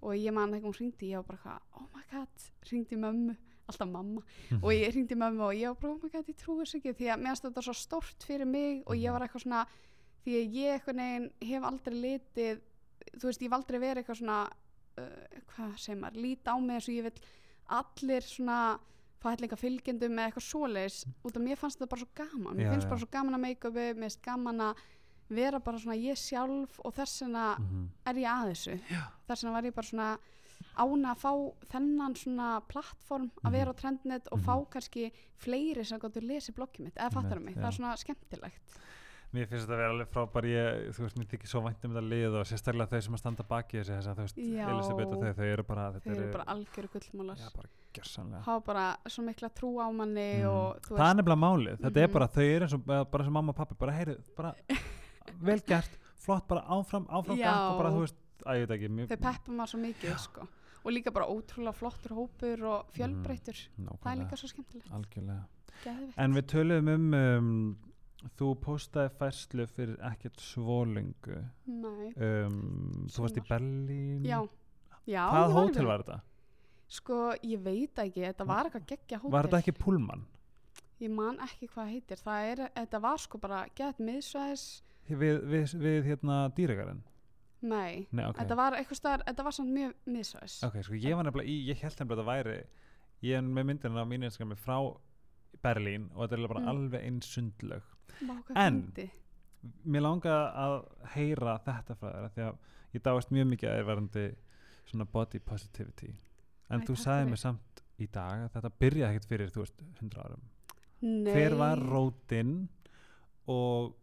Og 0.00 0.16
ég 0.16 0.32
man 0.32 0.52
þegar 0.54 0.66
hún 0.66 0.76
hringdi 0.78 1.10
ég 1.12 1.20
var 1.20 1.28
bara 1.28 1.42
hvað, 1.44 1.60
oh 1.76 1.88
my 1.94 2.04
god, 2.10 2.48
hringdi 2.68 2.96
mömmu 2.96 3.36
alltaf 3.70 3.88
mamma. 3.88 4.22
Og 4.62 4.72
ég 4.72 4.90
hringdi 4.94 5.14
mömmu 5.14 5.44
og 5.44 5.54
ég 5.54 5.68
var 5.68 5.76
bara, 5.82 5.92
oh 5.92 6.00
my 6.02 6.10
god, 6.10 6.28
ég 6.28 6.40
trúi 6.40 6.64
þess 6.64 6.78
ekki 6.78 6.94
því 6.96 7.10
að 7.12 7.20
mér 7.20 7.34
finnst 7.34 7.46
þetta 7.46 7.64
svo 7.66 7.76
stórt 7.76 8.26
fyrir 8.26 8.48
mig 8.48 8.82
og 8.86 8.96
ég 8.96 9.12
var 9.12 9.26
eitthvað 9.26 9.44
svona 9.44 9.66
því 10.24 10.36
að 10.36 10.56
ég 10.60 10.74
eitthvað 10.74 10.98
neginn 11.00 11.28
hef 11.50 11.66
aldrei 11.68 11.96
litið 11.96 12.62
þú 13.16 13.28
veist, 13.28 13.42
ég 13.42 13.48
hef 13.48 13.56
aldrei 13.56 13.78
verið 13.78 14.02
eitthvað 14.02 14.20
svona 14.20 14.40
uh, 15.00 15.42
hvað 15.54 15.76
segir 15.80 16.00
maður, 16.00 16.22
líta 16.24 16.54
á 16.54 16.56
mig 16.60 16.76
eins 16.76 16.88
og 16.88 16.96
ég 16.96 17.06
vil 17.08 17.28
allir 17.80 18.26
svona 18.26 18.58
fætleika 19.20 19.56
fylgjendum 19.60 20.12
með 20.16 20.30
eitthvað 20.30 20.46
svoleiðis 20.48 20.98
út 21.24 21.36
af 21.36 21.42
mér 21.44 21.56
fannst 21.60 21.78
þetta 21.78 21.90
bara 21.92 22.00
svo 22.00 22.10
gaman 22.20 22.56
mér 22.56 22.66
Já, 22.66 22.70
finnst 22.72 22.86
já. 22.86 22.90
bara 22.90 23.00
svo 23.04 23.10
gaman 23.12 23.34
að 23.38 23.44
make-upi, 23.46 23.86
mér 23.94 24.08
finnst 24.08 24.22
gaman 24.24 24.60
að 24.60 24.76
vera 25.30 25.60
bara 25.60 25.78
svona 25.78 25.96
ég 26.00 26.16
sjálf 26.18 26.80
og 26.84 26.94
þess 26.96 27.20
vegna 27.22 27.56
Mhm. 27.58 27.88
er 28.06 28.14
ég 28.14 28.30
að 28.30 28.50
þessu 28.50 28.80
þess 29.28 29.42
vegna 29.44 29.52
var 29.52 29.62
ég 29.62 29.74
bara 29.74 29.86
svona 29.86 30.18
ána 30.76 31.14
að 31.14 31.20
fá 31.20 31.32
þennan 31.72 32.14
svona 32.16 32.48
plattform 32.68 33.30
að 33.44 33.50
Mhm. 33.50 33.52
vera 33.52 33.72
á 33.72 33.76
trendnet 33.76 34.28
og 34.32 34.38
Mhm. 34.38 34.44
fá 34.46 34.54
kannski 34.70 35.12
fleiri 35.38 35.84
sem 35.86 35.98
gott 35.98 36.14
að 36.14 36.26
lesi 36.26 36.52
bloggið 36.52 36.80
mitt 36.84 36.94
eða 36.96 37.12
fattar 37.12 37.38
Einmitt, 37.38 37.44
mig, 37.44 37.54
það 37.56 37.68
er 37.68 37.76
svona 37.78 37.96
skemmtilegt 37.96 38.60
Mér 39.30 39.46
finnst 39.46 39.62
þetta 39.62 39.74
að 39.76 39.78
vera 39.78 39.90
alveg 39.94 40.08
frábær 40.10 40.46
ég, 40.50 40.78
þú 40.96 41.02
veist, 41.04 41.18
mér 41.20 41.26
þykir 41.30 41.50
svo 41.52 41.60
vænt 41.62 41.84
um 41.86 41.92
þetta 41.94 42.08
lið 42.10 42.32
og 42.40 42.46
sérstaklega 42.50 42.90
þau 42.90 43.02
sem 43.06 43.14
að 43.14 43.20
standa 43.22 43.44
baki 43.46 43.76
þessi 43.78 43.92
þess 43.94 44.08
að 44.10 44.16
þú 44.18 44.24
veist, 44.26 44.38
Já. 44.42 44.64
Elisabeth 44.72 45.12
og 45.14 45.20
þau, 45.22 45.34
þau 45.38 45.44
eru 45.52 45.64
bara 45.68 45.84
þau 46.00 46.08
eru 46.16 46.30
bara 46.32 46.46
algjöru 46.54 46.88
gullmólar 46.96 47.38
já, 47.38 47.50
bara 47.54 47.68
gjörsanlega 47.94 48.40
hafa 48.48 48.64
bara 48.66 48.86
svo 49.06 49.22
mikla 49.28 49.50
trú 49.54 49.70
á 49.78 49.86
manni 49.94 50.26
Mm. 50.42 50.48
og 50.50 50.80
það 50.90 51.06
er 51.06 51.14
nefnilega 51.20 51.42
málið, 51.44 51.76
þetta 51.84 52.02
er 52.02 52.08
Mhm. 52.08 52.12
bara 52.16 52.26
þau 52.34 52.42
eru 52.56 52.64
eins 52.66 52.74
og 52.74 52.84
bara- 53.10 53.24
sem 53.24 53.32
mamma 53.32 53.50
og 53.50 53.56
pappi, 53.56 53.74
bara 53.78 53.92
heyri 53.92 54.16
bara 54.36 54.54
vel 55.46 55.60
gert, 55.60 55.90
flott 56.16 56.48
bara 56.48 56.62
áfram 56.66 57.06
áfram 57.06 57.38
Já. 57.38 57.54
og 57.70 57.78
bara 57.78 57.90
þú 57.94 58.00
veist 58.02 58.16
að 58.46 58.56
ég 58.58 58.66
veit 58.66 58.74
ekki, 58.80 58.88
mjög, 58.90 59.08
þau 59.14 59.22
peppa 59.30 59.52
maður 59.52 59.70
svo 59.70 59.78
mikið 59.86 60.18
sko. 60.18 60.48
og 60.82 60.90
líka 60.92 61.12
bara 61.14 61.26
ótrúlega 61.30 61.74
flottur 61.74 62.16
hópur 62.18 62.62
og 62.66 62.90
fjölbreytur 62.98 63.54
það 63.78 64.10
er 64.10 64.18
líka 64.24 64.34
svo 64.36 64.48
skemmtilegt 64.50 64.90
en 66.18 66.34
við 66.34 66.46
töluðum 66.50 66.88
um, 66.94 67.14
um 67.14 67.76
þú 68.38 68.48
postaði 68.60 69.12
færslu 69.18 69.66
fyrir 69.70 69.96
ekkert 70.10 70.40
svo 70.44 70.82
lengu 70.84 71.38
Nei. 71.66 72.10
um, 72.16 73.06
þú 73.08 73.22
varst 73.24 73.38
í. 73.40 73.44
Berlín. 73.48 74.24
Já, 74.28 74.40
já 75.08 75.22
hvað 75.30 75.46
ég 75.48 75.56
hótel 75.56 75.86
var 75.88 76.04
þetta? 76.04 76.18
sko, 76.90 77.18
ég 77.46 77.60
veit 77.62 77.98
ekki, 78.02 78.24
þetta 78.26 78.44
var 78.48 78.66
eitthvað 78.66 78.86
geggja 78.90 79.18
hótel. 79.22 79.32
Var 79.36 79.46
þetta 79.48 79.60
ekki 79.62 79.76
Pullman? 79.78 80.26
ég 81.00 81.10
man 81.16 81.38
ekki 81.40 81.68
hvað 81.72 81.92
heitir. 81.94 82.18
Það 82.20 82.48
er, 82.52 82.60
þetta 82.76 82.98
var 83.00 83.16
sko 83.22 83.38
bara 83.40 83.60
gett 83.78 83.98
miðsvæðis. 84.04 84.64
Við, 85.08 85.38
við, 85.48 85.72
við 85.80 86.04
hérna 86.10 86.42
dýragarinn 86.54 87.00
nei, 87.62 88.06
Nei, 88.12 88.24
ok, 88.28 88.36
þetta 88.40 88.56
var 88.56 88.72
eitthvað 88.78 88.96
staðar 89.00 89.22
þetta 89.26 89.44
var 89.44 89.52
samt 89.56 89.72
mjög 89.74 89.94
miðsvæðis. 90.08 90.58
Ok, 90.68 90.76
sko 90.86 90.94
ég 91.00 91.16
var 91.16 91.26
nefnilega 91.26 91.50
í, 91.50 91.56
ég 91.68 91.80
held 91.82 91.96
nefnilega 91.98 92.14
að 92.14 92.20
þetta 92.20 92.30
væri 92.30 92.58
ég 93.28 93.36
er 93.36 93.42
með 93.48 93.66
myndina 93.70 94.00
á 94.04 94.06
mínu 94.08 94.28
Instagrami 94.30 94.56
frá 94.60 94.76
Berlín 95.64 96.06
og 96.14 96.22
þetta 96.28 96.38
er 96.38 96.46
bara 96.52 96.60
Mm. 96.62 96.68
alveg 96.72 97.02
einn 97.04 97.18
sundlög 97.20 97.82
En- 98.56 98.82
fyndið. 98.82 99.10
mér 99.84 100.02
langaði 100.06 100.52
að 100.64 100.76
heyra 101.14 101.58
þetta 101.66 101.96
frá 102.00 102.08
þér 102.12 102.30
því 102.34 102.44
að 102.46 102.58
ég 102.94 103.02
dáist 103.06 103.30
mjög 103.34 103.46
mikið 103.52 103.70
að 103.70 103.76
þér 103.78 103.88
varandi 103.90 104.24
svona 104.90 105.04
body 105.12 105.38
positivity. 105.38 106.14
En 106.70 106.80
Æ, 106.80 106.86
þú 106.86 106.96
sagði 106.96 107.30
mér 107.30 107.38
samt 107.42 107.82
í 108.00 108.06
dag 108.10 108.44
að 108.46 108.52
þetta 108.56 108.70
byrjaði 108.80 109.14
ekkert 109.16 109.28
fyrir, 109.28 109.50
þú 109.54 109.64
veist, 109.64 109.82
100 110.00 110.22
árum. 110.24 110.42
Nei. 111.02 111.32
hver 111.32 111.54
var 111.56 111.78
rótin 111.80 112.68
og 113.48 113.94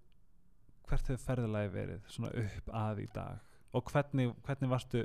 hvert 0.87 1.07
hefur 1.11 1.21
ferðalagi 1.27 1.69
verið 1.75 2.07
svona 2.09 2.31
upp 2.41 2.69
að 2.73 3.01
í 3.03 3.07
dag? 3.13 3.39
Og 3.77 3.83
hvernig, 3.91 4.31
hvernig 4.47 4.71
varstu 4.71 5.03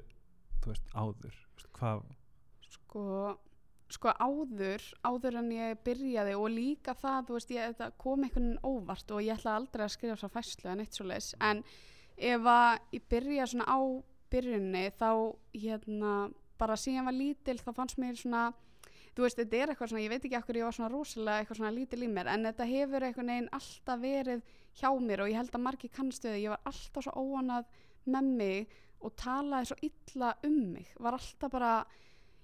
þú 0.63 0.71
veist, 0.73 0.87
áður? 0.95 1.37
Hvað, 1.77 2.03
sko, 2.71 3.03
sko 3.93 4.13
áður 4.19 4.85
áður 5.05 5.39
en 5.43 5.51
ég 5.55 5.81
byrjaði 5.85 6.37
og 6.39 6.49
líka 6.53 6.95
það, 6.99 7.29
þú 7.29 7.37
veist, 7.39 7.55
ég, 7.55 7.83
kom 8.01 8.27
einhvern 8.27 8.55
óvart 8.65 9.15
og 9.15 9.23
ég 9.25 9.37
ætla 9.37 9.57
aldrei 9.61 9.87
að 9.87 9.95
skrifa 9.97 10.19
svo 10.21 10.31
fæslu 10.33 10.73
en 10.73 10.85
eitt 10.85 10.97
svo 10.97 11.07
leis, 11.09 11.33
en 11.41 11.63
ef 12.17 12.49
að 12.49 12.97
ég 12.97 13.07
byrja 13.13 13.49
svona 13.53 13.69
á 13.69 13.81
byrjunni 14.33 14.85
þá 14.99 15.11
hérna 15.53 16.13
bara 16.61 16.79
síðan 16.79 17.09
var 17.09 17.17
lítil 17.17 17.59
þá 17.61 17.73
fannst 17.77 17.99
mér 18.01 18.19
svona 18.19 18.51
þú 19.13 19.27
veist, 19.27 19.39
þetta 19.41 19.59
er 19.59 19.73
eitthvað 19.73 19.93
svona, 19.93 20.05
ég 20.05 20.13
veit 20.13 20.25
ekki 20.25 20.39
okkur 20.39 20.59
ég 20.61 20.69
var 20.69 20.77
svona 20.77 20.93
rosalega 20.93 21.43
eitthvað 21.43 21.61
svona 21.61 21.75
lítil 21.77 22.05
í 22.07 22.11
mér 22.13 22.31
en 22.33 22.47
þetta 22.49 22.69
hefur 22.71 23.07
einhvern 23.07 23.33
veginn 23.33 23.51
alltaf 23.59 24.03
verið 24.03 24.47
hjá 24.81 24.89
mér 25.05 25.25
og 25.25 25.33
ég 25.33 25.41
held 25.41 25.59
að 25.59 25.65
margir 25.67 25.93
kannstu 25.93 26.31
þau, 26.31 26.39
ég 26.41 26.55
var 26.55 26.71
alltaf 26.71 27.07
svo 27.07 27.27
óanað 27.27 27.69
með 28.09 28.31
mig 28.39 28.79
og 29.03 29.15
talaði 29.19 29.69
svo 29.69 29.79
illa 29.89 30.33
um 30.47 30.59
mig, 30.73 30.95
var 31.03 31.19
alltaf 31.19 31.53
bara 31.53 31.75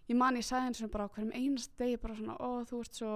ég 0.08 0.16
man 0.16 0.38
ég 0.38 0.46
sagði 0.46 0.70
eins 0.70 0.82
og 0.84 0.92
bara 0.94 1.08
á 1.08 1.12
hverjum 1.12 1.34
einast 1.36 1.76
degi 1.80 2.00
bara 2.00 2.16
svona, 2.16 2.36
ó 2.40 2.64
þú 2.68 2.80
veist 2.82 3.00
svo 3.00 3.14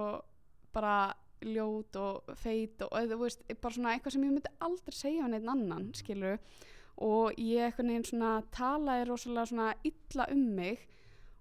bara 0.73 0.97
ljót 1.43 1.97
og 1.99 2.31
feit 2.39 2.81
og 2.85 2.93
þú 3.11 3.19
veist, 3.19 3.43
bara 3.61 3.75
svona 3.75 3.93
eitthvað 3.93 4.15
sem 4.15 4.23
ég 4.23 4.31
myndi 4.31 4.53
aldrei 4.63 4.95
segja 4.95 5.25
við 5.25 5.33
neitt 5.33 5.51
annan, 5.53 5.89
skilur 5.97 6.39
og 7.03 7.39
ég 7.41 7.67
eitthvað 7.67 7.89
neginn 7.89 8.07
svona 8.07 8.31
talaði 8.53 9.07
rosalega 9.09 9.49
svona 9.49 9.69
illa 9.89 10.27
um 10.31 10.43
mig 10.55 10.87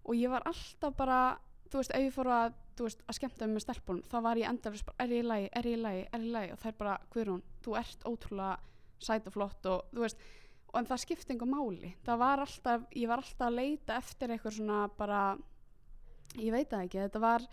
og 0.02 0.16
ég 0.18 0.32
var 0.32 0.44
alltaf 0.48 0.96
bara 0.98 1.22
þú 1.72 1.80
veist, 1.80 1.94
ef 1.96 2.04
ég 2.04 2.12
fór 2.12 2.28
að, 2.32 2.58
þú 2.76 2.88
veist, 2.88 3.02
að 3.08 3.18
skemmta 3.18 3.46
um 3.46 3.54
með 3.56 3.64
stelpunum, 3.64 4.04
þá 4.10 4.16
var 4.26 4.40
ég 4.40 4.50
endalist 4.50 4.88
bara, 4.88 4.98
er 5.04 5.14
ég 5.14 5.22
í 5.22 5.28
lagi, 5.28 5.48
er 5.52 5.68
ég 5.68 5.78
í 5.78 5.80
lagi, 5.80 6.02
er 6.04 6.20
ég 6.20 6.28
í 6.28 6.34
lagi? 6.34 6.52
Og 6.52 6.66
er 6.68 6.78
bara, 6.80 6.96
Guðrún, 7.14 7.44
þú 7.64 7.76
ert 7.80 8.06
ótrúlega 8.08 8.56
sæt 9.02 9.28
og 9.30 9.34
flott 9.34 9.68
og 9.70 9.94
þú 9.94 10.04
veist 10.04 10.26
og 10.72 10.80
en 10.80 10.88
það 10.88 11.02
skipti 11.04 11.34
einhver 11.34 11.50
máli. 11.50 11.92
Var 12.06 12.42
alltaf, 12.42 12.86
ég 12.96 13.10
var 13.10 13.20
alltaf 13.20 13.46
að 13.48 13.58
leita 13.58 13.98
eftir 14.00 14.32
eitthvað 14.32 14.56
svona 14.56 14.86
bara 14.96 15.22
ég 16.40 16.52
veit 16.54 16.70
það 16.70 16.86
ekki, 16.86 17.04
þetta 17.04 17.22
var 17.22 17.46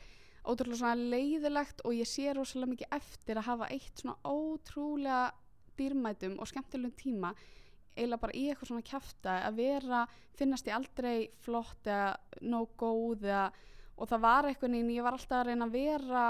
ótrúlega 0.49 0.79
svona 0.79 1.09
leiðilegt 1.13 1.83
og 1.85 1.95
ég 1.97 2.07
sé 2.07 2.31
rosalega 2.33 2.73
mikið 2.73 2.95
eftir 2.95 3.39
að 3.39 3.49
hafa 3.49 3.69
eitt 3.75 4.01
svona 4.01 4.15
ótrúlega 4.23 5.23
dýrmætum 5.79 6.37
og 6.39 6.49
skemmtilegum 6.49 6.95
tíma 6.99 7.33
eiginlega 7.95 8.21
bara 8.23 8.37
í 8.37 8.45
eitthvað 8.47 8.71
svona 8.71 8.87
kjafta 8.87 9.35
að 9.47 9.59
vera, 9.59 10.03
finnast 10.39 10.69
ég 10.69 10.77
aldrei 10.77 11.29
flott 11.43 11.89
eða 11.89 12.13
nóg 12.47 12.75
góð 12.79 13.25
eða, 13.27 13.49
og 13.99 14.07
það 14.07 14.23
var 14.23 14.47
eitthvað 14.47 14.73
neina, 14.75 14.95
ég 14.95 15.03
var 15.03 15.17
alltaf 15.17 15.41
að 15.41 15.49
reyna 15.49 15.67
að 15.67 15.75
vera 15.75 16.25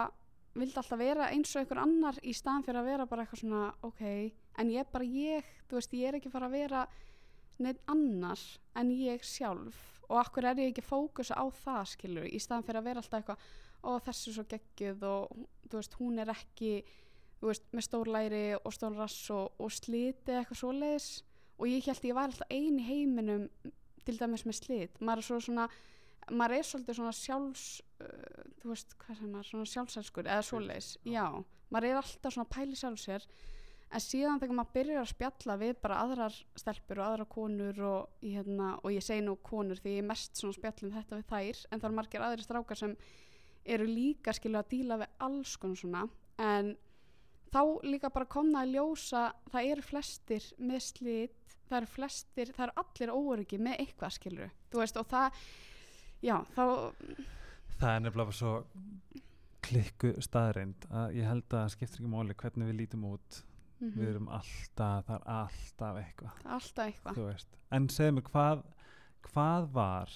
vildi 0.57 0.79
alltaf 0.81 0.99
vera 0.99 1.29
eins 1.29 1.51
og 1.53 1.61
einhver 1.61 1.81
annar 1.83 2.17
í 2.25 2.33
staðan 2.33 2.65
fyrir 2.65 2.81
að 2.81 2.89
vera 2.89 3.07
bara 3.09 3.25
eitthvað 3.25 3.43
svona 3.43 3.65
ok, 3.85 4.03
en 4.57 4.71
ég 4.73 4.83
er 4.83 4.91
bara 4.91 5.05
ég 5.05 5.47
þú 5.69 5.79
veist, 5.79 5.93
ég 5.93 6.09
er 6.09 6.17
ekki 6.19 6.31
fara 6.33 6.49
að 6.49 6.57
vera 6.57 6.83
neitt 7.59 7.81
annar 7.91 8.41
en 8.79 8.91
ég 8.95 9.23
sjálf. 9.27 9.79
Og 10.09 10.17
akkur 10.23 10.47
er 10.49 10.61
ég 10.63 10.71
ekki 10.71 10.83
að 10.85 10.89
fókusa 10.89 11.37
á 11.37 11.45
það 11.53 11.83
skilur, 11.91 12.25
í 12.25 12.39
staðan 12.41 12.65
fyrir 12.65 12.81
að 12.81 12.87
vera 12.89 13.03
alltaf 13.03 13.19
eitthvað 13.19 13.49
og 13.89 14.01
þessu 14.07 14.33
svo 14.35 14.45
geggjuð 14.49 15.03
og 15.07 15.35
þú 15.69 15.77
veist, 15.77 15.99
hún 15.99 16.19
er 16.19 16.31
ekki 16.33 16.71
þú 17.39 17.51
veist, 17.51 17.67
með 17.71 17.85
stór 17.85 18.09
læri 18.15 18.45
og 18.57 18.73
stór 18.75 18.97
rass 18.97 19.29
og, 19.35 19.53
og 19.61 19.71
sliti 19.71 20.35
eitthvað 20.35 20.63
svoleiðis. 20.63 21.11
Og 21.59 21.69
ég 21.69 21.85
held 21.85 22.09
ég 22.09 22.17
var 22.17 22.31
alltaf 22.31 22.51
ein 22.55 22.79
í 22.79 22.87
heiminum 22.87 23.45
til 24.07 24.17
dæmis 24.17 24.45
með 24.47 24.59
slit. 24.59 24.99
Maður 25.03 25.21
er 25.21 25.27
svo 25.27 25.39
svona 25.43 25.69
maður 26.29 26.59
er 26.59 26.67
svolítið 26.67 26.97
svona 26.99 27.15
sjálfs 27.15 27.65
uh, 28.03 28.43
þú 28.61 28.73
veist, 28.73 28.95
hvað 29.01 29.19
sem 29.19 29.31
maður, 29.33 29.47
svona 29.49 29.71
sjálfselskur 29.73 30.29
eða 30.29 30.45
svoleiðis, 30.45 30.89
já, 31.07 31.25
maður 31.73 31.89
er 31.89 32.01
alltaf 32.01 32.35
svona 32.35 32.51
pæli 32.53 32.77
sjálf 32.77 33.01
sér 33.01 33.25
en 33.89 34.03
síðan 34.03 34.41
þegar 34.41 34.57
maður 34.59 34.75
byrjar 34.77 35.01
að 35.01 35.11
spjalla 35.13 35.55
við 35.61 35.71
bara 35.83 36.01
aðrar 36.03 36.35
stelpur 36.61 37.01
og 37.01 37.07
aðrar 37.07 37.29
konur 37.31 37.81
og, 37.89 38.11
hérna, 38.21 38.73
og 38.83 38.93
ég 38.93 39.05
segi 39.05 39.23
nú 39.25 39.37
konur 39.45 39.81
því 39.81 39.95
ég 39.95 40.03
er 40.03 40.09
mest 40.11 40.37
svona 40.37 40.57
spjallum 40.57 40.93
þetta 40.97 41.19
við 41.19 41.25
þær 41.31 41.63
en 41.69 41.79
það 41.79 41.89
eru 41.89 41.97
margir 42.01 42.25
aðri 42.27 42.45
strákar 42.45 42.81
sem 42.81 42.93
eru 43.69 43.89
líka 43.89 44.33
skilja 44.35 44.61
að 44.63 44.71
díla 44.73 44.99
við 45.01 45.17
alls 45.25 45.55
konar 45.61 45.81
svona. 45.81 46.05
En 46.39 46.75
þá 47.53 47.61
líka 47.85 48.11
bara 48.13 48.29
komna 48.29 48.63
að 48.63 48.75
ljósa 48.77 49.25
það 49.51 49.71
eru 49.73 49.85
flestir 49.85 50.45
með 50.61 50.85
slit 50.85 51.57
það 51.69 51.77
eru 51.81 51.91
flestir, 51.93 52.53
það 52.55 52.65
eru 52.67 52.83
allir 52.83 53.13
óöryggi 53.13 53.59
með 53.61 53.83
eitthvað 53.83 54.15
skilur 54.17 54.53
þú 54.71 54.81
veist 54.81 54.99
og 54.99 55.09
það 55.09 55.41
já 56.25 56.35
þá 56.55 56.63
það 57.79 57.91
er 57.91 58.01
nefnilega 58.05 58.37
svo 58.39 58.53
klikku 59.65 60.15
staðreind 60.23 60.87
að 60.89 61.19
ég 61.19 61.29
held 61.29 61.57
að 61.59 61.71
skiptir 61.75 62.01
ekki 62.01 62.11
máli 62.11 62.37
hvernig 62.37 62.71
við 62.71 62.79
lítum 62.81 63.05
út 63.11 63.43
mm 63.79 63.93
við 63.95 64.09
erum 64.09 64.27
alltaf, 64.29 65.05
það 65.07 65.15
er 65.15 65.27
alltaf 65.35 65.99
eitthvað. 66.03 66.39
Alltaf 66.45 66.85
eitthvað. 66.85 67.45
En 67.71 67.87
segðu 67.89 68.13
mig 68.17 68.23
hvað 68.31 68.63
hvað 69.29 69.69
var 69.75 70.09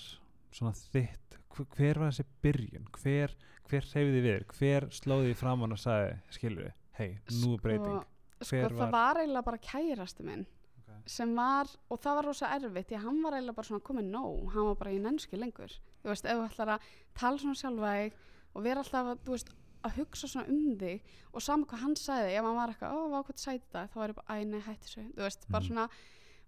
svona 0.54 0.74
þitt, 0.78 1.38
hver, 1.54 2.00
var 2.00 2.10
þessi 2.12 2.26
byrjun? 2.44 2.88
Hver, 2.98 3.34
hver 3.70 3.88
hreyfði 3.92 4.22
við? 4.24 4.34
Þér 4.34 4.58
hver 4.58 4.88
slóði 5.00 5.30
því 5.32 5.38
fram 5.40 5.64
og 5.68 5.78
sagði 5.82 6.18
skilur 6.36 6.68
við, 6.68 6.74
hei, 7.00 7.10
nú 7.42 7.54
er 7.56 7.64
breyting. 7.64 8.04
sko, 8.42 8.46
sko 8.50 8.62
var- 8.64 8.78
það 8.82 8.92
var 8.92 9.16
eiginlega 9.22 9.46
bara 9.46 9.58
kærasti 9.58 10.24
minn 10.28 10.46
Ok. 10.84 10.94
sem 11.06 11.36
var, 11.36 11.68
og 11.90 12.00
það 12.02 12.16
var 12.20 12.26
rosa 12.26 12.48
erfitt 12.58 12.88
því 12.90 12.96
að 13.00 13.04
hann 13.08 13.22
var 13.24 13.34
eiginlega 13.34 13.56
bara 13.56 13.68
svona 13.68 13.82
komið 13.88 14.10
nóg. 14.12 14.52
Hann 14.54 14.66
var 14.66 14.76
bara 14.76 14.92
í 14.92 15.00
nennski 15.02 15.38
lengur. 15.40 15.72
Þú 16.04 16.10
veist, 16.12 16.26
ef 16.26 16.38
þú 16.38 16.50
ætlar 16.50 16.68
að 16.76 16.80
tala 17.16 17.38
svona 17.38 17.56
sjálfa 17.56 17.94
þig 17.96 18.14
og 18.56 18.64
vera 18.64 18.80
alltaf 18.84 19.18
þú 19.24 19.32
veist, 19.32 19.50
að 19.84 19.98
hugsa 20.00 20.28
svona 20.28 20.48
um 20.50 20.78
þig 20.80 21.02
og 21.34 21.42
sama 21.42 21.66
hvað 21.66 21.82
hann 21.84 21.96
sagði 22.00 22.36
ef 22.38 22.46
hann 22.46 22.56
var 22.56 22.74
eitthvað, 22.74 22.94
ó, 22.94 23.02
hvað 23.24 23.42
sæti 23.44 23.72
það 23.74 23.90
þá 23.94 23.96
var 24.02 24.10
ég 24.14 24.16
bara, 24.20 24.40
æ, 24.40 24.46
nei, 24.48 24.60
hætti 24.62 24.88
þessu, 24.88 25.04
þú 25.18 25.24
veist, 25.28 25.48
bara 25.52 25.64
Mhm. 25.64 25.68
svona 25.68 25.90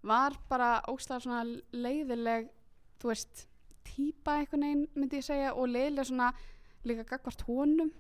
var 0.03 0.37
bara 0.49 0.69
óslæða 0.87 1.21
svona 1.21 1.43
leiðileg 1.73 2.49
þú 2.99 3.07
veist, 3.11 3.47
típa 3.85 4.37
einhvern 4.39 4.61
veginn 4.61 4.87
myndi 4.95 5.17
ég 5.17 5.23
segja 5.25 5.53
og 5.55 5.67
leiðileg 5.67 6.05
svona 6.05 6.33
líka 6.85 7.03
gagvart 7.05 7.41
honum. 7.47 7.91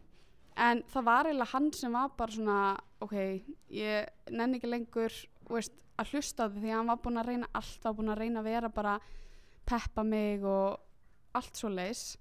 En 0.57 0.83
það 0.83 1.03
var 1.03 1.25
eiginlega 1.25 1.51
hann 1.51 1.71
sem 1.73 1.91
var 1.91 2.09
bara 2.17 2.31
svona 2.31 2.77
ok, 3.01 3.13
ég 3.71 4.07
nenni 4.31 4.57
ekki 4.59 4.69
lengur 4.69 5.11
veist, 5.49 5.71
að 5.99 6.11
hlusta 6.13 6.45
á 6.45 6.49
því 6.49 6.61
því 6.61 6.71
hann 6.71 6.87
var 6.87 6.97
búinn 6.97 7.19
að 7.19 7.27
reyna 7.27 7.47
alltaf 7.53 7.95
búinn 7.95 8.09
að 8.13 8.17
reyna 8.19 8.39
að 8.39 8.43
vera 8.43 8.69
bara 8.69 8.99
peppa 9.65 10.03
mig 10.03 10.43
og 10.43 10.79
allt 11.33 11.55
svo 11.55 11.69
leis 11.69 12.17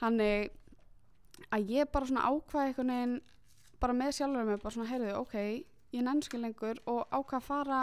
þannig 0.00 0.50
að 1.52 1.70
ég 1.70 1.90
bara 1.92 2.06
svona 2.08 2.26
ákvaði 2.30 2.70
einhvern 2.72 2.92
veginn 2.94 3.16
bara 3.80 3.92
með 3.92 4.14
sjálfur 4.16 4.44
mig 4.48 4.62
bara 4.62 4.74
svona 4.74 4.90
heyrðu, 4.90 5.12
ok, 5.20 5.34
ég 5.96 6.02
ekki 6.30 6.40
lengur 6.42 6.80
og 6.86 7.04
ákvað 7.12 7.38
að 7.40 7.46
fara 7.50 7.80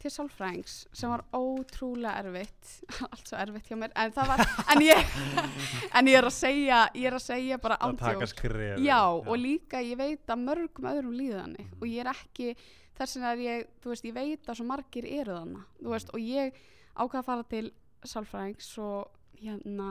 til 0.00 0.08
sálfræðings 0.14 0.74
sem 0.96 1.10
var 1.12 1.22
ótrúlega 1.36 2.22
erfitt 2.22 2.70
allt 3.10 3.26
svo 3.28 3.36
erfitt 3.36 3.66
hjá 3.68 3.76
mér 3.76 3.92
en 4.00 4.12
það 4.16 4.30
var, 4.32 4.42
en 4.72 4.80
ég 4.84 5.10
en 6.00 6.08
ég 6.08 6.16
er 6.20 6.28
að 6.30 6.32
segja, 6.36 6.78
ég 6.96 7.08
er 7.10 7.16
að 7.18 7.24
segja 7.26 7.58
bara 7.60 7.76
að 7.76 7.90
ándjók 7.90 8.30
skref 8.32 8.80
Já, 8.80 9.00
og 9.12 9.34
líka 9.36 9.82
ég 9.84 9.98
veit 10.00 10.32
að 10.32 10.44
mörgum 10.46 10.88
öðrum 10.92 11.16
líða 11.18 11.42
þannig 11.44 11.66
Mhm. 11.66 11.76
og 11.82 11.86
ég 11.90 12.00
er 12.04 12.12
ekki, 12.14 12.54
þess 12.96 13.16
er 13.20 13.42
ég, 13.44 13.66
þú 13.82 13.92
veist, 13.92 14.04
ég 14.08 14.16
veit 14.16 14.48
að 14.48 14.56
svo 14.60 14.64
margir 14.70 15.04
eru 15.20 15.36
þannig, 15.36 15.66
þú 15.82 15.92
veist, 15.92 16.14
og 16.16 16.20
ég 16.24 16.60
ákvað 16.96 17.20
að 17.20 17.28
fara 17.28 17.44
til 17.52 17.66
sálfræðings 18.04 18.70
og 18.80 19.10
hérna, 19.40 19.90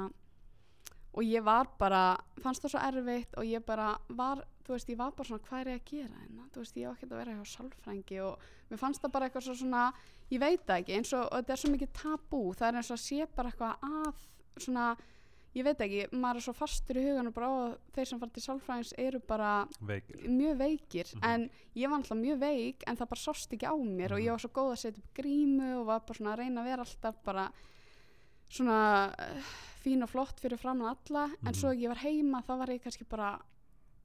og 1.14 1.24
ég 1.26 1.44
var 1.44 1.68
bara, 1.80 2.18
fannst 2.44 2.62
það 2.64 2.70
svo 2.76 2.80
erfitt 2.80 3.38
og 3.38 3.44
ég 3.50 3.66
bara 3.66 3.98
var, 4.10 4.44
þú 4.66 4.76
veist, 4.76 4.90
ég 4.94 4.98
var 4.98 5.12
bara 5.18 5.28
svona, 5.28 5.44
hvað 5.50 5.60
er 5.62 5.72
ég 5.74 5.82
að 5.82 5.92
gera 5.92 6.20
hérna, 6.22 6.50
þú 6.54 6.64
veist, 6.64 6.78
ég 6.78 6.90
á 6.90 6.92
ekki 6.94 7.08
að 7.10 7.18
vera 7.18 7.38
hjá 7.38 7.46
sálfræðingi 7.56 8.20
og 8.22 8.50
mér 8.70 8.78
fannst 8.84 9.02
það 9.02 9.12
bara 9.16 9.26
eitthvað 9.30 9.48
svo 9.48 9.56
svona, 9.64 9.86
ég 10.30 10.40
veit 10.40 10.66
það 10.68 10.80
ekki, 10.84 10.98
eins 11.00 11.14
og, 11.14 11.24
og 11.32 11.40
þetta 11.40 11.54
er 11.56 11.64
svo 11.64 11.72
mikið 11.74 11.94
tabú, 12.04 12.42
það 12.54 12.68
er 12.70 12.76
eins 12.84 12.92
og 12.92 12.98
að 13.00 13.06
sé 13.08 13.26
bara 13.36 13.50
eitthvað 13.50 13.88
að, 13.90 14.28
svona, 14.62 14.86
ég 15.58 15.66
veit 15.66 15.80
ekki, 15.82 16.04
maður 16.14 16.38
er 16.38 16.46
svo 16.46 16.54
fastur 16.54 17.00
í 17.02 17.04
hugan 17.08 17.28
og 17.32 17.34
bara 17.34 17.48
ó, 17.50 17.58
þeir 17.96 18.06
sem 18.06 18.20
fara 18.22 18.36
til 18.36 18.44
sálfræðings 18.46 18.94
eru 19.02 19.20
bara 19.26 19.54
veikir 19.82 20.28
mjög 20.30 20.60
veikir 20.62 21.08
Mhm. 21.16 21.24
en 21.26 21.50
ég 21.76 21.90
var 21.90 21.98
alltaf 21.98 22.18
mjög 22.22 22.38
veik 22.40 22.84
en 22.86 22.96
það 23.02 23.10
bara 23.10 23.24
sást 23.26 23.50
ekki 23.58 23.66
á 23.66 23.74
mér 23.74 24.12
og 24.14 24.20
Mhm. 24.20 24.26
ég 24.28 24.30
var 24.30 24.40
svo 24.46 24.52
góð 24.54 24.72
að 24.76 24.78
setja 24.78 25.02
upp 25.02 25.14
grímu 25.18 25.80
og 25.80 25.86
var 25.88 26.00
bara 26.06 26.14
svona 26.20 26.34
að 26.36 26.38
reyna 26.44 26.62
að 26.62 26.70
vera 26.70 26.86
alltaf 26.86 27.16
bara 27.26 27.52
svona 28.50 29.14
uh, 29.14 29.42
fín 29.84 30.04
og 30.04 30.10
flott 30.10 30.40
fyrir 30.42 30.58
fram 30.60 30.82
að 30.82 30.96
alla 30.96 31.24
en 31.26 31.54
Mhm. 31.54 31.56
svo 31.56 31.70
ég 31.74 31.88
var 31.88 31.98
heima 32.04 32.42
þá 32.44 32.58
var 32.58 32.68
ég 32.68 32.82
kannski 32.84 33.06
bara 33.10 33.40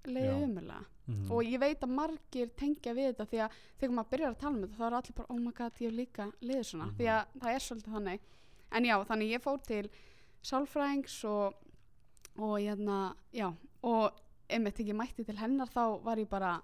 leiðið 0.05 0.38
Já. 0.38 0.45
umulega 0.45 0.84
Mhm. 1.07 1.30
og 1.32 1.42
ég 1.45 1.59
veit 1.61 1.80
að 1.80 1.90
margir 1.95 2.49
tengja 2.57 2.95
við 2.95 3.14
þetta 3.14 3.26
því 3.30 3.38
að 3.45 3.51
þegar 3.80 3.95
maður 3.95 4.11
byrjar 4.11 4.30
að 4.34 4.38
tala 4.38 4.55
um 4.57 4.62
þetta 4.62 4.76
þá 4.78 4.86
er 4.86 4.95
allir 4.95 5.14
bara 5.16 5.26
oh 5.30 5.38
my 5.38 5.51
god 5.53 5.72
ég 5.80 5.90
hef 5.90 5.92
líka 5.99 6.32
liðið 6.42 6.64
svona 6.64 6.84
Mhm. 6.86 6.97
því 6.99 7.05
að 7.05 7.26
það 7.40 7.55
er 7.55 7.61
svolítið 7.61 7.92
þannig 7.95 8.20
en 8.72 8.84
já 8.84 9.05
þannig 9.05 9.30
ég 9.34 9.42
fór 9.42 9.62
til 9.62 9.90
sálfræðings 10.42 11.24
og, 11.24 11.55
og 12.38 12.59
hérna 12.61 13.14
já 13.32 13.53
og 13.82 14.12
einmitt 14.51 14.78
ekki 14.80 14.92
mætti 14.95 15.24
til 15.24 15.36
hennar 15.36 15.66
þá 15.68 16.03
var 16.05 16.16
ég 16.18 16.28
bara 16.28 16.62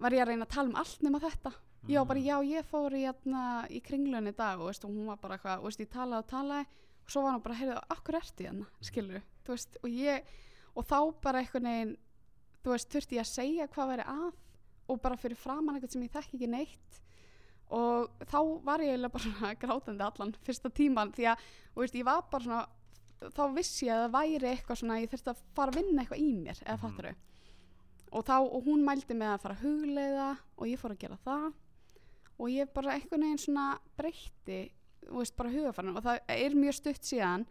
var 0.00 0.10
ég 0.12 0.22
að 0.22 0.28
reyna 0.28 0.44
að 0.46 0.48
tala 0.54 0.68
um 0.68 0.76
allt 0.76 1.02
nema 1.02 1.18
þetta 1.20 1.52
já 1.86 2.04
bara 2.04 2.18
já 2.20 2.36
ég 2.42 2.64
fór 2.66 2.92
í, 2.98 3.04
hérna, 3.06 3.66
í 3.70 3.80
kringlunni 3.80 4.30
í 4.30 4.36
dag 4.36 4.58
og, 4.60 4.66
veist, 4.72 4.84
og 4.84 4.90
hún 4.90 5.06
var 5.06 5.16
bara 5.22 5.36
eitthvað 5.38 5.64
og 5.64 5.78
ég 5.78 5.88
talaði 5.92 6.18
og 6.24 6.26
talaði 6.32 6.66
og 6.66 6.76
og 7.08 7.12
svo 7.12 7.22
var 7.22 7.30
hann 7.32 7.40
bara, 7.42 7.54
heyrðu, 7.54 7.78
akkur 7.94 8.14
ertu 8.18 8.44
hérna 8.44 8.66
skilur, 8.84 9.22
þú 9.46 9.54
veist, 9.54 9.78
og 9.82 9.88
ég 9.88 10.24
og 10.76 10.84
þá 10.84 10.98
bara 11.22 11.38
einhvern 11.40 11.64
veginn 11.70 11.96
þú 12.64 12.70
veist, 12.74 12.90
þurfti 12.92 13.16
ég 13.16 13.22
að 13.24 13.30
segja 13.32 13.68
hvað 13.72 13.88
væri 13.94 14.04
að 14.12 14.32
og 14.88 15.00
bara 15.00 15.16
fyrir 15.16 15.36
framann 15.36 15.76
eitthvað 15.76 15.92
sem 15.92 16.02
ég 16.02 16.12
þekki 16.12 16.36
ekki 16.36 16.46
neitt. 16.48 16.98
Og 17.76 18.08
þá 18.24 18.38
var 18.64 18.80
ég 18.80 18.94
eiginlega 18.94 19.12
bara 19.12 19.24
svona 19.24 19.50
grátandi 19.62 20.04
allan 20.04 20.34
fyrsta 20.46 20.70
tíman 20.72 21.10
því 21.12 21.26
að, 21.28 21.42
þú 21.74 21.82
veist, 21.82 21.94
ég 22.00 22.06
var 22.08 22.22
bara 22.32 22.44
svona 22.44 23.32
þá 23.36 23.42
vissi 23.56 23.86
ég 23.88 23.92
að 23.92 24.04
það 24.06 24.14
væri 24.14 24.50
eitthvað 24.52 24.80
svona 24.80 25.00
ég 25.02 25.10
þurfti 25.12 25.32
að 25.34 25.42
fara 25.58 25.72
að 25.74 25.80
vinna 25.80 26.02
eitthvað 26.04 26.22
í 26.24 26.28
mér 26.38 26.60
eða 26.64 26.76
Mhm. 26.76 26.82
fattaru 26.84 27.14
og 28.08 28.24
þá, 28.24 28.36
og 28.40 28.64
hún 28.64 28.84
mældi 28.86 29.14
mig 29.14 29.28
að 29.28 29.40
fara 29.42 29.54
að 29.58 29.64
hugleiða 29.66 30.28
og 30.56 30.66
ég 30.66 30.80
fór 30.80 30.94
að 30.94 30.98
gera 31.02 31.18
það 31.26 31.48
og 32.38 32.48
ég 32.50 32.70
bara 32.74 32.92
einhvern 32.94 33.22
veginn 33.26 33.38
svona 33.42 33.78
breytti, 33.98 34.70
veist, 35.10 35.36
bara 35.36 35.50
hugafarinn 35.50 35.96
og 35.96 36.04
það 36.04 36.20
er 36.28 36.54
mjög 36.54 36.74
stutt 36.78 37.02
síðan 37.02 37.46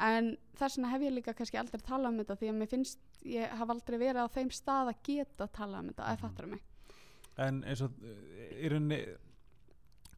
en 0.00 0.30
þess 0.56 0.78
vegna 0.78 0.90
hef 0.94 1.02
ég 1.02 1.12
líka 1.18 1.34
kannski 1.36 1.58
aldrei 1.60 1.80
talað 1.84 2.08
um 2.14 2.18
þetta 2.22 2.36
því 2.40 2.48
að 2.52 2.58
mér 2.60 2.70
finnst, 2.70 2.98
ég 3.24 3.50
haf 3.60 3.68
aldrei 3.74 3.98
verið 4.00 4.22
á 4.24 4.28
þeim 4.32 4.50
stað 4.50 4.92
að 4.94 5.02
geta 5.04 5.46
talað 5.48 5.80
um 5.80 5.88
þetta, 5.92 6.02
eða 6.04 6.16
Mhm. 6.16 6.22
fattaru 6.24 6.48
mig 6.48 6.62
en 7.38 7.62
eins 7.64 7.80
og 7.82 7.90
í 8.00 8.68
rauninni 8.70 9.00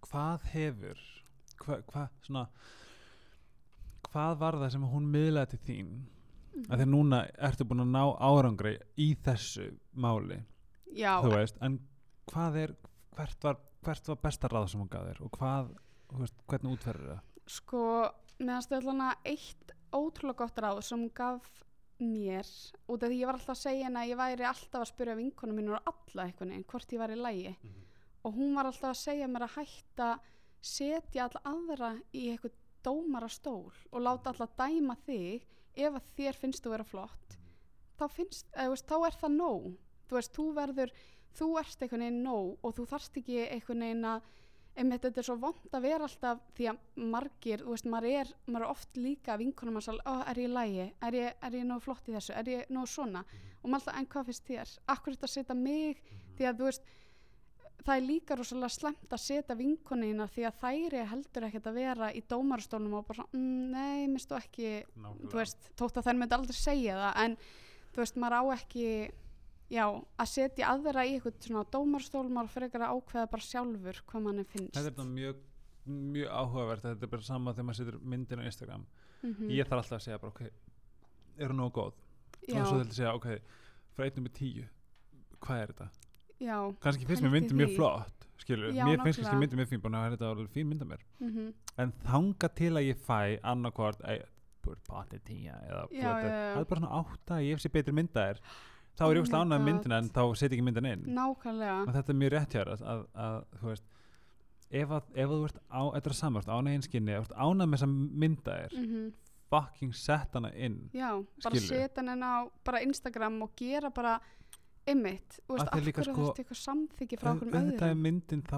hvað 0.07 0.41
hefur 0.53 0.99
hvað, 1.63 1.83
hvað 1.91 2.09
svona 2.27 2.47
hvað 4.13 4.39
var 4.43 4.59
það 4.61 4.73
sem 4.75 4.87
hún 4.93 5.11
miðlaði 5.13 5.51
til 5.51 5.63
þín 5.69 5.93
Mhm. 6.53 6.65
að 6.69 6.81
því 6.83 6.87
núna 6.93 7.19
ertu 7.49 7.65
búin 7.65 7.81
að 7.81 7.93
ná 7.95 8.03
árangri 8.21 8.79
í 8.99 9.15
þessu 9.25 9.71
máli 9.97 10.43
Já, 10.95 11.23
þú 11.23 11.31
veist, 11.33 11.57
en 11.63 11.79
hvað 12.29 12.57
er 12.63 12.75
hvert 13.17 13.43
var, 13.43 13.57
hvert 13.83 14.11
var 14.13 14.21
besta 14.23 14.51
ráð 14.51 14.71
sem 14.73 14.83
hún 14.83 14.91
gaf 14.93 15.07
þér 15.09 15.23
og 15.27 15.37
hvað, 15.39 15.71
þú 16.11 16.23
veist, 16.23 16.43
hvernig 16.51 16.77
útferður 16.77 17.13
það? 17.13 17.23
Sko, 17.53 17.85
meðan 18.39 18.67
stöðlana 18.67 19.11
eitt 19.29 19.75
ótrúlega 19.93 20.45
gott 20.45 20.63
ráð 20.65 20.83
sem 20.87 21.03
hún 21.03 21.15
gaf 21.15 21.49
mér 22.03 22.49
út 22.91 23.03
af 23.03 23.09
því 23.11 23.21
ég 23.21 23.29
var 23.29 23.39
alltaf 23.39 23.55
að 23.55 23.63
segja 23.63 23.87
henni 23.87 24.03
að 24.03 24.13
ég 24.13 24.21
væri 24.23 24.47
alltaf 24.49 24.81
að 24.81 24.91
spyrja 24.91 25.19
vinkonum 25.19 25.59
mínur 25.59 25.79
og 25.79 25.93
alla 25.93 26.27
einhvern 26.27 26.55
veginn 26.55 26.69
hvort 26.73 26.95
ég 26.95 27.03
var 27.03 27.13
í 27.15 27.19
lægi 27.21 27.53
og 28.23 28.35
hún 28.39 28.57
var 28.57 28.71
alltaf 28.71 28.91
að 28.91 29.03
segja 29.03 29.29
mér 29.31 29.47
að 29.47 29.57
hætta 29.59 30.09
setja 30.63 31.27
alla 31.27 31.43
aðra 31.53 31.93
í 32.15 32.29
eitthvað 32.33 32.59
dómara 32.87 33.29
stól 33.31 33.71
og 33.91 34.03
láta 34.03 34.33
alla 34.33 34.49
dæma 34.59 34.97
þig 35.07 35.47
ef 35.75 35.97
að 35.97 36.11
þér 36.19 36.39
finnst 36.39 36.65
þú 36.65 36.75
vera 36.75 36.87
flott. 36.87 37.37
Þá, 37.99 38.05
finnst, 38.11 38.49
eða, 38.53 38.67
þú 38.67 38.75
veist, 38.75 38.89
þá 38.91 38.97
er 39.07 39.19
það 39.21 39.35
nóg. 39.37 39.67
Þú 40.09 40.19
veist, 40.19 40.33
þú 40.37 40.47
verður 40.57 40.95
þú 41.39 41.49
ert 41.61 41.83
einhvern 41.83 42.07
veginn 42.07 42.23
nóg 42.27 42.63
og 42.63 42.77
þú 42.77 42.87
þarft 42.93 43.19
ekki 43.23 43.43
einhvern 43.47 43.85
veginn 43.87 44.09
að 44.13 44.31
einmitt 44.73 45.05
þetta 45.05 45.21
er 45.21 45.27
svo 45.27 45.37
vond 45.37 45.75
að 45.77 45.85
vera 45.85 46.07
alltaf 46.09 46.41
því 46.57 46.69
að 46.71 47.01
margir, 47.13 47.61
þú 47.61 47.75
veist, 47.75 47.89
maður 47.93 48.09
er, 48.23 48.33
maður 48.47 48.65
er 48.65 48.73
oft 48.73 48.97
líka 48.97 49.37
vinkonum 49.41 49.77
að 49.81 49.87
sagða, 49.89 50.05
ó, 50.09 50.15
er 50.33 50.41
ég 50.41 50.53
lægi 50.53 50.87
er 51.09 51.19
ég, 51.19 51.39
er 51.45 51.57
ég 51.59 51.67
nóg 51.69 51.83
flott 51.85 52.09
í 52.09 52.17
þessu, 52.17 52.33
er 52.39 52.49
ég 52.49 52.73
nóg 52.73 52.89
svona? 52.89 53.25
Og 53.61 53.69
maður 53.69 53.83
alltaf, 53.83 53.99
en 54.01 54.09
hvað 54.15 54.29
finnst 54.31 54.49
þér? 54.49 54.75
Akkur 54.95 55.17
þetta 55.17 55.29
að 55.29 55.35
setja 55.35 55.59
mig, 55.59 56.01
því 56.39 56.49
að 56.49 56.63
þú 56.63 56.71
veist 56.71 56.93
það 57.83 57.97
er 57.97 58.07
líka 58.07 58.37
rosalega 58.39 58.71
slemt 58.73 59.15
að 59.15 59.23
setja 59.23 59.57
vinkonina 59.59 60.29
því 60.31 60.47
að 60.49 60.61
þæri 60.61 61.03
heldur 61.11 61.47
ekkert 61.49 61.69
að 61.69 61.79
vera 61.81 62.11
í 62.15 62.23
dómarastólnum 62.31 62.99
og 63.01 63.09
bara 63.09 63.27
mm, 63.33 63.65
nei, 63.73 64.07
minnst 64.11 64.31
þú 64.31 64.39
ekki 64.39 64.71
þú 64.95 65.41
veist, 65.41 65.71
þótt 65.79 65.99
að 65.99 66.09
þær 66.09 66.21
myndi 66.21 66.39
aldrei 66.39 66.59
segja 66.59 66.99
það. 67.01 67.19
En 67.25 67.37
þú 67.93 68.03
veist, 68.05 68.21
maður 68.23 68.39
á 68.39 68.43
ekki 68.57 68.87
já, 69.73 69.87
að 70.21 70.31
setja 70.33 70.69
aðra 70.73 71.07
í 71.09 71.15
eitthvað 71.17 71.39
svona 71.47 71.65
dómarstól, 71.73 72.27
maður 72.29 72.53
frekar 72.57 72.85
að 72.87 72.99
ákveða 72.99 73.31
bara 73.33 73.47
sjálfur 73.49 74.03
hvað 74.11 74.27
manni 74.27 74.45
finnst. 74.51 74.75
Þetta 74.77 74.85
er 74.85 74.91
þetta 74.91 75.09
mjög, 75.09 75.43
mjög 76.13 76.37
áhugavert 76.43 76.87
þetta 76.87 77.09
er 77.09 77.13
bara 77.17 77.29
sama 77.29 77.55
þegar 77.57 77.69
maður 77.71 77.81
setur 77.81 77.99
myndin 78.15 78.45
á 78.45 78.49
Instagram. 78.51 78.87
Mhm. 79.23 79.51
ég 79.55 79.69
þarf 79.69 79.83
alltaf 79.85 79.99
að 79.99 80.07
segja 80.07 80.19
bara, 80.19 80.33
ok 80.33 80.43
er 81.39 81.49
hún 81.49 81.61
nógu 81.63 81.73
góð? 81.79 81.93
Já, 82.49 82.61
og 82.61 82.67
svo 82.67 82.79
þetta 82.81 82.93
að 82.93 82.99
segja, 82.99 83.15
ok, 83.15 83.29
frá 83.95 84.05
einnum 84.05 84.27
með 84.27 84.35
tíu. 84.39 84.65
Hvað 85.43 85.63
er 85.63 85.73
þetta? 85.73 85.89
já, 86.43 86.57
kannski 86.83 87.07
finnst 87.07 87.23
mér 87.23 87.33
myndin 87.37 87.59
mjög 87.59 87.77
flott 87.77 88.27
skilur, 88.43 88.73
Já, 88.75 88.85
mér 88.85 88.99
finnst 88.99 89.21
nákvæmlega. 89.23 89.23
kannski 89.23 89.39
myndin 89.39 89.61
mjög 89.61 89.71
fín 89.71 89.83
búin 89.83 89.97
að 89.99 90.17
þetta 90.17 90.31
var 90.31 90.49
fín 90.57 90.67
mynda 90.67 90.87
mér. 90.89 91.03
Mm 91.21 91.53
en 91.79 91.93
þanga 92.05 92.49
til 92.55 92.73
að 92.73 92.87
ég 92.91 92.99
fæ 92.99 93.39
já. 95.93 96.55
það 96.55 96.61
er 96.61 96.65
bara 96.65 96.81
svona 96.81 96.99
átta 97.01 97.35
ég 97.43 97.59
sé 97.63 97.69
betri 97.73 97.93
mynda 97.93 98.27
þér 98.27 98.39
þá 98.99 99.03
er 99.03 99.09
Oh 99.09 99.13
ég 99.13 99.23
ánægð 99.41 99.51
með 99.53 99.59
God. 99.59 99.69
myndina 99.71 99.99
en 100.03 100.11
þá 100.11 100.23
set 100.37 100.51
ég 100.53 100.59
ekki 100.59 100.67
myndin 100.69 100.91
inn. 100.93 101.05
Nákvæmlega. 101.17 101.77
Og 101.87 101.95
þetta 101.97 102.13
er 102.13 102.21
mjög 102.23 102.33
rétt 102.37 102.53
hjá 102.53 102.61
þér 102.63 102.73
að, 102.73 102.83
að, 102.93 103.03
að 103.27 103.39
þú 103.61 103.67
veist 103.73 103.85
ef, 104.73 104.91
að, 104.91 105.03
ef 105.15 105.29
að 105.29 105.35
þú 105.37 105.45
ert 105.49 105.59
á, 105.73 105.83
þetta 105.97 106.11
er 106.13 106.19
saman 106.19 106.43
ánægð 106.53 106.77
einskinni, 106.79 107.13
ert 107.27 107.33
ánægð 107.37 107.69
með 107.73 107.77
þess 107.79 107.87
að 107.89 107.97
mynda 108.25 108.57
þér 108.63 108.79
mm 108.79 109.11
fucking 109.53 109.93
set 109.93 110.33
hana 110.33 110.49
inn. 110.57 110.79
Já, 110.97 111.11
bara 111.45 111.61
setja 111.61 112.01
henni 112.01 112.25
á 112.25 112.49
bara 112.65 112.79
Instagram 112.81 113.43
og 113.45 113.51
gera 113.57 113.91
bara 113.93 114.15
ymmit, 114.89 115.37
þú 115.47 115.59
veist, 115.59 115.69
Af 115.69 115.75
hverju 115.77 115.93
sko, 116.07 116.15
þurfti 116.17 116.43
eitthvað 116.43 116.61
samþyggi 116.63 117.19
frá 117.21 117.29
okkur 117.35 117.51
auðvitað 117.53 117.83
er 117.91 117.93
öðrum 117.93 118.01
myndin 118.07 118.43
þá 118.49 118.57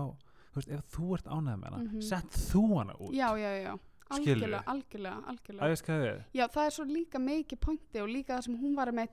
þú 0.54 0.60
veist, 0.60 0.70
ef 0.70 0.84
þú 0.94 1.08
ert 1.18 1.26
ánægð 1.34 1.58
með 1.58 1.66
hana 1.66 1.80
Mhm. 1.82 2.00
sett 2.00 2.38
þú 2.52 2.62
hana 2.78 2.94
út. 2.94 3.10
Já, 3.12 3.28
já, 3.42 3.50
já, 3.64 3.72
algjörlega, 4.14 4.62
algjörlega, 4.70 5.18
algjörlega. 5.26 5.64
Að 5.66 5.74
er 6.06 6.24
Já, 6.32 6.46
það 6.46 6.66
er 6.66 6.70
svo 6.70 6.84
líka 6.84 7.18
mikið 7.18 7.58
pointi 7.60 8.00
og 8.00 8.08
líka 8.08 8.36
það 8.38 8.42
sem 8.44 8.56
hún 8.62 8.76
var 8.76 8.86
einmitt, 8.86 9.10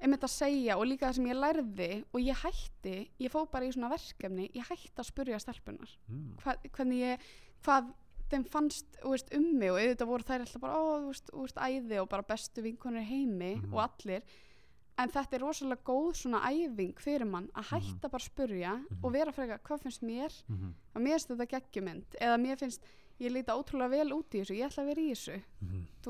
einmitt 0.00 0.22
að 0.22 0.30
segja 0.30 0.76
og 0.78 0.86
líka 0.86 1.08
það 1.08 1.14
sem 1.18 1.26
ég 1.26 1.38
lærði 1.42 2.04
og 2.14 2.20
ég 2.20 2.42
hætti, 2.44 2.96
ég 3.20 3.30
fó 3.32 3.44
bara 3.50 3.64
í 3.66 3.72
svona 3.74 3.90
verkefni, 3.90 4.50
ég 4.54 4.68
hætti 4.68 4.94
að 5.02 5.08
spurja 5.10 5.38
stelpunar 5.42 5.90
mm. 6.08 6.36
Hva, 6.44 6.54
hvernig 6.76 7.00
ég, 7.02 7.24
hvað 7.66 7.88
þeim 8.30 8.44
fannst 8.44 8.98
veist, 9.02 9.32
um 9.34 9.46
mig 9.58 9.70
og 9.72 9.78
auðvitað 9.80 10.06
voru 10.10 10.22
þær 10.28 10.40
alltaf 10.44 10.60
bara, 10.60 10.76
ó, 10.76 10.84
þú 11.00 11.06
veist, 11.08 11.30
þú 11.32 11.46
veist, 11.46 11.56
æði 11.64 11.98
og 12.02 12.08
bara 12.12 12.22
bestu 12.28 12.62
vinkonur 12.62 13.00
í 13.00 13.08
heimi 13.08 13.54
Mhm. 13.56 13.72
og 13.74 13.80
allir 13.88 14.22
en 14.98 15.08
þetta 15.14 15.34
er 15.38 15.40
rosalega 15.46 15.84
góð 15.86 16.14
svona 16.18 16.40
æfing 16.50 16.94
fyrir 16.98 17.24
mann 17.26 17.48
að 17.54 17.68
hætta 17.72 18.08
bara 18.10 18.22
að 18.22 18.30
spurja 18.30 18.72
Mhm. 18.78 19.04
og 19.04 19.12
vera 19.12 19.32
frekar, 19.32 19.60
hvað 19.64 19.82
finnst 19.82 20.02
mér 20.02 20.32
Mm 20.48 20.56
-hmm. 20.58 20.72
að 20.94 21.02
mér 21.02 21.12
finnst 21.18 21.28
þetta 21.28 21.46
geggjumynd 21.54 22.04
eða 22.20 22.36
mér 22.38 22.56
finnst, 22.58 22.82
ég 23.20 23.32
líta 23.32 23.54
ótrúlega 23.56 23.90
vel 23.90 24.12
út 24.12 24.30
í 24.34 24.40
þessu 24.42 24.54
ég 24.54 24.66
ætla 24.70 24.82
að 24.82 24.86
vera 24.86 25.00
í 25.00 25.10
þessu 25.10 25.42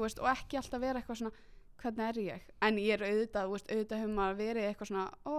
veist, 0.02 0.18
og 0.18 0.26
ekki 0.28 0.56
alltaf 0.56 0.80
vera 0.80 1.00
eitthvað 1.00 1.16
svona 1.16 1.32
hvernig 1.82 2.08
er 2.08 2.18
ég, 2.24 2.40
en 2.62 2.76
ég 2.76 2.92
er 2.96 3.04
auðvitað 3.06 3.46
þú 3.48 3.52
veist, 3.56 3.70
auðvitað 3.72 3.98
hefur 4.02 4.14
maður 4.18 4.36
verið 4.42 4.68
eitthvað 4.68 4.88
svona 4.90 5.06
ó, 5.24 5.36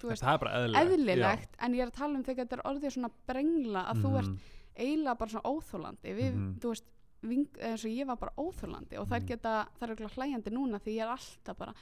þú 0.00 0.08
veist, 0.10 0.22
það 0.22 0.32
er 0.34 0.38
bara 0.44 0.54
eðlilegt. 0.60 0.94
eðlilegt 0.94 1.58
en 1.60 1.74
ég 1.74 1.80
er 1.82 1.90
að 1.90 1.98
tala 2.00 2.14
um 2.18 2.24
þegar 2.24 2.46
þetta 2.46 2.56
er 2.58 2.64
orðið 2.70 2.94
svona 2.96 3.10
brengla 3.26 3.82
að 3.90 4.02
þú 4.04 4.12
ert 4.18 4.28
Mhm. 4.30 4.38
eiginlega 4.80 5.18
bara 5.18 5.30
svona 5.30 5.50
óþólandi 5.50 6.14
við, 6.16 6.32
Mhm. 6.34 6.58
þú 6.60 6.68
veist, 6.74 6.84
ving, 7.22 7.46
eins 7.60 7.84
og 7.84 7.90
ég 7.90 8.06
var 8.06 8.16
bara 8.16 8.32
óþólandi 8.38 8.98
og 8.98 9.08
þær 9.08 9.20
Mhm. 9.20 9.26
geta, 9.26 9.68
þær 9.80 9.90
eru 9.90 10.08
hlæjandi 10.08 10.50
núna 10.50 10.78
því 10.80 10.94
ég 10.96 11.02
er 11.02 11.08
alltaf 11.16 11.56
bara 11.58 11.74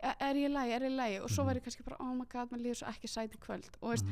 er, 0.00 0.14
er 0.20 0.34
ég 0.34 0.50
lagi, 0.52 0.70
er 0.72 0.80
ég 0.82 0.94
lagi? 0.96 1.20
Og 1.22 1.28
svo 1.30 1.42
Mhm. 1.42 1.46
var 1.46 1.54
ég 1.54 1.62
kannski 1.64 1.84
bara, 1.84 1.96
oh 2.00 2.14
my 2.14 2.24
god, 2.28 2.50
maður 2.50 2.62
líður 2.62 2.76
svo 2.84 2.88
ekki 2.88 3.08
sæti 3.08 3.38
kvöld. 3.38 3.70
Og, 3.82 3.90
veist, 3.90 4.04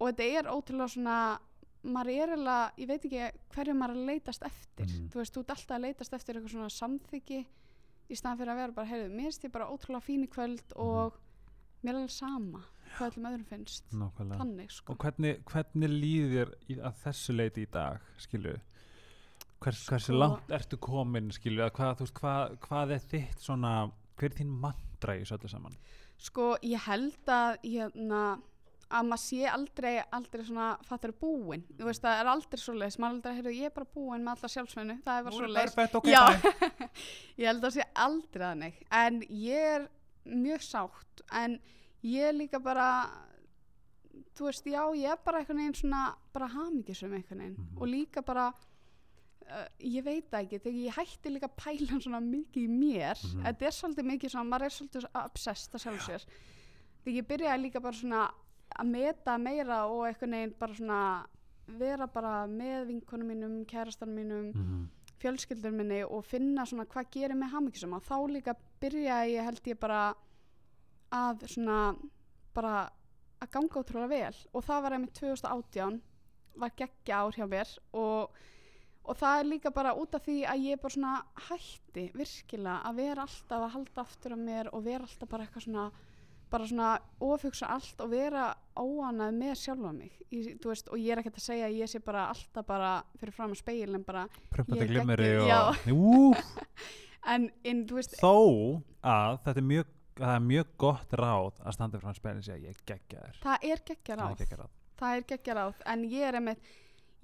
og 0.00 0.08
þetta 0.14 0.38
er 0.38 0.42
ótrúlega 0.44 0.88
svona 0.94 1.38
maður 1.84 2.08
er 2.08 2.28
eiginlega, 2.28 2.72
ég 2.78 2.86
veit 2.88 3.02
ekki 3.04 3.32
hverju 3.52 3.74
maður 3.76 3.90
að 3.96 4.06
leitast 4.06 4.42
eftir. 4.42 4.86
Þú 4.86 5.14
veist, 5.20 5.34
þú 5.34 5.40
ert 5.40 5.48
alltaf 5.50 5.76
að 5.76 5.80
leitast 5.82 6.12
eftir 6.14 6.34
eitthvað 6.36 6.50
svona 6.54 6.70
samþyggi 6.70 7.46
í 8.10 8.16
staðan 8.18 8.38
fyrir 8.38 8.52
að 8.52 8.56
vera 8.62 8.72
bara, 8.72 8.86
heyrðu, 8.90 9.10
mér 9.14 9.28
finnst 9.30 9.44
ég 9.44 9.52
bara 9.52 9.68
ótrúlega 9.72 10.02
fín 10.04 10.24
í 10.26 10.28
kvöld 10.28 10.62
Mhm. 10.74 10.80
og 10.86 11.12
mér 11.84 11.90
er 11.90 11.94
alveg 12.00 12.10
sama 12.10 12.62
hvað 12.96 13.10
öllum 13.16 13.26
öðrum 13.30 13.44
finnst. 13.46 13.84
Nákvæmlega. 13.92 14.38
þannig, 14.38 14.70
sko. 14.70 14.92
Og 14.92 14.98
hvernig, 14.98 15.44
hvernig 15.44 15.90
í, 16.68 16.76
að 16.78 16.94
þessu 17.04 17.34
leiti 17.36 17.62
í 17.66 17.70
dag 17.70 18.00
skilu 18.18 18.60
Hvers, 19.64 19.86
hversu 19.88 20.12
Sko- 20.12 20.18
langt 20.18 20.48
ertu 20.52 20.76
komin 20.76 21.30
skilu 21.32 21.62
hvað, 21.72 21.98
veist, 22.00 22.14
hvað, 22.14 22.58
hvað 22.60 22.90
er 22.92 22.98
þitt 22.98 23.38
svona 23.40 23.90
hver 24.18 24.30
er 24.30 24.36
þín 24.44 24.50
mantra 24.60 25.14
í 25.16 25.20
þessu 25.24 25.38
öllu 25.38 25.48
saman? 25.50 25.76
Sko, 26.18 26.56
ég 26.62 26.78
held 26.84 27.24
að 27.26 27.58
hérna, 27.64 28.42
að 28.94 29.08
maður 29.10 29.22
sé 29.24 29.40
aldrei 29.50 29.92
aldrei 30.18 30.44
svona, 30.46 30.68
fattur 30.86 31.12
búin 31.20 31.64
þú 31.78 31.88
veist, 31.88 32.02
það 32.04 32.20
er 32.22 32.30
aldrei 32.34 32.60
svo 32.62 32.74
leis, 32.78 32.96
maður 33.02 33.16
aldrei, 33.18 33.34
heyrðu, 33.40 33.54
ég 33.58 33.70
er 33.70 33.74
bara 33.74 33.90
búin 33.94 34.24
með 34.24 34.36
alla 34.36 34.50
sjálfsveinu, 34.54 34.96
það 35.04 35.18
er 35.20 35.24
bara 35.28 35.36
svo 35.38 35.50
leis 35.50 35.74
perfect, 35.74 35.94
ok, 36.00 36.08
Já, 36.12 36.22
bye. 36.30 36.88
ég 37.42 37.46
held 37.50 37.64
að 37.68 37.74
sé 37.78 37.86
aldrei 38.06 38.44
þannig 38.46 38.82
en 39.02 39.22
ég 39.28 39.70
er 39.74 39.88
mjög 40.24 40.62
sátt. 40.64 41.24
En 41.36 41.58
ég 42.04 42.28
er 42.30 42.36
líka 42.36 42.60
bara 42.64 42.86
þú 44.38 44.46
veist, 44.48 44.66
já, 44.70 44.82
ég 44.98 45.10
er 45.12 45.18
bara 45.24 45.40
einhvern 45.42 45.60
veginn 45.62 45.76
svona, 45.78 46.04
bara 46.34 46.48
hamingisum 46.54 47.12
einhvern 47.16 47.42
veginn. 47.44 47.58
Mhm. 47.58 47.80
og 47.82 47.88
líka 47.90 48.22
bara 48.24 48.46
uh, 48.54 49.66
ég 49.78 50.04
veit 50.06 50.30
það 50.30 50.46
ekki, 50.46 50.60
þegar 50.64 50.80
ég 50.86 50.96
hætti 50.98 51.32
líka 51.34 51.50
að 51.50 51.58
pæla 51.60 52.00
svona 52.00 52.20
mikið 52.24 52.62
í 52.64 52.70
mér 52.72 53.18
Mhm. 53.24 53.42
þetta 53.46 53.66
er 53.68 53.76
svolítið 53.80 54.08
mikið 54.12 54.30
svona, 54.34 54.48
maður 54.50 54.64
er 54.70 54.74
svolítið 54.78 55.08
obsessed 55.24 55.74
að 55.74 55.84
sjálf 55.84 56.06
sér. 56.08 56.24
Þegar 57.04 57.16
ég 57.20 57.28
byrjaði 57.28 57.62
líka 57.66 57.80
bara 57.84 57.92
svona 58.00 58.22
að 58.78 58.86
meta 58.90 59.38
meira 59.38 59.86
og 59.86 60.06
einhvern 60.08 60.30
veginn 60.36 60.54
bara 60.58 60.74
svona 60.74 60.98
vera 61.78 62.06
bara 62.06 62.46
með 62.46 62.86
vinkonum 62.90 63.26
mínum, 63.32 63.64
kærastan 63.66 64.12
mínum 64.14 64.52
Mhm. 64.54 64.88
fjölskyldur 65.20 65.72
minni 65.72 66.02
og 66.04 66.24
finna 66.24 66.66
svona 66.66 66.84
hvað 66.84 67.10
gerir 67.10 67.34
mig 67.34 67.48
hamingisum 67.50 67.94
og 67.94 68.02
þá 68.02 68.16
líka 68.28 68.54
byrjaði 68.80 69.34
ég 69.38 69.44
held 69.44 69.62
ég 69.64 69.78
bara 69.80 70.14
að 71.12 71.46
svona 71.48 71.96
bara 72.54 72.90
að 73.40 73.50
ganga 73.50 73.80
ótrúlega 73.80 74.08
vel. 74.08 74.34
Og 74.54 74.62
það 74.64 74.82
var 74.82 74.92
einmitt 74.92 75.14
2018 75.14 76.00
var 76.56 76.70
geggja 76.76 77.16
ár 77.24 77.32
hjá 77.32 77.46
mér. 77.48 77.78
Og, 77.92 78.30
og 78.30 78.30
og 79.06 79.16
það 79.20 79.40
er 79.40 79.44
líka 79.44 79.70
bara 79.74 79.94
út 79.94 80.14
af 80.14 80.22
því 80.24 80.46
að 80.48 80.62
ég 80.64 80.80
bara 80.80 80.94
svona 80.94 81.24
hætti 81.48 82.04
virkilega 82.14 82.82
að 82.88 82.94
vera 82.96 83.22
alltaf 83.22 83.60
að 83.66 83.72
halda 83.74 84.00
aftur 84.00 84.32
af 84.32 84.38
mér 84.38 84.70
og 84.72 84.84
vera 84.84 85.02
alltaf 85.04 85.28
bara 85.28 85.44
eitthvað 85.44 85.64
svona 85.66 85.90
bara 86.54 86.68
svona 86.70 86.90
ofugsa 87.26 87.68
allt 87.74 88.00
og 88.04 88.12
vera 88.14 88.48
óanað 88.78 89.34
með 89.38 89.54
sjálfa 89.60 89.92
mig. 89.94 90.12
Í, 90.34 90.40
veist, 90.64 90.88
og 90.90 90.98
ég 90.98 91.12
er 91.14 91.20
ekkert 91.22 91.36
að 91.38 91.44
segja 91.48 91.66
að 91.68 91.76
ég 91.78 91.90
sé 91.92 92.00
bara 92.02 92.28
alltaf 92.32 92.66
bara 92.66 92.92
fyrir 93.20 93.34
fram 93.36 93.52
að 93.54 93.60
speil 93.60 93.90
en 93.94 94.06
bara, 94.06 94.24
Prumpandi 94.54 94.86
Ég 94.86 94.94
glimmeri 94.94 95.28
og 95.42 96.38
en, 97.34 97.50
en 97.64 97.84
þú 97.88 97.98
veist 98.00 98.16
þó 98.20 98.32
að 99.04 99.36
þetta 99.44 99.60
er 99.60 99.68
mjög 99.68 99.92
að 100.14 100.24
það 100.24 100.34
er 100.38 100.42
mjög 100.46 100.72
gott 100.78 101.14
ráð 101.18 101.60
að 101.66 101.74
standa 101.74 102.00
frá 102.02 102.12
spilin 102.14 102.40
og 102.42 102.46
segja 102.46 102.70
ég 102.70 102.82
geggja 102.86 103.22
þér 103.26 103.38
það 103.44 103.68
er 103.70 103.84
geggja 103.90 104.16
Það 104.16 104.24
er 104.24 104.28
ráð 104.30 104.42
geggja 104.42 104.58
ráð 104.60 104.74
það 105.00 105.14
er 105.18 105.24
geggja 105.32 105.56
ráð, 105.58 105.80
en 105.94 106.04
ég 106.06 106.26
er 106.28 106.38
einmitt 106.38 106.68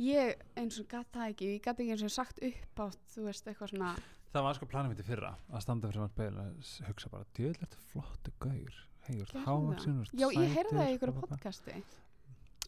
ég 0.01 0.41
eins 0.59 0.79
og 0.81 0.89
það 0.91 1.27
ekki 1.29 1.51
ég 1.53 1.61
gæti 1.67 1.85
ekki 1.85 1.95
eins 1.95 2.07
og 2.09 2.15
sagt 2.15 2.43
upp 2.51 2.83
átt 2.87 3.15
þú 3.15 3.27
veist, 3.29 3.47
eitthvað 3.51 3.75
svona 3.75 3.93
Það 4.31 4.45
var 4.47 4.55
sko 4.59 4.67
planum 4.71 4.93
mitt 4.93 5.01
í 5.03 5.07
fyrra 5.07 5.33
að 5.51 5.63
standa 5.65 5.89
frá 5.91 6.05
spilin 6.11 6.37
og 6.39 6.61
s- 6.63 6.77
hugsa 6.87 7.09
bara 7.11 7.27
djöðlert 7.35 7.79
flottu 7.91 8.35
gaur 8.43 8.77
Hey, 9.07 9.17
Gerðu 9.21 9.43
hávaksin 9.47 9.97
það. 10.01 10.13
já, 10.21 10.27
ég 10.37 10.53
heyrði 10.55 10.77
það 10.77 10.91
í 10.91 10.95
ykkur 10.99 11.13
podcasti. 11.21 11.77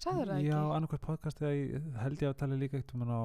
Sagður 0.02 0.30
það 0.32 0.40
Já, 0.42 0.56
ekki? 0.56 0.72
annarkvært 0.76 1.04
podcast 1.06 1.42
eða 1.44 1.52
ég 1.58 1.90
held 2.02 2.22
ég 2.24 2.30
að 2.32 2.38
tala 2.40 2.58
líka 2.58 2.80
eitt 2.80 2.94
um 2.96 3.04
hann 3.04 3.12
á 3.14 3.22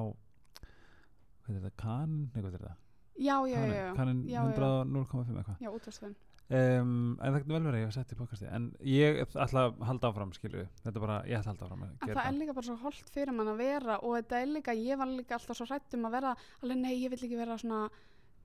hvað 1.42 1.56
er 1.56 1.60
þetta, 1.64 1.72
kan, 1.82 2.16
nei 2.34 2.40
hvað 2.42 2.52
er 2.52 2.56
þetta? 2.58 2.74
Já, 3.18 3.36
já, 3.50 3.58
já, 3.58 3.66
já, 3.66 3.74
já, 3.74 3.86
já. 4.30 4.42
100.5 4.86 5.38
eitthvað. 5.40 5.56
Já 5.64 5.70
útvarstöðun 5.74 6.14
um, 6.48 7.18
en 7.18 7.32
það 7.32 7.38
getur 7.40 7.54
vel 7.56 7.64
verið 7.66 7.74
að 7.74 7.80
ég 7.82 7.88
hef 7.88 7.96
sett 7.96 8.12
í 8.14 8.18
podcasti 8.20 8.46
en 8.54 8.68
ég 8.92 9.18
ætla 9.26 9.64
að 9.66 9.82
halda 9.88 10.10
áfram 10.12 10.30
skilju 10.36 10.62
þetta 10.84 10.94
er 10.94 11.02
bara, 11.08 11.16
ég 11.26 11.40
ætla 11.40 11.50
að 11.50 11.56
halda 11.56 11.66
áfram 11.66 11.82
að 11.82 11.90
En 12.06 12.14
það 12.14 12.28
er 12.30 12.38
líka 12.38 12.54
bara 12.60 12.68
svo 12.68 12.76
holdt 12.84 13.10
fyrir 13.16 13.34
mann 13.34 13.50
að 13.52 13.58
vera 13.64 13.98
og 14.04 14.14
þetta 14.20 14.42
er 14.44 14.52
líka, 14.54 14.76
ég 14.78 15.00
var 15.02 15.10
líka 15.10 15.34
alltaf 15.40 15.58
svo 15.58 15.66
hrætt 15.72 15.98
um 15.98 16.06
að 16.08 16.14
vera 16.20 16.36
alveg 16.62 16.78
nei, 16.84 16.94
ég 17.02 17.10
vil 17.16 17.18
ekki 17.26 17.40
vera 17.42 17.58
svona 17.58 17.82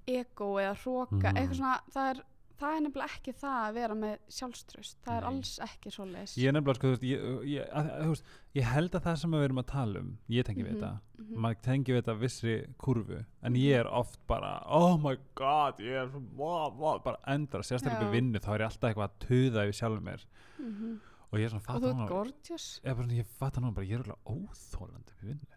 ego 0.10 0.50
eða 0.60 0.74
hróka, 0.82 1.30
Mhm. 1.30 1.38
eitthvað 1.38 1.60
svona 1.62 1.78
það 1.94 2.10
er, 2.16 2.24
það 2.64 2.76
er 2.78 2.84
nefnilega 2.86 3.18
ekki 3.18 3.34
það 3.44 3.58
að 3.64 3.74
vera 3.78 3.96
með 4.00 4.14
sjálfströst, 4.38 4.98
það 5.06 5.18
er 5.20 5.26
Nei. 5.26 5.30
alls 5.30 5.52
ekki 5.68 5.92
svo 5.94 6.06
leis 6.10 6.34
ég 6.40 6.48
er 6.50 6.56
nefnilega 6.58 6.80
sko, 6.80 6.88
þú 6.88 6.94
veist, 6.94 7.06
ég, 7.10 7.24
ég, 7.54 7.70
að, 7.82 7.90
þú 8.04 8.10
veist, 8.14 8.32
ég 8.60 8.68
held 8.74 8.98
að 9.00 9.06
það 9.08 9.18
sem 9.24 9.36
við 9.38 9.46
erum 9.48 9.62
að 9.64 9.68
tala 9.74 10.04
um 10.04 10.12
ég 10.38 10.48
tengi 10.50 10.64
við 10.64 10.72
Mhm, 10.74 10.82
þetta. 10.82 10.92
mhm. 11.24 11.40
maður 11.46 11.62
tengi 11.68 11.94
við 11.94 12.02
þetta 12.02 12.18
vissri 12.24 12.56
kurvu 12.86 13.22
en 13.44 13.54
ég 13.60 13.80
er 13.84 13.88
oft 14.02 14.20
bara, 14.28 14.52
oh 14.66 14.98
my 14.98 15.16
god 15.36 15.80
ég 15.84 16.02
er 16.04 16.08
svo, 16.10 16.22
wow, 16.40 16.70
wow, 16.80 17.00
bara 17.04 17.20
endra 17.28 17.62
sérstaklega 17.64 18.10
í 18.10 18.14
vinnu, 18.18 18.40
þá 18.40 18.50
er 18.56 18.60
ég 18.66 18.70
alltaf 18.72 18.90
eitthvað 18.90 19.10
að 19.10 19.28
tuða 19.28 19.68
yfir 19.68 19.80
sjálfum 19.82 20.04
mér. 20.10 20.26
Mhm. 20.60 21.00
og 21.34 21.40
ég 21.40 21.46
er 21.46 21.50
svona, 21.50 21.76
og 21.76 21.82
þú 21.82 21.94
núna 21.94 22.08
gorgeous. 22.08 22.80
Ég, 22.86 22.94
bara, 22.96 23.04
svona, 23.08 23.18
ég 23.18 23.26
fatta 23.26 23.60
núna 23.62 23.74
bara, 23.74 23.86
ég 23.88 23.94
er 24.00 24.04
alveg 24.04 24.20
óþólandi 24.30 25.14
í 25.24 25.26
vinnu. 25.32 25.48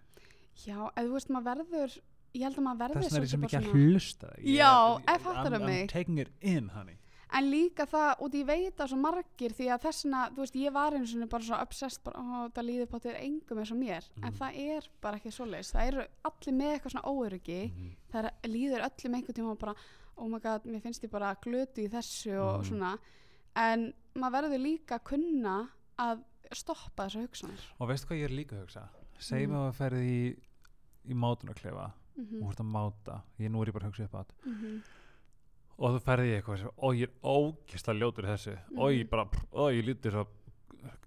Já, 0.56 0.78
eða 0.96 1.04
þú 1.04 1.12
veist, 1.12 1.28
maður 1.28 1.50
verður 1.50 1.96
ég 2.36 2.44
held 2.46 2.58
að 2.60 2.64
maður 2.66 2.78
verður 2.84 3.02
þess 3.02 3.16
er 3.16 3.22
ég 3.22 3.28
sem 3.32 3.40
svolítið 3.40 3.58
ekki 3.58 3.66
að 3.66 3.72
hlusta 3.72 4.30
Já, 4.44 4.72
er- 4.96 5.14
ef 5.16 5.22
fattarðu 5.26 5.56
I'm- 5.56 5.62
I'm 5.62 6.14
mig. 6.14 6.30
in, 6.40 6.70
en 7.36 7.44
líka 7.50 7.84
það, 7.90 8.10
út 8.22 8.32
ég 8.38 8.46
veit 8.46 8.76
að 8.80 8.88
svo 8.92 8.96
margir 9.02 9.52
því 9.52 9.66
að 9.74 9.80
þessna, 9.82 10.20
þú 10.30 10.36
veist, 10.44 10.54
ég 10.54 10.72
var 10.72 10.92
einu 10.94 11.06
sinni 11.06 11.26
bara 11.26 11.42
svo 11.42 11.56
obsessed, 11.60 12.04
bara, 12.04 12.20
ó, 12.22 12.48
það 12.54 12.64
líður 12.68 12.86
potið 12.92 13.16
engum 13.20 13.58
eins 13.58 13.72
og 13.72 13.78
mér, 13.78 14.04
en 14.22 14.22
Mhm. 14.30 14.38
það 14.38 14.58
er 14.76 14.88
bara 15.02 15.16
ekki 15.18 15.32
svoleiðis, 15.34 15.72
það 15.74 15.86
eru 15.88 16.06
allir 16.24 16.54
með 16.54 16.70
eitthvað 16.78 16.92
svona 16.92 17.10
óöryggi 17.10 17.72
Mhm. 17.72 17.90
það 18.12 18.24
er, 18.24 18.30
líður 18.48 18.80
öllum 18.86 19.14
einhvern 19.16 19.34
tíma 19.34 19.58
bara 19.58 19.74
oh 20.18 20.28
my 20.28 20.38
god, 20.38 20.62
mér 20.64 20.80
finnst 20.80 21.02
ég 21.02 21.10
bara 21.10 21.34
glötu 21.42 21.78
í 21.84 21.90
þessu 21.90 22.38
og 22.38 22.62
Mhm. 22.62 22.68
svona 22.70 22.98
en 23.56 23.92
maður 24.14 24.32
verður 24.48 24.62
líka 24.62 24.98
að 24.98 25.04
kunna 25.04 25.68
að 25.98 26.22
stoppa 26.52 27.08
þessar 27.08 27.26
hugsanir 27.28 27.60
og 27.80 27.88
veistu 27.88 28.06
hvað 28.06 28.20
ég 28.20 28.24
er 28.24 28.28
líka 28.36 28.52
að 28.56 28.60
hugsa 28.66 28.88
segjum 29.18 29.50
Mhm. 29.50 29.56
mm. 29.56 29.66
að 29.66 29.72
við 29.72 29.76
ferði 29.76 30.06
í, 30.06 30.36
í 31.10 31.14
mm 32.16 32.22
og 32.22 32.28
-hmm. 32.30 32.42
þú 32.42 32.50
ert 32.50 32.60
að 32.60 32.72
máta 32.76 33.22
ég 33.40 33.50
nú 33.50 33.62
er 33.62 33.68
ég 33.68 33.72
bara 33.74 33.84
að 33.86 33.90
hugsa 33.90 34.04
upp 34.04 34.14
átt 34.14 34.32
Mm 34.46 34.54
-hmm. 34.54 34.82
og 35.78 35.90
þú 35.94 36.00
ferði 36.04 36.26
í 36.32 36.36
eitthvað 36.40 36.70
og 36.78 36.94
ég 36.94 37.02
er 37.02 37.14
ógislega 37.22 37.98
ljótur 38.00 38.24
í 38.24 38.28
þessu 38.32 38.58
og 38.76 38.90
ég 38.92 39.00
Mhm. 39.04 39.08
bara, 39.10 39.28
og 39.52 39.72
ég 39.72 39.84
lítur 39.84 40.10
svo 40.12 40.26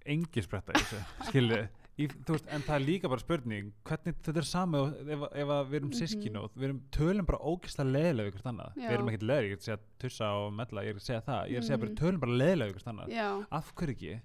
engi 0.06 0.42
spretta 0.42 0.74
í 0.74 0.76
þessu 0.80 1.70
þú 2.00 2.32
veist, 2.32 2.48
en 2.48 2.62
það 2.62 2.76
er 2.76 2.86
líka 2.86 3.10
bara 3.10 3.20
spurning 3.20 3.74
hvernig 3.84 4.16
þetta 4.24 4.38
er 4.38 4.42
sami 4.48 4.78
og 4.78 4.94
ef, 5.04 5.20
ef 5.36 5.48
að 5.48 5.68
við 5.68 5.76
erum 5.76 5.90
Mhm. 5.90 6.00
sískin 6.00 6.36
og 6.38 6.52
við 6.56 6.64
erum 6.64 6.82
tölum 6.92 7.26
bara 7.26 7.40
ógislega 7.40 7.92
leðilega 7.92 8.28
ykkur 8.32 8.46
annað 8.52 8.72
Já. 8.76 8.88
við 8.88 8.94
erum 8.94 9.10
ekkert 9.10 9.24
leðilega, 9.24 9.50
ég 9.50 9.52
er 9.52 9.58
að 9.58 9.68
segja 9.68 9.80
tussa 10.00 10.26
og 10.32 10.54
mella 10.54 10.82
ég 10.82 10.90
er 10.90 10.96
að 10.96 11.02
segja 11.10 11.22
það, 11.22 11.42
ég 11.50 11.56
er 11.56 11.60
að 11.62 11.68
segja 11.68 11.78
bara 11.78 11.90
Mhm. 11.92 11.98
tölum 11.98 12.20
bara 12.20 12.32
leðilega 12.32 12.70
ykkur 12.72 12.88
annað 12.94 13.08
já, 13.10 13.46
af 13.52 13.74
hverju 13.76 13.96
ekki 13.96 14.22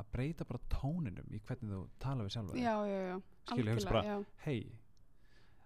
að 0.00 0.06
breyta 0.12 0.44
bara 0.44 0.60
tóninum 0.70 1.28
í 1.30 1.40
hvernig 1.40 1.70
þú 1.70 1.88
tala 2.00 2.24
við 2.24 2.30
sjálfa 2.32 2.54
ég 3.52 3.74
hugsa 3.74 3.88
algjörlega, 3.88 3.92
bara, 3.92 4.24
hei, 4.46 4.72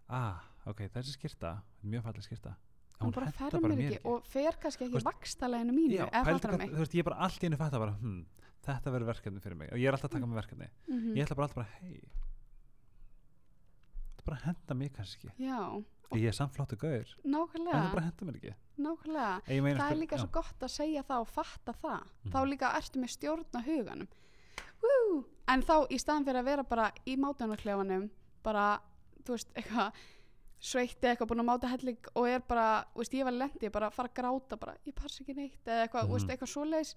ah, 0.09 0.45
ok, 0.71 0.87
þessi 0.95 1.17
skyrta 1.17 1.57
mjög 1.83 2.07
falleg 2.07 2.27
skyrta. 2.27 2.55
Hún 3.01 3.13
bara 3.13 3.29
hentar 3.29 3.61
fer 3.61 3.69
mér 3.69 3.83
ekki. 3.91 4.01
og 4.09 4.25
fer 4.25 4.57
kannski 4.61 4.87
ekki 4.87 5.03
vakstaleginu 5.05 5.75
mínu 5.77 5.99
Já, 5.99 6.07
hvað, 6.09 6.59
mig. 6.59 6.71
þú 6.71 6.81
veist, 6.81 6.95
ég 6.97 7.03
er 7.03 7.09
bara 7.11 7.19
allt 7.27 7.43
í 7.43 7.51
einu 7.51 7.59
fatta 7.61 7.81
bara, 7.83 7.97
hm, 8.01 8.23
þetta 8.65 8.93
verður 8.95 9.11
verkefni 9.11 9.43
fyrir 9.45 9.59
mig. 9.61 9.73
Og 9.73 9.83
ég 9.83 9.91
er 9.91 9.99
alltaf 9.99 10.11
að 10.11 10.17
taka 10.17 10.31
með 10.31 10.41
verkefni. 10.41 10.71
Mm 10.89 11.11
ég 11.17 11.27
ætla 11.27 11.37
bara 11.37 11.49
alltaf 11.51 11.61
bara, 11.61 11.69
hei 11.83 12.01
þetta 14.17 14.25
bara 14.31 14.41
henda 14.47 14.75
mig 14.75 14.93
kannski 14.97 15.29
ekki. 15.29 15.45
Já, 15.45 15.85
ég 16.17 16.27
er 16.27 16.33
samt 16.33 16.55
flottu 16.57 16.77
gaur. 16.77 17.05
En 17.25 17.33
það 17.33 17.37
nákvæmlega 17.37 17.93
bara 17.93 18.07
henda 18.09 18.27
mér 18.27 18.41
ekki. 18.41 18.55
Nákvæmlega. 18.79 19.41
Það 19.47 19.77
sko, 19.77 19.91
er 19.91 20.01
líka 20.01 20.17
já. 20.17 20.21
svo 20.25 20.31
gott 20.33 20.61
að 20.63 20.73
segja 20.73 21.03
það 21.03 21.21
og 21.21 21.29
fatta 21.29 21.73
það. 21.73 22.03
Mhm. 22.25 22.33
þá 22.33 22.41
líka 22.49 22.73
ertu 22.81 23.01
með 23.01 23.11
stjórn 23.11 23.45
á 23.53 23.61
huganum. 23.61 24.09
Woo! 24.83 25.25
en 25.49 25.63
þá 25.63 25.87
í 25.93 25.99
staðan 26.01 26.27
fyrir 26.27 26.43
að 26.43 26.49
vera 26.51 26.65
bara 26.67 26.91
í 27.07 27.17
mátunarklefanum 27.21 28.09
bara, 28.47 28.67
þú 29.27 29.37
veist, 29.37 29.51
eitthvað 29.59 29.93
sveitti 30.67 31.11
eitthvað 31.11 31.29
búin 31.31 31.43
að 31.45 31.49
máta 31.51 31.69
helling 31.69 32.09
og 32.17 32.27
er 32.31 32.41
bara, 32.49 32.67
þú 32.95 33.03
veist, 33.03 33.13
ég 33.19 33.25
var 33.29 33.37
lendi 33.37 33.69
bara 33.75 33.91
að 33.91 33.97
fara 33.99 34.09
að 34.09 34.17
gráta 34.23 34.57
bara, 34.59 34.75
ég 34.87 34.95
passa 34.97 35.23
ekki 35.23 35.35
neitt 35.37 35.67
eða 35.69 35.85
eitthvað, 35.87 36.09
þú 36.09 36.17
veist, 36.17 36.27
Mhm. 36.27 36.33
eitthvað 36.37 36.53
svoleiðis. 36.55 36.95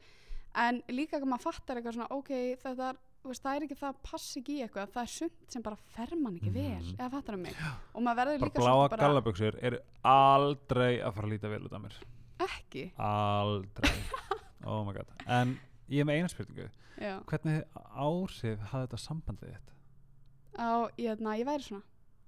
En 0.56 0.82
líka 0.90 1.20
að 1.20 1.28
maður 1.30 1.46
fattar 1.52 1.78
eitthvað 1.78 1.94
svona, 1.94 2.08
ok, 2.12 2.30
þetta 2.64 2.90
er 2.90 2.98
veist, 3.26 3.44
það 3.44 3.56
er 3.56 3.62
ekki 3.68 3.76
það 3.78 3.90
að 3.94 4.02
passa 4.04 4.40
ekki 4.40 4.54
í 4.56 4.62
eitthvað 4.64 4.92
það 4.96 5.02
er 5.04 5.12
sumt 5.14 5.52
sem 5.52 5.62
bara 5.62 5.76
fer 5.76 6.16
mann 6.16 6.38
ekki 6.40 6.52
vel 6.54 6.82
Mhm. 6.82 6.96
eða 6.98 7.12
fattar 7.12 7.38
mig? 7.38 7.56
Og 7.94 8.02
maður 8.02 8.16
verður 8.16 8.40
bara 8.40 8.50
líka 8.50 8.62
bláa 8.64 8.74
svolítið 8.74 8.90
bara 8.90 9.04
gallabuxur 9.08 9.60
eru 9.62 9.80
aldrei 10.06 11.00
að 11.04 11.14
fara 11.14 11.28
að 11.28 11.32
líta 11.34 11.50
vel 11.50 11.64
út 11.68 11.74
af 11.74 11.82
mér. 11.82 11.94
Ekki? 12.40 12.92
Aldrei. 12.98 13.92
Oh 14.66 14.84
my 14.84 14.92
god. 14.94 15.08
En 15.26 15.58
ég 15.90 16.02
er 16.02 16.06
með 16.06 16.18
eina 16.20 16.28
spurningu. 16.28 16.70
Já. 17.00 17.24
hvernig 17.24 17.64
áhrif 17.96 18.60
hafði 18.60 18.88
þetta 18.88 19.00
sambandið 19.00 19.54
þitt? 19.54 19.70
Á, 20.60 20.90
ég, 20.98 21.20
na, 21.22 21.32
ég 21.40 21.46
væri 21.48 21.64
svona 21.64 21.84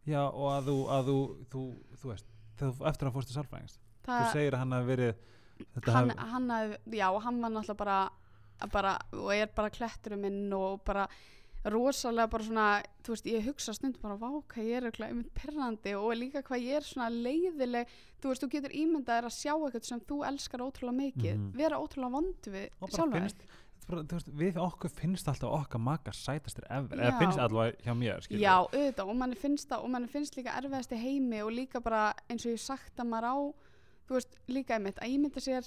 já 0.08 0.22
og 0.32 0.48
að 0.56 0.70
þú, 0.72 0.78
að 0.90 1.06
þú, 1.12 1.18
þú, 1.52 1.62
þú 2.02 2.10
veist 2.14 2.26
þegar 2.58 2.88
eftir 2.92 3.08
að 3.08 3.14
fórstu 3.18 3.34
sálfræðingst 3.38 3.80
þú 4.06 4.32
segir 4.34 4.54
að 4.56 4.60
hann 4.64 4.72
hafi 4.78 4.88
verið 4.88 5.14
þetta 5.76 5.92
hann, 5.94 6.10
hafi, 6.10 6.32
hann 6.32 6.50
hafði, 6.50 6.80
já, 6.98 7.08
hann 7.26 7.42
var 7.42 7.52
náttúrulega 7.52 7.78
bara, 7.78 8.00
bara 8.72 8.96
og 9.14 9.30
er 9.36 9.52
bara 9.56 9.70
kletturum 9.70 10.22
minn 10.26 10.54
og 10.58 10.82
bara 10.86 11.08
rosalega 11.70 12.26
bara 12.32 12.44
svona, 12.48 12.68
þú 13.06 13.14
veist, 13.14 13.28
ég 13.30 13.44
hugsa 13.46 13.74
stundum 13.78 14.02
bara, 14.02 14.16
vá, 14.18 14.32
hvað 14.50 14.66
ég 14.66 14.78
er 14.80 14.88
eitthvað 14.90 15.12
einmitt 15.12 15.34
perrandi 15.38 15.92
og 15.94 16.16
líka 16.18 16.42
hvað 16.48 16.64
ég 16.66 16.80
er 16.80 16.88
svona 16.88 17.10
leiðileg. 17.14 17.92
Þú 18.18 18.32
veist, 18.32 18.42
þú 18.42 18.50
getur 18.56 18.74
ímyndað 18.82 19.28
að 19.28 19.36
sjá 19.36 19.52
eitthvað 19.54 19.86
sem 19.92 20.02
þú 20.10 20.18
elskar 20.32 20.64
ótrúlega 20.66 20.98
mikið, 20.98 21.36
Mhm. 21.38 21.52
vera 21.62 21.78
ótrúlega 21.78 22.12
vondu 22.18 22.50
við 22.56 22.66
og 22.82 22.90
við 24.42 24.58
okkur 24.58 24.90
finnst 24.90 25.28
alltaf 25.28 25.50
okkar 25.52 25.80
makar 25.84 26.14
sætastir 26.18 26.66
ever, 26.70 26.98
eða 26.98 27.20
finnst 27.20 27.40
allavega 27.40 27.78
hjá 27.86 27.94
mér 27.98 28.22
skilur. 28.26 28.42
Já, 28.42 28.56
auðvitað, 28.68 29.10
og 29.10 29.16
mann 29.22 29.36
finnst 29.36 29.70
það 29.70 29.84
og 29.86 29.90
mann 29.96 30.08
finnst 30.08 30.36
líka 30.38 30.56
erfiðast 30.60 30.92
í 30.96 31.02
heimi 31.02 31.42
og 31.46 31.52
líka 31.52 31.82
bara 31.84 32.14
eins 32.30 32.46
og 32.46 32.52
ég 32.56 32.60
sagt 32.64 33.00
að 33.00 33.10
maður 33.12 33.30
á 33.32 33.36
þú 34.08 34.18
veist, 34.18 34.40
líka 34.48 34.76
einmitt, 34.78 35.00
að 35.00 35.14
ímynda 35.16 35.40
sér 35.44 35.64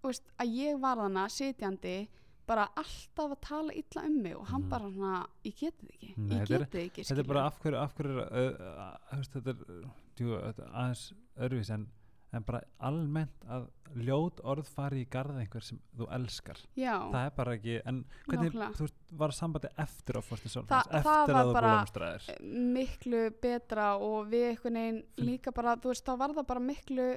þú 0.00 0.08
veist, 0.10 0.24
að 0.40 0.56
ég 0.56 0.80
var 0.80 0.96
þarna 0.96 1.28
sitjandi 1.30 2.08
bara 2.50 2.64
alltaf 2.74 3.30
að 3.36 3.40
tala 3.46 3.72
illa 3.78 4.02
um 4.08 4.22
mig 4.22 4.34
og 4.36 4.46
hann 4.50 4.62
Mhm. 4.62 4.70
bara 4.70 4.88
svona, 4.90 5.26
ég 5.44 5.54
geti 5.54 5.86
þið 5.86 5.92
ekki 5.94 6.14
Nei, 6.16 6.36
ég 6.36 6.48
þetta 6.48 6.58
geti 6.58 6.78
þið 6.78 6.86
ekki, 6.90 7.04
þetta 7.06 7.18
er 7.20 7.28
bara 7.28 7.44
af 7.46 7.58
hverju, 7.62 7.78
af 7.78 7.94
hverju 7.94 8.16
uh, 8.18 8.24
uh, 8.26 8.96
þú 9.10 9.16
veist, 9.20 9.32
þetta 9.36 9.50
er 9.50 9.90
djú, 10.16 10.34
aðeins 10.74 11.12
örfis 11.38 11.70
en, 11.70 11.86
en 12.32 12.44
bara 12.46 12.60
almennt 12.86 13.44
að 13.50 13.64
ljót 14.06 14.38
orð 14.46 14.68
fari 14.70 15.00
í 15.02 15.08
garð 15.10 15.40
einhver 15.42 15.64
sem 15.66 15.80
þú 15.98 16.06
elskar. 16.14 16.58
Já, 16.78 16.94
það 17.10 17.24
er 17.26 17.32
bara 17.36 17.54
ekki, 17.58 17.74
en 17.90 18.04
hvernig 18.28 18.52
Nákvæmlega. 18.52 18.76
þú 18.78 19.16
var 19.18 19.30
sambandi 19.34 19.68
eftir 19.82 20.14
Þa- 20.14 20.22
sálfræðings 20.22 20.70
það 20.70 20.98
eftir 21.00 21.34
var 21.34 21.40
að 21.44 21.48
þú 21.48 21.52
bara- 21.52 21.72
blómstræðir 21.74 22.40
miklu 22.76 23.22
betra 23.42 23.88
og 23.98 24.28
við 24.30 24.44
einhvern 24.52 24.78
veginn 24.78 25.02
Finn- 25.16 25.26
líka 25.26 25.52
bara, 25.52 25.76
þú 25.76 25.88
veist, 25.90 26.04
þá 26.06 26.16
var 26.18 26.28
það 26.38 26.46
bara 26.46 26.60
miklu 26.60 27.08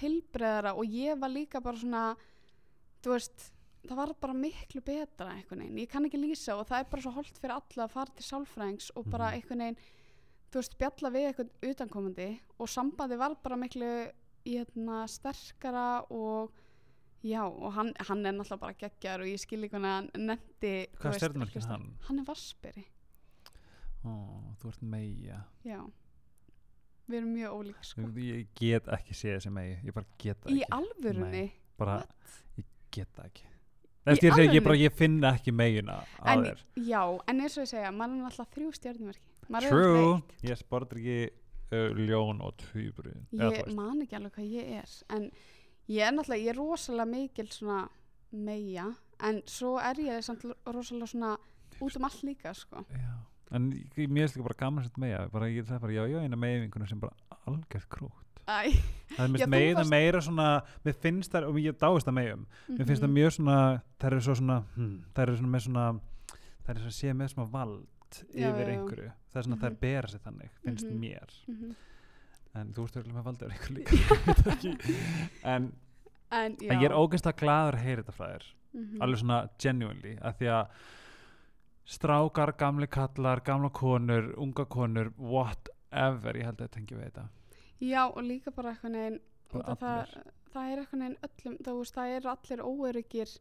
heilbreðara 0.00 0.72
og 0.74 0.84
ég 0.86 1.18
var 1.20 1.28
líka 1.30 1.60
bara 1.62 1.76
svona, 1.76 2.16
þú 3.02 3.10
veist 3.14 3.50
það 3.84 3.96
var 4.00 4.14
bara 4.18 4.32
miklu 4.32 4.80
betra 4.80 5.28
einhvern 5.36 5.60
veginn, 5.60 5.76
ég 5.84 5.90
kann 5.92 6.04
ekki 6.08 6.16
lýsa 6.22 6.56
og 6.58 6.66
það 6.66 6.80
er 6.80 6.88
bara 6.90 7.02
svo 7.02 7.12
holdt 7.12 7.36
fyrir 7.38 7.52
alla 7.58 7.84
að 7.86 7.90
fara 7.90 8.10
til 8.16 8.24
sálfræðings 8.24 8.90
og 8.96 9.04
bara 9.10 9.28
Mhm. 9.30 9.34
einhvern 9.42 9.58
veginn, 9.58 9.76
þú 10.50 10.56
veist, 10.62 10.72
spjalla 10.72 11.10
við 11.12 11.26
einhvern 11.28 11.50
utankomandi 11.62 12.40
og 12.58 12.66
sambandi 12.68 13.18
var 13.18 13.34
bara 13.42 13.56
miklu 13.56 14.10
hérna, 14.44 15.04
sterkara 15.08 16.02
og 16.10 16.52
já, 17.24 17.42
og 17.44 17.72
hann, 17.72 17.92
hann 18.08 18.26
er 18.26 18.32
náttúrulega 18.36 18.60
bara 18.60 18.76
geggjar 18.78 19.20
og 19.24 19.30
ég 19.30 19.40
skil 19.40 19.62
ekki 19.64 19.76
hvernig 19.78 19.92
hann 19.94 20.10
nefndi 20.28 20.72
hvað 21.00 21.18
stjörnumerki 21.18 21.58
hlusta- 21.60 21.70
hann? 21.78 21.86
Hann 22.08 22.18
er 22.20 22.24
vasperi, 22.28 22.84
Ó, 24.04 24.10
þú 24.60 24.68
ert 24.68 24.82
meia 24.82 25.38
já. 25.64 25.80
Við 27.08 27.16
erum 27.20 27.32
mjög 27.36 27.54
ólík 27.58 27.82
sko. 27.84 28.02
ég 28.16 28.46
get 28.56 28.86
ekki 28.92 29.12
séð 29.16 29.38
þessi 29.38 29.50
megi 29.52 29.74
ég 29.84 29.94
bara 29.96 30.06
get 30.18 30.40
það 30.44 30.50
í 30.52 30.60
ekki. 30.60 30.70
alvörunni? 30.78 31.44
Bara, 31.78 31.96
ég 32.58 32.64
get 32.92 33.18
ekki. 33.24 33.46
Þess, 34.04 34.20
ég, 34.22 34.34
segi, 34.36 34.56
ég, 34.58 34.64
bara, 34.64 34.76
ég 34.76 34.92
finn 34.92 35.20
ekki 35.24 35.52
megina 35.52 36.02
á 36.20 36.32
en, 36.34 36.44
já, 36.76 37.00
en 37.28 37.40
eins 37.40 37.56
og 37.56 37.64
ég 37.64 37.70
segja 37.72 37.90
maður 37.96 38.18
er 38.20 38.28
alltaf 38.28 38.50
þrjú 38.52 38.72
er 39.54 39.68
True, 39.68 40.22
ég 40.42 40.58
sportir 40.60 40.98
ekki 41.00 41.16
ljón 41.98 42.40
og 42.44 42.56
tvíbrun 42.62 43.26
ég 43.32 43.74
man 43.74 44.02
ekki 44.04 44.16
alveg 44.18 44.32
hvað 44.38 44.50
ég 44.58 44.72
er 44.80 44.94
en 45.16 45.28
ég 45.88 46.00
er 46.06 46.12
náttúrulega, 46.16 46.42
ég 46.44 46.52
er 46.54 46.58
rosalega 46.60 47.04
mikil 47.10 47.48
svona 47.52 47.82
meja 48.32 48.88
en 49.22 49.42
svo 49.46 49.76
er 49.78 50.00
ég 50.02 50.22
samt 50.26 50.42
rosalega 50.66 51.06
svona 51.06 51.36
út 51.82 51.96
um 51.98 52.04
allt 52.06 52.22
líka 52.22 52.52
sko. 52.54 52.84
Já. 52.90 53.14
en 53.54 53.70
ég- 53.72 54.08
mér 54.10 54.24
finnst 54.26 54.36
líka 54.36 54.42
bara 54.48 54.58
gaman 54.58 54.84
sett 54.84 54.96
meja 54.98 55.28
bara, 55.32 55.46
ég, 55.48 55.64
það 55.66 55.74
er 55.74 55.78
bara, 55.80 55.92
já, 55.92 56.04
já, 56.10 56.18
eina 56.22 56.36
meginvingunum 56.36 56.88
sem 56.88 57.00
bara 57.00 57.12
algjörð 57.46 57.88
krútt. 57.88 58.40
Æ, 58.48 58.72
það 59.16 59.24
er 59.24 59.28
mér 59.30 59.46
meira, 59.56 59.78
varst- 59.78 59.90
meira 59.90 60.20
svona 60.20 60.48
mér 60.84 60.94
finnst 61.00 61.32
það, 61.32 61.46
og 61.48 61.56
ég 61.60 61.78
dáist 61.78 62.06
það 62.08 62.14
meðum 62.18 62.46
mér 62.68 62.86
finnst 62.86 63.02
það 63.02 63.08
mhm, 63.08 63.14
mjög 63.18 63.32
svona 63.36 63.58
það 64.00 64.06
eru 64.10 64.20
svo 64.20 64.34
svona, 64.40 64.58
hm, 64.76 64.96
það 65.14 65.22
eru 65.22 65.36
svona 65.36 65.52
með 65.54 65.64
svona 65.68 65.84
það 66.64 66.70
eru 66.74 66.80
svona 66.84 66.98
sé 66.98 67.12
með 67.14 67.28
svona 67.34 67.50
vald 67.54 67.86
Já, 68.34 68.48
yfir 68.50 68.66
já, 68.68 68.74
einhverju, 68.74 69.12
það 69.32 69.40
er 69.40 69.46
svona 69.48 69.60
þær 69.62 69.70
Mhm. 69.70 69.80
bera 69.80 70.08
sig 70.08 70.20
þannig, 70.20 70.50
finnst 70.64 70.86
Mhm. 70.90 71.00
mér 71.00 71.28
mhm. 71.48 71.74
en 72.54 72.72
þú 72.74 72.84
ert 72.84 72.96
örgulega 72.96 73.18
með 73.18 73.24
vald 73.24 73.42
yfir 73.42 73.54
einhverju 73.54 73.76
líka 73.78 73.94
en, 75.54 75.72
en, 76.30 76.52
en 76.70 76.80
ég 76.80 76.84
er 76.90 76.94
ógeðslega 76.98 77.38
glaður 77.40 77.74
að 77.78 77.84
heyra 77.86 78.02
þetta 78.02 78.12
frá 78.18 78.26
þér 78.34 78.44
mhm. 78.74 79.02
alveg 79.02 79.18
svona 79.18 79.40
genuinely 79.58 80.18
af 80.22 80.38
því 80.38 80.46
að 80.58 80.66
strákar, 81.84 82.52
gamli 82.56 82.86
kallar, 82.88 83.40
gamla 83.44 83.68
konur 83.70 84.30
unga 84.40 84.64
konur, 84.64 85.10
whatever 85.18 86.36
ég 86.38 86.46
held 86.48 86.60
að 86.60 86.68
þetta 86.68 86.76
tengi 86.78 86.96
við 86.96 87.10
þetta 87.10 87.26
já 87.84 88.04
og 88.06 88.22
líka 88.24 88.50
bara 88.54 88.72
eitthvað 88.72 88.94
neginn 88.94 89.18
það, 89.50 90.14
það 90.54 90.70
er 90.72 90.78
eitthvað 90.84 91.02
neginn 91.02 91.18
öllum 91.28 91.58
það, 91.66 91.82
það 91.98 92.14
eru 92.16 92.30
allir 92.32 92.62
óöryggir 92.64 93.34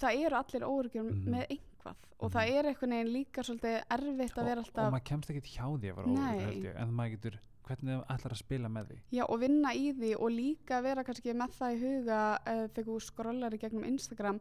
það 0.00 0.24
eru 0.24 0.36
allir 0.40 0.64
óöryggir 0.70 1.02
Mhm. 1.10 1.30
með 1.34 1.58
einhvað 1.80 2.08
og 2.20 2.32
það 2.36 2.52
er 2.54 2.68
eitthvað 2.70 2.92
neginn 2.92 3.12
líka 3.16 3.44
svolítið 3.46 3.76
erfitt 3.96 4.38
að 4.38 4.50
vera 4.50 4.60
og, 4.60 4.66
og 4.66 4.70
alltaf 4.70 4.92
maður 4.94 5.06
kemst 5.10 5.30
ekki 5.34 5.54
hjá 5.56 5.66
því 5.66 5.92
að 5.94 6.00
vera 6.00 6.30
ég 6.52 6.80
en 6.84 6.94
maður 7.00 7.14
getur, 7.16 7.38
hvernig 7.70 7.92
það 8.00 8.16
ætlar 8.16 8.34
að 8.36 8.42
spila 8.44 8.68
með 8.76 8.88
því? 8.90 8.98
Já, 9.16 9.24
og 9.26 9.38
vinna 9.40 9.74
í 9.74 9.92
því 9.96 10.14
og 10.18 10.32
líka 10.34 10.80
vera 10.84 11.04
kannski 11.06 11.36
með 11.38 11.54
það 11.60 11.76
í 11.76 11.84
huga 11.84 12.22
uh, 12.40 12.64
þegar 12.74 12.90
þú 12.90 12.98
skrollar 13.06 13.54
í 13.56 13.60
gegnum 13.62 13.86
Instagram 13.88 14.40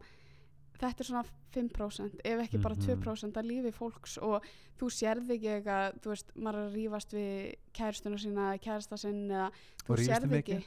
þetta 0.80 1.04
er 1.04 1.08
svona 1.10 1.26
5% 1.52 2.22
ef 2.24 2.42
ekki 2.46 2.60
bara 2.64 2.76
Mhm. 2.80 3.02
2% 3.04 3.38
af 3.38 3.44
lífi 3.44 3.72
fólks. 3.76 4.14
Og 4.24 4.46
þú 4.80 4.88
sérði 4.96 5.36
ekki 5.36 5.50
eitthvað 5.58 5.98
þú 6.00 6.12
veist, 6.14 6.30
maður 6.40 6.60
að 6.62 6.76
rífast 6.78 7.16
við 7.18 7.56
kæristuna 7.76 8.20
sína 8.22 8.46
eða 8.54 8.62
kærista 8.64 8.98
sinn 9.02 9.26
eða 9.28 9.50
þú 9.84 9.92
og 9.92 10.00
sérði 10.00 10.30
þið 10.30 10.38
ekki. 10.40 10.60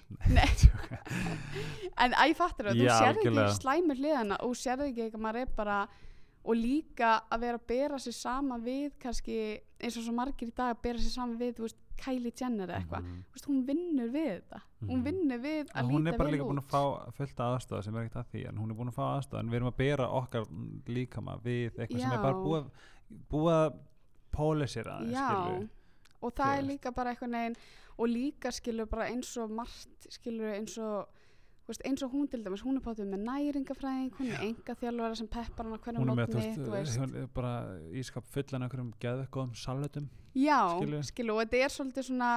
Tjóka. 0.61 0.99
en 2.05 2.12
æ, 2.12 2.25
fattur 2.37 2.68
það, 2.68 2.83
þú 2.83 2.91
sérði 3.01 3.25
ekki 3.33 3.47
slæmur 3.62 4.03
hliðana 4.03 4.39
og 4.45 4.53
sérði 4.61 4.91
ekki 4.93 5.07
eitthvað 5.07 5.25
maður 5.25 5.41
er 5.47 5.55
bara 5.57 5.79
og 6.45 6.57
líka 6.59 7.22
að 7.30 7.40
vera 7.40 7.59
að 7.59 7.66
bera 7.68 7.99
sér 8.03 8.14
sama 8.16 8.57
við 8.59 8.93
kannski 8.99 9.36
eins 9.80 9.97
og 9.97 10.03
svo 10.05 10.12
margir 10.14 10.49
í 10.51 10.55
dag 10.57 10.74
að 10.76 10.82
bera 10.82 10.99
sér 10.99 11.12
sama 11.14 11.36
við 11.38 11.61
veist, 11.62 11.76
Kylie 12.03 12.32
Jenner 12.34 12.66
eða 12.66 12.80
eitthvað. 12.80 13.05
Þú 13.30 13.34
veist, 13.36 13.47
hún 13.47 13.61
vinnur 13.68 14.09
við 14.11 14.30
þetta 14.40 14.61
hún 14.82 14.97
Mhm. 14.97 15.05
vinnur 15.05 15.38
við 15.38 15.68
að 15.70 15.84
hún 15.90 16.03
líta 16.03 16.12
er 16.12 16.18
bara 16.18 16.30
vel 16.30 16.34
líka 16.38 16.47
búin 16.49 16.59
út 16.59 16.64
að 16.64 16.72
fá 16.72 17.12
fullt 17.12 17.36
aðstöða 17.47 17.84
sem 17.84 17.97
er 17.97 18.03
ekkert 18.09 18.16
að 18.24 18.30
því 18.32 18.49
en 18.49 18.57
hún 18.59 18.70
er 18.70 18.74
búin 18.74 18.88
að 18.90 18.95
fá 18.99 19.05
aðstöða 19.20 19.38
en 19.40 19.51
við 19.51 19.55
erum 19.61 19.70
að 19.70 19.76
bera 19.76 20.09
okkar 20.09 20.47
líkama 20.88 21.36
við 21.45 21.70
eitthvað 21.78 22.01
sem 22.01 22.11
er 22.12 22.22
bara 22.22 22.34
Já. 22.34 22.43
búið, 22.43 22.64
að- 22.64 22.70
búið 23.30 23.53
að 23.61 23.78
pólisera 24.32 24.99
aðeins 24.99 25.12
já, 25.14 25.68
og 26.22 26.34
það 26.34 26.53
er 26.59 26.62
veist. 26.62 26.70
líka 26.72 26.95
bara 26.95 27.14
eitthvað 27.14 27.30
neginn 27.30 27.57
og 27.99 28.09
líka 28.09 28.51
skilur 28.53 28.86
bara 28.88 29.09
eins 29.11 29.36
og 29.36 29.51
margt 29.51 30.07
skilur 30.11 30.55
eins 30.57 30.78
og 30.78 31.07
veist, 31.69 31.83
eins 31.87 32.03
og 32.03 32.11
hún 32.13 32.29
til 32.29 32.43
dæmis, 32.45 32.63
hún 32.67 32.77
er 32.77 32.83
pátuð 32.85 33.07
með 33.13 33.23
næringafræðing 33.29 34.11
hún 34.19 34.33
er 34.33 34.41
enga 34.49 34.75
þjálfara 34.81 35.17
sem 35.17 35.29
peppar 35.29 35.65
hann 35.67 35.77
á 35.77 35.83
hverjum 35.85 36.03
hún 36.03 36.11
er 36.11 36.27
með 36.27 37.23
er 37.23 37.29
bara 37.35 37.53
ískap 37.93 38.25
fullan 38.27 38.63
af 38.63 38.69
einhverjum 38.71 38.93
geðveikum 39.01 39.55
salutum 39.55 40.09
já, 40.35 40.59
skilurðu. 40.79 41.05
skilur, 41.05 41.35
og 41.37 41.43
þetta 41.47 41.63
er 41.65 41.69
svolítið 41.77 42.09
svona 42.11 42.33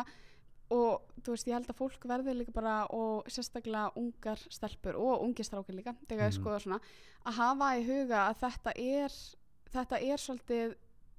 og 0.72 1.02
þú 1.22 1.30
veist, 1.36 1.48
ég 1.48 1.54
held 1.54 1.68
að 1.70 1.78
fólk 1.78 2.06
verði 2.10 2.34
líka 2.40 2.52
bara 2.54 2.76
og 2.90 3.28
sérstaklega 3.30 3.92
ungar 4.02 4.40
stelpur 4.50 4.96
og 4.98 5.22
ungir 5.22 5.46
strákir 5.46 5.76
líka, 5.78 5.94
þegar 6.10 6.30
ég 6.30 6.34
Mhm. 6.34 6.42
skoða 6.42 6.60
svona 6.64 6.80
að 7.26 7.34
hafa 7.34 7.68
í 7.78 7.86
huga 7.86 8.30
að 8.30 8.40
þetta 8.46 8.72
er 8.78 9.10
þetta 9.76 10.02
er 10.02 10.18
svolítið 10.18 10.76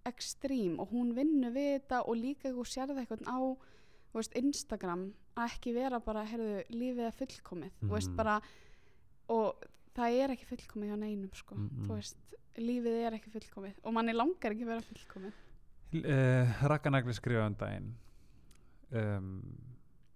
ekstrím 0.07 0.79
og 0.81 0.91
hún 0.91 1.15
vinnur 1.17 1.53
við 1.55 1.81
þetta 1.81 2.03
og 2.09 2.17
líka 2.17 2.51
þú 2.55 2.65
sérði 2.67 3.03
eitthvað 3.03 3.27
á 3.27 3.39
veist, 4.15 4.35
Instagram 4.37 5.13
að 5.37 5.51
ekki 5.51 5.73
vera 5.75 6.01
bara, 6.01 6.25
heyrðu, 6.25 6.65
lífið 6.71 7.07
er 7.07 7.13
fullkomið. 7.13 7.71
Þú 7.83 7.91
veist 7.91 8.09
Mhm. 8.09 8.17
bara 8.17 8.41
og 9.29 9.57
það 9.95 10.19
er 10.23 10.31
ekki 10.31 10.47
fullkomið 10.47 10.89
hjá 10.91 10.99
neinum 10.99 11.35
sko, 11.35 11.55
Mhm. 11.55 11.87
þú 11.87 11.95
veist, 11.95 12.17
lífið 12.57 13.07
er 13.07 13.13
ekki 13.13 13.31
fullkomið 13.31 13.75
og 13.85 13.93
manni 13.93 14.13
langar 14.13 14.53
ekki 14.53 14.65
vera 14.67 14.81
fullkomið. 14.81 15.33
Uh, 15.95 16.67
Rakkanagli 16.69 17.13
skrifa 17.15 17.47
um 17.47 17.55
daginn 17.55 17.95
um, 18.93 19.43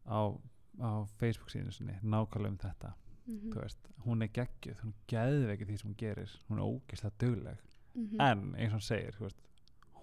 á, 0.07 0.39
á 0.81 1.07
Facebook 1.19 1.51
síðan 1.51 1.71
nákvæmlega 2.03 2.49
um 2.49 2.59
þetta. 2.59 2.93
Mm 3.27 3.41
veist, 3.63 3.79
hún 4.07 4.23
er 4.23 4.29
geggjuð, 4.29 4.81
hún 4.83 4.95
geðveikið 5.09 5.67
því 5.69 5.79
sem 5.79 5.91
hún 5.91 5.97
gerir, 5.97 6.39
hún 6.49 6.59
er 6.59 6.65
ógeðslega 6.65 7.13
dugleg. 7.19 7.59
-hmm. 7.97 8.21
en 8.21 8.55
eins 8.55 8.73
og 8.73 8.79
hún 8.79 8.83
segir 8.83 9.15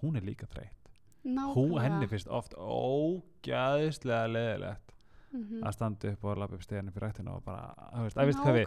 hún 0.02 0.16
er 0.16 0.22
líka 0.22 0.46
þreytt 0.46 0.87
Nákvæmlega. 1.24 1.82
henni 1.82 2.06
finnst 2.08 2.28
oft 2.28 2.54
ógeðslega 2.54 4.28
leðilegt 4.32 4.84
Mhm. 5.30 5.60
að 5.62 5.72
standa 5.74 6.08
upp 6.14 6.22
og 6.24 6.38
lafa 6.40 6.54
upp 6.56 6.62
steginu 6.64 6.90
fyrir 6.90 7.04
rættinu 7.10 7.34
og 7.36 7.42
bara, 7.44 7.74
þú 7.92 8.04
veist, 8.06 8.16
að 8.16 8.26
veist 8.30 8.38
hvað 8.38 8.54
við 8.56 8.66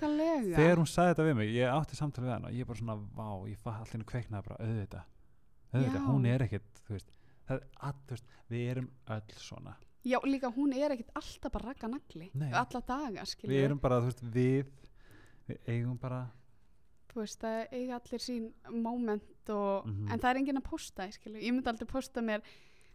þegar 0.55 0.77
hún 0.77 0.89
sagði 0.91 1.09
þetta 1.15 1.25
við 1.25 1.35
mig, 1.39 1.49
ég 1.55 1.71
átti 1.73 1.95
samtal 1.97 2.23
við 2.23 2.29
hann 2.35 2.45
og 2.45 2.51
ég 2.51 2.67
bara 2.67 2.77
svona, 2.77 2.97
vá, 3.17 3.49
ég 3.49 3.57
fatt 3.57 3.81
allir 3.95 4.05
kveiknaði 4.05 4.43
bara 4.45 4.57
auðvitað, 4.61 5.03
Já. 5.73 6.05
hún 6.05 6.25
er 6.27 6.39
ekkit 6.45 6.81
þú 6.85 6.93
veist, 6.93 7.09
það 7.49 7.55
er 7.55 7.63
að, 7.81 7.95
þú 8.05 8.13
veist 8.13 8.25
við 8.51 8.69
erum 8.75 8.89
öll 9.09 9.21
svona, 9.41 9.73
Já, 10.05 10.17
líka 10.25 10.53
hún 10.53 10.73
er 10.77 10.91
ekkit 10.91 11.09
alltaf 11.15 11.51
bara 11.51 11.65
rakka 11.73 11.87
nagli 11.89 12.29
alla 12.53 12.81
daga, 12.85 13.25
skilur 13.25 13.49
við 13.55 13.65
erum 13.65 13.79
bara, 13.81 13.99
þú 14.01 14.05
veist, 14.11 14.21
við 14.21 14.65
við 15.49 15.57
eigum 15.67 15.97
bara 15.99 16.27
þú 17.11 17.21
veist, 17.23 17.39
það 17.41 17.67
eiga 17.71 17.99
allir 17.99 18.19
sín 18.23 18.51
moment 18.71 19.49
og, 19.49 19.85
Mhm. 19.87 20.11
en 20.11 20.19
það 20.19 20.29
er 20.31 20.37
enginn 20.41 20.57
að 20.61 20.69
posta 20.69 21.11
skilur, 21.11 21.41
ég 21.41 21.51
myndi 21.53 21.67
aldrei 21.67 21.87
posta 21.87 22.21
mér 22.21 22.41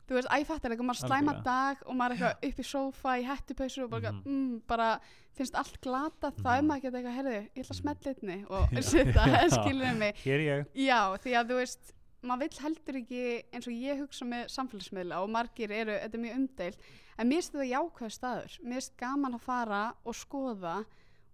þú 0.08 0.14
veist, 0.14 0.28
æfattar 0.30 0.70
eitthvað, 0.70 0.86
maður 0.86 1.08
slæma 1.08 1.42
dag 1.44 1.76
og 1.86 1.94
maður 1.96 2.10
er 2.12 2.16
eitthvað 2.16 2.48
upp 2.48 2.58
í 2.58 2.66
sófa 2.70 3.16
í 3.20 3.24
hettupausu 3.26 3.82
og 3.84 3.90
bara, 3.90 4.12
Mhm. 4.12 4.22
mm, 4.26 4.60
bara 4.66 5.00
finnst 5.36 5.54
allt 5.54 5.80
glata, 5.82 6.30
þá 6.32 6.58
er 6.58 6.62
Mhm. 6.62 6.66
maður 6.68 6.76
ekki 6.80 6.90
eitthvað 6.92 7.16
herðu, 7.16 7.34
ég 7.34 7.50
ætla 7.56 7.74
að 7.74 7.80
Mhm. 7.80 7.82
smetla 7.82 8.14
einni 8.14 8.44
og 8.48 8.68
setja, 8.82 9.12
já. 9.26 9.48
skilur 9.58 9.96
mig 9.98 10.14
hér 10.24 10.40
ég 10.40 10.66
Já, 10.74 11.16
því 11.18 11.32
að 11.34 11.46
þú 11.50 11.54
veist, 11.60 11.92
maður 12.22 12.38
vill 12.40 12.58
heldur 12.62 12.94
ekki 13.02 13.42
eins 13.52 13.66
og 13.66 13.72
ég 13.74 13.98
hugsa 14.00 14.24
með 14.24 14.46
samfélagsmiðla 14.48 15.22
og 15.22 15.28
margir 15.30 15.70
eru, 15.70 15.92
þetta 15.92 16.14
er 16.14 16.20
mjög 16.24 16.36
umdeilt 16.36 16.78
en 17.18 17.28
mér 17.28 17.34
finnst 17.42 17.52
þetta 17.52 17.70
jákvæð 17.74 18.12
staður 18.18 18.60
mér 18.64 18.72
finnst 18.80 18.96
gaman 18.96 19.34
að 19.34 19.40
fara 19.40 19.94
og 20.04 20.14
skoða 20.14 20.84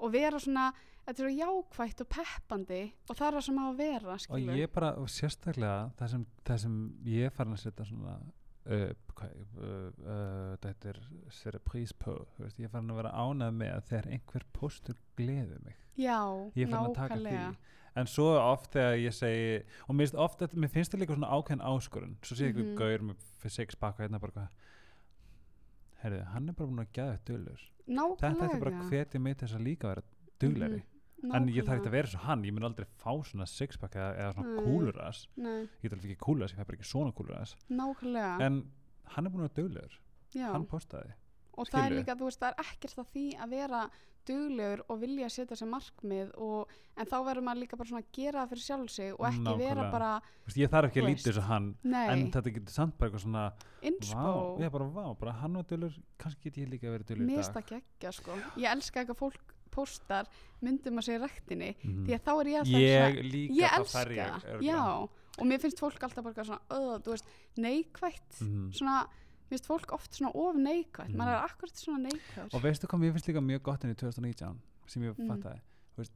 og 0.00 0.12
vera 0.12 0.38
svona, 0.38 0.72
þetta 1.06 1.22
er 1.22 1.26
svo 1.26 1.32
jákvætt 1.38 2.00
og 2.04 2.08
peppandi 2.08 2.82
og 3.10 3.16
það 3.18 3.26
er 3.28 3.36
það 3.38 3.44
sem 3.48 3.58
á 3.58 3.64
að 3.68 3.76
vera 3.82 4.12
og 4.14 4.20
skilur. 4.20 4.54
ég 4.60 4.72
bara, 4.72 4.90
og 5.02 5.08
sérstaklega 5.10 5.90
það 5.98 6.08
sem, 6.14 6.26
það 6.46 6.58
sem 6.64 6.76
ég 7.04 7.32
farin 7.32 7.52
að 7.56 7.62
setja 7.64 7.84
svona 7.88 8.14
uh, 8.66 8.88
hvað, 9.16 9.36
uh, 9.58 9.90
uh, 10.06 10.56
þetta 10.62 10.88
er 10.92 11.00
sér 11.30 11.58
prís 11.66 11.92
på, 11.92 12.14
ég 12.58 12.70
farin 12.70 12.90
að 12.94 13.00
vera 13.02 13.12
ánæð 13.18 13.52
með 13.60 13.74
að 13.76 13.86
þegar 13.90 14.10
einhver 14.16 14.46
postur 14.52 14.96
gleði 15.18 15.58
mig. 15.64 15.76
Já, 15.98 16.18
nákvæmlega. 16.56 17.54
en 18.00 18.06
svo 18.08 18.30
oft 18.40 18.70
þegar 18.72 18.94
ég 19.02 19.12
segi 19.12 19.56
og 19.88 19.94
mér 19.94 20.06
finnst, 20.06 20.14
oft, 20.16 20.38
þetta- 20.40 20.56
mér 20.62 20.70
finnst 20.72 20.92
það 20.94 21.00
líka 21.02 21.14
svona 21.18 21.28
ákveðin 21.36 21.66
áskorun. 21.68 22.14
Svo 22.22 22.36
sé 22.36 22.46
ég 22.48 22.54
Mhm. 22.54 22.62
einhver 22.62 22.78
gaur 22.78 23.02
með 23.10 23.16
fyrir 23.42 23.52
six 23.52 23.74
pakka 23.74 24.02
hérna 24.06 24.18
bara 24.20 24.32
hvað 24.32 24.48
herrið, 26.02 26.24
hann 26.32 26.48
er 26.48 26.52
bara 26.58 26.68
búin 26.70 26.82
að 26.82 26.92
geða 26.96 27.12
þetta 27.18 27.32
dullur 27.32 27.62
þetta 28.18 28.48
er 28.54 28.60
bara 28.62 28.88
hvetja 28.90 29.20
mig 29.20 29.36
til 29.38 29.46
þess 29.48 29.58
að 29.58 29.66
líka 29.66 29.88
vera 29.92 30.02
dugleri 30.42 30.80
Mhm, 30.80 30.91
en 31.23 31.49
ég 31.49 31.65
þarf 31.66 31.78
ekki 31.81 31.90
að 31.93 31.97
vera 31.97 32.12
svo 32.12 32.23
hann, 32.27 32.44
ég 32.44 32.55
mun 32.57 32.66
aldrei 32.66 32.86
fá 32.99 33.12
svona 33.28 33.47
six 33.47 33.78
pakka 33.78 34.01
eða, 34.01 34.15
eða 34.19 34.32
svona 34.36 34.62
kúluras 34.66 35.24
ég 35.39 35.82
get 35.85 35.93
alveg 35.97 36.11
ekki 36.11 36.20
kúluras, 36.24 36.55
ég 36.55 36.59
fæ 36.59 36.66
bara 36.66 36.78
ekki 36.81 36.90
svona 36.90 37.12
kúluras 37.15 37.57
en 37.70 38.62
hann 39.12 39.27
er 39.27 39.31
búin 39.35 39.44
að 39.44 39.51
vera 39.51 39.59
duglegur. 39.61 39.99
Já. 40.32 40.49
hann 40.55 40.65
postaði. 40.65 41.12
Og 41.61 41.69
það 41.69 41.85
er 41.85 41.94
líka, 41.99 42.15
þú 42.16 42.31
veist, 42.31 42.40
það 42.40 42.55
er 42.55 42.65
ekkert 42.65 43.01
að 43.03 43.11
því 43.12 43.24
að 43.44 43.51
vera 43.53 43.81
duglegur 44.28 44.82
og 44.89 45.01
vilja 45.03 45.28
setja 45.32 45.57
sér 45.59 45.69
markmið 45.69 46.31
og, 46.40 46.70
en 46.97 47.09
þá 47.11 47.16
verður 47.27 47.44
maður 47.49 47.61
líka 47.65 47.78
bara 47.81 47.90
svona 47.90 48.03
að 48.05 48.12
gera 48.16 48.43
það 48.44 48.53
fyrir 48.53 48.65
sjálf 48.65 48.93
sig 48.94 49.11
og 49.16 49.27
ekki 49.28 49.55
vera 49.59 49.82
Nákvæmlega. 49.82 49.90
bara, 49.93 50.11
Þú 50.23 50.49
veist, 50.49 50.61
ég 50.62 50.73
þarf 50.73 50.89
ekki 50.89 51.03
að 51.03 51.09
veist. 51.09 51.19
líti 51.19 51.28
þess 51.28 51.43
að 51.43 51.49
hann 51.51 51.66
nei, 51.82 52.05
en 52.15 52.23
þetta 52.36 52.55
getur 52.57 52.77
samt 52.77 52.97
bara 52.99 53.11
eitthvað 53.11 53.24
svona 53.27 53.44
vá, 53.53 54.31
ég 54.62 54.69
er 54.69 54.74
bara 54.77 54.89
vá, 54.97 55.05
bara 55.19 55.35
hann 55.43 55.59
var 55.59 55.66
dullur 55.73 55.99
kannski 56.23 56.47
get 56.49 56.61
ég 56.62 56.70
líka 56.73 56.94
verið 56.94 57.11
dullur 57.11 57.27
í 57.27 57.28
mér 57.28 57.43
dag 57.43 57.43
finnst 57.43 57.59
það 57.59 57.69
geggja 57.74 58.15
sko. 58.16 58.39
Ég 58.62 58.70
elska 58.73 59.03
ekki 59.03 59.16
að 59.16 59.20
fólk 59.24 59.51
postar 59.73 60.28
myndum 60.62 61.01
að 61.01 61.07
segja 61.09 61.23
rektinni 61.24 61.73
Mhm. 61.82 62.05
því 62.07 62.12
að 62.19 62.23
þá 62.27 62.32
er 62.40 62.47
ég 62.53 62.61
alltaf 62.61 62.82
ég 62.82 63.03
svona, 63.03 63.32
líka 63.32 63.57
ég 63.62 63.78
elska 63.81 63.99
fer 63.99 64.12
ég 64.12 64.23
það 64.23 64.44
örugglega. 64.53 64.62
já, 64.62 65.09
og 65.39 65.47
mér 65.49 65.61
finnst 65.65 65.81
fólk 65.82 66.03
alltaf 66.07 66.24
bara 66.24 66.44
svona, 66.44 66.61
öð, 66.70 67.03
þú 67.03 67.11
veist, 67.16 67.27
neikvætt 67.57 68.40
Mhm. 68.40 68.70
svona, 68.73 69.09
Mér 69.53 69.59
finnst 69.59 69.66
fólk 69.69 69.93
oft 69.93 70.15
svona 70.15 70.31
of 70.35 70.57
neikvægt, 70.57 71.11
Mm. 71.12 71.16
maður 71.19 71.35
er 71.36 71.44
akkurat 71.44 71.77
svona 71.77 71.99
neikvægt. 72.09 72.55
og 72.55 72.62
veistu 72.62 72.86
hvað 72.86 73.01
mér 73.01 73.12
finnst 73.12 73.27
líka 73.28 73.40
mjög 73.44 73.62
gott 73.62 73.85
enn 73.85 73.90
í 73.93 73.97
2019 73.97 74.59
sem 74.86 75.03
ég 75.03 75.15
Mm. 75.19 75.28
fattaði 75.28 75.61
Þú 75.93 75.99
veist, 75.99 76.12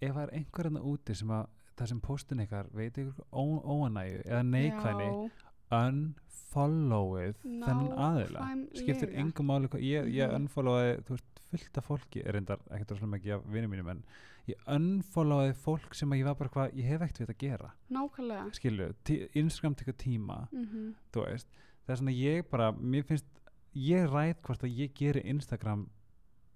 ef 0.00 0.14
það 0.14 0.22
er 0.22 0.30
einhver 0.38 0.64
hérna 0.70 0.80
úti 0.82 1.16
sem 1.16 1.28
að 1.28 1.46
það 1.76 1.88
sem 1.88 2.00
postin 2.00 2.40
ykkar 2.46 2.66
veit 2.72 2.94
ykkur 2.94 3.24
ó- 3.32 3.64
óanægju 3.64 4.22
eða 4.26 4.42
neikvæðni 4.46 5.30
unfollowið 5.70 7.36
þennan 7.44 7.92
aðila 8.06 8.46
skiptir 8.80 9.12
engum 9.20 9.46
máli 9.50 9.68
ég, 9.80 10.08
ég 10.14 10.30
Mhm. 10.30 10.36
unfollowaði 10.48 10.96
þú 11.06 11.16
veist 11.16 11.40
fullt 11.50 11.78
af 11.78 11.86
fólki 11.88 12.22
er 12.26 12.32
reyndar 12.34 12.58
ekkert 12.70 12.90
rosalega 12.94 13.14
mikið 13.16 13.34
af 13.34 13.44
vinum 13.52 13.70
mínum 13.70 13.90
en 13.90 14.02
ég 14.48 14.54
unfollowaði 14.66 15.54
fólk 15.54 15.94
sem 15.94 16.10
að 16.10 16.18
ég 16.20 16.24
var 16.24 16.34
bara 16.34 16.50
hvað 16.50 16.74
ég 16.74 16.84
hef 16.84 17.00
ekkert 17.02 17.18
við 17.18 17.26
þetta 17.26 17.36
að 17.36 17.44
gera 17.44 17.70
Nákvæmlega. 17.90 18.54
skilu, 18.54 18.94
Instagram 19.34 19.74
tekur 19.74 19.96
tíma 19.96 20.48
Mm 20.52 20.94
þú 21.12 21.24
veist, 21.26 21.46
það 21.86 21.92
er 21.92 21.96
svona 21.96 22.16
ég 22.16 22.50
bara 22.50 22.72
mér 22.72 23.04
finnst, 23.04 23.26
ég 23.74 24.08
ræð 24.10 24.34
hvort 24.42 24.62
að 24.62 24.76
ég 24.76 24.94
geri 24.94 25.22
Instagram 25.24 25.88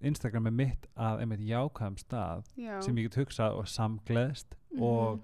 Instagram 0.02 0.46
er 0.46 0.50
mitt 0.50 0.86
að 0.96 1.20
einmitt 1.20 1.40
jákvæðum 1.40 1.96
stað 1.98 2.44
Já. 2.58 2.80
sem 2.82 2.94
ég 2.96 3.02
get 3.10 3.14
hugsað 3.26 3.56
og 3.58 3.64
samgleðst 3.66 4.54
Mhm. 4.74 4.82
og, 4.82 5.20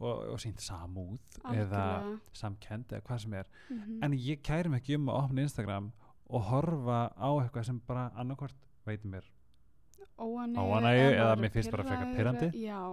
og, 0.00 0.24
og 0.34 0.40
sínt 0.42 0.60
samúð 0.62 1.18
eða 1.44 1.82
Algjörlega. 1.84 2.18
samkend 2.32 2.92
eða 2.92 3.04
hvað 3.08 3.20
sem 3.24 3.34
er. 3.34 3.46
Mhm. 3.70 3.98
en 4.02 4.12
ég 4.12 4.42
kæri 4.42 4.68
mig 4.68 4.82
ekki 4.82 4.96
um 4.98 5.08
að 5.08 5.20
opna 5.24 5.42
Instagram 5.42 5.92
og 6.28 6.40
horfa 6.50 7.00
á 7.14 7.28
eitthvað 7.42 7.64
sem 7.64 7.80
bara 7.86 8.10
annarkvort 8.16 8.56
veit 8.86 9.04
mér. 9.04 9.24
Óánægju 10.18 11.10
eða 11.10 11.20
eða 11.20 11.36
mér 11.36 11.50
er 11.50 11.54
finnst 11.54 11.70
bara 11.74 11.84
frekar 11.84 12.10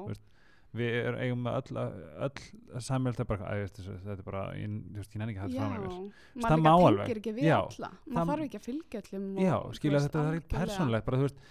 veist, 0.07 0.21
við 0.71 0.93
er, 1.01 1.17
eigum 1.25 1.47
öll, 1.51 1.79
öll 2.25 2.79
samjöld 2.79 3.19
er 3.19 3.27
þetta 4.05 4.15
er 4.15 4.23
bara 4.23 4.43
ég, 4.55 4.77
nenni 5.19 5.33
ekki 5.33 5.41
að 5.43 5.49
þetta 5.49 5.59
fram 5.59 5.73
yfir. 5.77 5.97
Maður 6.45 6.63
líka 6.63 6.85
alveg. 6.87 7.17
ekki 7.21 7.33
við 7.35 7.49
alla. 7.57 7.89
Maður 8.07 8.31
þarf 8.31 8.45
ekki 8.45 8.59
að 8.61 8.67
fylgja 8.69 9.01
öllum 9.01 9.25
og, 9.35 9.41
já, 9.43 9.55
skilja 9.79 10.03
þetta 10.05 10.23
er 10.23 10.37
ekki 10.39 10.53
persónlegt 10.55 11.05
bara 11.09 11.19
þú 11.21 11.27
veist, 11.27 11.43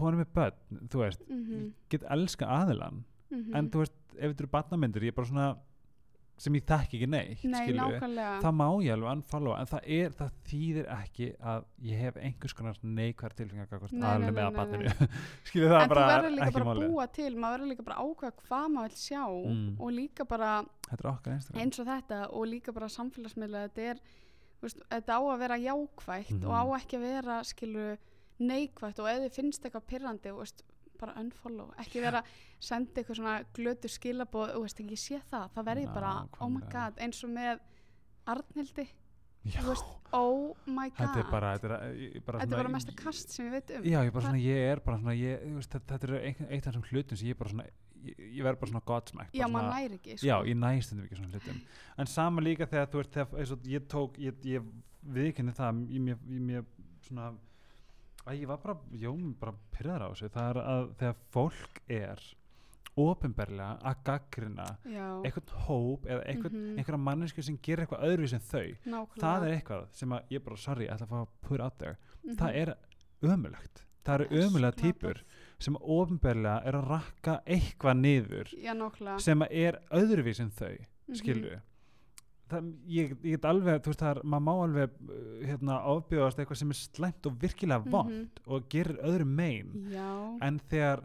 konum 0.00 0.22
með 0.22 0.32
börn 0.38 0.88
þú 0.92 1.02
veist, 1.04 1.26
Mhm, 1.28 1.52
ég 1.58 1.72
get 1.90 2.06
elska 2.16 2.46
aðilan 2.46 3.04
mhm. 3.30 3.54
en 3.54 3.70
þú 3.70 3.84
veist, 3.84 3.96
ef 4.18 4.32
þetta 4.34 4.44
eru 4.44 4.52
barnamyndir 4.58 5.02
ég 5.08 5.12
er 5.14 5.16
bara 5.20 5.26
svona, 5.30 5.46
sem 6.36 6.54
ég 6.58 6.64
þekki 6.66 6.98
ekki 6.98 7.06
neitt 7.06 7.42
Nei, 7.46 7.68
nákvæmlega 7.78 8.30
það 8.42 8.54
má 8.58 8.64
ég 8.82 8.92
alveg 8.96 9.10
unfollowa 9.12 9.58
en 9.62 9.68
það 9.70 9.84
er, 9.96 10.14
það 10.18 10.32
þýðir 10.50 10.88
ekki 10.96 11.28
að 11.52 11.66
ég 11.90 12.00
hef 12.02 12.16
einhvers 12.18 12.54
konar 12.58 12.80
neikvæðar 12.82 13.36
tilfengar 13.38 13.84
nei, 13.92 14.32
barninu 14.56 14.88
nei. 14.88 15.08
skilja 15.46 15.68
það 15.70 15.84
en 15.84 15.92
þú 15.94 16.00
verður 16.00 16.34
líka 16.34 16.50
bara 16.58 16.74
að 16.74 16.82
búa 16.88 17.06
til 17.14 17.30
maður 17.36 17.54
verður 17.60 17.70
líka 17.74 17.86
bara 17.86 17.98
að 18.00 18.10
ákveða 18.10 18.48
hvað 18.48 18.66
maður 18.74 18.96
vil 18.96 19.02
sjá 19.04 19.22
Mm. 19.44 19.76
og 19.78 19.92
líka 19.94 20.26
bara 20.34 20.50
eins 21.62 21.78
og 21.80 21.86
þetta 21.86 22.18
og 22.34 22.46
líka 22.50 22.72
bara 22.74 22.88
samfélagsmiðla 22.92 23.62
þetta 23.68 23.86
er, 23.94 24.02
veist, 24.64 24.82
þetta 24.90 25.14
á 25.14 25.20
að 25.22 25.38
vera 25.44 25.56
jákvætt 25.62 26.34
Mhm. 26.34 26.44
og 26.50 26.54
á 26.58 26.64
ekki 26.80 26.98
að 26.98 27.06
vera 27.06 27.38
skilu 27.44 27.86
neikvætt 28.40 28.98
og 28.98 29.06
ef 29.08 29.18
þið 29.22 29.34
finnst 29.38 29.62
eitthvað 29.64 29.86
pirrandi 29.86 30.32
þú 30.34 30.38
veist, 30.42 30.64
bara 31.04 31.14
unfollow, 31.22 31.70
ekki 31.84 32.02
vera 32.04 32.24
senda 32.64 33.00
eitthvað 33.00 33.20
svona 33.20 33.36
glötu 33.56 33.92
skilabóð 33.92 34.54
þú 34.56 34.64
veist 34.66 34.82
ekki, 34.84 34.96
ég 34.98 35.04
sé 35.04 35.22
það, 35.30 35.46
það 35.56 35.70
verði 35.70 35.86
bara 35.94 36.12
oh 36.40 36.50
my 36.56 36.66
god, 36.72 37.00
eins 37.04 37.22
og 37.24 37.34
með 37.38 37.64
þú 39.44 39.64
veist, 39.68 39.88
oh 40.16 40.54
my 40.66 40.88
god 40.88 41.00
þetta 41.02 41.20
er 41.20 41.30
bara 41.30 41.48
þetta 41.58 41.68
er, 41.68 41.96
ég- 42.00 42.22
bara 42.24 42.40
þetta 42.40 42.56
er 42.56 42.60
bara 42.62 42.72
mesta 42.72 42.94
kast 42.96 43.34
sem 43.34 43.48
ég 43.50 43.56
veit 43.58 43.72
um 43.76 43.84
já, 43.84 43.98
ég 44.06 44.12
bara 44.14 44.24
svona, 44.28 44.40
ég 44.40 44.68
er 44.72 44.80
bara 44.86 45.00
svona 45.02 45.16
ég, 45.18 45.42
veist, 45.58 45.74
þetta, 45.74 45.98
er 46.08 46.14
eitt 46.24 46.40
af 46.66 46.70
þessum 46.70 46.86
hlutum 46.88 47.20
sem 47.20 47.28
ég 47.28 47.36
bara 47.40 47.52
svona 47.52 47.66
ég, 47.68 48.22
ég 48.38 48.46
verð 48.46 48.62
bara 48.62 48.72
svona 48.72 48.84
godsmækt 48.88 49.36
já, 49.36 49.44
maður 49.52 49.70
næri 49.74 49.98
ekki 49.98 50.16
sko. 50.16 50.28
Já, 50.30 50.36
ég 50.48 50.58
næst 50.60 50.92
þetta 50.94 51.04
ekki 51.06 51.18
svona 51.20 51.32
hlutum. 51.34 51.60
En 52.00 52.10
sama 52.14 52.44
líka 52.44 52.68
þegar 52.70 52.88
þú 52.92 53.02
veist 53.02 53.18
þegar, 53.18 53.68
ég 53.74 53.86
tók, 53.92 54.18
ég, 54.24 54.40
ég 54.48 54.72
viðkenni 55.18 55.54
það 55.56 55.82
ég, 55.92 56.08
ég, 56.14 56.40
mér 56.48 56.64
svona 57.04 57.30
að 58.26 58.40
ég 58.40 58.46
var 58.46 58.56
bara, 58.62 58.76
jó, 58.92 59.12
bara 59.40 59.52
pyrðar 59.72 60.02
á 60.02 60.08
þessu. 60.12 60.28
Það 60.30 60.50
er 60.50 60.60
að 60.64 60.94
þegar 61.00 61.16
fólk 61.34 61.80
er 61.88 62.22
ofinberlega 62.96 63.78
að 63.90 63.96
gaggrina 64.06 64.66
já, 64.86 65.06
einhvern 65.26 65.54
hóp 65.66 66.04
eða 66.06 66.26
einhvern, 66.30 66.54
Mhm. 66.60 66.76
einhverja 66.78 67.00
mannesku 67.02 67.42
sem 67.42 67.56
gerir 67.58 67.86
eitthvað 67.86 68.04
öðru 68.06 68.28
sem 68.28 68.40
þau 68.40 68.76
nákvæmlega. 68.86 69.18
það 69.18 69.46
er 69.48 69.56
eitthvað 69.60 69.86
sem 69.92 70.08
að 70.10 70.22
ég 70.30 70.44
bara, 70.44 70.56
sorry, 70.56 70.86
ætla 70.86 71.06
að 71.06 71.08
fá 71.08 71.20
að 71.22 71.28
put 71.42 71.60
out 71.60 71.78
there. 71.78 71.96
Mhm. 72.24 72.36
það 72.36 72.54
er 72.54 72.74
ömulegt 73.22 73.82
það 74.04 74.14
eru 74.14 74.24
er 74.24 74.42
ömulega 74.44 74.72
týpur 74.76 75.22
sem 75.58 75.74
ofinberlega 75.76 76.66
er 76.66 76.72
að 76.74 76.88
rakka 76.88 77.42
eitthvað 77.46 77.98
niður 77.98 78.48
já, 78.62 79.18
sem 79.20 79.42
er 79.50 79.80
öðruvís 79.90 80.40
en 80.40 80.50
þau 80.50 80.78
Mhm. 81.08 81.14
skilju 81.16 81.60
það, 82.50 82.70
ég, 82.86 83.14
ég 83.24 83.36
get 83.38 83.44
alveg, 83.48 83.80
þú 83.84 83.92
veist 83.92 84.02
það 84.04 84.10
er, 84.16 84.20
maður 84.24 84.44
má 84.46 84.52
alveg 84.64 84.90
uh, 85.08 85.46
hérna 85.48 85.78
ofbjóðast 85.94 86.38
eitthvað 86.42 86.60
sem 86.60 86.70
er 86.74 86.80
slæmt 86.80 87.26
og 87.30 87.38
virkilega 87.40 87.84
vond 87.90 88.10
Mhm. 88.14 88.28
og 88.46 88.68
gerir 88.68 88.98
öðru 89.02 89.26
mein 89.26 89.72
já, 89.92 90.08
en 90.42 90.60
þegar 90.70 91.04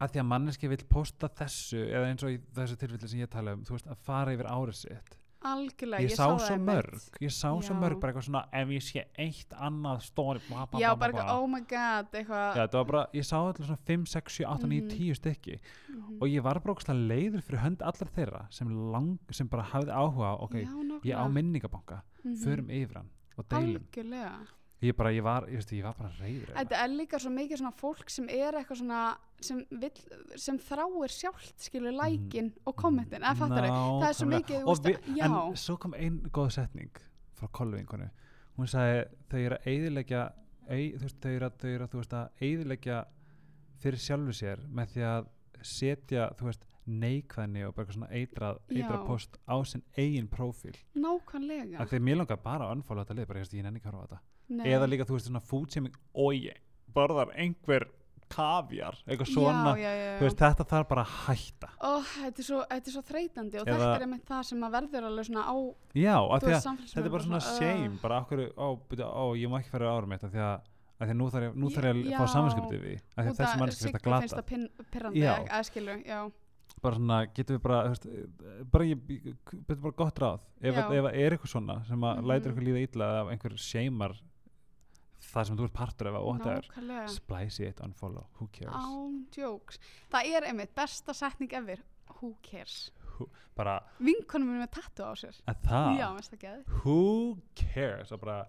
að 0.00 0.12
því 0.14 0.20
að 0.22 0.28
manneski 0.30 0.68
vill 0.70 0.84
posta 0.88 1.28
þessu 1.28 1.80
eða 1.88 2.06
eins 2.12 2.22
og 2.22 2.36
þessu 2.54 2.76
tilfelli 2.78 3.08
sem 3.10 3.20
ég 3.24 3.30
tala 3.32 3.52
um 3.56 3.64
þú 3.66 3.74
veist, 3.74 3.88
að 3.90 3.96
fara 4.06 4.34
yfir 4.36 4.46
árið 4.46 4.74
sitt 4.84 5.16
algjörlega 5.44 6.02
ég, 6.02 6.10
sá 6.16 6.24
það 6.26 6.40
svo 6.46 6.56
mörg 6.66 7.18
ég 7.22 7.30
sá 7.30 7.48
svo 7.62 7.74
Já. 7.74 7.78
mörg, 7.80 8.00
bara 8.00 8.12
eitthvað 8.12 8.26
svona 8.26 8.42
ef 8.52 8.68
ég 8.74 8.82
sé 8.82 9.04
eitt 9.18 9.52
annað 9.54 10.00
stóri 10.02 10.40
bla, 10.48 10.66
bla, 10.66 10.80
já, 10.82 10.90
bara 10.98 11.12
eitthvað, 11.12 11.30
oh 11.38 11.46
my 11.46 11.60
god 11.60 12.10
eitthvað 12.12 12.56
Já, 12.58 12.84
bara, 12.84 13.06
ég 13.14 13.24
sá 13.28 13.36
allir 13.38 13.64
svona 13.68 13.78
5, 13.86 14.06
6, 14.08 14.32
7, 14.40 14.44
8, 14.48 14.66
9, 14.66 14.82
Mhm. 14.82 14.90
10 14.90 15.14
stykki 15.14 15.58
Mhm. 15.88 16.18
og 16.20 16.28
ég 16.28 16.42
var 16.42 16.58
bara 16.60 16.74
ógstlega 16.74 17.06
leiður 17.08 17.42
fyrir 17.42 17.60
hönd 17.62 17.82
allar 17.82 18.10
þeirra 18.16 18.46
sem, 18.50 18.68
lang, 18.92 19.18
sem 19.30 19.46
bara 19.48 19.62
hafði 19.62 19.92
áhuga 19.94 20.40
ok, 20.42 20.54
já, 20.54 21.00
ég 21.04 21.14
á 21.16 21.24
minningabanka 21.30 22.02
Mhm. 22.24 22.34
förum 22.44 22.68
yfir 22.70 22.96
hann 22.96 23.10
og 23.38 23.48
deilum 23.48 23.82
algjörlega 23.82 24.32
ég 24.80 24.94
bara, 24.94 25.10
ég 25.10 25.22
var, 25.26 25.46
ég 25.50 25.58
veist, 25.58 25.72
ég 25.74 25.82
var 25.82 25.94
bara 25.98 26.10
reyður 26.20 26.52
þetta 26.54 26.82
er 26.84 26.92
líka 26.94 27.18
svo 27.18 27.30
mikið 27.34 27.58
svona 27.62 27.72
fólk 27.80 28.10
sem 28.14 28.28
er 28.30 28.54
eitthvað 28.60 28.78
svona 28.82 29.00
sem, 29.42 29.62
vill, 29.70 29.90
sem 30.38 30.58
þráir 30.58 31.14
sjálft 31.14 31.64
skilur 31.66 31.96
lækin 31.98 32.52
og 32.66 32.76
kommentin 32.78 33.26
þau, 33.26 33.48
það 33.48 34.08
er 34.08 34.18
svo 34.20 34.28
mikið 34.30 34.68
við, 34.86 35.00
að- 35.18 35.48
en 35.50 35.56
svo 35.56 35.76
kom 35.82 35.94
ein 35.98 36.20
góð 36.30 36.50
setning 36.60 36.90
frá 37.38 37.48
kolvinkonu. 37.54 38.08
Hún 38.58 38.66
sagði, 38.70 39.04
þau 39.30 39.38
eru 39.38 39.58
að 39.58 39.66
eyðileggja 39.72 40.22
ei, 40.68 40.92
þú 40.98 41.02
veist, 41.06 41.18
þau 41.22 41.30
eru 41.34 41.46
að, 41.46 41.66
eru 41.74 41.84
að, 41.86 42.14
að 42.18 42.42
eyðileggja 42.48 42.96
fyrir 43.78 44.02
sjálfu 44.02 44.34
sér 44.34 44.64
með 44.74 44.94
því 44.94 45.04
að 45.06 45.28
setja, 45.62 46.30
þú 46.38 46.48
veist 46.50 46.64
neikvæðni 46.88 47.62
og 47.66 47.74
bara 47.76 47.84
eitthvað 47.84 47.98
svona 47.98 48.10
eitrað, 48.16 48.58
Já. 48.72 49.06
post 49.06 49.38
á 49.46 49.56
sinn 49.68 49.82
eigin 49.98 50.28
prófíl. 50.30 50.74
Nákvæmlega. 50.96 51.86
Því 51.86 52.00
mér 52.00 52.16
langar 52.22 52.40
bara 52.42 52.66
að 52.70 52.78
unfollow 52.78 53.04
þetta 53.04 53.16
lið 53.18 53.26
bara 53.28 53.40
ég 53.44 53.62
nenni 53.66 53.78
ekki 53.82 53.90
að 53.90 53.98
horfa 53.98 54.08
þetta 54.16 54.37
Nei. 54.48 54.66
eða 54.72 54.86
líka 54.88 55.04
þú 55.04 55.18
veist 55.18 55.28
svona 55.28 55.42
og 56.14 56.32
ég 56.34 56.56
borðar 56.94 57.34
einhver 57.36 57.88
kavjar 58.28 58.96
eitthvað 59.08 59.28
svona, 59.32 59.70
já, 59.80 59.88
já, 59.88 59.92
já, 60.04 60.18
þú 60.20 60.24
veist 60.26 60.40
þetta 60.42 60.64
þarf 60.68 60.88
bara 60.90 61.02
að 61.06 61.12
hætta. 61.26 61.68
Ó, 61.80 61.90
þetta, 62.04 62.42
er 62.42 62.44
svo, 62.48 62.58
þetta 62.68 62.90
er 62.90 62.94
svo 62.94 63.02
þreytandi 63.08 63.60
og 63.60 63.66
Eða- 63.68 63.78
þetta 63.78 63.94
er 63.96 64.04
einmitt 64.04 64.26
það 64.28 64.42
sem 64.50 64.64
að 64.68 64.74
verður 64.76 65.06
alveg 65.08 65.28
svona 65.28 65.44
á 65.48 65.56
já, 65.96 66.16
af 66.18 66.42
að 66.42 66.58
samfélagsmiðlum 66.66 66.92
þetta 66.94 67.06
er 67.08 67.14
bara 67.14 67.26
svona 67.28 67.40
uh, 67.40 67.54
shame 67.58 67.98
bara 68.02 68.18
okkur, 68.24 68.42
ó, 68.56 68.66
byrja, 68.90 69.06
ó, 69.08 69.24
ég 69.36 69.48
má 69.48 69.56
ekki 69.62 69.70
fara 69.72 69.92
árum 69.96 70.08
mitt 70.12 70.24
af 70.28 70.32
því 70.34 70.42
að, 70.44 70.60
af 70.98 71.06
því 71.08 71.14
að 71.14 71.18
nú 71.22 71.30
þarf 71.32 71.46
ég, 71.48 71.54
nú 71.56 71.70
þarf 71.72 71.88
ég 71.88 72.12
að 72.12 72.20
fá 72.20 72.34
samanskiptið 72.34 72.84
við 72.84 72.98
af 72.98 73.16
því 73.16 73.24
að 73.24 73.32
út 73.32 73.40
þessi 73.40 73.48
að 73.54 73.62
mannski 73.64 73.84
finnst 73.84 73.98
að 74.00 74.04
glata 74.08 74.20
finnst 74.26 74.36
það 74.36 74.48
pin- 74.52 74.70
pirrandi 74.92 75.24
Já. 75.24 75.32
eða 75.48 75.62
skilu, 75.70 75.96
já. 76.04 76.20
Bara 76.84 76.94
svona, 77.00 77.16
getum 77.34 77.56
við 77.56 77.62
bara, 77.64 77.78
veist, 77.88 78.04
bara 78.70 78.84
ég, 78.84 78.98
bara 79.80 79.92
gott 79.96 80.18
ráð. 80.20 80.40
Ef, 80.60 80.74
Já. 80.76 80.82
að, 80.84 80.92
ef 81.00 81.04
að 81.08 81.16
er 81.16 81.32
eitthvað 81.34 81.50
svona 81.54 81.78
sem 81.88 81.98
að 82.04 82.18
Mhm. 82.20 82.26
lætur 82.28 82.52
eitthvað 82.52 82.68
líða 82.68 82.82
illa 82.84 83.08
eða 83.08 83.32
einhver 83.32 83.56
shamear 83.56 84.12
það 85.38 85.48
sem 85.48 85.58
þú 85.58 85.66
ert 85.68 85.76
partur 85.78 86.10
af 86.10 86.18
og 86.20 86.38
þetta 86.42 86.54
er 86.58 87.10
splæsi 87.14 87.66
it, 87.68 87.82
unfollow, 87.84 88.26
who 88.38 88.48
cares? 88.52 88.74
Án 88.74 89.18
jokes. 89.34 89.80
Það 90.12 90.30
er 90.36 90.48
einmitt 90.50 90.74
besta 90.76 91.14
setning 91.16 91.54
ever 91.58 91.82
who 92.18 92.34
cares? 92.42 92.90
Bara, 93.58 93.80
vinkonum 93.98 94.52
minn 94.52 94.62
með 94.62 94.70
tattu 94.76 95.02
á 95.02 95.12
sér. 95.18 95.38
Að 95.50 95.64
það? 95.66 95.88
Já, 95.98 96.08
það 96.30 96.74
who 96.84 97.00
cares? 97.58 98.12
Og 98.14 98.20
bara 98.22 98.44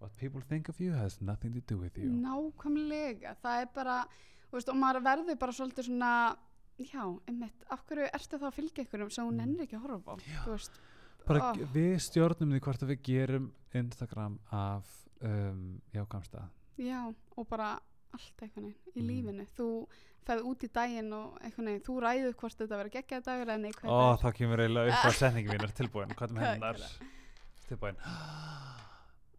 what 0.00 0.12
people 0.16 0.40
think 0.48 0.68
of 0.68 0.80
you 0.80 0.92
has 0.92 1.20
nothing 1.20 1.54
to 1.54 1.60
do 1.60 1.78
with 1.80 1.96
you. 1.98 2.08
Nákvæmlega, 2.08 3.34
það 3.40 3.64
er 3.64 3.72
bara 3.74 3.96
veist, 4.52 4.68
og 4.72 4.78
maður 4.80 5.04
verður 5.06 5.38
bara 5.40 5.56
svolítið 5.56 5.88
svona 5.90 6.12
já, 6.80 7.02
einmitt, 7.28 7.66
af 7.70 7.84
hverju 7.88 8.08
ertu 8.08 8.40
þá 8.40 8.46
að 8.48 8.56
fylgja 8.56 8.84
ykkurum 8.86 9.12
sem 9.12 9.26
hún 9.26 9.36
Mm. 9.36 9.42
nennir 9.44 9.66
ekki 9.66 9.76
að 9.76 9.84
horfa 9.88 10.16
á? 10.16 10.16
Bara 11.28 11.50
oh, 11.50 11.58
við 11.74 11.98
stjórnum 12.00 12.54
því 12.54 12.60
hvort 12.64 12.82
við 12.88 13.02
gerum 13.04 13.50
Instagram 13.76 14.38
af 14.50 14.88
um, 15.26 15.80
jákamstað 15.94 16.48
já, 16.80 17.00
og 17.36 17.48
bara 17.48 17.74
allt 18.14 18.40
veginn 18.42 18.70
í 18.96 19.00
Mm. 19.00 19.06
lífinu. 19.06 19.44
Þú 19.56 19.66
ferð 20.26 20.46
út 20.50 20.64
í 20.66 20.68
daginn 20.74 21.12
og 21.14 21.36
veginn 21.44 21.80
þú 21.86 21.98
ræður 22.02 22.34
hvort 22.40 22.56
þetta 22.58 22.78
verður 22.80 22.94
geggjað 22.96 23.24
dagur 23.28 23.46
eða 23.52 23.60
neikvæð 23.62 23.90
Ó, 23.90 24.16
þá 24.18 24.28
kemur 24.38 24.62
eiginlega 24.64 24.90
upp 24.96 25.06
á 25.06 25.10
setningi 25.20 25.52
mínar 25.52 25.72
tilbúin. 25.78 26.14
Hvað 26.18 26.30
er 26.30 26.34
með 26.34 26.48
hennar? 26.48 26.82
Tilbúin. 27.68 28.00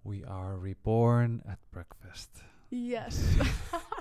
We 0.03 0.23
are 0.25 0.55
reborn 0.57 1.41
at 1.45 1.59
breakfast. 1.71 2.43
Yes. 2.71 3.19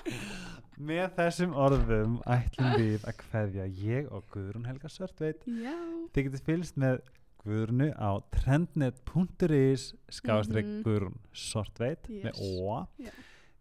Með 0.80 1.10
þessum 1.18 1.52
orðum 1.58 2.20
ætlum 2.30 2.76
við 2.80 3.02
að 3.10 3.16
kveðja 3.24 3.66
ég 3.82 4.06
og 4.14 4.24
Guðrún 4.32 4.64
Helga 4.70 4.88
Sörtveit. 4.88 5.42
Já, 5.44 5.74
Þið 6.14 6.28
getið 6.28 6.44
fylgst 6.46 6.78
með 6.80 7.02
Guðrunu 7.40 7.90
á 7.96 8.10
trendnet.is 8.34 9.94
skástrík 10.12 10.66
Mhm. 10.84 11.14
Sortveit 11.32 12.08
með 12.08 12.34
Yes. 12.34 12.40
ó 12.40 12.86
Já. 12.98 13.10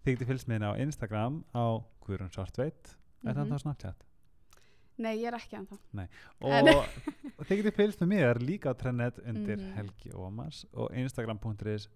þið 0.05 0.15
getið 0.17 0.27
fylgst 0.27 0.47
með 0.47 0.53
henni 0.59 0.67
á 0.67 0.73
Instagram 0.83 1.43
á 1.55 1.65
Guðrun 2.05 2.31
Sortveit 2.33 2.95
er 3.25 3.33
það 3.33 3.45
Mhm. 3.45 3.51
þá 3.53 3.59
Snapchat 3.61 3.95
Nei, 4.99 5.15
ég 5.17 5.27
er 5.27 5.33
ekki 5.37 5.55
ennþá. 5.55 5.77
og, 6.41 6.51
En- 6.51 6.67
og 7.39 7.45
þið 7.47 7.63
getið 7.63 7.75
fylgst 7.75 7.99
með 7.99 8.07
mér 8.09 8.39
líka 8.43 8.73
á 8.73 8.75
trendnet 8.75 9.17
undir 9.25 9.57
Mhm. 9.57 9.73
Helgi 9.75 10.09
Ómars 10.13 10.65
og 10.73 10.91
Instagram.is 10.93 11.87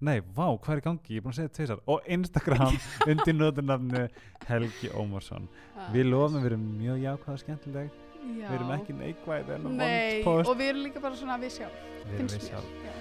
Nei, 0.00 0.20
vá, 0.20 0.58
hvað 0.58 0.72
er 0.74 0.80
í 0.80 0.82
gangi? 0.82 1.08
Ég 1.10 1.16
er 1.16 1.20
búin 1.20 1.32
að 1.32 1.34
segja 1.34 1.48
þetta 1.48 1.54
tvisar 1.54 1.80
og 1.86 2.00
Instagram 2.06 2.72
undir 3.08 3.34
notunafnu 3.34 4.08
Helgi 4.46 4.88
Ómarsson 4.90 5.48
Við 5.92 6.08
lofum 6.10 6.40
að 6.40 6.46
erum 6.46 6.78
mjög 6.80 6.98
jákvæða 7.02 7.28
og 7.28 7.38
skemmtileg 7.38 7.90
Já. 8.24 8.46
við 8.48 8.54
erum 8.58 8.70
ekki 8.74 8.92
neikvæð 8.98 9.50
Nei, 9.68 10.22
og 10.24 10.54
við 10.56 10.68
erum 10.70 10.82
líka 10.86 10.98
bara 11.04 11.14
svona 11.18 11.36
við 11.42 11.50
sjálf 11.58 11.76
við 12.04 12.14
erum 12.18 12.30
við 12.32 12.42
sjálf. 12.48 12.70
já. 12.84 12.94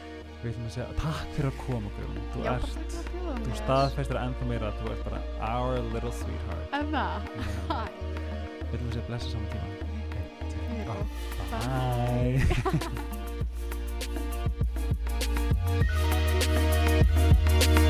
við 0.43 0.49
viljum 0.49 0.67
að 0.67 0.73
segja 0.75 0.87
takk 0.99 1.27
fyrir 1.37 1.49
að 1.49 1.57
koma 1.63 1.89
Guðrún. 1.95 2.25
Þú, 2.33 2.39
ert, 2.51 2.73
þú 3.45 3.51
staðfæstir 3.61 4.17
ennþá 4.19 4.43
meira 4.49 4.65
að 4.69 4.75
þú 4.81 4.85
ert 4.91 5.03
bara 5.07 5.19
our 5.53 5.73
little 5.93 6.13
sweetheart. 6.19 6.67
Emma, 6.81 7.05
hi 7.71 8.13
við 8.73 8.79
viljum 8.79 8.89
að 8.89 8.93
segja 8.93 9.07
blessa 9.07 9.29
saman 9.31 9.49
tíma. 9.53 9.67
Oh, 10.89 11.01
bye, 11.51 12.37
bye. 12.67 13.21